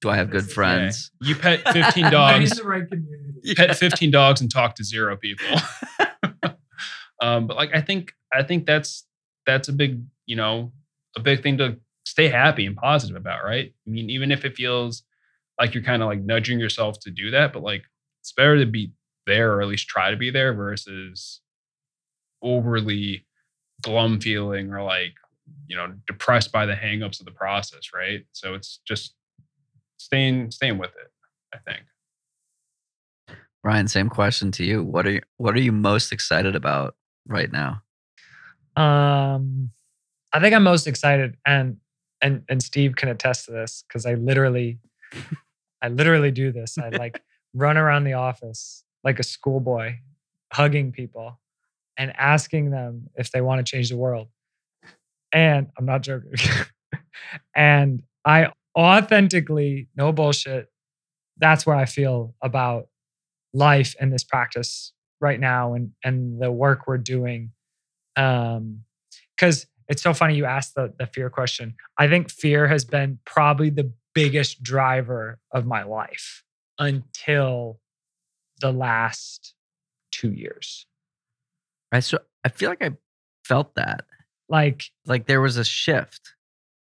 do 0.00 0.08
I 0.08 0.16
have 0.16 0.30
good 0.30 0.50
friends? 0.50 1.10
You 1.20 1.36
pet 1.36 1.60
15 1.72 2.10
dogs. 2.10 2.50
the 2.50 2.64
right 2.64 2.88
community. 2.88 3.54
Pet 3.54 3.76
15 3.76 4.10
dogs 4.10 4.40
and 4.40 4.50
talk 4.50 4.74
to 4.76 4.84
zero 4.84 5.16
people. 5.16 5.46
um, 7.22 7.46
but 7.46 7.56
like 7.56 7.70
I 7.74 7.80
think 7.80 8.14
I 8.32 8.42
think 8.42 8.66
that's 8.66 9.06
that's 9.46 9.68
a 9.68 9.72
big, 9.72 10.02
you 10.26 10.36
know, 10.36 10.72
a 11.16 11.20
big 11.20 11.42
thing 11.42 11.58
to 11.58 11.78
stay 12.04 12.28
happy 12.28 12.66
and 12.66 12.76
positive 12.76 13.16
about, 13.16 13.44
right? 13.44 13.72
I 13.86 13.90
mean, 13.90 14.10
even 14.10 14.30
if 14.30 14.44
it 14.44 14.56
feels 14.56 15.02
like 15.58 15.74
you're 15.74 15.82
kind 15.82 16.02
of 16.02 16.08
like 16.08 16.20
nudging 16.20 16.58
yourself 16.58 16.98
to 17.00 17.10
do 17.10 17.30
that, 17.32 17.52
but 17.52 17.62
like 17.62 17.82
it's 18.20 18.32
better 18.32 18.58
to 18.58 18.66
be 18.66 18.92
there 19.26 19.54
or 19.54 19.62
at 19.62 19.68
least 19.68 19.88
try 19.88 20.10
to 20.10 20.16
be 20.16 20.30
there 20.30 20.54
versus 20.54 21.40
overly 22.42 23.26
glum 23.82 24.20
feeling 24.20 24.72
or 24.72 24.82
like 24.82 25.14
you 25.66 25.76
know 25.76 25.92
depressed 26.06 26.52
by 26.52 26.64
the 26.66 26.74
hangups 26.74 27.20
of 27.20 27.26
the 27.26 27.32
process 27.32 27.90
right 27.94 28.24
so 28.32 28.54
it's 28.54 28.80
just 28.86 29.14
staying 30.00 30.50
staying 30.50 30.78
with 30.78 30.90
it. 30.90 31.10
I 31.54 31.58
think. 31.58 31.84
Brian, 33.62 33.88
same 33.88 34.08
question 34.08 34.50
to 34.52 34.64
you. 34.64 34.82
What 34.82 35.06
are 35.06 35.10
you, 35.10 35.20
what 35.36 35.54
are 35.54 35.60
you 35.60 35.72
most 35.72 36.12
excited 36.12 36.56
about 36.56 36.94
right 37.26 37.50
now? 37.52 37.82
Um, 38.74 39.70
I 40.32 40.40
think 40.40 40.54
I'm 40.54 40.62
most 40.62 40.86
excited, 40.86 41.36
and 41.44 41.76
and 42.22 42.42
and 42.48 42.62
Steve 42.62 42.96
can 42.96 43.08
attest 43.08 43.46
to 43.46 43.52
this 43.52 43.84
because 43.86 44.06
I 44.06 44.14
literally, 44.14 44.78
I 45.82 45.88
literally 45.88 46.30
do 46.30 46.52
this. 46.52 46.78
I 46.78 46.88
like 46.88 47.22
run 47.54 47.76
around 47.76 48.04
the 48.04 48.14
office 48.14 48.84
like 49.04 49.18
a 49.18 49.22
schoolboy, 49.22 49.96
hugging 50.52 50.92
people, 50.92 51.38
and 51.98 52.12
asking 52.16 52.70
them 52.70 53.10
if 53.16 53.30
they 53.30 53.40
want 53.40 53.64
to 53.64 53.70
change 53.70 53.90
the 53.90 53.96
world. 53.96 54.28
And 55.32 55.68
I'm 55.78 55.84
not 55.84 56.02
joking. 56.02 56.32
and 57.54 58.02
I 58.24 58.52
authentically, 58.76 59.88
no 59.96 60.12
bullshit, 60.12 60.68
that's 61.38 61.66
where 61.66 61.76
I 61.76 61.86
feel 61.86 62.34
about 62.42 62.88
life 63.52 63.94
and 64.00 64.12
this 64.12 64.24
practice 64.24 64.92
right 65.20 65.40
now 65.40 65.74
and 65.74 65.90
and 66.04 66.40
the 66.40 66.52
work 66.52 66.86
we're 66.86 66.98
doing. 66.98 67.52
Um, 68.16 68.82
because 69.36 69.66
it's 69.88 70.02
so 70.02 70.12
funny 70.14 70.36
you 70.36 70.44
asked 70.44 70.74
the 70.74 70.92
the 70.98 71.06
fear 71.06 71.30
question. 71.30 71.74
I 71.98 72.08
think 72.08 72.30
fear 72.30 72.68
has 72.68 72.84
been 72.84 73.18
probably 73.24 73.70
the 73.70 73.92
biggest 74.14 74.62
driver 74.62 75.38
of 75.52 75.66
my 75.66 75.82
life 75.82 76.44
until 76.78 77.80
the 78.60 78.72
last 78.72 79.54
two 80.10 80.32
years. 80.32 80.86
Right? 81.92 82.04
so 82.04 82.18
I 82.44 82.50
feel 82.50 82.70
like 82.70 82.82
I 82.82 82.92
felt 83.44 83.74
that. 83.74 84.04
Like 84.48 84.84
Like 85.06 85.26
there 85.26 85.40
was 85.40 85.56
a 85.56 85.64
shift 85.64 86.34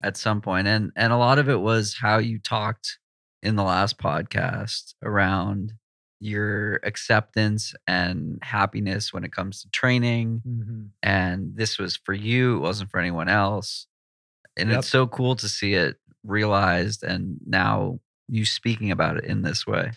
at 0.02 0.16
some 0.16 0.40
point 0.40 0.66
and 0.66 0.92
and 0.96 1.12
a 1.12 1.16
lot 1.16 1.38
of 1.38 1.48
it 1.48 1.60
was 1.60 1.96
how 2.00 2.18
you 2.18 2.38
talked 2.38 2.98
in 3.42 3.56
the 3.56 3.62
last 3.62 3.98
podcast 3.98 4.94
around 5.02 5.72
your 6.20 6.80
acceptance 6.82 7.74
and 7.86 8.38
happiness 8.42 9.12
when 9.12 9.24
it 9.24 9.32
comes 9.32 9.62
to 9.62 9.70
training 9.70 10.42
mhm. 10.46 10.88
and 11.02 11.56
this 11.56 11.78
was 11.78 11.96
for 11.96 12.14
you 12.14 12.56
it 12.56 12.60
wasn't 12.60 12.90
for 12.90 12.98
anyone 12.98 13.28
else 13.28 13.86
and 14.56 14.70
Yep. 14.70 14.78
it's 14.78 14.88
so 14.88 15.06
cool 15.06 15.36
to 15.36 15.48
see 15.48 15.74
it 15.74 15.96
realized 16.24 17.02
and 17.02 17.38
now 17.46 18.00
you 18.28 18.44
speaking 18.44 18.90
about 18.90 19.18
it 19.18 19.24
in 19.24 19.42
this 19.42 19.66
way 19.66 19.92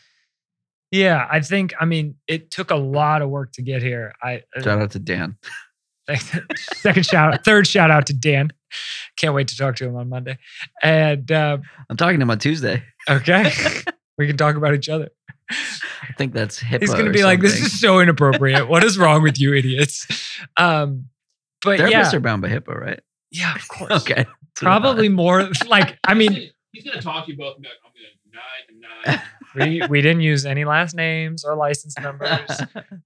yeah, 0.92 1.28
I 1.30 1.42
think 1.42 1.74
I 1.80 1.86
mean 1.86 2.16
it 2.28 2.50
took 2.50 2.72
a 2.72 2.76
lot 2.76 3.22
of 3.22 3.30
work 3.30 3.52
to 3.54 3.62
get 3.62 3.82
here. 3.82 4.14
I 4.24 4.44
uh, 4.56 4.62
shout 4.64 4.82
out 4.82 4.92
to 4.92 5.00
dan 5.00 5.38
second 6.74 7.06
shout 7.06 7.34
out, 7.34 7.46
third 7.46 7.68
shout 7.68 7.92
out 7.92 8.08
to 8.08 8.14
Dan. 8.14 8.52
Can't 9.16 9.34
wait 9.34 9.48
to 9.50 9.58
talk 9.58 9.76
to 9.78 9.86
him 9.86 9.96
on 9.96 10.10
Monday. 10.10 10.38
And 10.84 11.32
uh, 11.32 11.58
i'm 11.90 11.98
talking 11.98 12.20
to 12.20 12.24
him 12.24 12.30
on 12.32 12.40
tuesday 12.40 12.84
okay, 13.10 13.52
we 14.18 14.28
can 14.28 14.38
talk 14.38 14.56
about 14.56 14.74
each 14.74 14.90
other. 14.90 15.10
i 15.50 16.14
think 16.18 16.34
that's 16.34 16.62
HIPAA 16.62 16.82
He's 16.82 16.94
gonna 16.94 17.12
be 17.12 17.24
like, 17.24 17.42
"This 17.42 17.60
is 17.60 17.80
so 17.80 18.00
inappropriate. 18.00 18.68
What 18.68 18.84
is 18.84 18.98
wrong 18.98 19.24
with 19.24 19.40
you, 19.40 19.54
idiots?" 19.54 20.08
Um, 20.58 21.06
but 21.62 21.80
therapists 21.80 21.92
yeah, 21.92 22.16
are 22.16 22.20
bound 22.20 22.42
by 22.42 22.50
HIPAA, 22.50 22.80
right? 22.80 23.00
yeah, 23.32 23.56
of 23.56 23.68
course. 23.68 23.92
Okay. 24.10 24.26
Probably 24.56 25.08
more 25.08 25.50
like 25.68 25.98
I 26.06 26.14
mean, 26.16 26.50
he's 26.74 26.84
gonna 26.84 27.02
talk 27.02 27.26
to 27.26 27.32
you 27.32 27.38
both 27.38 27.56
and 27.56 27.66
like, 27.66 27.74
I'm 27.86 27.92
gonna 27.96 28.92
deny, 29.08 29.22
deny. 29.56 29.82
we 29.82 29.88
we 29.88 30.02
didn't 30.02 30.22
use 30.22 30.46
any 30.46 30.66
last 30.66 30.94
names 30.96 31.46
or 31.46 31.56
license 31.56 31.98
numbers. 31.98 32.50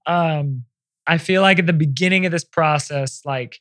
um 0.06 0.64
i 1.06 1.18
feel 1.18 1.42
like 1.42 1.58
at 1.58 1.66
the 1.66 1.72
beginning 1.72 2.26
of 2.26 2.32
this 2.32 2.44
process 2.44 3.20
like 3.24 3.60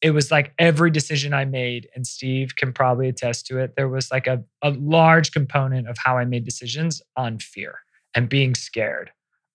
it 0.00 0.10
was 0.10 0.30
like 0.30 0.52
every 0.58 0.90
decision 0.90 1.32
i 1.32 1.44
made 1.44 1.88
and 1.94 2.06
steve 2.06 2.56
can 2.56 2.72
probably 2.72 3.08
attest 3.08 3.46
to 3.46 3.58
it 3.58 3.74
there 3.76 3.88
was 3.88 4.10
like 4.10 4.26
a, 4.26 4.42
a 4.62 4.70
large 4.70 5.32
component 5.32 5.88
of 5.88 5.96
how 5.98 6.16
i 6.16 6.24
made 6.24 6.44
decisions 6.44 7.02
on 7.16 7.38
fear 7.38 7.78
and 8.14 8.28
being 8.28 8.54
scared 8.54 9.10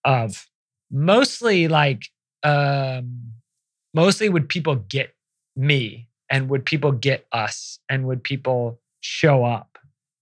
of 0.06 0.48
mostly 0.92 1.68
like 1.68 2.10
um 2.44 3.34
mostly 3.94 4.30
would 4.30 4.48
people 4.48 4.76
get 4.76 5.14
me 5.56 6.08
and 6.30 6.50
would 6.50 6.66
people 6.66 6.92
get 6.92 7.26
us 7.32 7.80
and 7.90 8.06
would 8.06 8.24
people 8.24 8.80
show 9.02 9.44
up 9.44 9.78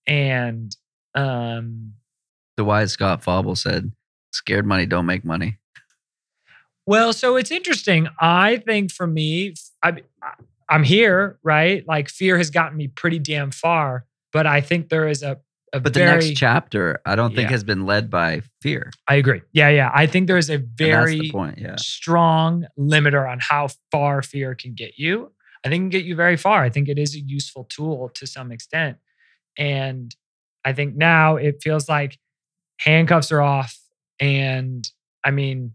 and 0.07 0.75
um 1.15 1.93
the 2.57 2.65
wise 2.65 2.91
Scott 2.91 3.23
Fauble 3.23 3.55
said, 3.55 3.91
"Scared 4.31 4.65
money 4.65 4.87
don't 4.87 5.05
make 5.05 5.23
money." 5.23 5.59
Well, 6.87 7.13
so 7.13 7.35
it's 7.35 7.51
interesting. 7.51 8.07
I 8.19 8.57
think 8.57 8.91
for 8.91 9.05
me, 9.05 9.53
I, 9.83 9.97
I'm 10.69 10.83
here, 10.83 11.37
right? 11.43 11.85
Like 11.87 12.09
fear 12.09 12.37
has 12.37 12.49
gotten 12.49 12.77
me 12.77 12.87
pretty 12.87 13.19
damn 13.19 13.51
far, 13.51 14.05
but 14.33 14.47
I 14.47 14.61
think 14.61 14.89
there 14.89 15.07
is 15.07 15.21
a, 15.21 15.37
a 15.73 15.81
But 15.81 15.93
the 15.93 15.99
very, 15.99 16.25
next 16.27 16.39
chapter, 16.39 16.99
I 17.05 17.15
don't 17.15 17.35
think 17.35 17.47
Yeah. 17.49 17.51
has 17.51 17.63
been 17.65 17.85
led 17.85 18.09
by 18.09 18.41
fear. 18.61 18.91
I 19.07 19.15
agree. 19.15 19.41
Yeah, 19.51 19.67
yeah. 19.69 19.91
I 19.93 20.07
think 20.07 20.27
there 20.27 20.37
is 20.37 20.49
a 20.49 20.57
very 20.57 21.29
point. 21.29 21.57
Yeah. 21.59 21.75
strong 21.77 22.65
limiter 22.79 23.29
on 23.29 23.39
how 23.41 23.67
far 23.91 24.21
fear 24.21 24.55
can 24.55 24.73
get 24.73 24.97
you. 24.97 25.33
I 25.65 25.69
think 25.69 25.81
it 25.81 25.83
can 25.83 25.89
get 25.89 26.05
you 26.05 26.15
very 26.15 26.37
far. 26.37 26.63
I 26.63 26.69
think 26.69 26.87
it 26.87 26.97
is 26.97 27.15
a 27.15 27.19
useful 27.19 27.65
tool 27.65 28.09
to 28.15 28.25
some 28.25 28.51
extent. 28.51 28.97
And 29.57 30.15
I 30.63 30.71
think 30.71 30.95
now 30.95 31.35
it 31.35 31.57
feels 31.61 31.89
like 31.89 32.17
handcuffs 32.79 33.31
are 33.31 33.41
off. 33.41 33.77
And 34.21 34.87
I 35.25 35.31
mean, 35.31 35.73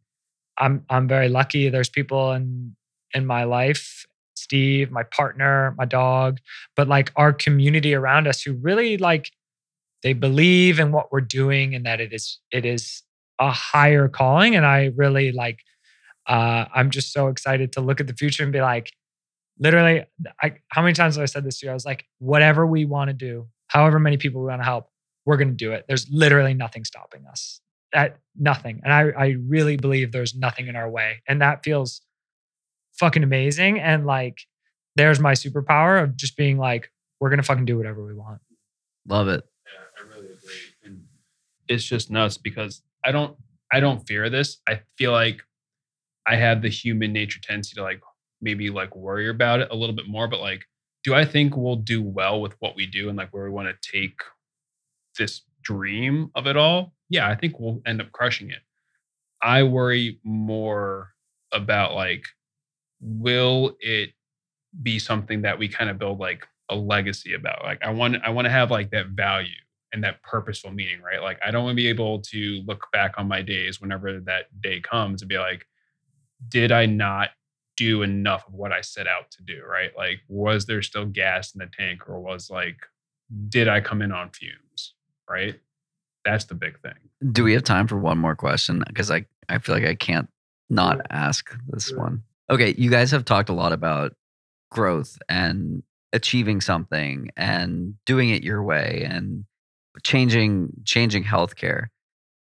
I'm 0.63 0.85
I'm 0.89 1.09
very 1.09 1.29
lucky. 1.29 1.69
There's 1.69 1.91
people 1.91 2.33
in 2.33 2.77
in 3.13 3.27
my 3.27 3.45
life, 3.45 4.07
Steve, 4.35 4.91
my 4.91 5.03
partner, 5.03 5.75
my 5.77 5.85
dog, 5.85 6.39
but 6.77 6.89
like 6.89 7.13
our 7.17 7.33
community 7.33 7.95
around 7.95 8.27
us 8.29 8.41
who 8.43 8.55
really 8.55 8.97
like 8.97 9.31
they 10.03 10.13
believe 10.15 10.81
in 10.81 10.93
what 10.93 11.13
we're 11.13 11.21
doing 11.21 11.75
and 11.75 11.85
that 11.85 12.01
it 12.01 12.13
is 12.13 12.39
it 12.53 12.65
is 12.65 13.03
a 13.41 13.51
higher 13.51 14.09
calling. 14.09 14.55
And 14.55 14.65
I 14.65 14.93
really 14.97 15.33
like 15.33 15.59
uh, 16.29 16.67
I'm 16.73 16.91
just 16.91 17.13
so 17.13 17.27
excited 17.27 17.73
to 17.73 17.81
look 17.81 18.01
at 18.01 18.07
the 18.07 18.15
future 18.15 18.45
and 18.45 18.53
be 18.53 18.61
like, 18.61 18.93
literally, 19.59 20.05
I, 20.41 20.55
how 20.69 20.83
many 20.83 20.95
times 20.95 21.17
have 21.17 21.23
I 21.25 21.27
said 21.27 21.45
this 21.45 21.59
to 21.59 21.67
you? 21.67 21.71
I 21.71 21.75
was 21.75 21.85
like, 21.85 22.07
whatever 22.21 22.65
we 22.65 22.85
want 22.85 23.09
to 23.09 23.15
do, 23.15 23.49
however 23.67 23.99
many 23.99 24.17
people 24.17 24.41
we 24.41 24.47
want 24.47 24.61
to 24.61 24.65
help, 24.65 24.89
we're 25.27 25.37
going 25.37 25.49
to 25.49 25.55
do 25.55 25.73
it. 25.73 25.85
There's 25.89 26.09
literally 26.11 26.55
nothing 26.55 26.85
stopping 26.85 27.27
us. 27.27 27.61
That 27.93 28.19
nothing. 28.39 28.81
And 28.85 28.93
I, 28.93 29.11
I 29.11 29.37
really 29.47 29.77
believe 29.77 30.13
there's 30.13 30.35
nothing 30.35 30.69
in 30.69 30.77
our 30.77 30.89
way. 30.89 31.23
And 31.29 31.43
that 31.43 31.63
feels 31.63 32.01
fucking 32.99 33.23
amazing. 33.23 33.81
And 33.81 34.07
like, 34.07 34.39
there's 34.97 35.21
my 35.21 35.33
superpower 35.33 36.03
of 36.03 36.17
just 36.17 36.37
being 36.37 36.59
like, 36.59 36.91
we're 37.21 37.31
going 37.31 37.39
to 37.39 37.45
fucking 37.45 37.65
do 37.65 37.77
whatever 37.77 38.05
we 38.05 38.15
want. 38.15 38.41
Love 39.07 39.29
it. 39.29 39.45
Yeah, 39.67 40.05
I 40.05 40.09
really 40.09 40.33
agree. 40.33 40.53
And 40.85 41.05
it's 41.69 41.85
just 41.85 42.11
nuts 42.11 42.37
because 42.37 42.83
I 43.05 43.13
don't 43.13 43.37
I 43.73 43.81
don't 43.81 44.07
fear 44.07 44.29
this. 44.29 44.59
I 44.69 44.81
feel 44.99 45.13
like 45.13 45.43
I 46.27 46.37
have 46.37 46.63
the 46.63 46.69
human 46.69 47.13
nature 47.13 47.41
tendency 47.41 47.75
to 47.77 47.83
like 47.83 48.01
maybe 48.41 48.71
like 48.71 48.95
worry 48.95 49.29
about 49.29 49.61
it 49.61 49.69
a 49.71 49.75
little 49.75 49.95
bit 49.95 50.09
more, 50.09 50.29
but 50.29 50.41
like 50.41 50.65
do 51.05 51.15
I 51.15 51.25
think 51.25 51.57
we'll 51.57 51.77
do 51.77 52.03
well 52.03 52.41
with 52.41 52.55
what 52.61 52.77
we 52.77 52.87
do 52.87 53.09
and 53.09 53.19
like 53.19 53.33
where 53.33 53.45
we 53.45 53.51
want 53.51 53.69
to 53.69 53.91
take 53.91 54.21
this 55.19 55.43
dream 55.63 56.31
of 56.35 56.47
it 56.47 56.57
all? 56.57 56.93
Yeah, 57.13 57.29
I 57.29 57.35
think 57.35 57.61
we'll 57.61 57.83
end 57.85 58.01
up 58.01 58.11
crushing 58.11 58.51
it. 58.51 58.61
I 59.43 59.65
worry 59.65 60.19
more 60.25 61.11
about 61.53 61.95
like 61.95 62.25
will 63.03 63.77
it 63.81 64.13
be 64.83 64.99
something 64.99 65.43
that 65.43 65.59
we 65.59 65.69
kind 65.69 65.91
of 65.91 65.99
build 65.99 66.19
like 66.19 66.47
a 66.71 66.75
legacy 66.75 67.35
about? 67.35 67.63
Like 67.65 67.85
i 67.85 67.91
want 67.91 68.17
i 68.25 68.31
want 68.31 68.47
to 68.47 68.51
have 68.51 68.71
like 68.71 68.91
that 68.93 69.09
value 69.09 69.51
and 69.93 70.03
that 70.03 70.23
purposeful 70.23 70.71
meaning 70.71 71.03
right? 71.03 71.21
Like 71.21 71.39
i 71.45 71.51
don't 71.51 71.65
want 71.65 71.75
to 71.75 71.83
be 71.83 71.89
able 71.89 72.21
to 72.21 72.63
look 72.67 72.87
back 72.95 73.13
on 73.19 73.29
my 73.29 73.43
days 73.43 73.79
whenever 73.79 74.19
that 74.21 74.45
day 74.63 74.81
comes 74.81 75.21
and 75.21 75.29
be 75.29 75.39
like 75.39 75.67
did 76.49 76.73
i 76.73 76.87
not 76.87 77.29
do 77.77 78.03
enough 78.03 78.47
of 78.47 78.55
what 78.55 78.73
i 78.73 78.81
set 78.81 79.07
out 79.07 79.31
to 79.33 79.43
do 79.43 79.63
right? 79.71 79.91
Like 79.95 80.21
was 80.29 80.65
there 80.65 80.81
still 80.81 81.05
gas 81.05 81.55
in 81.55 81.59
the 81.59 81.69
tank 81.79 82.09
or 82.09 82.21
was 82.21 82.49
like 82.49 82.79
did 83.51 83.69
i 83.69 83.83
come 83.83 84.01
in 84.01 84.13
on 84.13 84.31
fumes 84.31 84.95
right 85.29 85.61
that's 86.25 86.45
the 86.45 86.55
big 86.55 86.81
thing 86.81 86.95
Do 87.33 87.45
we 87.45 87.53
have 87.53 87.65
time 87.65 87.87
for 87.87 87.97
one 87.97 88.19
more 88.19 88.35
question? 88.35 88.83
Because 88.87 89.11
I, 89.11 89.27
I 89.49 89.59
feel 89.59 89.75
like 89.75 89.85
I 89.85 89.95
can't 89.95 90.29
not 90.71 91.01
ask 91.11 91.55
this 91.69 91.93
one. 91.93 92.23
Okay, 92.51 92.75
you 92.77 92.91
guys 92.91 93.11
have 93.11 93.25
talked 93.25 93.49
a 93.49 93.53
lot 93.53 93.73
about 93.73 94.15
growth 94.71 95.19
and 95.29 95.83
achieving 96.13 96.61
something 96.61 97.31
and 97.37 97.95
doing 98.07 98.31
it 98.31 98.43
your 98.43 98.63
way 98.63 99.07
and 99.09 99.45
changing 100.03 100.73
changing 100.85 101.25
healthcare. 101.25 101.87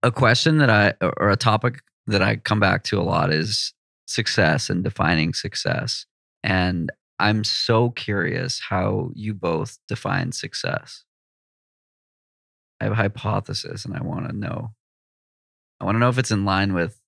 A 0.02 0.10
question 0.10 0.58
that 0.58 0.70
I 0.70 0.94
or 1.02 1.30
a 1.30 1.36
topic 1.36 1.82
that 2.06 2.22
I 2.22 2.36
come 2.36 2.60
back 2.60 2.84
to 2.84 2.98
a 2.98 3.02
lot 3.02 3.32
is 3.32 3.74
success 4.06 4.70
and 4.70 4.84
defining 4.84 5.34
success. 5.34 6.06
And 6.42 6.90
I'm 7.18 7.44
so 7.44 7.90
curious 7.90 8.60
how 8.60 9.10
you 9.14 9.34
both 9.34 9.78
define 9.88 10.32
success. 10.32 11.04
I 12.80 12.84
have 12.84 12.92
a 12.92 12.96
hypothesis 12.96 13.84
and 13.84 13.94
I 13.94 14.02
want 14.02 14.26
to 14.28 14.34
know. 14.36 14.72
I 15.80 15.84
want 15.84 15.96
to 15.96 15.98
know 16.00 16.08
if 16.08 16.18
it's 16.18 16.30
in 16.30 16.44
line 16.44 16.72
with 16.72 17.00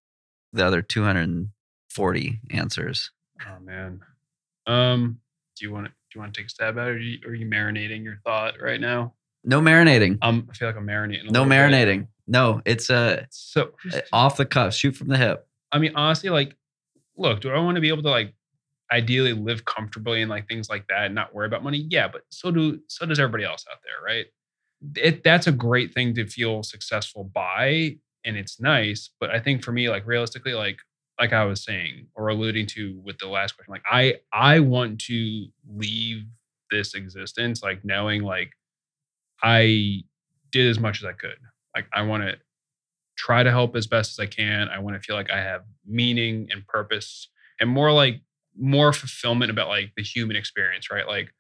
the 0.53 0.65
other 0.67 0.83
240 0.83 2.41
answers. 2.51 3.11
oh 3.47 3.61
man 3.61 4.01
um 4.67 5.19
do 5.57 5.65
you 5.67 5.73
want 5.73 5.87
to 5.87 5.91
do 5.91 5.95
you 6.15 6.21
want 6.21 6.33
to 6.35 6.41
take 6.41 6.47
a 6.47 6.51
stab 6.51 6.79
at 6.79 6.89
it 6.89 6.91
or 6.91 6.95
are 6.95 6.99
you, 6.99 7.19
are 7.27 7.35
you 7.35 7.47
marinating 7.47 8.05
your 8.05 8.19
thought 8.25 8.55
right 8.61 8.81
now 8.81 9.15
No 9.45 9.61
marinating. 9.61 10.19
um 10.23 10.47
i 10.51 10.55
feel 10.55 10.69
like 10.69 10.77
i'm 10.77 10.87
marinating 10.87 11.25
No 11.31 11.43
little 11.43 11.45
bit. 11.47 11.55
marinating. 11.55 12.07
No, 12.29 12.63
it's 12.65 12.89
uh, 12.89 13.25
so 13.31 13.73
off 14.13 14.37
the 14.37 14.47
cuff, 14.47 14.73
shoot 14.75 14.93
from 14.95 15.09
the 15.09 15.19
hip. 15.19 15.45
I 15.73 15.79
mean, 15.81 15.93
honestly, 15.97 16.31
like, 16.31 16.57
look, 17.17 17.41
do 17.41 17.51
I 17.51 17.59
want 17.59 17.75
to 17.75 17.81
be 17.81 17.89
able 17.89 18.05
to 18.05 18.11
like 18.11 18.33
ideally 18.93 19.33
live 19.33 19.65
comfortably 19.65 20.23
and 20.23 20.31
like 20.31 20.47
things 20.49 20.71
like 20.71 20.87
that 20.87 21.07
and 21.07 21.17
not 21.17 21.35
worry 21.35 21.47
about 21.47 21.65
money? 21.65 21.85
Yeah, 21.91 22.07
but 22.07 22.23
so 22.29 22.53
do 22.53 22.79
so 22.87 23.07
does 23.07 23.19
everybody 23.19 23.43
else 23.45 23.65
out 23.71 23.79
there, 23.83 24.05
right? 24.07 24.27
It 24.97 25.23
that's 25.25 25.47
a 25.47 25.53
great 25.53 25.95
thing 25.95 26.15
to 26.15 26.27
feel 26.27 26.63
successful 26.63 27.25
by, 27.25 27.97
and 28.25 28.37
it's 28.37 28.61
nice. 28.61 29.11
But 29.21 29.31
I 29.31 29.39
think 29.41 29.63
for 29.65 29.73
me, 29.73 29.89
like 29.89 30.07
realistically, 30.07 30.55
like 30.55 30.79
like 31.21 31.33
I 31.33 31.45
was 31.45 31.63
saying 31.63 32.09
or 32.15 32.29
alluding 32.29 32.67
to 32.69 33.01
with 33.05 33.19
the 33.19 33.29
last 33.29 33.57
question, 33.57 33.73
like 33.73 33.85
I 33.91 34.17
I 34.33 34.61
want 34.61 35.01
to 35.03 35.47
leave 35.69 36.25
this 36.71 36.95
existence 36.95 37.63
like 37.63 37.85
knowing 37.85 38.23
like 38.23 38.51
I 39.43 40.03
did 40.51 40.69
as 40.69 40.79
much 40.79 41.01
as 41.03 41.07
I 41.07 41.13
could. 41.13 41.39
Like 41.75 41.87
I 41.93 42.03
want 42.03 42.25
to 42.25 42.37
try 43.17 43.43
to 43.43 43.51
help 43.51 43.77
as 43.77 43.87
best 43.87 44.13
as 44.13 44.23
I 44.23 44.27
can. 44.27 44.69
I 44.69 44.79
want 44.79 44.97
to 44.97 45.01
feel 45.01 45.17
like 45.17 45.31
I 45.31 45.39
have 45.39 45.63
meaning 45.87 46.49
and 46.51 46.67
purpose 46.67 47.29
and 47.61 47.71
more 47.71 47.93
like 47.93 48.21
more 48.59 48.93
fulfillment 48.93 49.51
about 49.51 49.69
like 49.69 49.93
the 49.97 50.03
human 50.03 50.37
experience, 50.37 50.91
right? 50.91 51.07
Like 51.07 51.33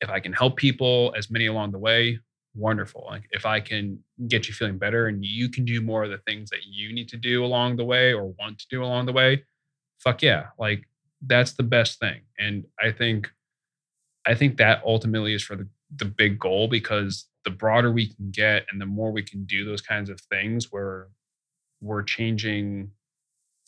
if 0.00 0.10
I 0.10 0.20
can 0.20 0.32
help 0.32 0.56
people 0.56 1.14
as 1.16 1.30
many 1.30 1.46
along 1.46 1.72
the 1.72 1.78
way, 1.78 2.18
wonderful. 2.54 3.04
Like 3.08 3.24
if 3.30 3.46
I 3.46 3.60
can 3.60 4.02
get 4.28 4.48
you 4.48 4.54
feeling 4.54 4.78
better 4.78 5.06
and 5.06 5.24
you 5.24 5.48
can 5.48 5.64
do 5.64 5.80
more 5.80 6.04
of 6.04 6.10
the 6.10 6.18
things 6.18 6.50
that 6.50 6.64
you 6.66 6.92
need 6.92 7.08
to 7.10 7.16
do 7.16 7.44
along 7.44 7.76
the 7.76 7.84
way 7.84 8.12
or 8.12 8.26
want 8.38 8.58
to 8.58 8.66
do 8.70 8.82
along 8.82 9.06
the 9.06 9.12
way, 9.12 9.44
fuck 9.98 10.22
yeah. 10.22 10.46
Like 10.58 10.88
that's 11.26 11.52
the 11.52 11.62
best 11.62 11.98
thing. 11.98 12.20
And 12.38 12.64
I 12.82 12.90
think 12.92 13.30
I 14.26 14.34
think 14.34 14.56
that 14.58 14.82
ultimately 14.84 15.34
is 15.34 15.42
for 15.42 15.56
the, 15.56 15.66
the 15.96 16.04
big 16.04 16.38
goal 16.38 16.68
because 16.68 17.26
the 17.44 17.50
broader 17.50 17.90
we 17.90 18.06
can 18.12 18.30
get 18.30 18.66
and 18.70 18.80
the 18.80 18.86
more 18.86 19.10
we 19.12 19.22
can 19.22 19.44
do 19.44 19.64
those 19.64 19.80
kinds 19.80 20.10
of 20.10 20.20
things 20.20 20.70
where 20.70 21.08
we're 21.80 22.02
changing 22.02 22.90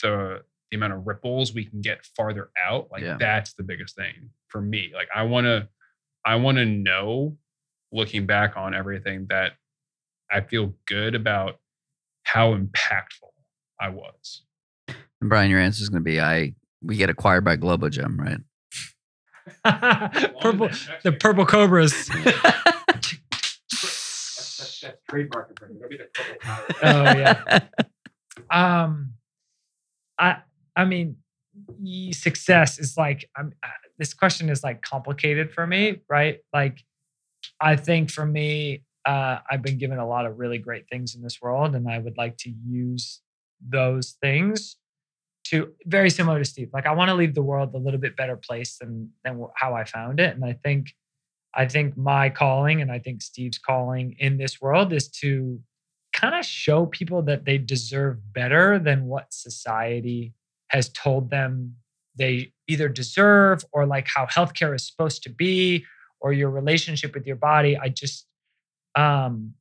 the 0.02 0.42
the 0.70 0.76
amount 0.76 0.92
of 0.94 1.06
ripples 1.06 1.54
we 1.54 1.64
can 1.64 1.80
get 1.80 2.04
farther 2.16 2.50
out 2.66 2.88
like 2.90 3.02
Yeah. 3.02 3.16
that's 3.18 3.54
the 3.54 3.62
biggest 3.62 3.94
thing 3.96 4.30
for 4.48 4.60
me 4.60 4.90
like 4.94 5.08
i 5.14 5.22
want 5.22 5.44
to 5.46 5.68
i 6.24 6.34
want 6.36 6.56
to 6.58 6.66
know 6.66 7.36
looking 7.92 8.26
back 8.26 8.56
on 8.56 8.74
everything 8.74 9.26
that 9.28 9.52
i 10.30 10.40
feel 10.40 10.74
good 10.86 11.14
about 11.14 11.58
how 12.24 12.54
impactful 12.54 13.30
i 13.80 13.88
was 13.88 14.42
And 14.88 15.28
Brian, 15.28 15.50
your 15.50 15.60
answer 15.60 15.82
is 15.82 15.88
going 15.88 16.02
to 16.02 16.04
be 16.04 16.20
I. 16.20 16.54
We 16.82 16.96
get 16.96 17.08
acquired 17.08 17.44
by 17.44 17.54
Globo 17.54 17.88
Gym, 17.88 18.18
right? 18.18 18.40
purple, 20.40 20.68
the 21.04 21.12
purple 21.12 21.46
cobras. 21.46 22.10
trademark 25.12 25.60
Oh 26.82 27.02
yeah. 27.04 27.60
Um, 28.50 29.14
I 30.18 30.38
I 30.74 30.84
mean, 30.84 31.16
success 32.12 32.78
is 32.78 32.96
like 32.96 33.28
I'm. 33.36 33.52
Uh, 33.62 33.68
this 33.98 34.14
question 34.14 34.48
is 34.48 34.64
like 34.64 34.82
complicated 34.82 35.52
for 35.52 35.66
me, 35.66 36.00
right? 36.08 36.40
Like, 36.52 36.82
I 37.60 37.76
think 37.76 38.10
for 38.10 38.26
me, 38.26 38.84
uh, 39.04 39.38
I've 39.50 39.62
been 39.62 39.78
given 39.78 39.98
a 39.98 40.06
lot 40.06 40.26
of 40.26 40.38
really 40.38 40.58
great 40.58 40.88
things 40.88 41.14
in 41.14 41.22
this 41.22 41.40
world, 41.42 41.74
and 41.74 41.88
I 41.88 41.98
would 41.98 42.16
like 42.16 42.36
to 42.38 42.52
use 42.66 43.20
those 43.60 44.16
things 44.22 44.76
to 45.44 45.72
very 45.86 46.10
similar 46.10 46.38
to 46.38 46.44
Steve. 46.44 46.70
Like, 46.72 46.86
I 46.86 46.92
want 46.92 47.08
to 47.08 47.14
leave 47.14 47.34
the 47.34 47.42
world 47.42 47.74
a 47.74 47.78
little 47.78 48.00
bit 48.00 48.16
better 48.16 48.36
place 48.36 48.78
than 48.78 49.10
than 49.24 49.44
how 49.56 49.74
I 49.74 49.84
found 49.84 50.20
it, 50.20 50.34
and 50.34 50.44
I 50.44 50.54
think. 50.64 50.94
I 51.54 51.66
think 51.66 51.98
my 51.98 52.30
calling 52.30 52.80
and 52.80 52.90
I 52.90 52.98
think 52.98 53.20
Steve's 53.20 53.58
calling 53.58 54.16
in 54.18 54.38
this 54.38 54.58
world 54.62 54.90
is 54.90 55.06
to 55.20 55.60
kind 56.12 56.34
of 56.34 56.46
show 56.46 56.86
people 56.86 57.20
that 57.22 57.44
they 57.44 57.58
deserve 57.58 58.32
better 58.32 58.78
than 58.78 59.04
what 59.04 59.32
society 59.32 60.32
has 60.68 60.88
told 60.88 61.30
them 61.30 61.76
they 62.16 62.52
either 62.68 62.88
deserve 62.88 63.64
or 63.72 63.86
like 63.86 64.06
how 64.14 64.26
healthcare 64.26 64.74
is 64.74 64.86
supposed 64.86 65.22
to 65.22 65.30
be 65.30 65.84
or 66.22 66.32
your 66.32 66.50
relationship 66.50 67.14
with 67.14 67.26
your 67.26 67.36
body 67.36 67.76
i 67.76 67.88
just 67.88 68.26
um 68.94 69.54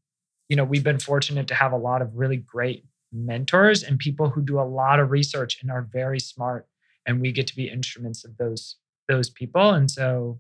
you 0.50 0.56
know 0.56 0.64
we've 0.64 0.84
been 0.84 1.00
fortunate 1.00 1.48
to 1.48 1.56
have 1.56 1.72
a 1.72 1.78
lot 1.78 2.02
of 2.02 2.16
really 2.16 2.38
great 2.38 2.86
mentors 3.12 3.84
and 3.84 4.00
people 4.00 4.30
who 4.30 4.42
do 4.42 4.60
a 4.60 4.64
lot 4.64 5.00
of 5.00 5.12
research 5.12 5.60
and 5.62 5.70
are 5.70 5.88
very 5.92 6.20
smart 6.20 6.68
and 7.06 7.20
we 7.20 7.32
get 7.32 7.48
to 7.48 7.56
be 7.56 7.68
instruments 7.68 8.24
of 8.24 8.38
those 8.38 8.78
those 9.08 9.30
people 9.30 9.72
and 9.72 9.92
so 9.92 10.40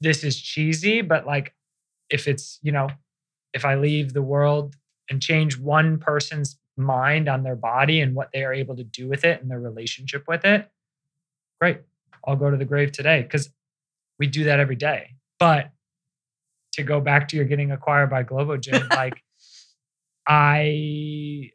this 0.00 0.22
is 0.22 0.40
cheesy 0.40 1.00
but 1.00 1.26
like 1.26 1.54
if 2.10 2.28
it's 2.28 2.58
you 2.62 2.70
know 2.70 2.88
if 3.52 3.64
i 3.64 3.74
leave 3.74 4.12
the 4.12 4.22
world 4.22 4.76
and 5.10 5.20
change 5.22 5.58
one 5.58 5.98
person's 5.98 6.58
mind 6.76 7.28
on 7.28 7.42
their 7.42 7.56
body 7.56 8.00
and 8.00 8.14
what 8.14 8.30
they 8.32 8.44
are 8.44 8.52
able 8.52 8.76
to 8.76 8.84
do 8.84 9.08
with 9.08 9.24
it 9.24 9.40
and 9.40 9.50
their 9.50 9.60
relationship 9.60 10.24
with 10.28 10.44
it, 10.44 10.70
great. 11.60 11.80
I'll 12.26 12.36
go 12.36 12.50
to 12.50 12.56
the 12.56 12.64
grave 12.64 12.92
today 12.92 13.22
because 13.22 13.50
we 14.18 14.26
do 14.26 14.44
that 14.44 14.60
every 14.60 14.76
day. 14.76 15.14
But 15.38 15.70
to 16.72 16.82
go 16.82 17.00
back 17.00 17.28
to 17.28 17.36
your 17.36 17.44
getting 17.44 17.72
acquired 17.72 18.10
by 18.10 18.22
Globo 18.22 18.56
Gym, 18.56 18.88
like 18.90 19.22
I, 20.26 21.50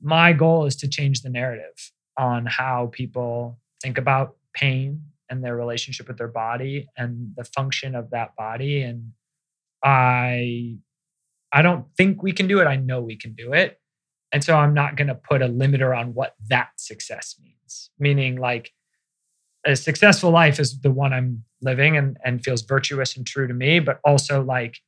my 0.00 0.32
goal 0.32 0.66
is 0.66 0.76
to 0.76 0.88
change 0.88 1.22
the 1.22 1.30
narrative 1.30 1.92
on 2.16 2.46
how 2.46 2.90
people 2.92 3.58
think 3.82 3.98
about 3.98 4.36
pain 4.54 5.02
and 5.30 5.44
their 5.44 5.56
relationship 5.56 6.08
with 6.08 6.18
their 6.18 6.28
body 6.28 6.88
and 6.96 7.32
the 7.36 7.44
function 7.44 7.94
of 7.94 8.10
that 8.10 8.34
body. 8.36 8.82
And 8.82 9.12
I 9.84 10.78
I 11.52 11.62
don't 11.62 11.86
think 11.96 12.22
we 12.22 12.32
can 12.32 12.46
do 12.46 12.60
it. 12.60 12.66
I 12.66 12.76
know 12.76 13.00
we 13.00 13.16
can 13.16 13.34
do 13.34 13.52
it. 13.52 13.80
And 14.32 14.44
so 14.44 14.54
I'm 14.54 14.74
not 14.74 14.96
going 14.96 15.08
to 15.08 15.14
put 15.14 15.40
a 15.40 15.48
limiter 15.48 15.96
on 15.96 16.12
what 16.12 16.34
that 16.48 16.68
success 16.76 17.36
means. 17.42 17.90
Meaning, 17.98 18.36
like, 18.36 18.72
a 19.68 19.76
successful 19.76 20.30
life 20.30 20.58
is 20.58 20.80
the 20.80 20.90
one 20.90 21.12
I'm 21.12 21.44
living 21.60 21.96
and, 21.96 22.16
and 22.24 22.42
feels 22.42 22.62
virtuous 22.62 23.16
and 23.16 23.26
true 23.26 23.46
to 23.46 23.54
me. 23.54 23.78
But 23.80 24.00
also, 24.04 24.42
like, 24.42 24.78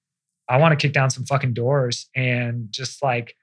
I 0.49 0.57
want 0.57 0.73
to 0.73 0.77
kick 0.85 0.95
down 0.95 1.11
some 1.11 1.25
fucking 1.27 1.53
doors 1.53 2.09
and 2.17 2.69
just 2.71 3.03
like 3.03 3.37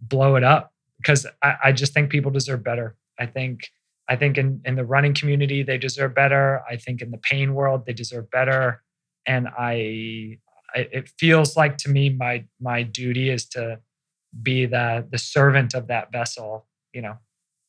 blow 0.00 0.36
it 0.36 0.42
up 0.42 0.72
because 0.96 1.26
I, 1.42 1.54
I 1.64 1.72
just 1.72 1.92
think 1.94 2.10
people 2.10 2.30
deserve 2.30 2.64
better. 2.64 2.96
I 3.18 3.26
think. 3.26 3.68
I 4.10 4.16
think 4.16 4.38
in, 4.38 4.62
in 4.64 4.74
the 4.74 4.86
running 4.86 5.12
community, 5.12 5.62
they 5.62 5.76
deserve 5.76 6.14
better. 6.14 6.62
I 6.66 6.76
think 6.76 7.02
in 7.02 7.10
the 7.10 7.18
pain 7.18 7.52
world, 7.52 7.84
they 7.84 7.92
deserve 7.92 8.30
better. 8.30 8.82
And 9.26 9.48
I 9.48 10.38
I- 10.74 10.88
it 10.92 11.10
feels 11.18 11.56
like 11.56 11.76
to 11.78 11.90
me 11.90 12.10
my 12.10 12.44
my 12.60 12.82
duty 12.82 13.30
is 13.30 13.46
to 13.50 13.80
be 14.42 14.66
the 14.66 15.06
the 15.10 15.18
servant 15.18 15.74
of 15.74 15.86
that 15.88 16.12
vessel 16.12 16.66
you 16.92 17.00
know 17.00 17.16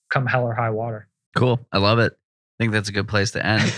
come 0.09 0.25
hell 0.25 0.43
or 0.43 0.53
high 0.53 0.69
water 0.69 1.07
Cool. 1.35 1.59
I 1.71 1.77
love 1.77 1.99
it. 1.99 2.18
I 2.60 2.64
think 2.64 2.73
that's 2.73 2.90
a 2.90 2.91
good 2.91 3.07
place 3.07 3.31
to 3.31 3.45
end. 3.45 3.72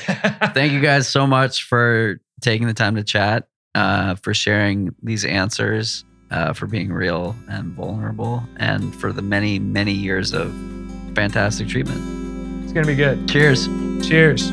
Thank 0.55 0.73
you 0.73 0.79
guys 0.81 1.07
so 1.07 1.27
much 1.27 1.65
for 1.65 2.19
taking 2.41 2.65
the 2.65 2.73
time 2.73 2.95
to 2.95 3.03
chat, 3.03 3.47
uh, 3.75 4.15
for 4.15 4.33
sharing 4.33 4.95
these 5.03 5.23
answers, 5.23 6.03
uh, 6.31 6.53
for 6.53 6.65
being 6.65 6.91
real 6.91 7.35
and 7.47 7.73
vulnerable, 7.73 8.41
and 8.57 8.95
for 8.95 9.11
the 9.11 9.21
many, 9.21 9.59
many 9.59 9.91
years 9.91 10.33
of 10.33 10.51
fantastic 11.13 11.67
treatment. 11.67 12.01
it's 12.63 12.73
gonna 12.73 12.87
be 12.87 12.95
good 12.95 13.27
Cheers. 13.27 13.67
cheers 14.01 14.49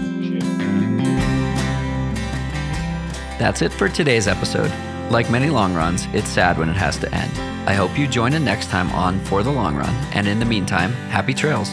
That's 3.39 3.63
it 3.63 3.73
for 3.73 3.89
today's 3.89 4.27
episode. 4.27 4.71
Like 5.11 5.31
many 5.31 5.49
long 5.49 5.73
runs, 5.73 6.07
it's 6.13 6.29
sad 6.29 6.59
when 6.59 6.69
it 6.69 6.77
has 6.77 6.99
to 6.99 7.15
end. 7.15 7.33
I 7.67 7.73
hope 7.73 7.97
you 7.97 8.07
join 8.07 8.35
in 8.35 8.45
next 8.45 8.69
time 8.69 8.91
on 8.91 9.21
For 9.27 9.43
the 9.43 9.51
Long 9.51 9.77
Run, 9.77 9.95
and 10.13 10.27
in 10.29 10.39
the 10.39 10.45
meantime, 10.45 10.93
happy 11.09 11.33
trails. 11.33 11.71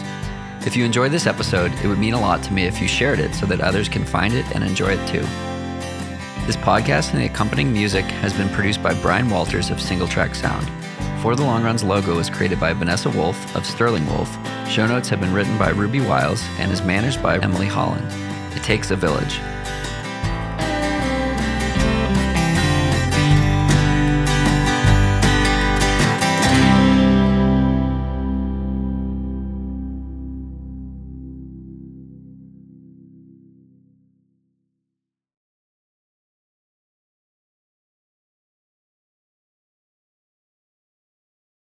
If 0.66 0.74
you 0.74 0.84
enjoyed 0.84 1.12
this 1.12 1.28
episode, 1.28 1.72
it 1.84 1.86
would 1.86 2.00
mean 2.00 2.14
a 2.14 2.20
lot 2.20 2.42
to 2.42 2.52
me 2.52 2.64
if 2.64 2.82
you 2.82 2.88
shared 2.88 3.20
it 3.20 3.32
so 3.36 3.46
that 3.46 3.60
others 3.60 3.88
can 3.88 4.04
find 4.04 4.34
it 4.34 4.44
and 4.52 4.64
enjoy 4.64 4.88
it 4.88 5.08
too. 5.08 5.20
This 6.44 6.56
podcast 6.56 7.12
and 7.12 7.20
the 7.20 7.26
accompanying 7.26 7.72
music 7.72 8.04
has 8.04 8.32
been 8.32 8.48
produced 8.48 8.82
by 8.82 8.92
Brian 9.00 9.30
Walters 9.30 9.70
of 9.70 9.80
Single 9.80 10.08
Track 10.08 10.34
Sound. 10.34 10.68
For 11.22 11.36
the 11.36 11.44
Long 11.44 11.62
Run's 11.62 11.84
logo 11.84 12.16
was 12.16 12.28
created 12.28 12.58
by 12.58 12.72
Vanessa 12.72 13.08
Wolf 13.10 13.54
of 13.54 13.64
Sterling 13.64 14.06
Wolf. 14.06 14.28
Show 14.68 14.88
notes 14.88 15.08
have 15.08 15.20
been 15.20 15.32
written 15.32 15.56
by 15.56 15.70
Ruby 15.70 16.00
Wiles 16.00 16.42
and 16.58 16.72
is 16.72 16.82
managed 16.82 17.22
by 17.22 17.38
Emily 17.38 17.66
Holland. 17.66 18.06
It 18.56 18.64
takes 18.64 18.90
a 18.90 18.96
village. 18.96 19.38